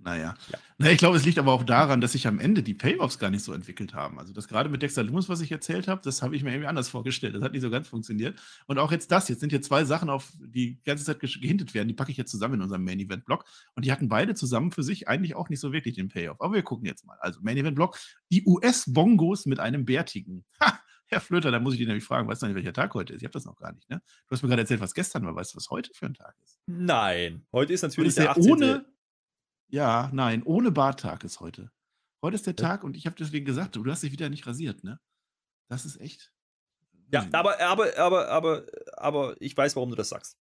Naja. 0.05 0.35
Ja. 0.53 0.59
Na, 0.77 0.91
ich 0.91 0.99
glaube, 0.99 1.17
es 1.17 1.25
liegt 1.25 1.39
aber 1.39 1.53
auch 1.53 1.65
daran, 1.65 2.03
dass 2.03 2.13
sich 2.13 2.27
am 2.27 2.39
Ende 2.39 2.63
die 2.63 2.75
Payoffs 2.75 3.19
gar 3.19 3.31
nicht 3.31 3.43
so 3.43 3.55
entwickelt 3.55 3.95
haben. 3.95 4.19
Also 4.19 4.35
das 4.35 4.49
gerade 4.49 4.69
mit 4.69 4.83
Dexter 4.83 5.03
Loomis, 5.03 5.31
was 5.31 5.41
ich 5.41 5.51
erzählt 5.51 5.89
habe, 5.89 6.03
das 6.05 6.21
habe 6.21 6.37
ich 6.37 6.43
mir 6.43 6.51
irgendwie 6.51 6.69
anders 6.69 6.91
vorgestellt. 6.91 7.35
Das 7.35 7.43
hat 7.43 7.53
nicht 7.53 7.63
so 7.63 7.71
ganz 7.71 7.89
funktioniert. 7.89 8.39
Und 8.67 8.79
auch 8.79 8.93
jetzt 8.93 9.11
das. 9.11 9.29
Jetzt 9.29 9.41
sind 9.41 9.49
hier 9.49 9.63
zwei 9.63 9.85
Sachen, 9.85 10.11
auf 10.11 10.31
die 10.39 10.79
ganze 10.85 11.05
Zeit 11.05 11.21
gehintet 11.21 11.73
werden. 11.73 11.89
Die 11.89 11.95
packe 11.95 12.11
ich 12.11 12.19
jetzt 12.19 12.31
zusammen 12.31 12.55
in 12.55 12.63
unserem 12.63 12.85
Main 12.85 13.01
Event 13.01 13.25
Blog. 13.25 13.47
Und 13.75 13.87
die 13.87 13.93
hatten 13.93 14.09
beide 14.09 14.35
zusammen 14.35 14.73
für 14.73 14.83
sich 14.83 15.09
eigentlich 15.09 15.35
auch 15.37 15.49
nicht 15.49 15.61
so 15.61 15.73
wirklich 15.73 15.95
den 15.95 16.09
Payoff. 16.09 16.41
Aber 16.41 16.53
wir 16.53 16.63
gucken 16.63 16.85
jetzt 16.85 17.07
mal. 17.07 17.17
Also 17.21 17.41
Main 17.43 17.57
Event 17.57 17.75
Blog. 17.75 17.97
Die 18.31 18.45
US-Bongos 18.45 19.47
mit 19.47 19.61
einem 19.61 19.87
bärtigen. 19.87 20.45
Ha! 20.61 20.79
Herr 21.07 21.21
Flöter, 21.21 21.51
da 21.51 21.61
muss 21.61 21.75
ich 21.75 21.79
dich 21.79 21.87
nämlich 21.87 22.05
fragen, 22.05 22.29
weißt 22.29 22.43
du 22.43 22.47
nicht, 22.47 22.57
welcher 22.57 22.73
Tag 22.73 22.95
heute 22.95 23.13
ist? 23.13 23.21
Ich 23.21 23.25
habe 23.25 23.33
das 23.33 23.45
noch 23.45 23.57
gar 23.57 23.73
nicht, 23.73 23.89
ne? 23.91 24.01
Du 24.27 24.33
hast 24.33 24.43
mir 24.43 24.49
gerade 24.49 24.63
erzählt, 24.63 24.81
was 24.81 24.95
gestern 24.95 25.25
war. 25.25 25.35
Weißt 25.35 25.53
du, 25.53 25.57
was 25.57 25.71
heute 25.71 25.91
für 25.95 26.07
ein 26.07 26.15
Tag 26.15 26.35
ist? 26.43 26.59
Nein, 26.67 27.47
heute 27.53 27.73
ist 27.73 27.83
natürlich 27.83 28.09
ist 28.09 28.19
der, 28.19 28.35
der 28.35 28.43
ohne, 28.43 28.85
ja, 29.75 30.09
nein, 30.13 30.45
ohne 30.45 30.71
Barttag 30.71 31.25
ist 31.25 31.41
heute. 31.41 31.73
Heute 32.23 32.37
ist 32.37 32.47
der 32.47 32.55
Tag 32.55 32.85
und 32.85 32.97
ich 32.97 33.07
habe 33.07 33.17
deswegen 33.19 33.45
gesagt, 33.45 33.75
du 33.75 33.85
hast 33.87 34.05
dich 34.05 34.13
wieder 34.13 34.29
nicht 34.29 34.47
rasiert, 34.47 34.85
ne? 34.85 35.01
Das 35.69 35.85
ist 35.85 36.01
echt. 36.01 36.33
Ja, 37.13 37.27
aber, 37.33 37.61
aber, 37.61 37.99
aber, 37.99 38.29
aber, 38.29 38.67
aber 38.97 39.37
ich 39.41 39.57
weiß, 39.57 39.75
warum 39.75 39.91
du 39.91 39.97
das 39.97 40.11
sagst. 40.11 40.39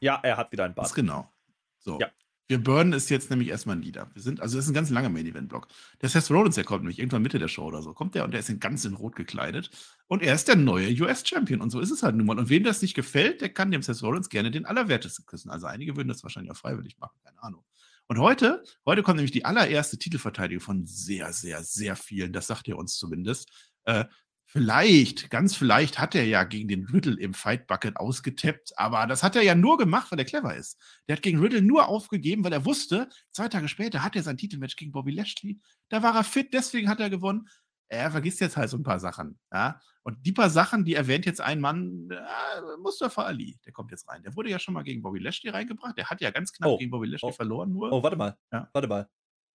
Ja, 0.00 0.20
er 0.22 0.36
hat 0.36 0.52
wieder 0.52 0.66
einen 0.66 0.74
Bart. 0.74 0.86
Das 0.86 0.94
genau. 0.94 1.32
So. 1.78 1.98
Ja. 1.98 2.10
Wir 2.46 2.62
burnen 2.62 2.92
es 2.92 3.08
jetzt 3.08 3.30
nämlich 3.30 3.48
erstmal 3.48 3.76
nieder. 3.76 4.10
Wir 4.12 4.20
sind, 4.20 4.42
also 4.42 4.58
das 4.58 4.66
ist 4.66 4.70
ein 4.70 4.74
ganz 4.74 4.90
langer 4.90 5.08
Main-Event-Block. 5.08 5.66
Der 6.02 6.10
Seth 6.10 6.30
Rollins, 6.30 6.56
der 6.56 6.64
kommt 6.64 6.82
nämlich 6.82 6.98
irgendwann 6.98 7.22
Mitte 7.22 7.38
der 7.38 7.48
Show 7.48 7.64
oder 7.64 7.80
so, 7.80 7.94
kommt 7.94 8.14
der 8.14 8.24
und 8.24 8.32
der 8.32 8.40
ist 8.40 8.50
in 8.50 8.60
ganz 8.60 8.84
in 8.84 8.92
Rot 8.92 9.16
gekleidet. 9.16 9.70
Und 10.08 10.22
er 10.22 10.34
ist 10.34 10.48
der 10.48 10.56
neue 10.56 10.90
US-Champion. 11.00 11.62
Und 11.62 11.70
so 11.70 11.80
ist 11.80 11.90
es 11.90 12.02
halt 12.02 12.16
nun 12.16 12.26
mal. 12.26 12.38
Und 12.38 12.50
wem 12.50 12.62
das 12.62 12.82
nicht 12.82 12.92
gefällt, 12.92 13.40
der 13.40 13.48
kann 13.48 13.70
dem 13.70 13.80
Seth 13.80 14.02
Rollins 14.02 14.28
gerne 14.28 14.50
den 14.50 14.66
Allerwertesten 14.66 15.24
küssen. 15.24 15.50
Also 15.50 15.66
einige 15.66 15.96
würden 15.96 16.08
das 16.08 16.22
wahrscheinlich 16.22 16.52
auch 16.52 16.58
freiwillig 16.58 16.98
machen, 16.98 17.18
keine 17.24 17.42
Ahnung. 17.42 17.64
Und 18.06 18.18
heute, 18.18 18.62
heute 18.84 19.02
kommt 19.02 19.16
nämlich 19.16 19.32
die 19.32 19.44
allererste 19.44 19.98
Titelverteidigung 19.98 20.62
von 20.62 20.86
sehr, 20.86 21.32
sehr, 21.32 21.62
sehr 21.62 21.96
vielen. 21.96 22.32
Das 22.32 22.46
sagt 22.46 22.68
er 22.68 22.76
uns 22.76 22.96
zumindest. 22.98 23.50
Äh, 23.84 24.04
vielleicht, 24.44 25.30
ganz 25.30 25.56
vielleicht 25.56 25.98
hat 25.98 26.14
er 26.14 26.26
ja 26.26 26.44
gegen 26.44 26.68
den 26.68 26.84
Riddle 26.84 27.18
im 27.18 27.32
Fight 27.32 27.66
Bucket 27.66 27.96
ausgetappt, 27.96 28.72
aber 28.76 29.06
das 29.06 29.22
hat 29.22 29.36
er 29.36 29.42
ja 29.42 29.54
nur 29.54 29.78
gemacht, 29.78 30.12
weil 30.12 30.18
er 30.18 30.26
clever 30.26 30.54
ist. 30.54 30.78
Der 31.08 31.16
hat 31.16 31.22
gegen 31.22 31.40
Riddle 31.40 31.62
nur 31.62 31.88
aufgegeben, 31.88 32.44
weil 32.44 32.52
er 32.52 32.66
wusste, 32.66 33.08
zwei 33.32 33.48
Tage 33.48 33.68
später 33.68 34.04
hat 34.04 34.16
er 34.16 34.22
sein 34.22 34.36
Titelmatch 34.36 34.76
gegen 34.76 34.92
Bobby 34.92 35.12
Lashley. 35.12 35.60
Da 35.88 36.02
war 36.02 36.14
er 36.14 36.24
fit, 36.24 36.52
deswegen 36.52 36.90
hat 36.90 37.00
er 37.00 37.08
gewonnen 37.08 37.48
er 37.94 38.10
vergisst 38.10 38.40
jetzt 38.40 38.56
halt 38.56 38.70
so 38.70 38.76
ein 38.76 38.82
paar 38.82 39.00
Sachen. 39.00 39.38
Ja? 39.52 39.80
Und 40.02 40.18
die 40.26 40.32
paar 40.32 40.50
Sachen, 40.50 40.84
die 40.84 40.94
erwähnt 40.94 41.24
jetzt 41.26 41.40
ein 41.40 41.60
Mann, 41.60 42.08
äh, 42.10 42.76
Mustafa 42.80 43.22
Ali, 43.22 43.58
der 43.64 43.72
kommt 43.72 43.90
jetzt 43.90 44.08
rein. 44.08 44.22
Der 44.22 44.36
wurde 44.36 44.50
ja 44.50 44.58
schon 44.58 44.74
mal 44.74 44.82
gegen 44.82 45.02
Bobby 45.02 45.18
Lashley 45.18 45.50
reingebracht. 45.50 45.96
Der 45.96 46.10
hat 46.10 46.20
ja 46.20 46.30
ganz 46.30 46.52
knapp 46.52 46.70
oh. 46.70 46.78
gegen 46.78 46.90
Bobby 46.90 47.06
Lashley 47.06 47.30
oh. 47.30 47.32
verloren 47.32 47.72
nur. 47.72 47.90
Oh, 47.92 48.02
warte 48.02 48.16
mal. 48.16 48.36
Ja. 48.52 48.68
Warte 48.72 48.88
mal. 48.88 49.08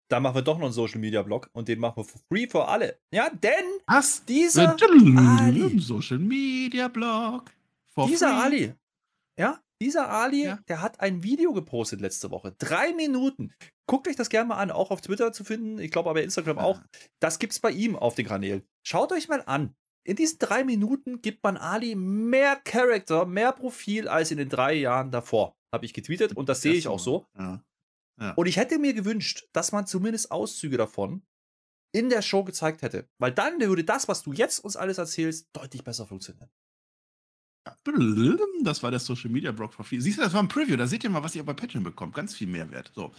Da 0.09 0.19
machen 0.19 0.35
wir 0.35 0.41
doch 0.41 0.57
noch 0.57 0.65
einen 0.65 0.73
Social 0.73 0.99
Media 0.99 1.21
Blog 1.21 1.49
und 1.53 1.67
den 1.67 1.79
machen 1.79 1.97
wir 1.97 2.03
for 2.03 2.19
free 2.27 2.47
für 2.47 2.67
alle. 2.67 2.99
Ja, 3.13 3.29
denn 3.29 3.65
Was? 3.85 4.25
dieser 4.25 4.75
Ali, 5.17 5.79
Social 5.79 6.17
Media 6.17 6.87
Blog. 6.87 7.51
Dieser 8.07 8.29
free. 8.29 8.43
Ali, 8.43 8.73
ja, 9.37 9.59
dieser 9.81 10.09
Ali, 10.09 10.45
ja. 10.45 10.59
der 10.67 10.81
hat 10.81 10.99
ein 10.99 11.23
Video 11.23 11.53
gepostet 11.53 12.01
letzte 12.01 12.31
Woche. 12.31 12.53
Drei 12.57 12.93
Minuten. 12.93 13.53
Guckt 13.87 14.07
euch 14.07 14.15
das 14.15 14.29
gerne 14.29 14.49
mal 14.49 14.57
an, 14.57 14.71
auch 14.71 14.91
auf 14.91 15.01
Twitter 15.01 15.31
zu 15.31 15.43
finden. 15.43 15.79
Ich 15.79 15.91
glaube 15.91 16.09
aber 16.09 16.21
Instagram 16.21 16.57
ja. 16.57 16.63
auch. 16.63 16.81
Das 17.19 17.39
gibt's 17.39 17.59
bei 17.59 17.71
ihm 17.71 17.95
auf 17.95 18.15
den 18.15 18.25
Kanälen. 18.25 18.63
Schaut 18.85 19.11
euch 19.11 19.27
mal 19.27 19.43
an. 19.45 19.75
In 20.05 20.15
diesen 20.15 20.39
drei 20.39 20.63
Minuten 20.63 21.21
gibt 21.21 21.43
man 21.43 21.57
Ali 21.57 21.95
mehr 21.95 22.55
Charakter, 22.55 23.25
mehr 23.25 23.51
Profil 23.51 24.07
als 24.07 24.31
in 24.31 24.37
den 24.37 24.49
drei 24.49 24.73
Jahren 24.73 25.11
davor. 25.11 25.55
Habe 25.73 25.85
ich 25.85 25.93
getweetet 25.93 26.35
und 26.35 26.49
das 26.49 26.61
sehe 26.61 26.73
ich 26.73 26.87
auch 26.87 26.99
so. 26.99 27.25
Ja. 27.37 27.63
Ja. 28.19 28.33
Und 28.33 28.47
ich 28.47 28.57
hätte 28.57 28.79
mir 28.79 28.93
gewünscht, 28.93 29.47
dass 29.53 29.71
man 29.71 29.87
zumindest 29.87 30.31
Auszüge 30.31 30.77
davon 30.77 31.23
in 31.93 32.09
der 32.09 32.21
Show 32.21 32.43
gezeigt 32.43 32.81
hätte. 32.81 33.07
Weil 33.17 33.31
dann 33.31 33.59
würde 33.59 33.83
das, 33.83 34.07
was 34.07 34.23
du 34.23 34.33
jetzt 34.33 34.59
uns 34.59 34.75
alles 34.75 34.97
erzählst, 34.97 35.47
deutlich 35.53 35.83
besser 35.83 36.05
funktionieren. 36.05 36.49
Das 38.63 38.83
war 38.83 38.91
der 38.91 38.99
Social 38.99 39.29
Media 39.29 39.51
Blog 39.51 39.73
for 39.73 39.85
Free. 39.85 39.99
Siehst 39.99 40.17
du, 40.17 40.21
das 40.21 40.33
war 40.33 40.41
ein 40.41 40.47
Preview. 40.47 40.75
Da 40.75 40.87
seht 40.87 41.03
ihr 41.03 41.09
mal, 41.09 41.23
was 41.23 41.35
ihr 41.35 41.43
bei 41.43 41.53
Patreon 41.53 41.83
bekommt. 41.83 42.13
Ganz 42.13 42.35
viel 42.35 42.47
Mehrwert. 42.47 42.91
So. 42.95 43.13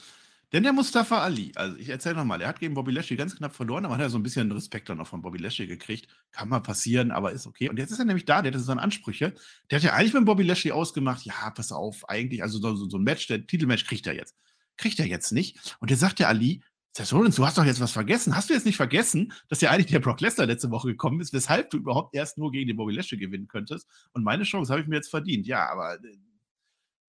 Denn 0.52 0.64
der 0.64 0.72
Mustafa 0.72 1.22
Ali, 1.22 1.52
also 1.54 1.76
ich 1.76 1.88
erzähle 1.88 2.16
nochmal, 2.16 2.40
er 2.40 2.48
hat 2.48 2.58
gegen 2.58 2.74
Bobby 2.74 2.90
Lashley 2.90 3.16
ganz 3.16 3.36
knapp 3.36 3.54
verloren, 3.54 3.84
aber 3.84 3.94
hat 3.94 4.00
er 4.00 4.10
so 4.10 4.18
ein 4.18 4.22
bisschen 4.24 4.50
Respekt 4.50 4.88
dann 4.88 5.00
auch 5.00 5.06
von 5.06 5.22
Bobby 5.22 5.38
Lashley 5.38 5.68
gekriegt. 5.68 6.08
Kann 6.32 6.48
mal 6.48 6.58
passieren, 6.58 7.12
aber 7.12 7.30
ist 7.30 7.46
okay. 7.46 7.68
Und 7.68 7.78
jetzt 7.78 7.92
ist 7.92 8.00
er 8.00 8.04
nämlich 8.04 8.24
da, 8.24 8.42
der 8.42 8.52
hat 8.52 8.60
so 8.60 8.72
Ansprüche. 8.72 9.32
Der 9.70 9.76
hat 9.76 9.84
ja 9.84 9.92
eigentlich 9.92 10.14
mit 10.14 10.24
Bobby 10.24 10.42
Lashley 10.42 10.72
ausgemacht, 10.72 11.24
ja, 11.24 11.50
pass 11.50 11.70
auf, 11.70 12.08
eigentlich, 12.08 12.42
also 12.42 12.58
so, 12.58 12.88
so 12.88 12.98
ein 12.98 13.04
Match, 13.04 13.28
der 13.28 13.46
Titelmatch 13.46 13.86
kriegt 13.86 14.08
er 14.08 14.14
jetzt. 14.14 14.34
Kriegt 14.76 14.98
er 14.98 15.06
jetzt 15.06 15.30
nicht. 15.30 15.76
Und 15.78 15.90
der 15.90 15.96
sagt 15.96 16.18
der 16.18 16.28
Ali, 16.28 16.62
Seth 16.96 17.12
Rollins, 17.12 17.36
du 17.36 17.46
hast 17.46 17.56
doch 17.56 17.64
jetzt 17.64 17.80
was 17.80 17.92
vergessen. 17.92 18.34
Hast 18.34 18.50
du 18.50 18.54
jetzt 18.54 18.66
nicht 18.66 18.76
vergessen, 18.76 19.32
dass 19.48 19.60
ja 19.60 19.70
eigentlich 19.70 19.92
der 19.92 20.00
Brock 20.00 20.20
Lesnar 20.20 20.46
letzte 20.46 20.70
Woche 20.70 20.88
gekommen 20.88 21.20
ist, 21.20 21.32
weshalb 21.32 21.70
du 21.70 21.76
überhaupt 21.76 22.14
erst 22.16 22.36
nur 22.36 22.50
gegen 22.50 22.66
den 22.66 22.76
Bobby 22.76 22.92
Lashley 22.92 23.16
gewinnen 23.16 23.46
könntest? 23.46 23.86
Und 24.12 24.24
meine 24.24 24.42
Chance 24.42 24.72
habe 24.72 24.82
ich 24.82 24.88
mir 24.88 24.96
jetzt 24.96 25.10
verdient. 25.10 25.46
Ja, 25.46 25.70
aber 25.70 25.94
äh, 25.94 26.18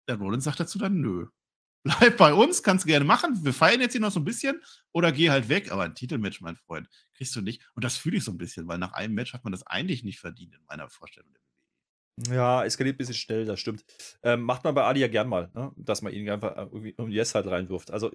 der 0.09 0.17
Rollins 0.17 0.45
sagt 0.45 0.61
dazu 0.61 0.79
dann, 0.79 1.01
nö. 1.01 1.27
Bleib 1.85 2.17
bei 2.17 2.33
uns, 2.33 2.63
kannst 2.63 2.87
gerne 2.87 3.05
machen. 3.05 3.45
Wir 3.45 3.53
feiern 3.53 3.81
jetzt 3.81 3.93
hier 3.93 4.01
noch 4.01 4.11
so 4.11 4.19
ein 4.19 4.25
bisschen 4.25 4.61
oder 4.93 5.13
geh 5.13 5.31
halt 5.31 5.49
weg. 5.49 5.71
Aber 5.71 5.85
ein 5.85 5.95
Titelmatch, 5.95 6.41
mein 6.41 6.57
Freund, 6.57 6.89
kriegst 7.15 7.37
du 7.37 7.43
nicht. 7.43 7.63
Und 7.75 7.85
das 7.85 7.97
fühle 7.97 8.17
ich 8.17 8.25
so 8.25 8.33
ein 8.33 8.39
bisschen, 8.39 8.67
weil 8.67 8.79
nach 8.79 8.93
einem 8.93 9.15
Match 9.15 9.35
hat 9.35 9.45
man 9.45 9.53
das 9.53 9.65
eigentlich 9.67 10.03
nicht 10.03 10.19
verdient 10.19 10.55
in 10.55 10.65
meiner 10.69 10.89
Vorstellung 10.89 11.31
WWE. 11.31 12.35
Ja, 12.35 12.65
eskaliert 12.65 12.97
ein 12.97 12.99
bisschen 12.99 13.15
schnell, 13.15 13.45
das 13.45 13.61
stimmt. 13.61 13.85
Ähm, 14.23 14.41
macht 14.43 14.65
man 14.65 14.75
bei 14.75 14.83
Ali 14.85 15.01
ja 15.01 15.09
gern 15.09 15.29
mal, 15.29 15.51
ne? 15.55 15.71
dass 15.77 16.01
man 16.01 16.15
ihn 16.15 16.29
einfach 16.31 16.57
irgendwie 16.57 16.95
um 16.97 17.11
Yes 17.11 17.35
halt 17.35 17.47
reinwirft. 17.47 17.91
Also 17.91 18.11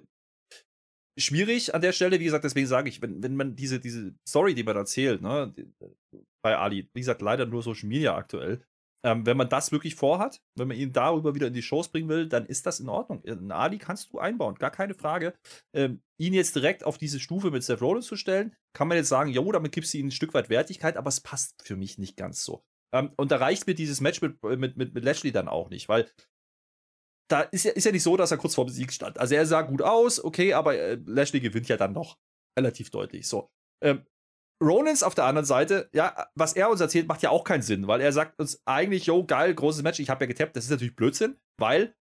schwierig 1.18 1.74
an 1.74 1.82
der 1.82 1.92
Stelle, 1.92 2.20
wie 2.20 2.24
gesagt, 2.24 2.44
deswegen 2.44 2.66
sage 2.66 2.88
ich, 2.88 3.02
wenn, 3.02 3.22
wenn 3.22 3.36
man 3.36 3.56
diese, 3.56 3.80
diese 3.80 4.14
Story, 4.26 4.54
die 4.54 4.64
man 4.64 4.76
erzählt, 4.76 5.22
ne, 5.22 5.54
bei 6.42 6.56
Ali, 6.56 6.88
wie 6.94 7.00
gesagt, 7.00 7.22
leider 7.22 7.46
nur 7.46 7.62
Social 7.62 7.88
Media 7.88 8.16
aktuell, 8.16 8.64
ähm, 9.04 9.26
wenn 9.26 9.36
man 9.36 9.48
das 9.48 9.72
wirklich 9.72 9.96
vorhat, 9.96 10.40
wenn 10.56 10.68
man 10.68 10.76
ihn 10.76 10.92
darüber 10.92 11.34
wieder 11.34 11.48
in 11.48 11.54
die 11.54 11.62
Shows 11.62 11.88
bringen 11.88 12.08
will, 12.08 12.28
dann 12.28 12.46
ist 12.46 12.66
das 12.66 12.78
in 12.78 12.88
Ordnung. 12.88 13.24
Einen 13.24 13.50
Ali 13.50 13.78
kannst 13.78 14.12
du 14.12 14.18
einbauen, 14.18 14.54
gar 14.54 14.70
keine 14.70 14.94
Frage. 14.94 15.34
Ähm, 15.74 16.02
ihn 16.18 16.34
jetzt 16.34 16.54
direkt 16.54 16.84
auf 16.84 16.98
diese 16.98 17.18
Stufe 17.18 17.50
mit 17.50 17.64
Seth 17.64 17.80
Rollins 17.80 18.06
zu 18.06 18.16
stellen, 18.16 18.54
kann 18.74 18.86
man 18.86 18.96
jetzt 18.96 19.08
sagen, 19.08 19.30
jo, 19.30 19.50
damit 19.50 19.72
gibst 19.72 19.92
du 19.92 19.98
ihm 19.98 20.06
ein 20.06 20.12
Stück 20.12 20.34
weit 20.34 20.50
Wertigkeit, 20.50 20.96
aber 20.96 21.08
es 21.08 21.20
passt 21.20 21.62
für 21.66 21.76
mich 21.76 21.98
nicht 21.98 22.16
ganz 22.16 22.44
so. 22.44 22.64
Ähm, 22.94 23.10
und 23.16 23.32
da 23.32 23.38
reicht 23.38 23.66
mir 23.66 23.74
dieses 23.74 24.00
Match 24.00 24.20
mit, 24.20 24.40
mit, 24.42 24.76
mit, 24.76 24.94
mit 24.94 25.04
Lashley 25.04 25.32
dann 25.32 25.48
auch 25.48 25.68
nicht, 25.68 25.88
weil 25.88 26.08
da 27.32 27.40
ist 27.40 27.64
ja, 27.64 27.72
ist 27.72 27.84
ja 27.84 27.92
nicht 27.92 28.02
so, 28.02 28.16
dass 28.16 28.30
er 28.30 28.36
kurz 28.36 28.54
vor 28.54 28.66
dem 28.66 28.72
Sieg 28.72 28.92
stand. 28.92 29.18
Also 29.18 29.34
er 29.34 29.46
sah 29.46 29.62
gut 29.62 29.80
aus, 29.80 30.22
okay, 30.22 30.52
aber 30.52 30.76
äh, 30.76 30.98
Lashley 31.06 31.40
gewinnt 31.40 31.68
ja 31.68 31.78
dann 31.78 31.94
noch 31.94 32.18
relativ 32.58 32.90
deutlich. 32.90 33.26
So. 33.26 33.50
Ähm, 33.82 34.04
Rollins 34.62 35.02
auf 35.02 35.14
der 35.14 35.24
anderen 35.24 35.46
Seite, 35.46 35.88
ja, 35.92 36.28
was 36.34 36.52
er 36.52 36.70
uns 36.70 36.80
erzählt, 36.80 37.08
macht 37.08 37.22
ja 37.22 37.30
auch 37.30 37.44
keinen 37.44 37.62
Sinn, 37.62 37.88
weil 37.88 38.00
er 38.00 38.12
sagt 38.12 38.38
uns 38.38 38.62
eigentlich, 38.66 39.06
yo, 39.06 39.24
geil, 39.24 39.54
großes 39.54 39.82
Match, 39.82 39.98
ich 39.98 40.10
habe 40.10 40.24
ja 40.24 40.28
getappt. 40.28 40.54
Das 40.54 40.64
ist 40.64 40.70
natürlich 40.70 40.94
Blödsinn, 40.94 41.36
weil 41.58 41.96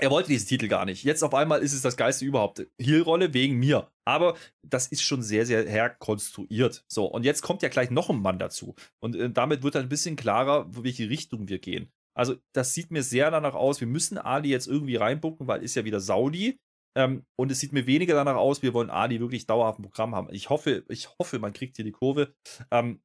er 0.00 0.10
wollte 0.10 0.28
diesen 0.28 0.48
Titel 0.48 0.68
gar 0.68 0.84
nicht. 0.84 1.04
Jetzt 1.04 1.22
auf 1.22 1.34
einmal 1.34 1.60
ist 1.62 1.72
es 1.72 1.82
das 1.82 1.96
geilste 1.96 2.24
überhaupt. 2.24 2.66
Heel-Rolle 2.78 3.34
wegen 3.34 3.56
mir. 3.56 3.90
Aber 4.04 4.36
das 4.62 4.88
ist 4.88 5.02
schon 5.02 5.22
sehr, 5.22 5.46
sehr 5.46 5.68
herkonstruiert. 5.68 6.84
So, 6.88 7.06
und 7.06 7.24
jetzt 7.24 7.42
kommt 7.42 7.62
ja 7.62 7.68
gleich 7.68 7.90
noch 7.90 8.10
ein 8.10 8.20
Mann 8.20 8.38
dazu. 8.38 8.74
Und 9.00 9.16
äh, 9.16 9.30
damit 9.30 9.62
wird 9.62 9.74
dann 9.74 9.84
ein 9.84 9.88
bisschen 9.88 10.16
klarer, 10.16 10.66
welche 10.70 11.08
Richtung 11.08 11.48
wir 11.48 11.58
gehen. 11.58 11.90
Also, 12.18 12.36
das 12.52 12.74
sieht 12.74 12.90
mir 12.90 13.02
sehr 13.02 13.30
danach 13.30 13.54
aus. 13.54 13.80
Wir 13.80 13.86
müssen 13.86 14.18
Ali 14.18 14.48
jetzt 14.48 14.66
irgendwie 14.66 14.96
reinbucken, 14.96 15.46
weil 15.46 15.62
ist 15.62 15.76
ja 15.76 15.84
wieder 15.84 16.00
Saudi. 16.00 16.58
Ähm, 16.96 17.24
und 17.36 17.52
es 17.52 17.60
sieht 17.60 17.72
mir 17.72 17.86
weniger 17.86 18.14
danach 18.14 18.34
aus, 18.34 18.62
wir 18.62 18.74
wollen 18.74 18.90
Ali 18.90 19.20
wirklich 19.20 19.46
dauerhaft 19.46 19.78
ein 19.78 19.82
Programm 19.82 20.16
haben. 20.16 20.28
Ich 20.32 20.50
hoffe, 20.50 20.84
ich 20.88 21.08
hoffe, 21.18 21.38
man 21.38 21.52
kriegt 21.52 21.76
hier 21.76 21.84
die 21.84 21.92
Kurve. 21.92 22.34
Ähm, 22.72 23.00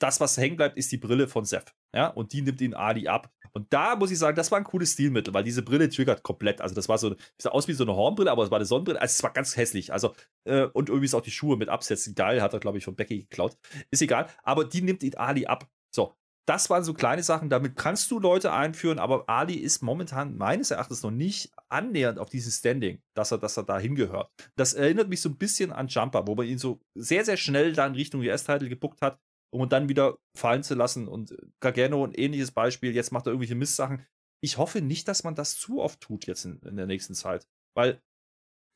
das, 0.00 0.20
was 0.20 0.38
hängen 0.38 0.56
bleibt, 0.56 0.78
ist 0.78 0.92
die 0.92 0.96
Brille 0.96 1.28
von 1.28 1.44
Seth. 1.44 1.74
Ja, 1.94 2.06
und 2.08 2.32
die 2.32 2.40
nimmt 2.40 2.60
ihn 2.60 2.72
Ali 2.72 3.08
ab. 3.08 3.30
Und 3.52 3.72
da 3.72 3.96
muss 3.96 4.10
ich 4.10 4.18
sagen, 4.18 4.36
das 4.36 4.50
war 4.50 4.58
ein 4.58 4.64
cooles 4.64 4.92
Stilmittel, 4.92 5.34
weil 5.34 5.44
diese 5.44 5.62
Brille 5.62 5.90
triggert 5.90 6.22
komplett. 6.22 6.62
Also, 6.62 6.74
das 6.74 6.88
war 6.88 6.96
so, 6.96 7.16
sah 7.38 7.50
aus 7.50 7.68
wie 7.68 7.72
so 7.74 7.84
eine 7.84 7.96
Hornbrille, 7.96 8.30
aber 8.30 8.44
es 8.44 8.50
war 8.50 8.58
eine 8.58 8.64
Sonnenbrille. 8.66 9.00
Also, 9.00 9.12
es 9.12 9.22
war 9.22 9.32
ganz 9.32 9.56
hässlich. 9.56 9.92
Also, 9.92 10.14
äh, 10.44 10.62
und 10.62 10.88
irgendwie 10.88 11.06
ist 11.06 11.14
auch 11.14 11.20
die 11.20 11.30
Schuhe 11.30 11.58
mit 11.58 11.68
Absätzen 11.68 12.14
geil, 12.14 12.40
hat 12.40 12.54
er, 12.54 12.60
glaube 12.60 12.78
ich, 12.78 12.84
von 12.84 12.96
Becky 12.96 13.22
geklaut. 13.24 13.58
Ist 13.90 14.00
egal. 14.00 14.28
Aber 14.42 14.64
die 14.64 14.80
nimmt 14.80 15.02
ihn 15.02 15.16
Ali 15.16 15.46
ab. 15.46 15.68
So. 15.94 16.14
Das 16.48 16.70
waren 16.70 16.82
so 16.82 16.94
kleine 16.94 17.22
Sachen, 17.22 17.50
damit 17.50 17.76
kannst 17.76 18.10
du 18.10 18.18
Leute 18.18 18.52
einführen, 18.52 18.98
aber 18.98 19.28
Ali 19.28 19.56
ist 19.56 19.82
momentan 19.82 20.38
meines 20.38 20.70
Erachtens 20.70 21.02
noch 21.02 21.10
nicht 21.10 21.52
annähernd 21.68 22.18
auf 22.18 22.30
dieses 22.30 22.56
Standing, 22.56 23.02
dass 23.14 23.32
er, 23.32 23.38
dass 23.38 23.58
er 23.58 23.64
da 23.64 23.78
hingehört. 23.78 24.30
Das 24.56 24.72
erinnert 24.72 25.10
mich 25.10 25.20
so 25.20 25.28
ein 25.28 25.36
bisschen 25.36 25.72
an 25.72 25.88
Jumper, 25.88 26.26
wo 26.26 26.34
man 26.34 26.46
ihn 26.46 26.56
so 26.56 26.80
sehr, 26.94 27.26
sehr 27.26 27.36
schnell 27.36 27.74
da 27.74 27.86
in 27.86 27.94
Richtung 27.94 28.22
US-Title 28.22 28.68
gebuckt 28.68 29.02
hat 29.02 29.20
um 29.50 29.62
ihn 29.62 29.68
dann 29.68 29.88
wieder 29.88 30.18
fallen 30.36 30.62
zu 30.62 30.74
lassen. 30.74 31.08
Und 31.08 31.36
Gargano, 31.60 32.04
ein 32.04 32.12
ähnliches 32.12 32.50
Beispiel, 32.50 32.94
jetzt 32.94 33.12
macht 33.12 33.26
er 33.26 33.30
irgendwelche 33.30 33.54
Mistsachen. 33.54 34.04
Ich 34.40 34.58
hoffe 34.58 34.80
nicht, 34.80 35.08
dass 35.08 35.24
man 35.24 35.34
das 35.34 35.56
zu 35.56 35.80
oft 35.80 36.00
tut 36.00 36.26
jetzt 36.26 36.44
in, 36.44 36.60
in 36.60 36.76
der 36.76 36.86
nächsten 36.86 37.14
Zeit, 37.14 37.48
weil 37.74 38.00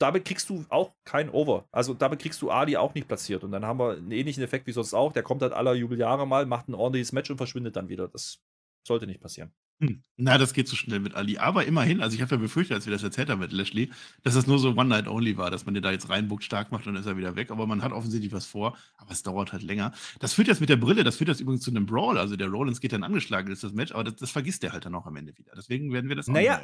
damit 0.02 0.24
kriegst 0.24 0.50
du 0.50 0.64
auch 0.68 0.92
kein 1.04 1.30
Over. 1.30 1.68
Also 1.70 1.94
damit 1.94 2.20
kriegst 2.20 2.42
du 2.42 2.50
Ali 2.50 2.76
auch 2.76 2.94
nicht 2.94 3.08
platziert. 3.08 3.44
Und 3.44 3.52
dann 3.52 3.64
haben 3.64 3.78
wir 3.78 3.92
einen 3.92 4.10
ähnlichen 4.10 4.42
Effekt 4.42 4.66
wie 4.66 4.72
sonst 4.72 4.94
auch. 4.94 5.12
Der 5.12 5.22
kommt 5.22 5.42
halt 5.42 5.52
aller 5.52 5.74
Jubeljahre 5.74 6.26
mal, 6.26 6.44
macht 6.46 6.68
ein 6.68 6.74
ordentliches 6.74 7.12
Match 7.12 7.30
und 7.30 7.36
verschwindet 7.36 7.76
dann 7.76 7.88
wieder. 7.88 8.08
Das 8.08 8.42
sollte 8.86 9.06
nicht 9.06 9.20
passieren. 9.20 9.52
Hm. 9.80 10.02
Na, 10.16 10.38
das 10.38 10.52
geht 10.52 10.68
zu 10.68 10.76
schnell 10.76 11.00
mit 11.00 11.14
Ali. 11.14 11.38
Aber 11.38 11.64
immerhin, 11.64 12.00
also 12.00 12.14
ich 12.14 12.22
habe 12.22 12.36
ja 12.36 12.40
befürchtet, 12.40 12.76
als 12.76 12.86
wir 12.86 12.92
das 12.92 13.02
erzählt 13.02 13.28
haben 13.28 13.40
mit 13.40 13.50
Lashley, 13.50 13.90
dass 14.22 14.34
das 14.34 14.46
nur 14.46 14.60
so 14.60 14.70
One-Night-Only 14.70 15.36
war, 15.36 15.50
dass 15.50 15.64
man 15.64 15.74
den 15.74 15.82
da 15.82 15.90
jetzt 15.90 16.08
reinbuckt, 16.08 16.44
stark 16.44 16.70
macht 16.70 16.86
und 16.86 16.94
dann 16.94 17.02
ist 17.02 17.08
er 17.08 17.16
wieder 17.16 17.34
weg. 17.34 17.50
Aber 17.50 17.66
man 17.66 17.82
hat 17.82 17.90
offensichtlich 17.90 18.32
was 18.32 18.46
vor, 18.46 18.76
aber 18.98 19.10
es 19.10 19.24
dauert 19.24 19.52
halt 19.52 19.64
länger. 19.64 19.92
Das 20.20 20.34
führt 20.34 20.46
jetzt 20.46 20.60
mit 20.60 20.68
der 20.68 20.76
Brille, 20.76 21.02
das 21.02 21.16
führt 21.16 21.28
jetzt 21.28 21.40
übrigens 21.40 21.62
zu 21.62 21.72
einem 21.72 21.86
Brawl. 21.86 22.18
Also 22.18 22.36
der 22.36 22.48
Rollins 22.48 22.80
geht 22.80 22.92
dann 22.92 23.02
angeschlagen, 23.02 23.50
ist 23.50 23.64
das 23.64 23.72
Match, 23.72 23.90
aber 23.90 24.04
das, 24.04 24.16
das 24.16 24.30
vergisst 24.30 24.62
er 24.62 24.72
halt 24.72 24.86
dann 24.86 24.94
auch 24.94 25.06
am 25.06 25.16
Ende 25.16 25.36
wieder. 25.36 25.52
Deswegen 25.56 25.92
werden 25.92 26.08
wir 26.08 26.14
das 26.14 26.28
naja, 26.28 26.62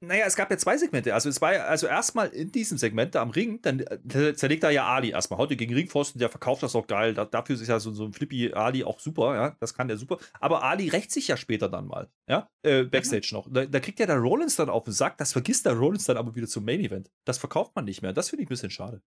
naja, 0.00 0.24
es 0.26 0.34
gab 0.34 0.50
ja 0.50 0.58
zwei 0.58 0.76
Segmente. 0.76 1.14
Also 1.14 1.28
es 1.28 1.40
war 1.40 1.50
also 1.50 1.86
erstmal 1.86 2.28
in 2.28 2.50
diesem 2.50 2.76
Segment 2.76 3.14
da 3.14 3.22
am 3.22 3.30
Ring, 3.30 3.60
dann 3.62 3.80
äh, 3.80 4.34
zerlegt 4.34 4.64
er 4.64 4.70
ja 4.70 4.86
Ali 4.86 5.10
erstmal. 5.10 5.38
Heute 5.38 5.56
gegen 5.56 5.74
Ringpfosten, 5.74 6.18
der 6.18 6.28
verkauft 6.28 6.62
das 6.62 6.74
auch 6.74 6.86
geil. 6.86 7.14
Da, 7.14 7.24
dafür 7.24 7.54
ist 7.54 7.68
ja 7.68 7.78
so, 7.78 7.92
so 7.92 8.04
ein 8.04 8.12
Flippy 8.12 8.52
Ali 8.52 8.82
auch 8.82 8.98
super, 8.98 9.34
ja. 9.34 9.56
Das 9.60 9.74
kann 9.74 9.86
der 9.88 9.96
super. 9.96 10.18
Aber 10.40 10.64
Ali 10.64 10.88
rächt 10.88 11.12
sich 11.12 11.28
ja 11.28 11.36
später 11.36 11.68
dann 11.68 11.86
mal, 11.86 12.10
ja, 12.28 12.45
äh, 12.62 12.84
Backstage 12.84 13.28
noch. 13.32 13.48
Da, 13.50 13.66
da, 13.66 13.80
kriegt 13.80 13.98
ja 13.98 14.06
der 14.06 14.18
Rollins 14.18 14.56
dann 14.56 14.68
auf 14.68 14.84
den 14.84 14.92
Sack, 14.92 15.18
das 15.18 15.32
vergisst 15.32 15.66
der 15.66 15.74
Rollins 15.74 16.04
dann 16.04 16.16
aber 16.16 16.34
wieder 16.34 16.46
zum 16.46 16.64
Main 16.64 16.80
Event. 16.80 17.10
Das 17.24 17.38
verkauft 17.38 17.74
man 17.74 17.84
nicht 17.84 18.02
mehr. 18.02 18.12
Das 18.12 18.30
finde 18.30 18.42
ich 18.42 18.48
ein 18.48 18.50
bisschen 18.50 18.70
schade. 18.70 19.02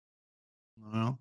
Naja. 0.75 1.17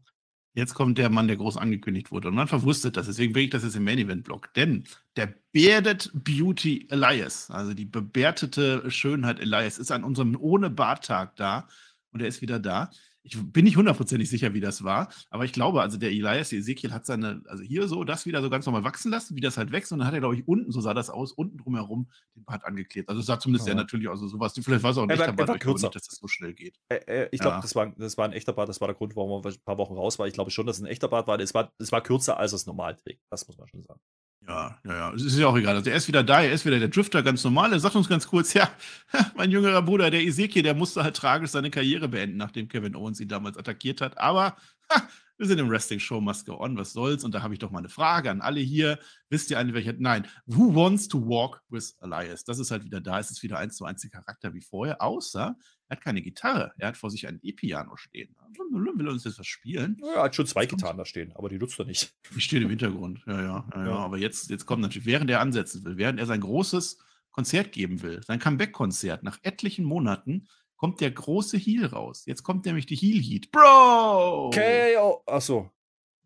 Jetzt 0.54 0.74
kommt 0.74 0.98
der 0.98 1.08
Mann, 1.08 1.28
der 1.28 1.36
groß 1.36 1.56
angekündigt 1.56 2.10
wurde. 2.10 2.28
Und 2.28 2.34
man 2.34 2.48
verwusstet 2.48 2.96
das. 2.96 3.06
Deswegen 3.06 3.32
bringe 3.32 3.44
ich 3.44 3.50
das 3.50 3.62
jetzt 3.62 3.76
im 3.76 3.84
Main 3.84 3.98
Event 3.98 4.24
Block. 4.24 4.52
Denn 4.54 4.84
der 5.14 5.34
Bearded 5.52 6.10
Beauty 6.14 6.88
Elias, 6.90 7.50
also 7.50 7.74
die 7.74 7.84
bewertete 7.84 8.90
Schönheit 8.90 9.38
Elias, 9.38 9.78
ist 9.78 9.92
an 9.92 10.02
unserem 10.02 10.36
ohne 10.40 10.68
Barttag 10.68 11.36
da. 11.36 11.68
Und 12.10 12.22
er 12.22 12.28
ist 12.28 12.40
wieder 12.40 12.58
da 12.58 12.90
ich 13.28 13.52
bin 13.52 13.64
nicht 13.64 13.76
hundertprozentig 13.76 14.28
sicher, 14.28 14.54
wie 14.54 14.60
das 14.60 14.84
war, 14.84 15.08
aber 15.30 15.44
ich 15.44 15.52
glaube, 15.52 15.82
also 15.82 15.98
der 15.98 16.10
Elias, 16.10 16.48
der 16.48 16.60
Ezekiel 16.60 16.92
hat 16.92 17.06
seine, 17.06 17.42
also 17.46 17.62
hier 17.62 17.86
so, 17.88 18.04
das 18.04 18.26
wieder 18.26 18.42
so 18.42 18.50
ganz 18.50 18.66
normal 18.66 18.84
wachsen 18.84 19.10
lassen, 19.10 19.36
wie 19.36 19.40
das 19.40 19.56
halt 19.56 19.72
wächst, 19.72 19.92
und 19.92 19.98
dann 19.98 20.08
hat 20.08 20.14
er, 20.14 20.20
glaube 20.20 20.36
ich, 20.36 20.46
unten, 20.48 20.72
so 20.72 20.80
sah 20.80 20.94
das 20.94 21.10
aus, 21.10 21.32
unten 21.32 21.58
drumherum 21.58 22.08
den 22.34 22.44
Bart 22.44 22.64
angeklebt. 22.64 23.08
Also 23.08 23.20
sah 23.20 23.38
zumindest 23.38 23.66
ja. 23.66 23.74
der 23.74 23.82
natürlich 23.82 24.08
aus, 24.08 24.20
also 24.20 24.28
sowas, 24.28 24.54
vielleicht 24.54 24.82
war 24.82 24.90
es 24.90 24.98
auch 24.98 25.02
ein 25.02 25.10
echter 25.10 25.32
Bart, 25.32 25.50
ich 25.56 25.64
nicht, 25.64 25.94
dass 25.94 26.08
das 26.08 26.18
so 26.18 26.28
schnell 26.28 26.54
geht. 26.54 26.78
Äh, 26.88 26.96
äh, 27.06 27.28
ich 27.30 27.40
glaube, 27.40 27.56
ja. 27.56 27.60
das, 27.60 27.74
war, 27.74 27.92
das 27.96 28.16
war 28.16 28.24
ein 28.24 28.32
echter 28.32 28.52
Bart, 28.52 28.68
das 28.68 28.80
war 28.80 28.88
der 28.88 28.96
Grund, 28.96 29.14
warum 29.16 29.44
er 29.44 29.50
ein 29.50 29.56
paar 29.64 29.78
Wochen 29.78 29.94
raus 29.94 30.18
war. 30.18 30.26
Ich 30.26 30.34
glaube 30.34 30.50
schon, 30.50 30.66
dass 30.66 30.76
es 30.76 30.82
ein 30.82 30.86
echter 30.86 31.08
Bart 31.08 31.26
war. 31.26 31.38
Es 31.38 31.54
war, 31.54 31.72
es 31.78 31.92
war 31.92 32.02
kürzer, 32.02 32.38
als 32.38 32.52
es 32.52 32.66
normal 32.66 32.96
trägt. 32.96 33.22
Das 33.30 33.46
muss 33.46 33.58
man 33.58 33.68
schon 33.68 33.82
sagen. 33.84 34.00
Ja, 34.48 34.78
ja, 34.84 34.92
ja. 34.92 35.12
Es 35.12 35.22
ist 35.24 35.36
ja 35.38 35.46
auch 35.46 35.56
egal. 35.58 35.76
Also 35.76 35.90
er 35.90 35.96
ist 35.96 36.08
wieder 36.08 36.22
da, 36.22 36.42
er 36.42 36.52
ist 36.52 36.64
wieder 36.64 36.78
der 36.78 36.88
Drifter, 36.88 37.22
ganz 37.22 37.44
normal. 37.44 37.70
Er 37.72 37.80
sagt 37.80 37.94
uns 37.96 38.08
ganz 38.08 38.26
kurz, 38.26 38.54
ja, 38.54 38.70
mein 39.36 39.50
jüngerer 39.50 39.82
Bruder, 39.82 40.10
der 40.10 40.22
Ezekiel, 40.22 40.62
der 40.62 40.74
musste 40.74 41.04
halt 41.04 41.16
tragisch 41.16 41.50
seine 41.50 41.70
Karriere 41.70 42.08
beenden, 42.08 42.38
nachdem 42.38 42.66
Kevin 42.66 42.96
Owens 42.96 43.20
ihn 43.20 43.28
damals 43.28 43.58
attackiert 43.58 44.00
hat. 44.00 44.16
Aber 44.16 44.56
ha, 44.90 45.02
wir 45.36 45.46
sind 45.46 45.58
im 45.58 45.68
Wrestling-Show, 45.68 46.20
go 46.46 46.58
on, 46.58 46.78
was 46.78 46.94
soll's? 46.94 47.24
Und 47.24 47.34
da 47.34 47.42
habe 47.42 47.52
ich 47.52 47.60
doch 47.60 47.70
mal 47.70 47.80
eine 47.80 47.90
Frage 47.90 48.30
an 48.30 48.40
alle 48.40 48.60
hier. 48.60 48.98
Wisst 49.28 49.50
ihr 49.50 49.58
eigentlich, 49.58 49.74
welcher? 49.74 49.92
Nein. 49.98 50.26
Who 50.46 50.74
wants 50.74 51.08
to 51.08 51.20
walk 51.20 51.62
with 51.68 51.96
Elias? 52.00 52.42
Das 52.44 52.58
ist 52.58 52.70
halt 52.70 52.84
wieder 52.84 53.02
da. 53.02 53.20
Es 53.20 53.30
ist 53.30 53.42
wieder 53.42 53.58
eins 53.58 53.76
zu 53.76 53.84
eins 53.84 54.00
der 54.00 54.10
Charakter 54.10 54.54
wie 54.54 54.62
vorher, 54.62 55.02
außer 55.02 55.56
er 55.88 55.96
hat 55.96 56.04
keine 56.04 56.20
Gitarre. 56.20 56.72
Er 56.78 56.88
hat 56.88 56.96
vor 56.96 57.10
sich 57.10 57.26
ein 57.26 57.40
E-Piano 57.42 57.96
stehen. 57.96 58.36
Will 58.70 59.06
er 59.06 59.12
uns 59.12 59.24
jetzt 59.24 59.38
was 59.38 59.46
spielen? 59.46 59.96
Ja, 60.00 60.14
er 60.14 60.22
hat 60.24 60.34
schon 60.34 60.46
zwei 60.46 60.66
Gitarren 60.66 60.98
da 60.98 61.04
stehen, 61.04 61.32
aber 61.34 61.48
die 61.48 61.58
nutzt 61.58 61.78
er 61.78 61.86
nicht. 61.86 62.14
Die 62.34 62.40
stehen 62.40 62.62
im 62.62 62.68
Hintergrund. 62.68 63.22
Ja, 63.26 63.40
ja, 63.40 63.68
ja, 63.74 63.86
ja. 63.86 63.96
Aber 63.96 64.18
jetzt, 64.18 64.50
jetzt 64.50 64.66
kommt 64.66 64.82
natürlich, 64.82 65.06
während 65.06 65.30
er 65.30 65.40
ansetzen 65.40 65.84
will, 65.84 65.96
während 65.96 66.20
er 66.20 66.26
sein 66.26 66.40
großes 66.40 66.98
Konzert 67.30 67.72
geben 67.72 68.02
will, 68.02 68.22
sein 68.22 68.38
Comeback-Konzert, 68.38 69.22
nach 69.22 69.38
etlichen 69.42 69.84
Monaten, 69.84 70.48
kommt 70.76 71.00
der 71.00 71.10
große 71.10 71.56
Heal 71.56 71.86
raus. 71.86 72.24
Jetzt 72.26 72.42
kommt 72.42 72.66
nämlich 72.66 72.86
die 72.86 72.96
Heal 72.96 73.22
Heat. 73.22 73.50
Bro! 73.50 74.50
KO. 74.50 75.22
Achso. 75.26 75.70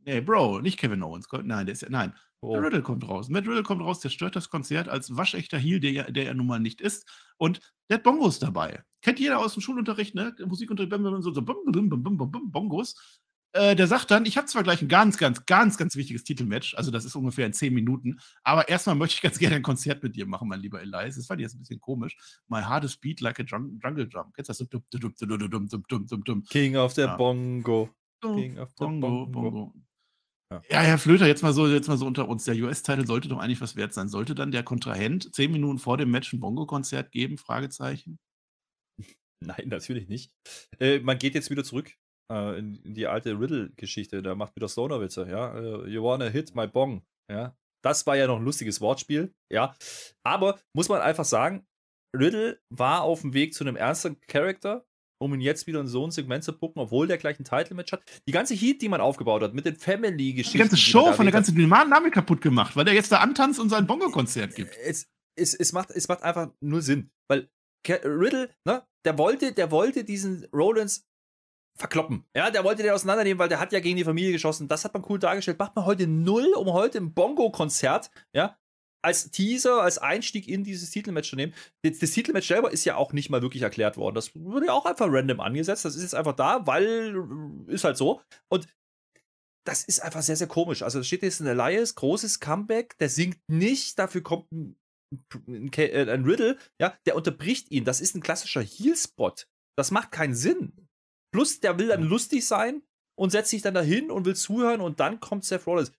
Nee, 0.04 0.20
Bro, 0.20 0.60
nicht 0.60 0.78
Kevin 0.78 1.02
Owens. 1.02 1.28
Nein, 1.44 1.66
der 1.66 1.72
ist 1.72 1.82
ja, 1.82 1.88
nein. 1.88 2.14
Oh. 2.42 2.56
Riddle 2.56 2.82
kommt 2.82 3.08
raus. 3.08 3.28
Matt 3.28 3.46
Riddle 3.46 3.62
kommt 3.62 3.82
raus, 3.82 4.00
der 4.00 4.08
stört 4.08 4.34
das 4.34 4.50
Konzert 4.50 4.88
als 4.88 5.16
waschechter 5.16 5.58
Heal, 5.58 5.78
der, 5.78 6.10
der 6.10 6.26
er 6.26 6.34
nun 6.34 6.48
mal 6.48 6.58
nicht 6.58 6.80
ist. 6.80 7.08
Und 7.36 7.60
der 7.88 7.98
hat 7.98 8.02
Bongos 8.02 8.40
dabei. 8.40 8.82
Kennt 9.00 9.20
jeder 9.20 9.38
aus 9.38 9.54
dem 9.54 9.62
Schulunterricht, 9.62 10.16
ne? 10.16 10.34
Musikunterricht, 10.44 10.92
so, 11.22 11.32
so 11.32 11.42
Bongos. 11.42 13.22
Äh, 13.54 13.76
der 13.76 13.86
sagt 13.86 14.10
dann, 14.10 14.24
ich 14.24 14.36
habe 14.36 14.46
zwar 14.46 14.62
gleich 14.62 14.82
ein 14.82 14.88
ganz, 14.88 15.18
ganz, 15.18 15.44
ganz, 15.46 15.76
ganz 15.76 15.94
wichtiges 15.94 16.24
Titelmatch, 16.24 16.74
also 16.74 16.90
das 16.90 17.04
ist 17.04 17.14
ungefähr 17.14 17.44
in 17.44 17.52
zehn 17.52 17.74
Minuten, 17.74 18.18
aber 18.42 18.66
erstmal 18.68 18.96
möchte 18.96 19.16
ich 19.16 19.22
ganz 19.22 19.38
gerne 19.38 19.56
ein 19.56 19.62
Konzert 19.62 20.02
mit 20.02 20.16
dir 20.16 20.26
machen, 20.26 20.48
mein 20.48 20.60
lieber 20.60 20.80
Elias. 20.80 21.16
Das 21.16 21.26
fand 21.26 21.40
ich 21.40 21.44
jetzt 21.44 21.54
ein 21.54 21.58
bisschen 21.60 21.80
komisch. 21.80 22.16
My 22.48 22.62
hardest 22.62 23.00
beat 23.02 23.20
like 23.20 23.38
a 23.38 23.44
jungle 23.44 24.08
drum. 24.08 24.32
Kennst 24.32 24.48
du 24.48 24.64
das? 24.64 26.44
King 26.48 26.76
of 26.76 26.94
the 26.94 27.06
Bongo. 27.16 27.90
King 28.22 28.58
of 28.58 28.70
the 28.70 28.84
Bongo. 28.84 29.26
Bongo. 29.26 29.74
Ja. 30.70 30.80
Herr 30.80 30.98
Flöter, 30.98 31.26
jetzt 31.26 31.42
mal 31.42 31.52
so, 31.52 31.66
jetzt 31.66 31.88
mal 31.88 31.96
so 31.96 32.06
unter 32.06 32.28
uns. 32.28 32.44
Der 32.44 32.54
US-Titel 32.56 33.06
sollte 33.06 33.28
doch 33.28 33.38
eigentlich 33.38 33.60
was 33.60 33.76
wert 33.76 33.94
sein. 33.94 34.08
Sollte 34.08 34.34
dann 34.34 34.50
der 34.50 34.62
Kontrahent 34.62 35.34
zehn 35.34 35.52
Minuten 35.52 35.78
vor 35.78 35.96
dem 35.96 36.10
Match 36.10 36.32
ein 36.32 36.40
Bongo-Konzert 36.40 37.12
geben? 37.12 37.38
Fragezeichen. 37.38 38.18
Nein, 39.40 39.68
natürlich 39.68 40.08
nicht. 40.08 40.32
Äh, 40.78 41.00
man 41.00 41.18
geht 41.18 41.34
jetzt 41.34 41.50
wieder 41.50 41.64
zurück 41.64 41.92
äh, 42.30 42.58
in, 42.58 42.76
in, 42.84 42.94
die 42.94 43.06
alte 43.06 43.38
Riddle-Geschichte. 43.38 44.22
Da 44.22 44.34
macht 44.34 44.56
wieder 44.56 44.68
Stoner-Witze, 44.68 45.28
ja. 45.28 45.54
Uh, 45.54 45.86
you 45.86 46.02
wanna 46.02 46.26
hit 46.26 46.54
my 46.54 46.66
bong, 46.66 47.02
ja. 47.30 47.56
Das 47.84 48.06
war 48.06 48.16
ja 48.16 48.28
noch 48.28 48.36
ein 48.36 48.44
lustiges 48.44 48.80
Wortspiel, 48.80 49.34
ja. 49.50 49.74
Aber 50.24 50.60
muss 50.72 50.88
man 50.88 51.00
einfach 51.00 51.24
sagen, 51.24 51.66
Riddle 52.16 52.60
war 52.70 53.02
auf 53.02 53.22
dem 53.22 53.34
Weg 53.34 53.54
zu 53.54 53.64
einem 53.64 53.76
ernsten 53.76 54.20
Charakter 54.20 54.84
um 55.22 55.32
ihn 55.34 55.40
jetzt 55.40 55.66
wieder 55.66 55.80
in 55.80 55.86
so 55.86 56.04
ein 56.06 56.10
Segment 56.10 56.44
zu 56.44 56.52
pucken, 56.52 56.80
obwohl 56.80 57.06
der 57.06 57.18
gleich 57.18 57.38
ein 57.38 57.44
Title-Match 57.44 57.92
hat. 57.92 58.02
Die 58.26 58.32
ganze 58.32 58.54
Heat, 58.54 58.82
die 58.82 58.88
man 58.88 59.00
aufgebaut 59.00 59.42
hat, 59.42 59.54
mit 59.54 59.64
den 59.64 59.76
Family-Geschichten. 59.76 60.58
Die 60.58 60.62
ganze 60.62 60.76
Show 60.76 61.12
von 61.12 61.24
der 61.24 61.32
ganzen 61.32 61.54
Dynamik 61.54 62.12
kaputt 62.12 62.40
gemacht, 62.40 62.76
weil 62.76 62.84
der 62.84 62.94
jetzt 62.94 63.12
da 63.12 63.18
antanzt 63.18 63.60
und 63.60 63.70
sein 63.70 63.86
Bongo-Konzert 63.86 64.54
gibt. 64.54 64.76
Es, 64.84 65.08
es, 65.36 65.54
es, 65.54 65.72
macht, 65.72 65.90
es 65.90 66.08
macht 66.08 66.22
einfach 66.22 66.50
nur 66.60 66.82
Sinn, 66.82 67.10
weil 67.28 67.48
Riddle, 67.88 68.50
ne, 68.64 68.82
der 69.04 69.18
wollte, 69.18 69.52
der 69.52 69.70
wollte 69.70 70.04
diesen 70.04 70.46
Rollins 70.52 71.06
verkloppen. 71.78 72.24
Ja, 72.36 72.50
der 72.50 72.64
wollte 72.64 72.82
den 72.82 72.92
auseinandernehmen, 72.92 73.38
weil 73.38 73.48
der 73.48 73.60
hat 73.60 73.72
ja 73.72 73.80
gegen 73.80 73.96
die 73.96 74.04
Familie 74.04 74.32
geschossen. 74.32 74.68
Das 74.68 74.84
hat 74.84 74.94
man 74.94 75.04
cool 75.08 75.18
dargestellt. 75.18 75.58
Macht 75.58 75.74
man 75.74 75.86
heute 75.86 76.06
null, 76.06 76.52
um 76.56 76.72
heute 76.72 76.98
im 76.98 77.14
Bongo-Konzert, 77.14 78.10
ja, 78.34 78.56
als 79.02 79.30
Teaser, 79.30 79.82
als 79.82 79.98
Einstieg 79.98 80.48
in 80.48 80.64
dieses 80.64 80.90
Titelmatch 80.90 81.30
zu 81.30 81.36
nehmen. 81.36 81.54
Das, 81.82 81.98
das, 81.98 82.12
Titelmatch 82.12 82.48
selber 82.48 82.70
ist 82.70 82.84
ja 82.84 82.96
auch 82.96 83.12
nicht 83.12 83.30
mal 83.30 83.42
wirklich 83.42 83.62
erklärt 83.62 83.96
worden. 83.96 84.14
Das 84.14 84.34
wurde 84.34 84.66
ja 84.66 84.72
auch 84.72 84.86
einfach 84.86 85.08
random 85.10 85.40
angesetzt. 85.40 85.84
Das 85.84 85.96
ist 85.96 86.02
jetzt 86.02 86.14
einfach 86.14 86.34
da, 86.34 86.66
weil 86.66 87.16
äh, 87.68 87.72
ist 87.72 87.84
halt 87.84 87.96
so. 87.96 88.22
Und 88.48 88.68
das 89.64 89.84
ist 89.84 90.00
einfach 90.00 90.22
sehr, 90.22 90.36
sehr 90.36 90.46
komisch. 90.46 90.82
Also 90.82 91.00
da 91.00 91.04
steht 91.04 91.22
jetzt 91.22 91.40
ein 91.40 91.46
Elias, 91.46 91.94
großes 91.94 92.40
Comeback, 92.40 92.96
der 92.98 93.08
singt 93.08 93.38
nicht, 93.48 93.98
dafür 93.98 94.22
kommt 94.22 94.50
ein 94.52 94.76
äh, 95.76 96.10
ein 96.10 96.24
Riddle, 96.24 96.58
ja, 96.80 96.96
der 97.06 97.16
unterbricht 97.16 97.70
ihn. 97.70 97.84
Das 97.84 98.00
ist 98.00 98.14
ein 98.14 98.22
klassischer 98.22 98.62
Heal-Spot. 98.62 99.34
Das 99.76 99.90
macht 99.90 100.10
keinen 100.10 100.34
Sinn. 100.34 100.88
Plus, 101.34 101.60
der 101.60 101.78
will 101.78 101.88
dann 101.88 102.02
lustig 102.02 102.46
sein 102.46 102.82
und 103.18 103.30
setzt 103.30 103.50
sich 103.50 103.62
dann 103.62 103.74
dahin 103.74 104.10
und 104.10 104.24
will 104.24 104.36
zuhören 104.36 104.80
und 104.80 105.00
dann 105.00 105.20
kommt 105.20 105.44
Seth 105.44 105.66
Rollins. 105.66 105.92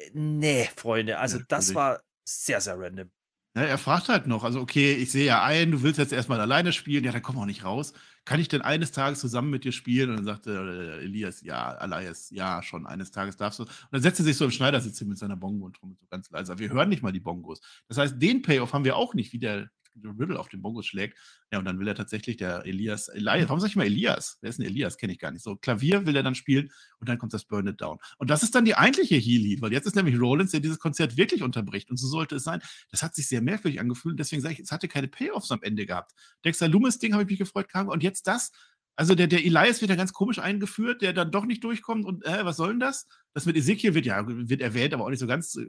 Äh, 0.00 0.10
nee, 0.14 0.68
Freunde, 0.76 1.18
also 1.18 1.38
das 1.48 1.74
war 1.74 2.02
sehr, 2.26 2.60
sehr 2.60 2.78
random. 2.78 3.10
Ja, 3.56 3.62
er 3.62 3.78
fragt 3.78 4.10
halt 4.10 4.26
noch, 4.26 4.44
also 4.44 4.60
okay, 4.60 4.92
ich 4.92 5.10
sehe 5.10 5.24
ja 5.24 5.42
ein, 5.42 5.70
du 5.70 5.82
willst 5.82 5.98
jetzt 5.98 6.12
erstmal 6.12 6.40
alleine 6.40 6.72
spielen, 6.72 7.04
ja, 7.04 7.12
dann 7.12 7.22
komm 7.22 7.38
auch 7.38 7.46
nicht 7.46 7.64
raus. 7.64 7.94
Kann 8.26 8.38
ich 8.38 8.48
denn 8.48 8.60
eines 8.60 8.92
Tages 8.92 9.20
zusammen 9.20 9.48
mit 9.48 9.64
dir 9.64 9.72
spielen? 9.72 10.10
Und 10.10 10.16
dann 10.16 10.26
sagte 10.26 10.98
äh, 11.00 11.04
Elias, 11.04 11.40
ja, 11.40 11.72
Elias, 11.72 12.28
ja, 12.30 12.62
schon, 12.62 12.86
eines 12.86 13.12
Tages 13.12 13.38
darfst 13.38 13.60
du. 13.60 13.62
Und 13.62 13.70
dann 13.92 14.02
setzt 14.02 14.20
er 14.20 14.24
sich 14.24 14.36
so 14.36 14.44
im 14.44 14.50
Schneidersitz 14.50 15.00
mit 15.02 15.16
seiner 15.16 15.36
Bongo 15.36 15.64
und 15.64 15.76
trommelt 15.76 15.98
so 15.98 16.06
ganz 16.10 16.30
leise. 16.30 16.58
Wir 16.58 16.68
hören 16.68 16.90
nicht 16.90 17.02
mal 17.02 17.12
die 17.12 17.20
Bongos. 17.20 17.62
Das 17.88 17.96
heißt, 17.96 18.20
den 18.20 18.42
Payoff 18.42 18.74
haben 18.74 18.84
wir 18.84 18.96
auch 18.96 19.14
nicht, 19.14 19.32
wie 19.32 19.38
der 19.38 19.70
Riddle 20.02 20.38
auf 20.38 20.48
den 20.48 20.62
Bongos 20.62 20.86
schlägt. 20.86 21.18
Ja, 21.52 21.58
und 21.58 21.64
dann 21.64 21.78
will 21.78 21.88
er 21.88 21.94
tatsächlich 21.94 22.36
der 22.36 22.64
Elias, 22.66 23.08
Elias, 23.08 23.48
warum 23.48 23.60
sag 23.60 23.68
ich 23.68 23.76
mal 23.76 23.86
Elias? 23.86 24.38
Wer 24.40 24.50
ist 24.50 24.58
denn 24.58 24.66
Elias? 24.66 24.96
Kenne 24.96 25.12
ich 25.12 25.18
gar 25.18 25.30
nicht. 25.30 25.42
So, 25.42 25.56
Klavier 25.56 26.06
will 26.06 26.16
er 26.16 26.22
dann 26.22 26.34
spielen 26.34 26.70
und 26.98 27.08
dann 27.08 27.18
kommt 27.18 27.32
das 27.32 27.44
Burn 27.44 27.66
It 27.66 27.80
Down. 27.80 27.98
Und 28.18 28.30
das 28.30 28.42
ist 28.42 28.54
dann 28.54 28.64
die 28.64 28.74
eigentliche 28.74 29.16
Heal-Lead, 29.16 29.60
weil 29.62 29.72
jetzt 29.72 29.86
ist 29.86 29.96
nämlich 29.96 30.18
Rollins, 30.18 30.50
der 30.50 30.60
dieses 30.60 30.78
Konzert 30.78 31.16
wirklich 31.16 31.42
unterbricht. 31.42 31.90
Und 31.90 31.96
so 31.96 32.08
sollte 32.08 32.36
es 32.36 32.44
sein. 32.44 32.60
Das 32.90 33.02
hat 33.02 33.14
sich 33.14 33.28
sehr 33.28 33.42
merkwürdig 33.42 33.80
angefühlt. 33.80 34.18
Deswegen 34.18 34.42
sage 34.42 34.54
ich, 34.54 34.60
es 34.60 34.72
hatte 34.72 34.88
keine 34.88 35.08
Payoffs 35.08 35.50
am 35.50 35.62
Ende 35.62 35.86
gehabt. 35.86 36.12
Dexter 36.44 36.68
Loomis-Ding 36.68 37.12
habe 37.12 37.22
ich 37.22 37.28
mich 37.28 37.38
gefreut, 37.38 37.68
kam. 37.68 37.88
Und 37.88 38.02
jetzt 38.02 38.26
das, 38.26 38.52
also 38.98 39.14
der, 39.14 39.26
der 39.26 39.44
Elias 39.44 39.82
wird 39.82 39.90
ja 39.90 39.96
ganz 39.96 40.14
komisch 40.14 40.38
eingeführt, 40.38 41.02
der 41.02 41.12
dann 41.12 41.30
doch 41.30 41.44
nicht 41.44 41.62
durchkommt 41.62 42.06
und 42.06 42.24
äh, 42.24 42.44
was 42.46 42.56
soll 42.56 42.70
denn 42.70 42.80
das? 42.80 43.06
Das 43.34 43.44
mit 43.44 43.54
Ezekiel 43.54 43.92
wird 43.92 44.06
ja 44.06 44.24
wird 44.26 44.62
erwähnt, 44.62 44.94
aber 44.94 45.04
auch 45.04 45.10
nicht 45.10 45.20
so 45.20 45.26
ganz 45.26 45.54
äh, 45.56 45.66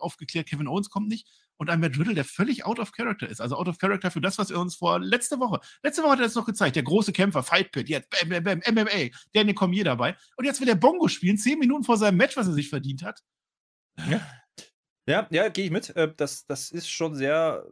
aufgeklärt. 0.00 0.48
Kevin 0.48 0.66
Owens 0.66 0.90
kommt 0.90 1.06
nicht. 1.06 1.28
Und 1.58 1.70
ein 1.70 1.78
Matt 1.78 1.96
Riddle, 1.96 2.14
der 2.14 2.24
völlig 2.24 2.66
out 2.66 2.80
of 2.80 2.90
character 2.90 3.28
ist. 3.28 3.40
Also 3.40 3.56
out 3.56 3.68
of 3.68 3.78
character 3.78 4.10
für 4.10 4.20
das, 4.20 4.36
was 4.38 4.50
er 4.50 4.58
uns 4.58 4.74
vor 4.74 4.98
letzte 4.98 5.38
Woche, 5.38 5.60
letzte 5.84 6.02
Woche 6.02 6.12
hat 6.12 6.18
er 6.18 6.24
das 6.24 6.34
noch 6.34 6.44
gezeigt, 6.44 6.74
der 6.74 6.82
große 6.82 7.12
Kämpfer, 7.12 7.44
Fight 7.44 7.70
Pit, 7.70 7.88
jetzt 7.88 8.10
bam, 8.10 8.28
bam, 8.28 8.42
bam, 8.42 8.74
MMA, 8.74 9.10
Daniel 9.32 9.54
Cormier 9.54 9.84
dabei. 9.84 10.16
Und 10.36 10.44
jetzt 10.44 10.60
will 10.60 10.68
er 10.68 10.74
Bongo 10.74 11.06
spielen, 11.06 11.38
zehn 11.38 11.60
Minuten 11.60 11.84
vor 11.84 11.96
seinem 11.96 12.16
Match, 12.16 12.36
was 12.36 12.48
er 12.48 12.54
sich 12.54 12.68
verdient 12.68 13.04
hat. 13.04 13.22
Ja, 14.10 14.20
ja, 15.08 15.28
ja 15.30 15.48
gehe 15.48 15.66
ich 15.66 15.70
mit. 15.70 15.94
Äh, 15.94 16.12
das, 16.16 16.46
das 16.46 16.72
ist 16.72 16.90
schon 16.90 17.14
sehr 17.14 17.64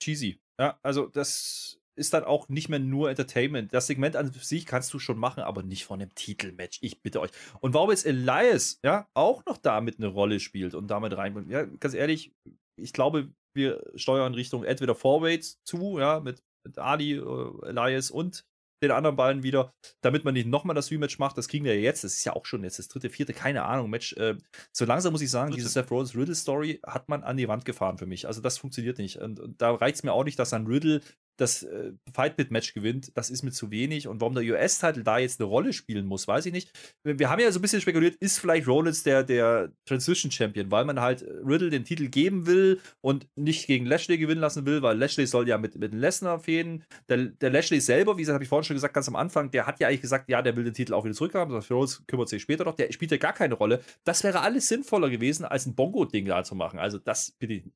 cheesy. 0.00 0.40
Ja, 0.58 0.78
also 0.82 1.06
das 1.06 1.81
ist 1.96 2.14
dann 2.14 2.24
auch 2.24 2.48
nicht 2.48 2.68
mehr 2.68 2.78
nur 2.78 3.10
Entertainment. 3.10 3.72
Das 3.72 3.86
Segment 3.86 4.16
an 4.16 4.32
sich 4.32 4.66
kannst 4.66 4.92
du 4.94 4.98
schon 4.98 5.18
machen, 5.18 5.42
aber 5.42 5.62
nicht 5.62 5.84
von 5.84 6.00
einem 6.00 6.14
Titelmatch. 6.14 6.78
Ich 6.82 7.02
bitte 7.02 7.20
euch. 7.20 7.30
Und 7.60 7.74
warum 7.74 7.90
jetzt 7.90 8.06
Elias 8.06 8.78
ja 8.84 9.08
auch 9.14 9.44
noch 9.46 9.58
damit 9.58 9.98
eine 9.98 10.08
Rolle 10.08 10.40
spielt 10.40 10.74
und 10.74 10.88
damit 10.88 11.16
rein. 11.16 11.46
Ja, 11.48 11.64
ganz 11.64 11.94
ehrlich, 11.94 12.32
ich 12.80 12.92
glaube, 12.92 13.32
wir 13.54 13.82
steuern 13.94 14.34
Richtung 14.34 14.64
entweder 14.64 14.94
Forweight 14.94 15.56
zu, 15.64 15.98
ja, 15.98 16.20
mit, 16.20 16.42
mit 16.66 16.78
Ali, 16.78 17.14
äh, 17.14 17.66
Elias 17.66 18.10
und 18.10 18.44
den 18.82 18.90
anderen 18.90 19.16
beiden 19.16 19.42
wieder, 19.42 19.72
damit 20.02 20.24
man 20.24 20.34
nicht 20.34 20.48
nochmal 20.48 20.74
das 20.74 20.90
Rematch 20.90 21.18
macht. 21.18 21.38
Das 21.38 21.48
kriegen 21.48 21.64
wir 21.64 21.74
ja 21.74 21.80
jetzt. 21.80 22.04
Das 22.04 22.14
ist 22.14 22.24
ja 22.24 22.34
auch 22.34 22.46
schon 22.46 22.64
jetzt 22.64 22.78
das 22.78 22.88
dritte, 22.88 23.10
vierte, 23.10 23.32
keine 23.32 23.62
Ahnung, 23.62 23.88
Match. 23.90 24.12
Äh, 24.14 24.36
so 24.72 24.84
langsam 24.84 25.12
muss 25.12 25.22
ich 25.22 25.30
sagen, 25.30 25.52
diese 25.52 25.68
Seth 25.68 25.90
Rollins 25.90 26.16
Riddle 26.16 26.34
Story 26.34 26.80
hat 26.84 27.08
man 27.08 27.22
an 27.22 27.36
die 27.36 27.48
Wand 27.48 27.64
gefahren 27.64 27.98
für 27.98 28.06
mich. 28.06 28.26
Also 28.26 28.40
das 28.40 28.58
funktioniert 28.58 28.98
nicht. 28.98 29.18
Und, 29.18 29.38
und 29.38 29.62
da 29.62 29.72
reicht 29.72 29.96
es 29.96 30.02
mir 30.02 30.12
auch 30.12 30.24
nicht, 30.24 30.38
dass 30.38 30.52
ein 30.52 30.66
Riddle 30.66 31.00
das 31.42 31.62
äh, 31.64 31.92
Fight 32.14 32.36
Pit 32.36 32.50
Match 32.50 32.72
gewinnt, 32.72 33.12
das 33.14 33.28
ist 33.28 33.42
mir 33.42 33.50
zu 33.50 33.70
wenig. 33.70 34.08
Und 34.08 34.20
warum 34.20 34.34
der 34.34 34.44
US-Titel 34.44 35.02
da 35.02 35.18
jetzt 35.18 35.40
eine 35.40 35.48
Rolle 35.48 35.72
spielen 35.72 36.06
muss, 36.06 36.26
weiß 36.26 36.46
ich 36.46 36.52
nicht. 36.52 36.70
Wir 37.04 37.28
haben 37.28 37.40
ja 37.40 37.50
so 37.50 37.58
ein 37.58 37.62
bisschen 37.62 37.80
spekuliert, 37.80 38.16
ist 38.16 38.38
vielleicht 38.38 38.66
Rollins 38.66 39.02
der, 39.02 39.24
der 39.24 39.72
Transition 39.84 40.30
Champion, 40.30 40.70
weil 40.70 40.84
man 40.84 41.00
halt 41.00 41.22
Riddle 41.44 41.70
den 41.70 41.84
Titel 41.84 42.08
geben 42.08 42.46
will 42.46 42.80
und 43.00 43.26
nicht 43.36 43.66
gegen 43.66 43.86
Lashley 43.86 44.18
gewinnen 44.18 44.40
lassen 44.40 44.64
will, 44.64 44.82
weil 44.82 44.96
Lashley 44.96 45.26
soll 45.26 45.48
ja 45.48 45.58
mit, 45.58 45.76
mit 45.76 45.92
Lesnar 45.92 46.38
fäden. 46.38 46.84
Der, 47.08 47.18
der 47.26 47.50
Lashley 47.50 47.80
selber, 47.80 48.16
wie 48.16 48.22
gesagt, 48.22 48.34
habe 48.34 48.44
ich 48.44 48.48
vorhin 48.48 48.64
schon 48.64 48.76
gesagt, 48.76 48.94
ganz 48.94 49.08
am 49.08 49.16
Anfang, 49.16 49.50
der 49.50 49.66
hat 49.66 49.80
ja 49.80 49.88
eigentlich 49.88 50.02
gesagt, 50.02 50.30
ja, 50.30 50.40
der 50.40 50.56
will 50.56 50.64
den 50.64 50.74
Titel 50.74 50.94
auch 50.94 51.04
wieder 51.04 51.14
zurückhaben. 51.14 51.60
Für 51.62 51.74
Rollins 51.74 52.04
kümmert 52.06 52.28
sich 52.28 52.42
später 52.42 52.64
noch. 52.64 52.76
Der 52.76 52.90
spielt 52.92 53.10
ja 53.10 53.16
gar 53.16 53.32
keine 53.32 53.54
Rolle. 53.54 53.80
Das 54.04 54.22
wäre 54.24 54.40
alles 54.40 54.68
sinnvoller 54.68 55.10
gewesen, 55.10 55.44
als 55.44 55.66
ein 55.66 55.74
Bongo-Ding 55.74 56.26
da 56.26 56.44
zu 56.44 56.54
machen. 56.54 56.78
Also, 56.78 56.98
das 56.98 57.32
bitte 57.32 57.70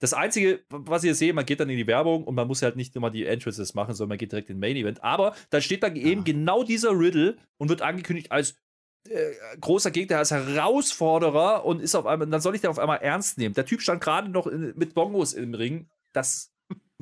das 0.00 0.14
Einzige, 0.14 0.60
was 0.70 1.04
ihr 1.04 1.14
seht, 1.14 1.34
man 1.34 1.44
geht 1.46 1.60
dann 1.60 1.68
in 1.68 1.76
die 1.76 1.86
Werbung 1.86 2.24
und 2.24 2.34
man 2.34 2.48
muss 2.48 2.62
halt 2.62 2.74
nicht 2.74 2.96
immer 2.96 3.10
die 3.10 3.26
Entrances 3.26 3.74
machen, 3.74 3.94
sondern 3.94 4.10
man 4.10 4.18
geht 4.18 4.32
direkt 4.32 4.48
in 4.48 4.56
den 4.56 4.60
Main 4.60 4.76
Event. 4.76 5.04
Aber 5.04 5.34
dann 5.50 5.62
steht 5.62 5.82
da 5.82 5.92
eben 5.92 6.24
genau 6.24 6.64
dieser 6.64 6.98
Riddle 6.98 7.36
und 7.58 7.68
wird 7.68 7.82
angekündigt 7.82 8.32
als 8.32 8.56
äh, 9.08 9.32
großer 9.60 9.90
Gegner, 9.90 10.18
als 10.18 10.30
Herausforderer 10.30 11.64
und 11.64 11.80
ist 11.80 11.94
auf 11.94 12.06
einmal, 12.06 12.28
dann 12.28 12.40
soll 12.40 12.54
ich 12.54 12.62
den 12.62 12.70
auf 12.70 12.78
einmal 12.78 12.98
ernst 12.98 13.38
nehmen. 13.38 13.54
Der 13.54 13.66
Typ 13.66 13.82
stand 13.82 14.02
gerade 14.02 14.30
noch 14.30 14.46
in, 14.46 14.72
mit 14.76 14.94
Bongos 14.94 15.34
im 15.34 15.54
Ring. 15.54 15.88
Das 16.12 16.52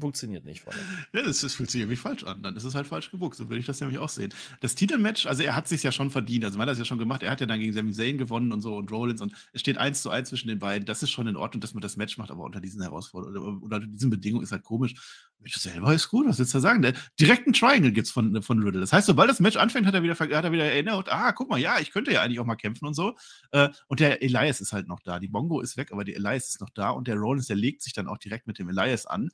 funktioniert 0.01 0.45
nicht. 0.45 0.65
Ja, 1.13 1.23
das, 1.23 1.41
das 1.41 1.55
fühlt 1.55 1.71
sich 1.71 1.81
irgendwie 1.81 1.97
falsch 1.97 2.25
an. 2.25 2.43
Dann 2.43 2.57
ist 2.57 2.65
es 2.65 2.75
halt 2.75 2.87
falsch 2.87 3.11
gebucht. 3.11 3.37
So 3.37 3.49
würde 3.49 3.61
ich 3.61 3.67
das 3.67 3.81
nämlich 3.81 3.99
auch 3.99 4.09
sehen. 4.09 4.33
Das 4.61 4.75
Titelmatch, 4.75 5.27
also 5.27 5.43
er 5.43 5.57
hat 5.57 5.69
sich 5.69 5.83
ja 5.83 5.93
schon 5.93 6.11
verdient. 6.11 6.45
Also 6.45 6.59
man 6.59 6.67
hat 6.67 6.73
das 6.73 6.79
ja 6.79 6.85
schon 6.85 6.99
gemacht. 6.99 7.23
Er 7.23 7.31
hat 7.31 7.41
ja 7.41 7.47
dann 7.47 7.61
gegen 7.61 7.73
Sami 7.73 7.93
Zayn 7.93 8.19
gewonnen 8.19 8.53
und 8.53 8.61
so 8.61 8.77
und 8.77 8.91
Rollins 8.91 9.21
und 9.21 9.33
es 9.53 9.61
steht 9.61 9.79
eins 9.79 10.03
zu 10.03 10.11
eins 10.11 10.29
zwischen 10.29 10.49
den 10.49 10.59
beiden. 10.59 10.87
Das 10.87 11.03
ist 11.03 11.11
schon 11.11 11.27
in 11.27 11.37
Ordnung, 11.37 11.61
dass 11.61 11.75
man 11.75 11.81
das 11.81 11.97
Match 11.97 12.19
macht, 12.19 12.31
aber 12.31 12.45
unter 12.45 12.61
diesen 12.61 12.83
Herausforderungen 12.83 13.63
oder 13.63 13.77
unter 13.77 13.81
diesen 13.87 14.11
Bedingungen 14.11 14.45
ist 14.45 14.53
halt 14.53 14.65
komisch. 14.65 14.95
Match 15.41 15.57
selber 15.57 15.95
ist 15.95 16.09
gut, 16.09 16.27
was 16.27 16.39
willst 16.39 16.55
du 16.55 16.59
sagen? 16.59 16.83
Der, 16.83 16.95
direkt 17.21 17.47
ein 17.47 17.53
Triangle 17.53 17.93
gibt 17.93 18.07
es 18.07 18.13
von, 18.13 18.43
von 18.43 18.63
Riddle. 18.63 18.81
Das 18.81 18.93
heißt, 18.93 19.07
sobald 19.07 19.31
das 19.31 19.41
Match 19.41 19.57
anfängt, 19.57 19.87
hat 19.87 19.95
er 19.95 20.03
wieder, 20.03 20.15
hat 20.15 20.31
er 20.31 20.53
wieder 20.53 20.65
erinnert, 20.65 21.09
ah, 21.11 21.33
guck 21.33 21.49
mal, 21.49 21.59
ja, 21.59 21.79
ich 21.79 21.93
könnte 21.93 22.13
ja 22.13 22.23
eigentlich 22.23 22.41
auch 22.41 22.45
mal 22.45 22.57
kämpfen 22.57 22.87
und 22.87 22.95
so. 22.95 23.17
Äh, 23.53 23.69
und 23.87 24.01
der 24.01 24.23
Elias 24.23 24.61
ist 24.61 24.73
halt 24.73 24.89
noch 24.89 25.01
da. 25.01 25.21
Die 25.21 25.29
Bongo 25.29 25.61
ist 25.61 25.77
weg, 25.77 25.93
aber 25.93 26.05
der 26.05 26.17
Elias 26.17 26.49
ist 26.49 26.61
noch 26.61 26.71
da 26.71 26.91
und 26.91 27.07
der 27.07 27.17
Rollins, 27.17 27.47
der 27.47 27.57
legt 27.57 27.83
sich 27.83 27.93
dann 27.93 28.09
auch 28.09 28.19
direkt 28.19 28.47
mit 28.47 28.59
dem 28.59 28.69
Elias 28.69 29.07
an, 29.07 29.31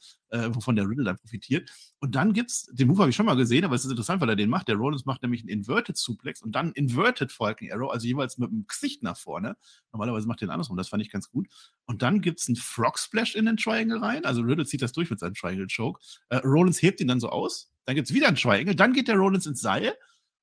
äh, 0.54 0.56
wovon 0.56 0.76
der 0.76 0.88
Riddle 0.88 1.04
dann 1.04 1.16
profitiert. 1.16 1.70
Und 2.00 2.14
dann 2.14 2.32
gibt's, 2.32 2.66
den 2.72 2.88
Move 2.88 3.00
habe 3.00 3.10
ich 3.10 3.16
schon 3.16 3.26
mal 3.26 3.36
gesehen, 3.36 3.64
aber 3.64 3.74
es 3.74 3.84
ist 3.84 3.90
interessant, 3.90 4.20
weil 4.20 4.28
er 4.28 4.36
den 4.36 4.50
macht. 4.50 4.68
Der 4.68 4.76
Rollins 4.76 5.04
macht 5.04 5.22
nämlich 5.22 5.42
einen 5.42 5.48
Inverted 5.48 5.96
Suplex 5.96 6.42
und 6.42 6.52
dann 6.52 6.72
Inverted 6.72 7.32
Falcon 7.32 7.70
Arrow, 7.72 7.90
also 7.90 8.06
jeweils 8.06 8.38
mit 8.38 8.50
dem 8.50 8.66
Gesicht 8.66 9.02
nach 9.02 9.16
vorne. 9.16 9.56
Normalerweise 9.92 10.26
macht 10.26 10.42
er 10.42 10.48
den 10.48 10.52
andersrum, 10.52 10.76
das 10.76 10.88
fand 10.88 11.02
ich 11.02 11.10
ganz 11.10 11.30
gut. 11.30 11.48
Und 11.86 12.02
dann 12.02 12.20
gibt 12.20 12.40
es 12.40 12.48
einen 12.48 12.56
Frog 12.56 12.98
Splash 12.98 13.34
in 13.34 13.46
den 13.46 13.56
Triangle 13.56 13.98
rein. 13.98 14.24
Also 14.24 14.42
Riddle 14.42 14.66
zieht 14.66 14.82
das 14.82 14.92
durch 14.92 15.10
mit 15.10 15.20
seinem 15.20 15.34
Triangle 15.34 15.66
Choke. 15.74 16.00
Äh, 16.28 16.36
Rollins 16.38 16.82
hebt 16.82 17.00
ihn 17.00 17.08
dann 17.08 17.20
so 17.20 17.28
aus. 17.28 17.70
Dann 17.84 17.94
gibt 17.96 18.08
es 18.08 18.14
wieder 18.14 18.28
einen 18.28 18.36
Triangle. 18.36 18.74
Dann 18.74 18.92
geht 18.92 19.08
der 19.08 19.16
Rollins 19.16 19.46
ins 19.46 19.60
Seil. 19.60 19.94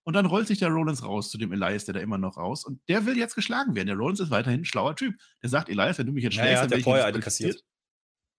Und 0.03 0.15
dann 0.15 0.25
rollt 0.25 0.47
sich 0.47 0.57
der 0.57 0.69
Rollins 0.69 1.03
raus 1.03 1.29
zu 1.29 1.37
dem 1.37 1.51
Elias, 1.51 1.85
der 1.85 1.93
da 1.93 1.99
immer 1.99 2.17
noch 2.17 2.37
raus. 2.37 2.65
Und 2.65 2.81
der 2.89 3.05
will 3.05 3.17
jetzt 3.17 3.35
geschlagen 3.35 3.75
werden. 3.75 3.87
Der 3.87 3.95
Rollins 3.95 4.19
ist 4.19 4.31
weiterhin 4.31 4.61
ein 4.61 4.65
schlauer 4.65 4.95
Typ. 4.95 5.15
Der 5.43 5.49
sagt, 5.49 5.69
Elias, 5.69 5.99
wenn 5.99 6.07
du 6.07 6.11
mich 6.11 6.23
jetzt 6.23 6.33
schlägst, 6.33 6.53
ja, 6.53 6.61
dann 6.61 6.71
hat 6.71 6.77
ich 6.77 6.83
vorher 6.83 7.05
eine 7.05 7.19
kassiert. 7.19 7.63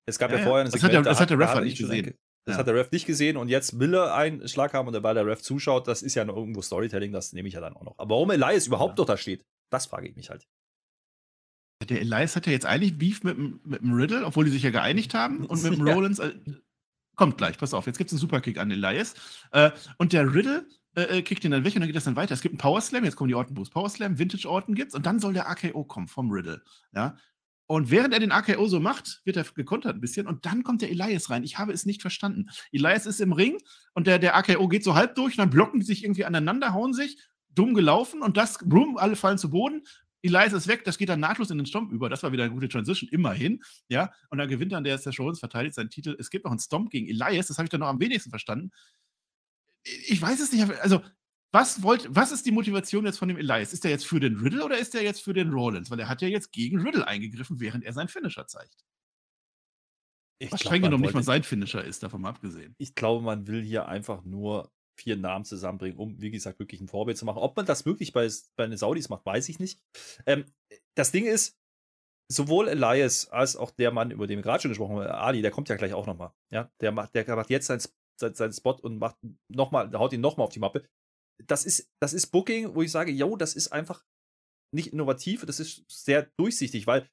Es 0.07 0.19
gab 0.19 0.31
ja, 0.31 0.39
ja 0.39 0.45
vorher 0.45 0.63
eine 0.63 0.71
das 0.71 0.83
hat 0.83 0.93
der, 0.93 1.03
das 1.03 1.21
hat 1.21 1.31
der 1.31 1.39
Ref 1.39 1.49
halt 1.49 1.65
nicht 1.65 1.79
gesehen. 1.79 2.15
Das 2.45 2.55
ja. 2.55 2.59
hat 2.59 2.67
der 2.67 2.75
Ref 2.75 2.91
nicht 2.91 3.07
gesehen 3.07 3.37
und 3.37 3.49
jetzt 3.49 3.79
will 3.79 3.95
er 3.95 4.15
einen 4.15 4.49
Schlag 4.49 4.75
haben 4.75 4.89
und 4.89 5.03
weil 5.03 5.15
der 5.15 5.27
Ref 5.27 5.43
zuschaut, 5.43 5.87
das 5.87 6.03
ist 6.03 6.15
ja 6.15 6.25
noch 6.25 6.37
irgendwo 6.37 6.61
Storytelling, 6.61 7.13
das 7.13 7.33
nehme 7.33 7.47
ich 7.47 7.55
ja 7.55 7.61
dann 7.61 7.77
auch 7.77 7.85
noch. 7.85 7.99
Aber 7.99 8.17
warum 8.17 8.31
Elias 8.31 8.67
überhaupt 8.67 8.99
ja. 8.99 9.03
noch 9.03 9.07
da 9.07 9.17
steht, 9.17 9.45
das 9.71 9.87
frage 9.87 10.09
ich 10.09 10.17
mich 10.17 10.29
halt. 10.31 10.49
Der 11.89 12.01
Elias 12.01 12.37
hat 12.37 12.47
ja 12.47 12.53
jetzt 12.53 12.67
eigentlich 12.67 12.99
Beef 12.99 13.23
mit, 13.23 13.39
mit 13.39 13.81
dem 13.81 13.93
Riddle, 13.93 14.25
obwohl 14.25 14.45
die 14.45 14.51
sich 14.51 14.63
ja 14.63 14.71
geeinigt 14.71 15.15
haben. 15.15 15.47
Und 15.47 15.63
mit 15.63 15.73
dem. 15.73 15.87
Rollins. 15.87 16.19
Äh, 16.19 16.33
kommt 17.15 17.39
gleich, 17.39 17.59
pass 17.59 17.75
auf, 17.75 17.87
jetzt 17.87 17.99
gibt 17.99 18.09
es 18.09 18.15
einen 18.15 18.21
Superkick 18.21 18.59
an 18.59 18.71
Elias. 18.71 19.15
Äh, 19.53 19.71
und 19.99 20.13
der 20.13 20.35
Riddle 20.35 20.67
äh, 20.97 21.19
äh, 21.19 21.23
kickt 21.23 21.45
ihn 21.45 21.51
dann 21.51 21.65
weg 21.65 21.75
und 21.75 21.81
dann 21.81 21.89
geht 21.89 21.97
das 21.97 22.05
dann 22.05 22.17
weiter. 22.17 22.35
Es 22.35 22.43
gibt 22.43 22.53
einen 22.53 22.59
Power 22.59 22.81
Slam, 22.81 23.05
jetzt 23.05 23.17
kommen 23.17 23.29
die 23.29 23.35
Orton 23.35 23.55
Power 23.55 23.89
Slam, 23.89 24.19
Vintage 24.19 24.49
Orton 24.49 24.75
gibt's 24.75 24.95
und 24.95 25.07
dann 25.07 25.21
soll 25.21 25.33
der 25.33 25.49
AKO 25.49 25.85
kommen 25.85 26.09
vom 26.09 26.31
Riddle. 26.31 26.63
Ja. 26.95 27.17
Und 27.67 27.91
während 27.91 28.13
er 28.13 28.21
den 28.21 28.33
AKO 28.33 28.67
so 28.67 28.81
macht, 28.81 29.23
wird 29.25 29.37
er 29.37 29.45
gekontert 29.45 29.95
ein 29.95 30.01
bisschen 30.01 30.27
und 30.27 30.45
dann 30.45 30.63
kommt 30.63 30.83
der 30.83 30.91
Elias 30.91 31.31
rein. 31.31 31.45
Ich 31.45 31.59
habe 31.59 31.73
es 31.73 31.87
nicht 31.87 32.03
verstanden. 32.03 32.51
Elias 32.71 33.07
ist 33.07 33.21
im 33.21 33.33
Ring 33.33 33.59
und 33.95 34.07
der, 34.07 34.19
der 34.19 34.37
AKO 34.37 34.69
geht 34.69 34.85
so 34.85 34.95
halb 34.95 35.15
durch 35.15 35.35
und 35.35 35.39
dann 35.39 35.51
blocken 35.51 35.81
die 35.81 35.87
sich 35.87 36.05
irgendwie 36.05 36.25
aneinander, 36.25 36.75
hauen 36.75 36.93
sich, 36.93 37.19
dumm 37.51 37.75
gelaufen 37.75 38.23
und 38.23 38.37
das, 38.37 38.59
boom, 38.65 38.97
alle 38.99 39.17
fallen 39.17 39.39
zu 39.39 39.51
Boden. 39.51 39.83
Elias 40.23 40.53
ist 40.53 40.69
weg, 40.69 40.85
das 40.85 40.99
geht 40.99 41.09
dann 41.09 41.21
nahtlos 41.21 41.51
in 41.51 41.59
den 41.59 41.67
Stomp 41.67 41.93
über. 41.93 42.09
Das 42.09 42.23
war 42.23 42.31
wieder 42.31 42.45
eine 42.45 42.53
gute 42.53 42.69
Transition, 42.69 43.09
immerhin. 43.11 43.61
Ja, 43.89 44.13
und 44.31 44.39
dann 44.39 44.49
gewinnt 44.49 44.73
dann 44.73 44.85
der 44.85 44.97
Seth 44.99 45.19
Rollins, 45.19 45.41
verteidigt 45.41 45.75
seinen 45.75 45.91
Titel. 45.91 46.17
Es 46.19 46.31
gibt 46.31 46.45
noch 46.45 46.53
einen 46.53 46.61
Stomp 46.61 46.91
gegen 46.91 47.09
Elias, 47.09 47.49
das 47.49 47.59
habe 47.59 47.67
ich 47.67 47.71
dann 47.71 47.81
noch 47.81 47.89
am 47.89 48.01
wenigsten 48.01 48.31
verstanden. 48.31 48.71
Ich 49.83 50.23
weiß 50.23 50.41
es 50.41 50.53
nicht, 50.53 50.71
also 50.81 51.01
was, 51.53 51.83
wollt, 51.83 52.09
was 52.11 52.33
ist 52.33 52.47
die 52.47 52.51
Motivation 52.51 53.05
jetzt 53.05 53.19
von 53.19 53.29
dem 53.29 53.37
Elias? 53.37 53.73
Ist 53.73 53.85
er 53.85 53.91
jetzt 53.91 54.07
für 54.07 54.21
den 54.21 54.37
Riddle 54.37 54.65
oder 54.65 54.79
ist 54.79 54.95
er 54.95 55.03
jetzt 55.03 55.23
für 55.23 55.35
den 55.35 55.53
Rollins? 55.53 55.91
Weil 55.91 56.01
er 56.01 56.09
hat 56.09 56.23
ja 56.23 56.29
jetzt 56.29 56.51
gegen 56.51 56.81
Riddle 56.81 57.07
eingegriffen, 57.07 57.61
während 57.61 57.85
er 57.85 57.93
seinen 57.93 58.09
Finisher 58.09 58.47
zeigt. 58.47 58.85
Ich 60.39 60.51
was 60.51 60.61
streng 60.61 60.83
genommen 60.83 61.03
nicht 61.03 61.15
mal 61.15 61.23
sein 61.23 61.45
Finisher 61.45 61.85
ist, 61.85 62.03
davon 62.03 62.23
mal 62.23 62.31
abgesehen. 62.31 62.75
Ich 62.79 62.95
glaube, 62.95 63.23
man 63.23 63.47
will 63.47 63.63
hier 63.63 63.87
einfach 63.87 64.25
nur 64.25 64.73
vier 64.97 65.17
Namen 65.17 65.45
zusammenbringen, 65.45 65.99
um, 65.99 66.21
wie 66.21 66.31
gesagt, 66.31 66.59
wirklich 66.59 66.81
ein 66.81 66.89
Vorbild 66.89 67.17
zu 67.17 67.25
machen. 67.25 67.39
Ob 67.39 67.57
man 67.57 67.67
das 67.67 67.87
wirklich 67.87 68.13
bei, 68.13 68.29
bei 68.57 68.67
den 68.67 68.77
Saudis 68.77 69.09
macht, 69.09 69.25
weiß 69.25 69.49
ich 69.49 69.61
nicht. 69.61 69.81
Ähm, 70.27 70.45
das 70.95 71.13
Ding 71.13 71.27
ist, 71.27 71.59
sowohl 72.29 72.69
Elias 72.69 73.29
als 73.29 73.57
auch 73.57 73.71
der 73.71 73.93
Mann, 73.93 74.11
über 74.11 74.27
den 74.27 74.39
wir 74.39 74.43
gerade 74.43 74.63
schon 74.63 74.71
gesprochen 74.71 74.97
haben, 74.97 75.07
Ali, 75.07 75.43
der 75.43 75.51
kommt 75.51 75.69
ja 75.69 75.77
gleich 75.77 75.93
auch 75.93 76.07
nochmal. 76.07 76.33
Ja, 76.51 76.71
der 76.81 76.93
macht, 76.93 77.15
der 77.15 77.37
macht 77.37 77.51
jetzt 77.51 77.67
seinen, 77.67 77.83
seinen 78.17 78.53
Spot 78.53 78.79
und 78.81 78.99
macht 78.99 79.17
noch 79.49 79.71
mal, 79.71 79.93
haut 79.93 80.13
ihn 80.13 80.21
nochmal 80.21 80.47
auf 80.47 80.53
die 80.53 80.61
Mappe 80.61 80.89
das 81.47 81.65
ist, 81.65 81.91
das 82.01 82.13
ist 82.13 82.29
Booking, 82.29 82.75
wo 82.75 82.83
ich 82.83 82.91
sage, 82.91 83.13
yo, 83.13 83.37
das 83.37 83.55
ist 83.55 83.69
einfach 83.69 84.05
nicht 84.75 84.93
innovativ, 84.93 85.45
das 85.45 85.61
ist 85.61 85.85
sehr 85.89 86.31
durchsichtig, 86.39 86.87
weil 86.87 87.09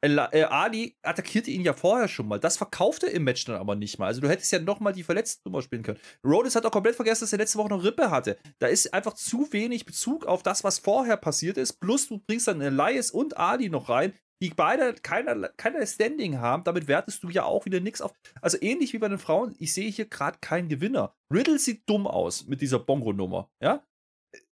äh, 0.00 0.42
Ali 0.44 0.96
attackierte 1.02 1.50
ihn 1.50 1.62
ja 1.62 1.72
vorher 1.72 2.08
schon 2.08 2.28
mal. 2.28 2.38
Das 2.38 2.56
verkaufte 2.56 3.06
er 3.06 3.14
im 3.14 3.24
Match 3.24 3.44
dann 3.44 3.56
aber 3.56 3.74
nicht 3.74 3.98
mal. 3.98 4.06
Also 4.06 4.20
du 4.20 4.28
hättest 4.28 4.52
ja 4.52 4.60
nochmal 4.60 4.92
die 4.92 5.02
verletzte 5.02 5.42
Nummer 5.44 5.62
spielen 5.62 5.82
können. 5.82 5.98
Rhodes 6.24 6.54
hat 6.54 6.64
auch 6.66 6.70
komplett 6.70 6.94
vergessen, 6.94 7.24
dass 7.24 7.32
er 7.32 7.38
letzte 7.38 7.58
Woche 7.58 7.70
noch 7.70 7.82
Rippe 7.82 8.10
hatte. 8.10 8.38
Da 8.60 8.68
ist 8.68 8.94
einfach 8.94 9.14
zu 9.14 9.52
wenig 9.52 9.86
Bezug 9.86 10.26
auf 10.26 10.42
das, 10.42 10.62
was 10.62 10.78
vorher 10.78 11.16
passiert 11.16 11.56
ist. 11.56 11.80
Plus 11.80 12.08
du 12.08 12.18
bringst 12.18 12.46
dann 12.46 12.60
Elias 12.60 13.10
und 13.10 13.36
Ali 13.36 13.68
noch 13.68 13.88
rein, 13.88 14.12
die 14.42 14.50
beide 14.50 14.94
keiner, 14.94 15.48
keiner 15.50 15.84
Standing 15.86 16.38
haben. 16.38 16.64
Damit 16.64 16.88
wertest 16.88 17.22
du 17.22 17.28
ja 17.28 17.44
auch 17.44 17.64
wieder 17.64 17.80
nichts 17.80 18.00
auf. 18.00 18.14
Also 18.40 18.58
ähnlich 18.60 18.92
wie 18.92 18.98
bei 18.98 19.08
den 19.08 19.18
Frauen, 19.18 19.54
ich 19.58 19.72
sehe 19.72 19.90
hier 19.90 20.06
gerade 20.06 20.38
keinen 20.40 20.68
Gewinner. 20.68 21.14
Riddle 21.32 21.58
sieht 21.58 21.88
dumm 21.88 22.06
aus 22.06 22.46
mit 22.46 22.60
dieser 22.60 22.78
Bongo-Nummer. 22.78 23.50
Ja? 23.60 23.84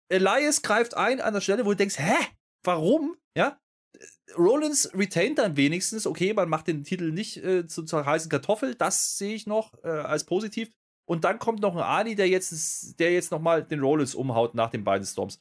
Elias 0.09 0.63
greift 0.63 0.97
ein 0.97 1.21
an 1.21 1.35
der 1.35 1.41
Stelle, 1.41 1.65
wo 1.65 1.71
du 1.71 1.77
denkst, 1.77 1.99
hä? 1.99 2.17
Warum? 2.63 3.17
Ja? 3.37 3.59
Rollins 4.37 4.91
retained 4.95 5.39
dann 5.39 5.57
wenigstens, 5.57 6.07
okay, 6.07 6.33
man 6.33 6.49
macht 6.49 6.69
den 6.69 6.85
Titel 6.85 7.11
nicht 7.11 7.39
äh, 7.39 7.67
zu, 7.67 7.85
zur 7.85 8.05
heißen 8.05 8.31
Kartoffel, 8.31 8.75
das 8.75 9.19
sehe 9.19 9.35
ich 9.35 9.47
noch 9.47 9.73
äh, 9.83 9.89
als 9.89 10.25
positiv. 10.25 10.71
Und 11.09 11.25
dann 11.25 11.41
kommt 11.41 11.61
noch 11.61 11.75
ein 11.75 11.83
Ani, 11.83 12.15
der 12.15 12.29
jetzt, 12.29 13.01
der 13.01 13.13
jetzt 13.13 13.33
nochmal 13.33 13.65
den 13.65 13.81
Rollins 13.81 14.15
umhaut 14.15 14.55
nach 14.55 14.71
den 14.71 14.85
beiden 14.85 15.05
Storms. 15.05 15.41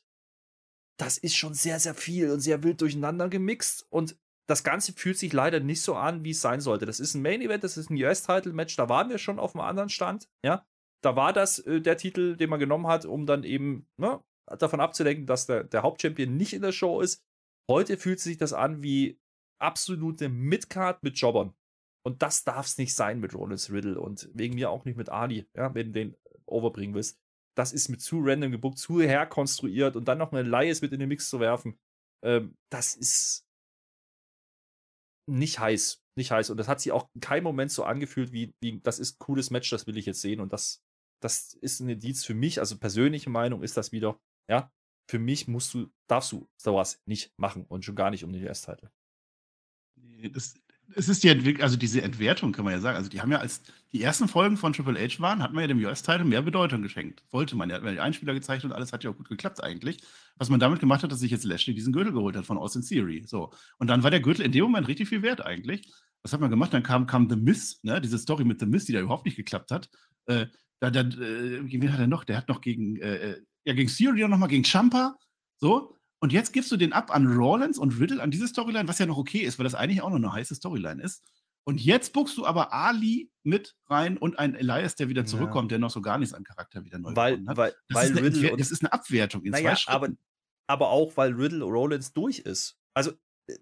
Das 0.98 1.18
ist 1.18 1.36
schon 1.36 1.54
sehr, 1.54 1.80
sehr 1.80 1.94
viel 1.94 2.32
und 2.32 2.40
sehr 2.40 2.64
wild 2.64 2.82
durcheinander 2.82 3.30
gemixt. 3.30 3.86
Und 3.90 4.18
das 4.50 4.64
Ganze 4.64 4.94
fühlt 4.94 5.18
sich 5.18 5.32
leider 5.32 5.60
nicht 5.60 5.82
so 5.82 5.96
an, 5.96 6.24
wie 6.24 6.32
es 6.32 6.42
sein 6.42 6.60
sollte. 6.60 6.88
Das 6.88 7.00
ist 7.00 7.14
ein 7.14 7.22
Main 7.22 7.42
Event, 7.42 7.64
das 7.64 7.78
ist 7.78 7.92
ein 7.92 8.02
US-Title-Match, 8.02 8.76
da 8.76 8.90
waren 8.90 9.10
wir 9.10 9.20
schon 9.20 9.40
auf 9.40 9.56
einem 9.56 9.64
anderen 9.64 9.90
Stand, 9.90 10.28
ja. 10.44 10.66
Da 11.02 11.16
war 11.16 11.32
das 11.32 11.60
äh, 11.60 11.80
der 11.80 11.98
Titel, 11.98 12.36
den 12.36 12.50
man 12.50 12.60
genommen 12.60 12.88
hat, 12.88 13.06
um 13.06 13.26
dann 13.26 13.44
eben 13.44 13.88
ne, 13.96 14.22
davon 14.58 14.82
abzulenken, 14.82 15.28
dass 15.28 15.46
der, 15.46 15.64
der 15.64 15.84
Hauptchampion 15.84 16.36
nicht 16.36 16.54
in 16.54 16.62
der 16.62 16.74
Show 16.74 17.00
ist. 17.00 17.24
Heute 17.70 17.96
fühlt 17.96 18.20
sich 18.20 18.38
das 18.38 18.52
an 18.52 18.84
wie 18.84 19.18
absolute 19.62 20.28
Midcard 20.28 21.04
mit 21.04 21.18
Jobbern. 21.18 21.54
Und 22.04 22.22
das 22.22 22.44
darf 22.44 22.66
es 22.66 22.78
nicht 22.78 22.96
sein 22.96 23.20
mit 23.20 23.34
Rollins 23.34 23.72
Riddle 23.72 24.00
und 24.00 24.30
wegen 24.34 24.56
mir 24.56 24.72
auch 24.72 24.84
nicht 24.84 24.98
mit 24.98 25.10
Ali, 25.10 25.48
ja, 25.56 25.74
wenn 25.74 25.88
du 25.88 25.94
den 25.94 26.16
overbringen 26.46 26.96
willst. 26.96 27.20
Das 27.56 27.72
ist 27.72 27.88
mit 27.88 28.02
zu 28.02 28.20
random 28.22 28.52
gebuckt, 28.52 28.78
zu 28.78 29.02
herkonstruiert 29.02 29.96
und 29.96 30.08
dann 30.08 30.18
noch 30.18 30.32
eine 30.32 30.42
Elias 30.42 30.82
mit 30.82 30.92
in 30.92 31.00
den 31.00 31.10
Mix 31.10 31.30
zu 31.30 31.40
werfen. 31.40 31.78
Ähm, 32.24 32.58
das 32.70 32.96
ist 32.96 33.49
nicht 35.30 35.60
heiß. 35.60 36.04
Nicht 36.16 36.32
heiß. 36.32 36.50
Und 36.50 36.58
das 36.58 36.68
hat 36.68 36.82
sich 36.82 36.92
auch 36.92 37.10
in 37.14 37.22
keinem 37.22 37.44
Moment 37.44 37.72
so 37.72 37.84
angefühlt, 37.84 38.32
wie, 38.32 38.54
wie 38.62 38.80
das 38.82 39.00
ist 39.00 39.16
ein 39.16 39.20
cooles 39.20 39.52
Match, 39.52 39.70
das 39.70 39.88
will 39.88 39.98
ich 39.98 40.06
jetzt 40.06 40.22
sehen. 40.22 40.42
Und 40.42 40.54
das, 40.54 40.84
das 41.22 41.54
ist 41.54 41.80
ein 41.80 41.90
Indiz 41.90 42.26
für 42.26 42.34
mich, 42.34 42.60
also 42.60 42.78
persönliche 42.78 43.30
Meinung 43.30 43.64
ist 43.64 43.78
das 43.78 43.92
wieder, 43.92 44.20
ja, 44.50 44.72
für 45.10 45.20
mich 45.20 45.48
musst 45.48 45.74
du, 45.74 45.92
darfst 46.08 46.32
du 46.32 46.48
sowas 46.58 47.02
nicht 47.06 47.34
machen 47.38 47.66
und 47.66 47.84
schon 47.84 47.96
gar 47.96 48.12
nicht 48.12 48.24
um 48.24 48.32
den 48.32 48.44
US-Titel. 48.44 48.90
Das, 50.32 50.54
es 50.96 51.10
ist 51.10 51.24
die 51.24 51.30
Entwicklung, 51.30 51.64
also 51.64 51.78
diese 51.78 52.02
Entwertung 52.02 52.52
kann 52.52 52.66
man 52.66 52.74
ja 52.74 52.80
sagen. 52.80 52.98
Also 52.98 53.10
die 53.10 53.22
haben 53.22 53.32
ja 53.32 53.40
als 53.40 53.62
die 53.92 54.02
ersten 54.02 54.28
Folgen 54.28 54.58
von 54.58 54.74
Triple 54.74 55.00
H 55.00 55.20
waren, 55.20 55.42
hat 55.42 55.54
man 55.54 55.62
ja 55.62 55.68
dem 55.68 55.84
US-Titel 55.84 56.24
mehr 56.24 56.42
Bedeutung 56.42 56.82
geschenkt. 56.82 57.24
Wollte 57.32 57.56
man. 57.56 57.72
Hat 57.72 57.84
ja 57.84 57.92
die 57.92 58.00
Einspieler 58.00 58.34
gezeigt 58.34 58.66
und 58.66 58.72
alles 58.72 58.94
hat 58.94 59.04
ja 59.04 59.10
auch 59.10 59.18
gut 59.18 59.30
geklappt 59.30 59.64
eigentlich. 59.64 60.00
Was 60.38 60.50
man 60.50 60.60
damit 60.60 60.80
gemacht 60.80 61.04
hat, 61.04 61.12
dass 61.12 61.20
sich 61.20 61.32
jetzt 61.32 61.44
Lashley 61.44 61.74
diesen 61.74 61.94
Gürtel 61.94 62.14
geholt 62.14 62.36
hat 62.36 62.46
von 62.46 62.58
Austin 62.58 62.82
Theory. 62.82 63.24
So. 63.26 63.52
Und 63.78 63.88
dann 63.88 64.04
war 64.04 64.12
der 64.12 64.20
Gürtel 64.20 64.46
in 64.46 64.52
dem 64.52 64.64
Moment 64.64 64.88
richtig 64.88 65.10
viel 65.10 65.22
wert 65.22 65.46
eigentlich. 65.46 65.92
Was 66.24 66.34
hat 66.34 66.42
man 66.42 66.50
gemacht? 66.50 66.74
Dann 66.74 66.84
kam, 66.84 67.08
kam 67.08 67.30
The 67.30 67.36
Miss, 67.36 67.80
ne? 67.84 68.02
diese 68.02 68.18
Story 68.18 68.44
mit 68.44 68.60
The 68.60 68.66
Miss, 68.66 68.86
die 68.86 68.94
da 68.94 69.00
überhaupt 69.00 69.26
nicht 69.26 69.38
geklappt 69.38 69.72
hat. 69.72 69.90
Äh, 70.26 70.48
da, 70.80 70.92
da, 70.92 71.02
äh, 71.02 71.62
wen 71.64 71.94
hat 71.94 72.00
er 72.00 72.08
noch? 72.08 72.24
Der 72.24 72.38
hat 72.38 72.50
noch 72.50 72.62
gegen 72.62 72.98
äh, 72.98 73.16
äh 73.16 73.42
ja, 73.66 73.74
gegen 73.74 73.90
Theory 73.90 74.28
nochmal 74.28 74.50
gegen 74.50 74.64
Champa. 74.64 75.18
So. 75.58 75.96
Und 76.22 76.34
jetzt 76.34 76.52
gibst 76.52 76.72
du 76.72 76.78
den 76.78 76.92
ab 76.94 77.16
an 77.16 77.28
Rollins 77.28 77.78
und 77.78 78.00
Riddle 78.00 78.22
an 78.22 78.32
diese 78.32 78.48
Storyline, 78.48 78.88
was 78.88 79.00
ja 79.00 79.06
noch 79.06 79.18
okay 79.18 79.40
ist, 79.40 79.58
weil 79.58 79.64
das 79.64 79.76
eigentlich 79.76 80.02
auch 80.02 80.10
noch 80.10 80.18
eine 80.18 80.34
heiße 80.34 80.56
Storyline 80.56 81.02
ist. 81.02 81.24
Und 81.64 81.80
jetzt 81.80 82.14
buchst 82.14 82.38
du 82.38 82.46
aber 82.46 82.74
Ali 82.74 83.32
mit 83.44 83.76
rein 83.88 84.18
und 84.18 84.40
einen 84.40 84.56
Elias, 84.56 84.96
der 84.96 85.08
wieder 85.08 85.26
zurückkommt, 85.26 85.72
ja. 85.72 85.78
der 85.78 85.80
noch 85.80 85.92
so 85.92 86.02
gar 86.02 86.18
nichts 86.18 86.34
an 86.34 86.44
Charakter 86.44 86.84
wieder 86.84 87.00
neu 87.00 87.16
weil, 87.16 87.46
hat. 87.48 87.58
Weil, 87.58 87.76
das, 87.88 87.96
weil 87.96 88.12
ist 88.12 88.24
Riddle 88.24 88.58
das 88.58 88.72
ist 88.72 88.82
eine 88.82 88.92
Abwertung 88.92 89.44
in 89.44 89.52
naja, 89.52 89.72
zwei 89.72 89.76
Schritten. 89.76 89.96
Aber, 89.96 90.10
aber 90.68 90.90
auch, 90.90 91.16
weil 91.16 91.34
Riddle 91.34 91.64
Rollins 91.64 92.12
durch 92.12 92.40
ist. 92.40 92.78
Also, 92.94 93.12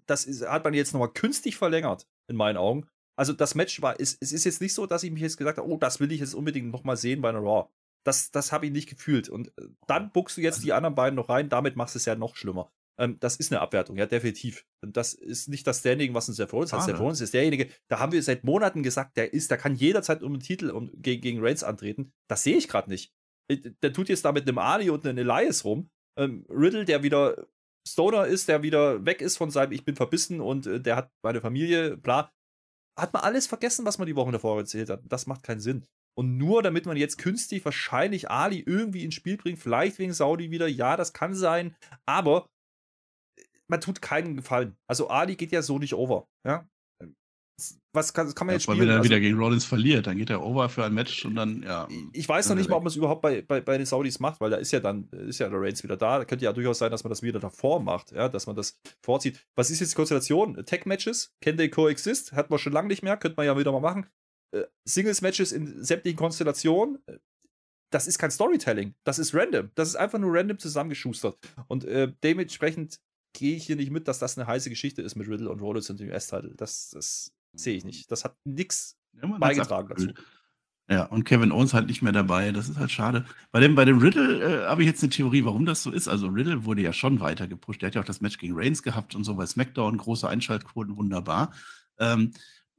das 0.06 0.24
ist, 0.24 0.46
hat 0.46 0.64
man 0.64 0.74
jetzt 0.74 0.92
nochmal 0.92 1.12
künstlich 1.12 1.56
verlängert, 1.56 2.06
in 2.28 2.36
meinen 2.36 2.56
Augen. 2.56 2.88
Also, 3.16 3.32
das 3.32 3.54
Match 3.54 3.82
war, 3.82 4.00
es, 4.00 4.16
es 4.20 4.32
ist 4.32 4.44
jetzt 4.44 4.60
nicht 4.60 4.74
so, 4.74 4.86
dass 4.86 5.02
ich 5.02 5.10
mich 5.10 5.22
jetzt 5.22 5.36
gesagt 5.36 5.58
habe, 5.58 5.68
oh, 5.68 5.76
das 5.76 6.00
will 6.00 6.10
ich 6.10 6.20
jetzt 6.20 6.34
unbedingt 6.34 6.70
nochmal 6.70 6.96
sehen 6.96 7.20
bei 7.20 7.28
einer 7.28 7.40
Raw. 7.40 7.68
Das, 8.04 8.30
das 8.30 8.52
habe 8.52 8.66
ich 8.66 8.72
nicht 8.72 8.88
gefühlt. 8.88 9.28
Und 9.28 9.48
äh, 9.58 9.68
dann 9.86 10.12
buckst 10.12 10.36
du 10.36 10.40
jetzt 10.40 10.56
also 10.56 10.66
die 10.66 10.72
anderen 10.72 10.94
beiden 10.94 11.16
noch 11.16 11.28
rein, 11.28 11.48
damit 11.48 11.76
machst 11.76 11.94
du 11.94 11.98
es 11.98 12.04
ja 12.04 12.14
noch 12.14 12.36
schlimmer. 12.36 12.72
Ähm, 12.98 13.18
das 13.20 13.36
ist 13.36 13.52
eine 13.52 13.60
Abwertung, 13.60 13.96
ja, 13.96 14.06
definitiv. 14.06 14.66
Und 14.82 14.96
das 14.96 15.14
ist 15.14 15.48
nicht 15.48 15.66
das 15.66 15.80
Standing, 15.80 16.14
was 16.14 16.28
ein 16.28 16.34
Seth 16.34 16.52
Rollins 16.52 16.72
hat. 16.72 16.84
Seth 16.84 16.98
Rollins 16.98 17.20
ist 17.20 17.32
derjenige, 17.32 17.68
da 17.88 18.00
haben 18.00 18.12
wir 18.12 18.22
seit 18.22 18.44
Monaten 18.44 18.82
gesagt, 18.82 19.16
der 19.16 19.32
ist, 19.32 19.50
der 19.50 19.58
kann 19.58 19.76
jederzeit 19.76 20.22
um 20.22 20.34
den 20.34 20.40
Titel 20.40 20.70
um, 20.70 20.90
gegen, 20.94 21.22
gegen 21.22 21.40
Reigns 21.40 21.62
antreten. 21.62 22.12
Das 22.28 22.42
sehe 22.42 22.56
ich 22.56 22.68
gerade 22.68 22.90
nicht. 22.90 23.12
Äh, 23.48 23.70
der 23.82 23.92
tut 23.92 24.08
jetzt 24.08 24.24
da 24.24 24.32
mit 24.32 24.48
einem 24.48 24.58
Ali 24.58 24.90
und 24.90 25.06
einem 25.06 25.18
Elias 25.18 25.64
rum. 25.64 25.90
Ähm, 26.18 26.44
Riddle, 26.48 26.84
der 26.84 27.02
wieder 27.02 27.46
Stoner 27.86 28.26
ist, 28.26 28.48
der 28.48 28.62
wieder 28.62 29.04
weg 29.06 29.22
ist 29.22 29.36
von 29.36 29.50
seinem 29.50 29.72
Ich 29.72 29.84
bin 29.84 29.96
verbissen 29.96 30.40
und 30.40 30.66
äh, 30.66 30.80
der 30.80 30.96
hat 30.96 31.12
meine 31.22 31.40
Familie, 31.40 31.96
bla. 31.96 32.32
Hat 32.98 33.12
man 33.12 33.22
alles 33.22 33.46
vergessen, 33.46 33.86
was 33.86 33.98
man 33.98 34.06
die 34.06 34.16
Wochen 34.16 34.32
davor 34.32 34.58
erzählt 34.58 34.90
hat. 34.90 35.02
Das 35.04 35.28
macht 35.28 35.44
keinen 35.44 35.60
Sinn. 35.60 35.86
Und 36.18 36.36
nur 36.36 36.64
damit 36.64 36.84
man 36.84 36.96
jetzt 36.96 37.16
künstlich 37.18 37.64
wahrscheinlich 37.64 38.28
Ali 38.28 38.58
irgendwie 38.66 39.04
ins 39.04 39.14
Spiel 39.14 39.36
bringt, 39.36 39.60
vielleicht 39.60 40.00
wegen 40.00 40.12
Saudi 40.12 40.50
wieder, 40.50 40.66
ja, 40.66 40.96
das 40.96 41.12
kann 41.12 41.32
sein, 41.32 41.76
aber 42.06 42.48
äh, 43.38 43.44
man 43.68 43.80
tut 43.80 44.02
keinen 44.02 44.34
Gefallen. 44.34 44.76
Also 44.88 45.10
Ali 45.10 45.36
geht 45.36 45.52
ja 45.52 45.62
so 45.62 45.78
nicht 45.78 45.94
over. 45.94 46.26
Ja? 46.44 46.68
Was 47.92 48.12
kann, 48.12 48.34
kann 48.34 48.48
man 48.48 48.54
ja, 48.54 48.56
jetzt 48.56 48.64
spielen? 48.64 48.80
Wenn 48.80 48.88
er 48.88 48.96
also, 48.96 49.04
wieder 49.04 49.20
gegen 49.20 49.38
Rollins 49.38 49.64
verliert, 49.64 50.08
dann 50.08 50.16
geht 50.16 50.30
er 50.30 50.42
over 50.42 50.68
für 50.68 50.84
ein 50.84 50.92
Match 50.92 51.24
und 51.24 51.36
dann, 51.36 51.62
ja. 51.62 51.86
Ich 52.12 52.28
weiß 52.28 52.48
noch 52.48 52.56
nicht 52.56 52.68
mal, 52.68 52.74
ob 52.74 52.82
man 52.82 52.90
es 52.90 52.96
überhaupt 52.96 53.22
bei, 53.22 53.42
bei, 53.42 53.60
bei 53.60 53.78
den 53.78 53.86
Saudis 53.86 54.18
macht, 54.18 54.40
weil 54.40 54.50
da 54.50 54.56
ist 54.56 54.72
ja 54.72 54.80
dann, 54.80 55.08
ist 55.10 55.38
ja 55.38 55.48
der 55.48 55.60
Reigns 55.60 55.84
wieder 55.84 55.96
da. 55.96 56.18
Da 56.18 56.24
könnte 56.24 56.44
ja 56.44 56.52
durchaus 56.52 56.78
sein, 56.78 56.90
dass 56.90 57.04
man 57.04 57.10
das 57.10 57.22
wieder 57.22 57.38
davor 57.38 57.78
macht, 57.78 58.10
ja, 58.10 58.28
dass 58.28 58.48
man 58.48 58.56
das 58.56 58.80
vorzieht. 59.04 59.46
Was 59.54 59.70
ist 59.70 59.78
jetzt 59.78 59.92
die 59.92 59.96
Konstellation? 59.96 60.66
Tech-Matches? 60.66 61.36
Can 61.40 61.56
they 61.56 61.68
coexist? 61.68 62.32
Hat 62.32 62.50
man 62.50 62.58
schon 62.58 62.72
lange 62.72 62.88
nicht 62.88 63.04
mehr, 63.04 63.16
könnte 63.16 63.36
man 63.36 63.46
ja 63.46 63.56
wieder 63.56 63.70
mal 63.70 63.78
machen. 63.78 64.08
Äh, 64.52 64.64
Singles-Matches 64.84 65.52
in 65.52 65.82
sämtlichen 65.84 66.18
Konstellationen. 66.18 66.98
Äh, 67.06 67.18
das 67.90 68.06
ist 68.06 68.18
kein 68.18 68.30
Storytelling. 68.30 68.94
Das 69.04 69.18
ist 69.18 69.34
random. 69.34 69.70
Das 69.74 69.88
ist 69.88 69.96
einfach 69.96 70.18
nur 70.18 70.34
random 70.34 70.58
zusammengeschustert. 70.58 71.38
Und 71.68 71.84
äh, 71.84 72.12
dementsprechend 72.22 73.00
gehe 73.32 73.56
ich 73.56 73.66
hier 73.66 73.76
nicht 73.76 73.90
mit, 73.90 74.08
dass 74.08 74.18
das 74.18 74.36
eine 74.36 74.46
heiße 74.46 74.70
Geschichte 74.70 75.02
ist 75.02 75.16
mit 75.16 75.28
Riddle 75.28 75.50
und 75.50 75.60
Rollins 75.60 75.88
und 75.90 76.00
dem 76.00 76.08
US-Title. 76.08 76.54
Das, 76.56 76.90
das 76.90 77.32
sehe 77.52 77.76
ich 77.76 77.84
nicht. 77.84 78.10
Das 78.10 78.24
hat 78.24 78.36
nichts 78.44 78.98
ja, 79.12 79.26
beigetragen 79.38 79.88
dazu. 79.88 80.08
Ja, 80.90 81.04
und 81.04 81.24
Kevin 81.24 81.52
Owens 81.52 81.74
halt 81.74 81.86
nicht 81.86 82.00
mehr 82.00 82.12
dabei. 82.12 82.50
Das 82.50 82.68
ist 82.68 82.78
halt 82.78 82.90
schade. 82.90 83.26
Bei 83.52 83.60
dem, 83.60 83.74
bei 83.74 83.84
dem 83.84 83.98
Riddle 83.98 84.64
äh, 84.64 84.66
habe 84.66 84.82
ich 84.82 84.88
jetzt 84.88 85.02
eine 85.02 85.10
Theorie, 85.10 85.44
warum 85.44 85.66
das 85.66 85.82
so 85.82 85.90
ist. 85.90 86.08
Also 86.08 86.28
Riddle 86.28 86.64
wurde 86.64 86.80
ja 86.80 86.94
schon 86.94 87.20
weiter 87.20 87.46
gepusht. 87.46 87.82
Der 87.82 87.88
hat 87.88 87.94
ja 87.94 88.00
auch 88.00 88.06
das 88.06 88.22
Match 88.22 88.38
gegen 88.38 88.54
Reigns 88.56 88.82
gehabt 88.82 89.14
und 89.14 89.24
so 89.24 89.34
bei 89.34 89.44
SmackDown, 89.44 89.98
große 89.98 90.26
Einschaltquoten, 90.26 90.96
wunderbar. 90.96 91.52
Ähm, 91.98 92.32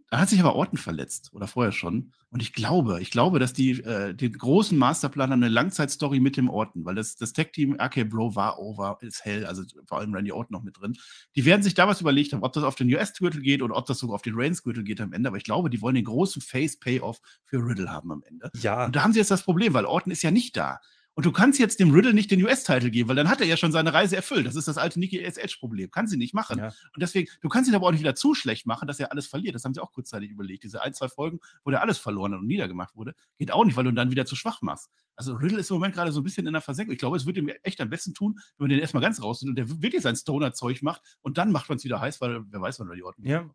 da 0.10 0.20
hat 0.20 0.30
sich 0.30 0.40
aber 0.40 0.56
Orton 0.56 0.78
verletzt 0.78 1.32
oder 1.34 1.48
vorher 1.48 1.72
schon. 1.72 2.12
Und 2.32 2.42
ich 2.42 2.54
glaube, 2.54 3.02
ich 3.02 3.12
glaube, 3.12 3.38
dass 3.38 3.54
die 3.54 3.72
äh, 3.82 4.14
den 4.14 4.34
großen 4.34 4.78
Masterplan 4.78 5.32
eine 5.32 5.50
Langzeitstory 5.50 6.20
mit 6.20 6.36
dem 6.36 6.50
Orton, 6.50 6.84
weil 6.86 6.96
das, 6.96 7.16
das 7.16 7.34
Tech-Team 7.34 7.78
RK 7.80 8.10
Bro 8.10 8.36
war 8.36 8.60
over, 8.60 8.98
ist 9.02 9.24
hell, 9.24 9.46
also 9.46 9.64
vor 9.86 10.00
allem 10.00 10.14
Randy 10.14 10.32
Orton 10.32 10.54
noch 10.54 10.64
mit 10.64 10.80
drin. 10.80 10.98
Die 11.36 11.46
werden 11.46 11.62
sich 11.62 11.76
da 11.76 11.88
was 11.88 12.02
überlegt 12.02 12.34
haben, 12.34 12.44
ob 12.44 12.54
das 12.54 12.64
auf 12.64 12.76
den 12.76 12.92
US-Gürtel 12.94 13.42
geht 13.42 13.62
oder 13.62 13.76
ob 13.76 13.86
das 13.86 14.00
sogar 14.00 14.16
auf 14.16 14.22
den 14.24 14.34
Reigns-Gürtel 14.36 14.84
geht 14.84 15.00
am 15.02 15.14
Ende. 15.14 15.30
Aber 15.30 15.38
ich 15.38 15.44
glaube, 15.44 15.70
die 15.70 15.82
wollen 15.82 15.96
den 15.96 16.06
großen 16.06 16.42
Face-Payoff 16.42 17.20
für 17.46 17.58
Riddle 17.58 17.92
haben 17.92 18.12
am 18.12 18.24
Ende. 18.24 18.50
Ja. 18.62 18.86
Und 18.86 18.96
da 18.96 19.04
haben 19.04 19.14
sie 19.14 19.20
jetzt 19.20 19.32
das 19.32 19.44
Problem, 19.44 19.74
weil 19.74 19.86
Orton 19.86 20.12
ist 20.12 20.24
ja 20.24 20.32
nicht 20.32 20.58
da. 20.58 20.80
Und 21.20 21.26
du 21.26 21.34
kannst 21.34 21.60
jetzt 21.60 21.82
dem 21.82 21.92
Riddle 21.92 22.14
nicht 22.14 22.32
den 22.32 22.42
US-Titel 22.42 22.90
geben, 22.92 23.10
weil 23.10 23.16
dann 23.18 23.28
hat 23.28 23.42
er 23.42 23.46
ja 23.46 23.58
schon 23.58 23.74
seine 23.74 23.94
Reise 23.94 24.16
erfüllt. 24.16 24.48
Das 24.48 24.56
ist 24.56 24.70
das 24.70 24.78
alte 24.78 25.02
Nikki 25.02 25.20
S-Edge-Problem. 25.20 25.92
Kann 25.92 26.08
sie 26.08 26.16
nicht 26.16 26.34
machen. 26.34 26.60
Ja. 26.60 26.68
Und 26.68 27.02
deswegen, 27.02 27.30
du 27.42 27.50
kannst 27.50 27.70
ihn 27.70 27.76
aber 27.76 27.88
auch 27.88 27.92
nicht 27.92 28.00
wieder 28.00 28.16
zu 28.16 28.34
schlecht 28.34 28.66
machen, 28.66 28.88
dass 28.88 29.02
er 29.02 29.12
alles 29.12 29.28
verliert. 29.28 29.54
Das 29.54 29.66
haben 29.66 29.74
sie 29.74 29.82
auch 29.82 29.92
kurzzeitig 29.92 30.32
überlegt. 30.32 30.64
Diese 30.64 30.82
ein, 30.82 30.94
zwei 30.94 31.10
Folgen, 31.10 31.42
wo 31.66 31.72
der 31.72 31.82
alles 31.82 31.98
verloren 31.98 32.32
hat 32.32 32.40
und 32.40 32.48
niedergemacht 32.48 32.96
wurde, 32.96 33.16
geht 33.38 33.52
auch 33.52 33.66
nicht, 33.66 33.76
weil 33.76 33.84
du 33.84 33.90
ihn 33.90 33.98
dann 33.98 34.12
wieder 34.12 34.26
zu 34.26 34.38
schwach 34.38 34.62
machst. 34.62 34.92
Also 35.18 35.34
Riddle 35.34 35.60
ist 35.60 35.70
im 35.72 35.76
Moment 35.76 35.94
gerade 35.94 36.14
so 36.14 36.22
ein 36.22 36.24
bisschen 36.24 36.48
in 36.48 36.54
der 36.54 36.62
Versenkung. 36.62 36.94
Ich 36.94 37.00
glaube, 37.00 37.18
es 37.18 37.26
würde 37.26 37.42
ihm 37.42 37.52
echt 37.64 37.82
am 37.82 37.90
besten 37.90 38.14
tun, 38.14 38.36
wenn 38.58 38.68
man 38.68 38.70
den 38.70 38.80
erstmal 38.80 39.04
ganz 39.04 39.22
raus 39.22 39.44
und 39.44 39.56
der 39.56 39.70
wirklich 39.82 40.02
sein 40.02 40.16
Stoner-Zeug 40.16 40.82
macht 40.84 41.02
und 41.20 41.38
dann 41.38 41.52
macht 41.52 41.68
man 41.68 41.80
es 41.80 41.84
wieder 41.84 42.00
heiß, 42.00 42.22
weil 42.22 42.46
wer 42.50 42.62
weiß, 42.62 42.80
wann 42.80 42.88
er 42.88 42.96
die 42.96 43.04
Ordnung 43.04 43.28
Ja, 43.28 43.50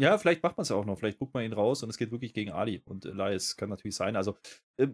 ja, 0.00 0.18
vielleicht 0.18 0.42
macht 0.42 0.56
man 0.56 0.62
es 0.62 0.68
ja 0.68 0.76
auch 0.76 0.84
noch. 0.84 0.98
Vielleicht 0.98 1.18
guckt 1.18 1.34
man 1.34 1.44
ihn 1.44 1.52
raus 1.52 1.82
und 1.82 1.90
es 1.90 1.98
geht 1.98 2.10
wirklich 2.10 2.34
gegen 2.34 2.50
Ali 2.50 2.82
und 2.86 3.04
Elias. 3.04 3.56
Kann 3.56 3.68
natürlich 3.68 3.96
sein. 3.96 4.16
Also, 4.16 4.36
äh, 4.80 4.88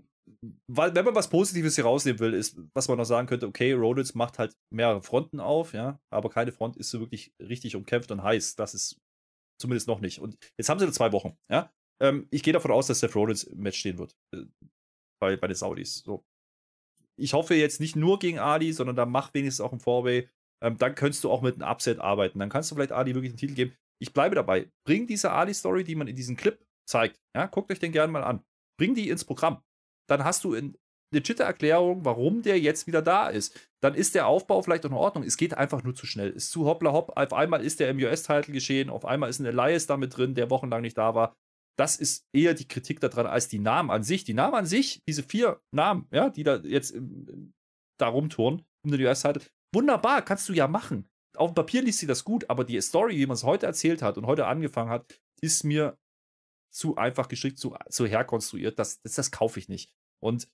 wenn 0.67 1.05
man 1.05 1.15
was 1.15 1.31
Positives 1.31 1.77
hier 1.77 1.85
rausnehmen 1.85 2.21
will, 2.21 2.35
ist, 2.35 2.59
was 2.75 2.89
man 2.89 2.99
noch 2.99 3.05
sagen 3.05 3.27
könnte, 3.27 3.47
okay, 3.47 3.73
Roditz 3.73 4.15
macht 4.15 4.39
halt 4.39 4.57
mehrere 4.71 5.01
Fronten 5.01 5.41
auf, 5.41 5.73
ja, 5.73 6.01
aber 6.11 6.29
keine 6.29 6.53
Front 6.53 6.77
ist 6.77 6.91
so 6.91 7.01
wirklich 7.01 7.33
richtig 7.41 7.77
umkämpft 7.77 8.11
und 8.11 8.23
heiß. 8.23 8.57
Das 8.57 8.75
ist 8.75 9.01
zumindest 9.61 9.89
noch 9.89 10.01
nicht. 10.01 10.21
Und 10.21 10.37
jetzt 10.59 10.69
haben 10.69 10.79
sie 10.79 10.85
nur 10.85 10.93
zwei 10.93 11.13
Wochen, 11.13 11.37
ja. 11.51 11.73
Ähm, 12.01 12.29
ich 12.31 12.43
gehe 12.43 12.53
davon 12.53 12.71
aus, 12.71 12.87
dass 12.87 13.01
Seth 13.01 13.15
Rollins 13.15 13.45
im 13.45 13.61
Match 13.61 13.79
stehen 13.79 13.99
wird. 13.99 14.17
Äh, 14.35 14.45
bei, 15.21 15.37
bei 15.37 15.49
den 15.49 15.57
Saudis. 15.57 15.99
So. 16.05 16.25
Ich 17.19 17.33
hoffe 17.33 17.55
jetzt 17.55 17.81
nicht 17.81 17.97
nur 17.97 18.19
gegen 18.19 18.39
Ali, 18.39 18.73
sondern 18.73 18.97
da 18.97 19.07
mach 19.07 19.35
wenigstens 19.35 19.65
auch 19.65 19.73
ein 19.73 19.81
Fourway. 19.81 20.29
Ähm, 20.63 20.77
dann 20.79 20.95
könntest 20.95 21.25
du 21.25 21.31
auch 21.31 21.43
mit 21.43 21.55
einem 21.55 21.71
Upset 21.71 21.99
arbeiten. 21.99 22.39
Dann 22.39 22.51
kannst 22.51 22.71
du 22.71 22.75
vielleicht 22.75 22.93
Ali 22.93 23.15
wirklich 23.15 23.33
den 23.33 23.39
Titel 23.39 23.55
geben. 23.55 23.77
Ich 24.01 24.13
bleibe 24.13 24.35
dabei. 24.35 24.71
Bring 24.87 25.07
diese 25.07 25.31
Ali-Story, 25.31 25.85
die 25.85 25.95
man 25.95 26.09
in 26.09 26.17
diesem 26.17 26.37
Clip 26.37 26.65
zeigt, 26.89 27.21
ja, 27.35 27.47
guckt 27.47 27.71
euch 27.71 27.79
den 27.79 27.93
gerne 27.93 28.13
mal 28.13 28.25
an. 28.25 28.43
Bring 28.79 28.95
die 28.95 29.11
ins 29.11 29.25
Programm. 29.25 29.63
Dann 30.09 30.25
hast 30.25 30.45
du 30.45 30.55
eine 30.55 30.75
legitime 31.13 31.47
Erklärung, 31.47 32.05
warum 32.05 32.43
der 32.43 32.59
jetzt 32.61 32.87
wieder 32.87 33.03
da 33.03 33.29
ist. 33.29 33.59
Dann 33.83 33.95
ist 33.95 34.15
der 34.15 34.27
Aufbau 34.27 34.63
vielleicht 34.63 34.85
auch 34.87 34.91
in 34.91 34.97
Ordnung. 34.97 35.25
Es 35.25 35.37
geht 35.37 35.55
einfach 35.55 35.83
nur 35.83 35.95
zu 35.95 36.07
schnell. 36.07 36.31
Es 36.31 36.45
ist 36.45 36.51
zu 36.51 36.67
hoppla 36.67 36.93
hopp. 36.93 37.17
Auf 37.17 37.33
einmal 37.33 37.65
ist 37.65 37.81
der 37.81 37.91
im 37.91 37.99
US-Title 37.99 38.53
geschehen. 38.53 38.91
Auf 38.91 39.05
einmal 39.05 39.31
ist 39.31 39.39
ein 39.39 39.47
Elias 39.47 39.87
damit 39.87 40.17
drin, 40.17 40.35
der 40.35 40.51
wochenlang 40.51 40.83
nicht 40.83 40.99
da 40.99 41.15
war. 41.15 41.37
Das 41.79 41.97
ist 41.97 42.27
eher 42.33 42.55
die 42.55 42.67
Kritik 42.67 43.01
daran 43.01 43.27
als 43.27 43.49
die 43.49 43.61
Namen 43.61 43.91
an 43.91 44.03
sich. 44.03 44.25
Die 44.25 44.35
Namen 44.35 44.55
an 44.55 44.67
sich, 44.67 45.01
diese 45.09 45.23
vier 45.23 45.61
Namen, 45.71 46.09
ja, 46.11 46.29
die 46.29 46.43
da 46.43 46.57
jetzt 46.57 46.95
da 47.99 48.09
rumtouren 48.09 48.65
um 48.85 48.91
den 48.91 49.01
US-Title, 49.01 49.43
wunderbar, 49.75 50.23
kannst 50.23 50.49
du 50.49 50.53
ja 50.53 50.67
machen. 50.67 51.09
Auf 51.39 51.51
dem 51.51 51.55
Papier 51.55 51.83
liest 51.83 52.01
sie 52.01 52.07
das 52.07 52.25
gut, 52.25 52.49
aber 52.51 52.65
die 52.65 52.81
Story, 52.81 53.17
wie 53.17 53.27
man 53.27 53.35
es 53.35 53.45
heute 53.45 53.67
erzählt 53.67 54.03
hat 54.03 54.19
und 54.19 54.27
heute 54.27 54.47
angefangen 54.47 54.91
hat, 54.91 55.21
ist 55.41 55.65
mir 55.65 55.97
zu 56.71 56.97
einfach 56.97 57.29
geschickt, 57.29 57.59
zu, 57.59 57.77
zu 57.89 58.07
herkonstruiert. 58.07 58.79
Das, 58.79 59.01
das, 59.03 59.15
das 59.15 59.31
kaufe 59.31 59.59
ich 59.59 59.69
nicht. 59.69 59.93
Und 60.21 60.49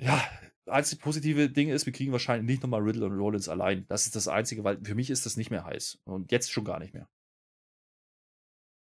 ja, 0.00 0.22
einzige 0.66 1.00
positive 1.00 1.50
Ding 1.50 1.68
ist, 1.70 1.86
wir 1.86 1.92
kriegen 1.92 2.12
wahrscheinlich 2.12 2.46
nicht 2.46 2.62
nochmal 2.62 2.82
Riddle 2.82 3.06
und 3.06 3.18
Rollins 3.18 3.48
allein. 3.48 3.86
Das 3.88 4.06
ist 4.06 4.16
das 4.16 4.28
Einzige, 4.28 4.64
weil 4.64 4.78
für 4.84 4.94
mich 4.94 5.10
ist 5.10 5.26
das 5.26 5.36
nicht 5.36 5.50
mehr 5.50 5.64
heiß. 5.64 5.98
Und 6.04 6.30
jetzt 6.32 6.52
schon 6.52 6.64
gar 6.64 6.78
nicht 6.78 6.94
mehr. 6.94 7.08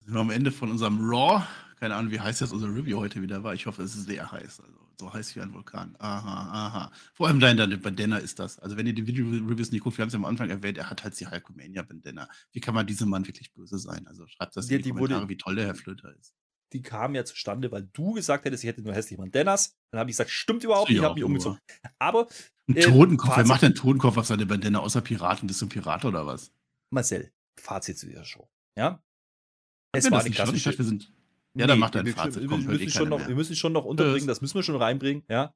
Sind 0.07 0.15
wir 0.15 0.21
am 0.21 0.29
Ende 0.29 0.53
von 0.53 0.71
unserem 0.71 1.01
Raw. 1.01 1.45
Keine 1.81 1.95
Ahnung, 1.95 2.13
wie 2.13 2.19
heiß 2.21 2.39
jetzt 2.39 2.53
unser 2.53 2.69
Review 2.73 2.97
heute 2.97 3.21
wieder 3.21 3.43
war. 3.43 3.53
Ich 3.53 3.65
hoffe, 3.65 3.83
es 3.83 3.93
ist 3.93 4.05
sehr 4.05 4.31
heiß. 4.31 4.61
Also 4.61 4.79
so 4.97 5.13
heiß 5.13 5.35
wie 5.35 5.41
ein 5.41 5.53
Vulkan. 5.53 5.97
Aha, 5.99 6.49
aha. 6.49 6.91
Vor 7.13 7.27
allem 7.27 7.41
dein, 7.41 7.57
dein 7.57 7.81
Bandana 7.81 8.17
ist 8.17 8.39
das. 8.39 8.57
Also 8.57 8.77
wenn 8.77 8.87
ihr 8.87 8.93
die 8.93 9.05
Video-Reviews 9.05 9.73
nicht 9.73 9.83
guckt, 9.83 9.97
wir 9.97 10.03
haben 10.03 10.07
es 10.07 10.13
ja 10.13 10.19
am 10.19 10.23
Anfang 10.23 10.49
erwähnt, 10.49 10.77
er 10.77 10.89
hat 10.89 11.03
halt 11.03 11.19
die 11.19 11.27
Hulkamania-Bandana. 11.27 12.29
Wie 12.53 12.61
kann 12.61 12.73
man 12.73 12.87
diesem 12.87 13.09
Mann 13.09 13.27
wirklich 13.27 13.53
böse 13.53 13.77
sein? 13.77 14.07
Also 14.07 14.25
schreibt 14.27 14.55
das 14.55 14.69
in 14.69 14.77
die, 14.77 14.83
die 14.83 14.89
Kommentare, 14.91 15.21
wurde, 15.23 15.29
wie 15.29 15.37
toll 15.37 15.55
der 15.55 15.65
Herr 15.65 15.75
Flöter 15.75 16.15
ist 16.17 16.33
die 16.73 16.81
kam 16.81 17.15
ja 17.15 17.23
zustande, 17.23 17.71
weil 17.71 17.89
du 17.93 18.13
gesagt 18.13 18.45
hättest, 18.45 18.63
ich 18.63 18.67
hätte 18.67 18.81
nur 18.81 18.93
hässliche 18.93 19.21
Bandanas. 19.21 19.77
Dann 19.89 19.99
habe 19.99 20.09
ich 20.09 20.15
gesagt, 20.15 20.31
stimmt 20.31 20.65
überhaupt 20.65 20.89
nicht, 20.89 20.97
ich 20.97 21.03
habe 21.03 21.15
mich 21.15 21.23
umgezogen. 21.23 21.59
Aber. 21.97 22.27
Ein 22.67 22.75
äh, 22.75 22.81
Totenkopf, 22.81 23.37
wer 23.37 23.45
macht 23.45 23.61
denn 23.61 23.73
Totenkopf 23.73 24.17
auf 24.17 24.25
seine 24.25 24.45
Bandana 24.45 24.79
außer 24.79 24.99
Piraten? 24.99 25.47
Bist 25.47 25.61
du 25.61 25.65
ein 25.65 25.69
Pirat 25.69 26.03
oder 26.03 26.25
was? 26.25 26.51
Marcel, 26.89 27.31
Fazit 27.57 27.97
zu 27.97 28.07
dieser 28.07 28.25
Show. 28.25 28.49
Ja? 28.75 29.01
Es 29.91 30.11
war 30.11 30.21
eine 30.21 30.29
klassische. 30.29 30.77
Wir 30.77 30.85
sind, 30.85 31.03
ja, 31.03 31.11
nee, 31.53 31.67
dann 31.67 31.79
macht 31.79 31.95
er 31.95 32.01
ein 32.01 32.07
Fazit. 32.07 32.43
Wir, 32.43 32.49
wir, 32.49 32.57
müssen 32.57 32.89
schon 32.89 33.09
noch, 33.09 33.27
wir 33.27 33.35
müssen 33.35 33.55
schon 33.55 33.73
noch 33.73 33.85
unterbringen, 33.85 34.27
das 34.27 34.41
müssen 34.41 34.55
wir 34.55 34.63
schon 34.63 34.75
reinbringen. 34.75 35.23
Ja? 35.29 35.53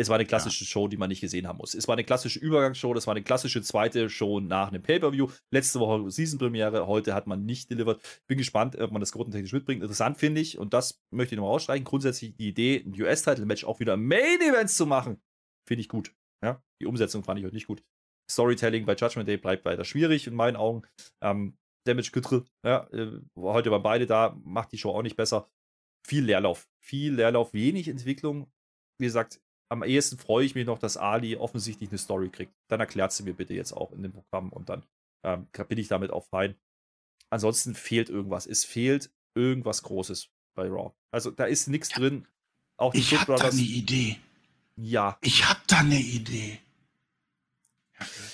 Es 0.00 0.08
war 0.08 0.16
eine 0.16 0.24
klassische 0.24 0.64
ja. 0.64 0.68
Show, 0.68 0.88
die 0.88 0.96
man 0.96 1.10
nicht 1.10 1.20
gesehen 1.20 1.46
haben 1.46 1.58
muss. 1.58 1.74
Es 1.74 1.86
war 1.86 1.92
eine 1.92 2.04
klassische 2.04 2.38
Übergangsshow, 2.38 2.94
das 2.94 3.06
war 3.06 3.12
eine 3.12 3.22
klassische 3.22 3.60
zweite 3.60 4.08
Show 4.08 4.40
nach 4.40 4.68
einem 4.68 4.82
Pay-Per-View. 4.82 5.28
Letzte 5.50 5.78
Woche 5.78 6.10
Season-Premiere, 6.10 6.86
heute 6.86 7.14
hat 7.14 7.26
man 7.26 7.44
nicht 7.44 7.70
delivered. 7.70 8.00
Bin 8.26 8.38
gespannt, 8.38 8.76
ob 8.76 8.92
man 8.92 9.00
das 9.00 9.12
quotentechnisch 9.12 9.52
mitbringt. 9.52 9.82
Interessant 9.82 10.16
finde 10.16 10.40
ich, 10.40 10.58
und 10.58 10.72
das 10.72 11.02
möchte 11.10 11.34
ich 11.34 11.36
nochmal 11.36 11.54
ausstreichen, 11.54 11.84
grundsätzlich 11.84 12.34
die 12.34 12.48
Idee, 12.48 12.82
ein 12.84 12.98
US-Title-Match 12.98 13.64
auch 13.64 13.78
wieder 13.78 13.98
Main-Events 13.98 14.74
zu 14.74 14.86
machen, 14.86 15.20
finde 15.68 15.82
ich 15.82 15.88
gut. 15.88 16.14
Ja? 16.42 16.62
Die 16.80 16.86
Umsetzung 16.86 17.22
fand 17.22 17.38
ich 17.38 17.44
heute 17.44 17.54
nicht 17.54 17.66
gut. 17.66 17.84
Storytelling 18.30 18.86
bei 18.86 18.94
Judgment 18.94 19.28
Day 19.28 19.36
bleibt 19.36 19.66
weiter 19.66 19.84
schwierig 19.84 20.26
in 20.26 20.34
meinen 20.34 20.56
Augen. 20.56 20.82
Ähm, 21.20 21.58
Damage 21.84 22.10
Control, 22.12 22.44
ja, 22.64 22.86
äh, 22.92 23.20
heute 23.36 23.70
waren 23.70 23.82
beide 23.82 24.06
da, 24.06 24.36
macht 24.44 24.72
die 24.72 24.78
Show 24.78 24.90
auch 24.90 25.02
nicht 25.02 25.16
besser. 25.16 25.48
Viel 26.06 26.24
Leerlauf, 26.24 26.68
viel 26.78 27.14
Leerlauf, 27.14 27.52
wenig 27.52 27.88
Entwicklung. 27.88 28.50
Wie 28.98 29.06
gesagt, 29.06 29.40
am 29.68 29.82
ehesten 29.82 30.18
freue 30.18 30.44
ich 30.44 30.54
mich 30.54 30.66
noch, 30.66 30.78
dass 30.78 30.96
Ali 30.96 31.36
offensichtlich 31.36 31.90
eine 31.90 31.98
Story 31.98 32.28
kriegt. 32.28 32.52
Dann 32.68 32.80
erklärt 32.80 33.12
sie 33.12 33.22
mir 33.22 33.34
bitte 33.34 33.54
jetzt 33.54 33.72
auch 33.72 33.92
in 33.92 34.02
dem 34.02 34.12
Programm 34.12 34.52
und 34.52 34.68
dann 34.68 34.84
ähm, 35.22 35.46
bin 35.68 35.78
ich 35.78 35.88
damit 35.88 36.10
auch 36.10 36.26
fein. 36.26 36.56
Ansonsten 37.30 37.74
fehlt 37.74 38.08
irgendwas. 38.08 38.46
Es 38.46 38.64
fehlt 38.64 39.10
irgendwas 39.34 39.82
Großes 39.82 40.28
bei 40.54 40.68
Raw. 40.68 40.92
Also 41.12 41.30
da 41.30 41.44
ist 41.44 41.68
nichts 41.68 41.90
ja. 41.90 41.98
drin. 41.98 42.26
Auch 42.76 42.92
die 42.92 42.98
ich 42.98 43.18
habe 43.18 43.36
da 43.36 43.48
eine 43.48 43.60
Idee. 43.60 44.18
Ja. 44.76 45.18
Ich 45.20 45.48
habe 45.48 45.60
da 45.66 45.78
eine 45.78 46.00
Idee. 46.00 46.58
Flöter. 47.92 48.29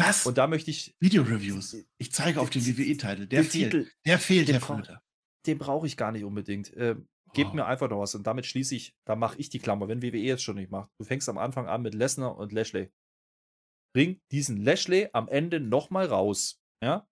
Das. 0.00 0.26
Und 0.26 0.38
da 0.38 0.46
möchte 0.46 0.70
ich. 0.70 0.94
Video-Reviews. 1.00 1.76
Ich 1.98 2.12
zeige 2.12 2.40
auf 2.40 2.50
den 2.50 2.66
WWE-Titel. 2.66 3.26
Der, 3.26 3.44
fehlt. 3.44 3.96
Der 4.04 4.18
fehlt, 4.18 4.50
Herr 4.50 4.60
Flöter. 4.60 5.02
Den 5.46 5.58
brauche 5.58 5.86
ich 5.86 5.96
gar 5.96 6.12
nicht 6.12 6.24
unbedingt. 6.24 6.72
Ähm, 6.76 7.08
Gebt 7.32 7.50
oh. 7.52 7.54
mir 7.54 7.66
einfach 7.66 7.88
noch 7.88 8.00
was 8.00 8.14
und 8.14 8.26
damit 8.26 8.46
schließe 8.46 8.74
ich, 8.74 8.96
da 9.04 9.14
mache 9.14 9.38
ich 9.38 9.50
die 9.50 9.60
Klammer, 9.60 9.88
wenn 9.88 10.02
WWE 10.02 10.18
jetzt 10.18 10.42
schon 10.42 10.56
nicht 10.56 10.70
macht. 10.70 10.90
Du 10.98 11.04
fängst 11.04 11.28
am 11.28 11.38
Anfang 11.38 11.68
an 11.68 11.82
mit 11.82 11.94
Lesnar 11.94 12.36
und 12.36 12.52
Lashley. 12.52 12.90
Bring 13.94 14.20
diesen 14.32 14.56
Lashley 14.56 15.08
am 15.12 15.28
Ende 15.28 15.60
nochmal 15.60 16.06
raus. 16.06 16.60
Ja? 16.82 17.06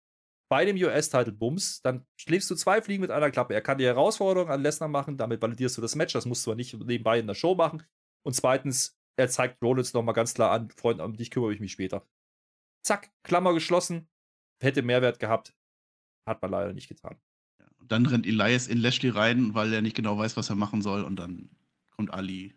Bei 0.51 0.65
dem 0.65 0.77
US-Title 0.77 1.33
Bums, 1.33 1.83
dann 1.83 2.07
schläfst 2.17 2.51
du 2.51 2.55
zwei 2.55 2.83
Fliegen 2.83 3.03
mit 3.03 3.11
einer 3.11 3.31
Klappe. 3.31 3.55
Er 3.55 3.61
kann 3.61 3.79
die 3.79 3.85
Herausforderung 3.85 4.51
an 4.51 4.63
Lesnar 4.63 4.89
machen, 4.89 5.17
damit 5.17 5.41
validierst 5.43 5.77
du 5.77 5.83
das 5.83 5.95
Match. 5.95 6.15
Das 6.15 6.27
musst 6.27 6.47
du 6.47 6.51
aber 6.51 6.57
nicht 6.57 6.75
nebenbei 6.75 7.19
in 7.19 7.27
der 7.27 7.35
Show 7.35 7.55
machen. 7.55 7.85
Und 8.25 8.35
zweitens, 8.35 8.99
er 9.17 9.29
zeigt 9.29 9.63
Rollins 9.63 9.93
nochmal 9.93 10.15
ganz 10.15 10.35
klar 10.35 10.51
an, 10.51 10.71
Freund, 10.71 11.01
um 11.01 11.17
dich 11.17 11.31
kümmere 11.31 11.53
ich 11.53 11.61
mich 11.61 11.73
später. 11.73 12.07
Zack, 12.83 13.11
Klammer 13.23 13.55
geschlossen. 13.55 14.09
Hätte 14.61 14.83
Mehrwert 14.83 15.19
gehabt. 15.19 15.55
Hat 16.27 16.43
man 16.43 16.51
leider 16.51 16.73
nicht 16.73 16.89
getan 16.89 17.19
dann 17.89 18.07
rennt 18.07 18.27
Elias 18.27 18.69
in 18.69 18.79
Lashley 18.79 19.11
rein, 19.11 19.55
weil 19.55 19.73
er 19.73 19.83
nicht 19.83 19.97
genau 19.97 20.19
weiß, 20.19 20.37
was 20.37 20.51
er 20.51 20.57
machen 20.57 20.83
soll. 20.83 21.03
Und 21.03 21.17
dann 21.17 21.51
kommt 21.91 22.13
Ali. 22.13 22.55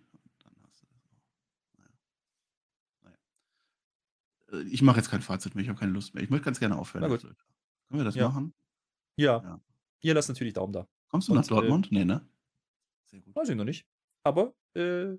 Äh, 4.52 4.62
ich 4.64 4.82
mache 4.82 4.98
jetzt 4.98 5.10
kein 5.10 5.22
Fazit 5.22 5.56
mehr, 5.56 5.64
ich 5.64 5.70
habe 5.70 5.80
keine 5.80 5.94
Lust 5.94 6.14
mehr. 6.14 6.24
Ich 6.24 6.30
möchte 6.30 6.46
ganz 6.46 6.60
gerne 6.60 6.78
aufhören. 6.78 7.04
Na 7.04 7.08
gut. 7.08 7.22
Können 7.22 7.36
wir 7.90 8.04
das 8.04 8.16
ja. 8.16 8.30
machen? 8.30 8.54
Ja. 9.18 9.42
ja. 9.44 9.62
Ihr 10.02 10.14
lasst 10.14 10.30
natürlich 10.30 10.54
Daumen 10.54 10.74
da. 10.74 10.88
Kommst 11.08 11.28
du 11.28 11.34
Und, 11.34 11.40
nach 11.40 11.48
Dortmund? 11.48 11.88
Äh, 11.92 11.96
nee, 11.96 12.06
ne? 12.06 12.28
Sehr 13.06 13.22
gut. 13.22 13.36
Weiß 13.36 13.50
ich 13.50 13.56
noch 13.56 13.66
nicht. 13.66 13.86
Aber 14.24 14.54
äh, 14.76 15.18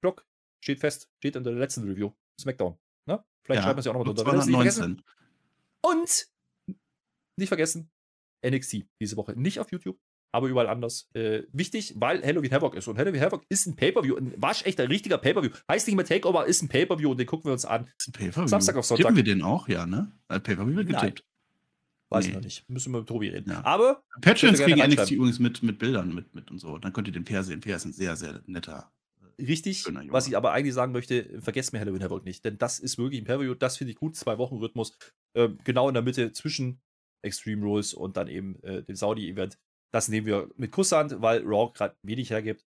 Block 0.00 0.26
steht 0.60 0.80
fest, 0.80 1.10
steht 1.18 1.36
in 1.36 1.44
der 1.44 1.52
letzten 1.52 1.84
Review. 1.84 2.12
Smackdown. 2.40 2.78
Vielleicht 3.44 3.60
ja, 3.60 3.62
schreibt 3.62 3.76
man 3.76 3.78
es 3.80 3.84
ja 3.84 3.92
auch 3.92 3.96
noch 3.96 4.04
mal 4.04 4.14
drunter. 4.14 4.24
219. 4.24 5.02
Und 5.82 6.26
nicht 7.36 7.48
vergessen, 7.48 7.90
NXT 8.44 8.86
diese 9.00 9.16
Woche. 9.16 9.38
Nicht 9.38 9.60
auf 9.60 9.70
YouTube, 9.70 9.98
aber 10.32 10.48
überall 10.48 10.68
anders. 10.68 11.10
Äh, 11.14 11.42
wichtig, 11.52 11.94
weil 11.96 12.22
Halloween 12.22 12.52
Havoc 12.52 12.74
ist. 12.74 12.88
Und 12.88 12.98
Halloween 12.98 13.20
Havoc 13.20 13.44
ist 13.48 13.66
ein 13.66 13.76
Pay-Per-View, 13.76 14.16
ein 14.16 14.34
waschechter, 14.40 14.88
richtiger 14.88 15.18
Pay-Per-View. 15.18 15.50
Heißt 15.70 15.86
nicht 15.86 15.96
mehr 15.96 16.06
Takeover, 16.06 16.46
ist 16.46 16.62
ein 16.62 16.68
Pay-Per-View 16.68 17.10
und 17.10 17.18
den 17.18 17.26
gucken 17.26 17.46
wir 17.46 17.52
uns 17.52 17.64
an. 17.64 17.88
Ist 17.98 18.08
ein 18.08 18.12
Pay-Per-View. 18.12 18.48
Samstag 18.48 18.76
auf 18.76 18.86
Sonntag. 18.86 19.04
Tippen 19.04 19.16
wir 19.16 19.24
den 19.24 19.42
auch, 19.42 19.68
ja, 19.68 19.86
ne? 19.86 20.10
Pay-Per-View 20.28 20.76
wird 20.76 20.88
getippt. 20.88 21.24
Weiß 22.10 22.24
nee. 22.24 22.30
ich 22.30 22.34
noch 22.36 22.44
nicht. 22.44 22.68
Müssen 22.70 22.92
wir 22.92 23.00
mit 23.00 23.08
Tobi 23.08 23.28
reden. 23.28 23.50
Ja. 23.50 23.64
Aber. 23.64 24.02
Patreons 24.20 24.60
kriegen 24.60 24.80
NXT 24.80 25.12
übrigens 25.12 25.38
mit, 25.38 25.62
mit 25.62 25.78
Bildern 25.78 26.14
mit, 26.14 26.34
mit 26.34 26.50
und 26.50 26.58
so. 26.58 26.78
Dann 26.78 26.92
könnt 26.92 27.08
ihr 27.08 27.12
den 27.12 27.24
Per 27.24 27.42
sehen. 27.42 27.60
Per 27.60 27.76
ist 27.76 27.84
ein 27.84 27.92
sehr, 27.92 28.16
sehr 28.16 28.42
netter. 28.46 28.92
Äh, 29.38 29.44
Richtig, 29.44 29.84
was 30.08 30.26
ich 30.26 30.36
aber 30.36 30.52
eigentlich 30.52 30.74
sagen 30.74 30.92
möchte, 30.92 31.40
vergesst 31.40 31.72
mir 31.72 31.80
Halloween 31.80 32.02
Havoc 32.02 32.24
nicht, 32.24 32.44
denn 32.44 32.58
das 32.58 32.78
ist 32.78 32.98
wirklich 32.98 33.20
ein 33.20 33.24
Pay-Per-View, 33.24 33.54
das 33.54 33.76
finde 33.76 33.92
ich 33.92 33.98
gut, 33.98 34.16
zwei 34.16 34.38
Wochen 34.38 34.56
Rhythmus, 34.56 34.96
äh, 35.34 35.48
genau 35.64 35.88
in 35.88 35.94
der 35.94 36.02
Mitte 36.02 36.32
zwischen 36.32 36.80
Extreme 37.22 37.64
Rules 37.64 37.94
und 37.94 38.16
dann 38.16 38.28
eben 38.28 38.62
äh, 38.62 38.82
dem 38.82 38.96
Saudi-Event. 38.96 39.58
Das 39.92 40.08
nehmen 40.08 40.26
wir 40.26 40.50
mit 40.56 40.72
Kusshand, 40.72 41.22
weil 41.22 41.42
Raw 41.42 41.72
gerade 41.72 41.96
wenig 42.02 42.30
hergibt. 42.30 42.64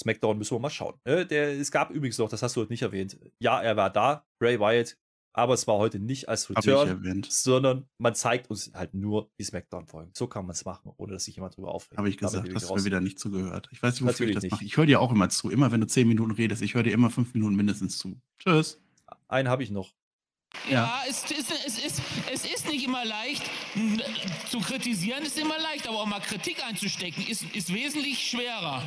SmackDown 0.00 0.38
müssen 0.38 0.56
wir 0.56 0.60
mal 0.60 0.70
schauen. 0.70 0.98
Ne? 1.04 1.26
Der, 1.26 1.52
es 1.52 1.70
gab 1.70 1.90
übrigens 1.90 2.18
noch, 2.18 2.28
das 2.28 2.42
hast 2.42 2.56
du 2.56 2.62
heute 2.62 2.72
nicht 2.72 2.82
erwähnt. 2.82 3.18
Ja, 3.38 3.62
er 3.62 3.76
war 3.76 3.90
da, 3.90 4.26
Bray 4.40 4.58
Wyatt, 4.58 4.96
aber 5.32 5.54
es 5.54 5.66
war 5.66 5.78
heute 5.78 5.98
nicht 5.98 6.28
als 6.28 6.50
Return, 6.50 7.24
sondern 7.28 7.86
man 7.98 8.14
zeigt 8.14 8.50
uns 8.50 8.70
halt 8.74 8.94
nur 8.94 9.30
die 9.38 9.44
SmackDown-Folgen. 9.44 10.12
So 10.14 10.26
kann 10.26 10.44
man 10.46 10.54
es 10.54 10.64
machen, 10.64 10.92
ohne 10.96 11.14
dass 11.14 11.24
sich 11.24 11.36
jemand 11.36 11.56
drüber 11.56 11.72
aufregt. 11.72 11.98
Habe 11.98 12.08
ich 12.08 12.18
gesagt, 12.18 12.48
hast 12.54 12.68
du 12.68 12.74
mir 12.74 12.84
wieder 12.84 13.00
nicht 13.00 13.18
zugehört. 13.18 13.68
Ich 13.72 13.82
weiß 13.82 13.94
nicht, 13.94 14.02
wofür 14.02 14.26
Natürlich 14.26 14.36
ich 14.36 14.42
das 14.42 14.50
mache. 14.50 14.64
Ich 14.64 14.76
höre 14.76 14.86
dir 14.86 15.00
auch 15.00 15.10
immer 15.10 15.28
zu. 15.30 15.50
Immer 15.50 15.72
wenn 15.72 15.80
du 15.80 15.86
zehn 15.86 16.06
Minuten 16.06 16.32
redest, 16.32 16.62
ich 16.62 16.74
höre 16.74 16.82
dir 16.82 16.92
immer 16.92 17.10
fünf 17.10 17.32
Minuten 17.34 17.54
mindestens 17.54 17.98
zu. 17.98 18.20
Tschüss. 18.38 18.80
Einen 19.28 19.48
habe 19.48 19.62
ich 19.62 19.70
noch. 19.70 19.94
Ja, 20.68 20.72
ja 20.72 21.02
es, 21.08 21.24
es, 21.24 21.50
es, 21.66 21.84
ist, 21.84 22.02
es 22.30 22.44
ist 22.44 22.68
nicht 22.68 22.84
immer 22.84 23.04
leicht. 23.04 23.42
Zu 24.50 24.60
kritisieren 24.60 25.24
ist 25.24 25.38
immer 25.38 25.58
leicht, 25.58 25.88
aber 25.88 26.00
auch 26.00 26.06
mal 26.06 26.20
Kritik 26.20 26.62
einzustecken 26.64 27.26
ist, 27.26 27.44
ist 27.54 27.72
wesentlich 27.72 28.18
schwerer. 28.18 28.82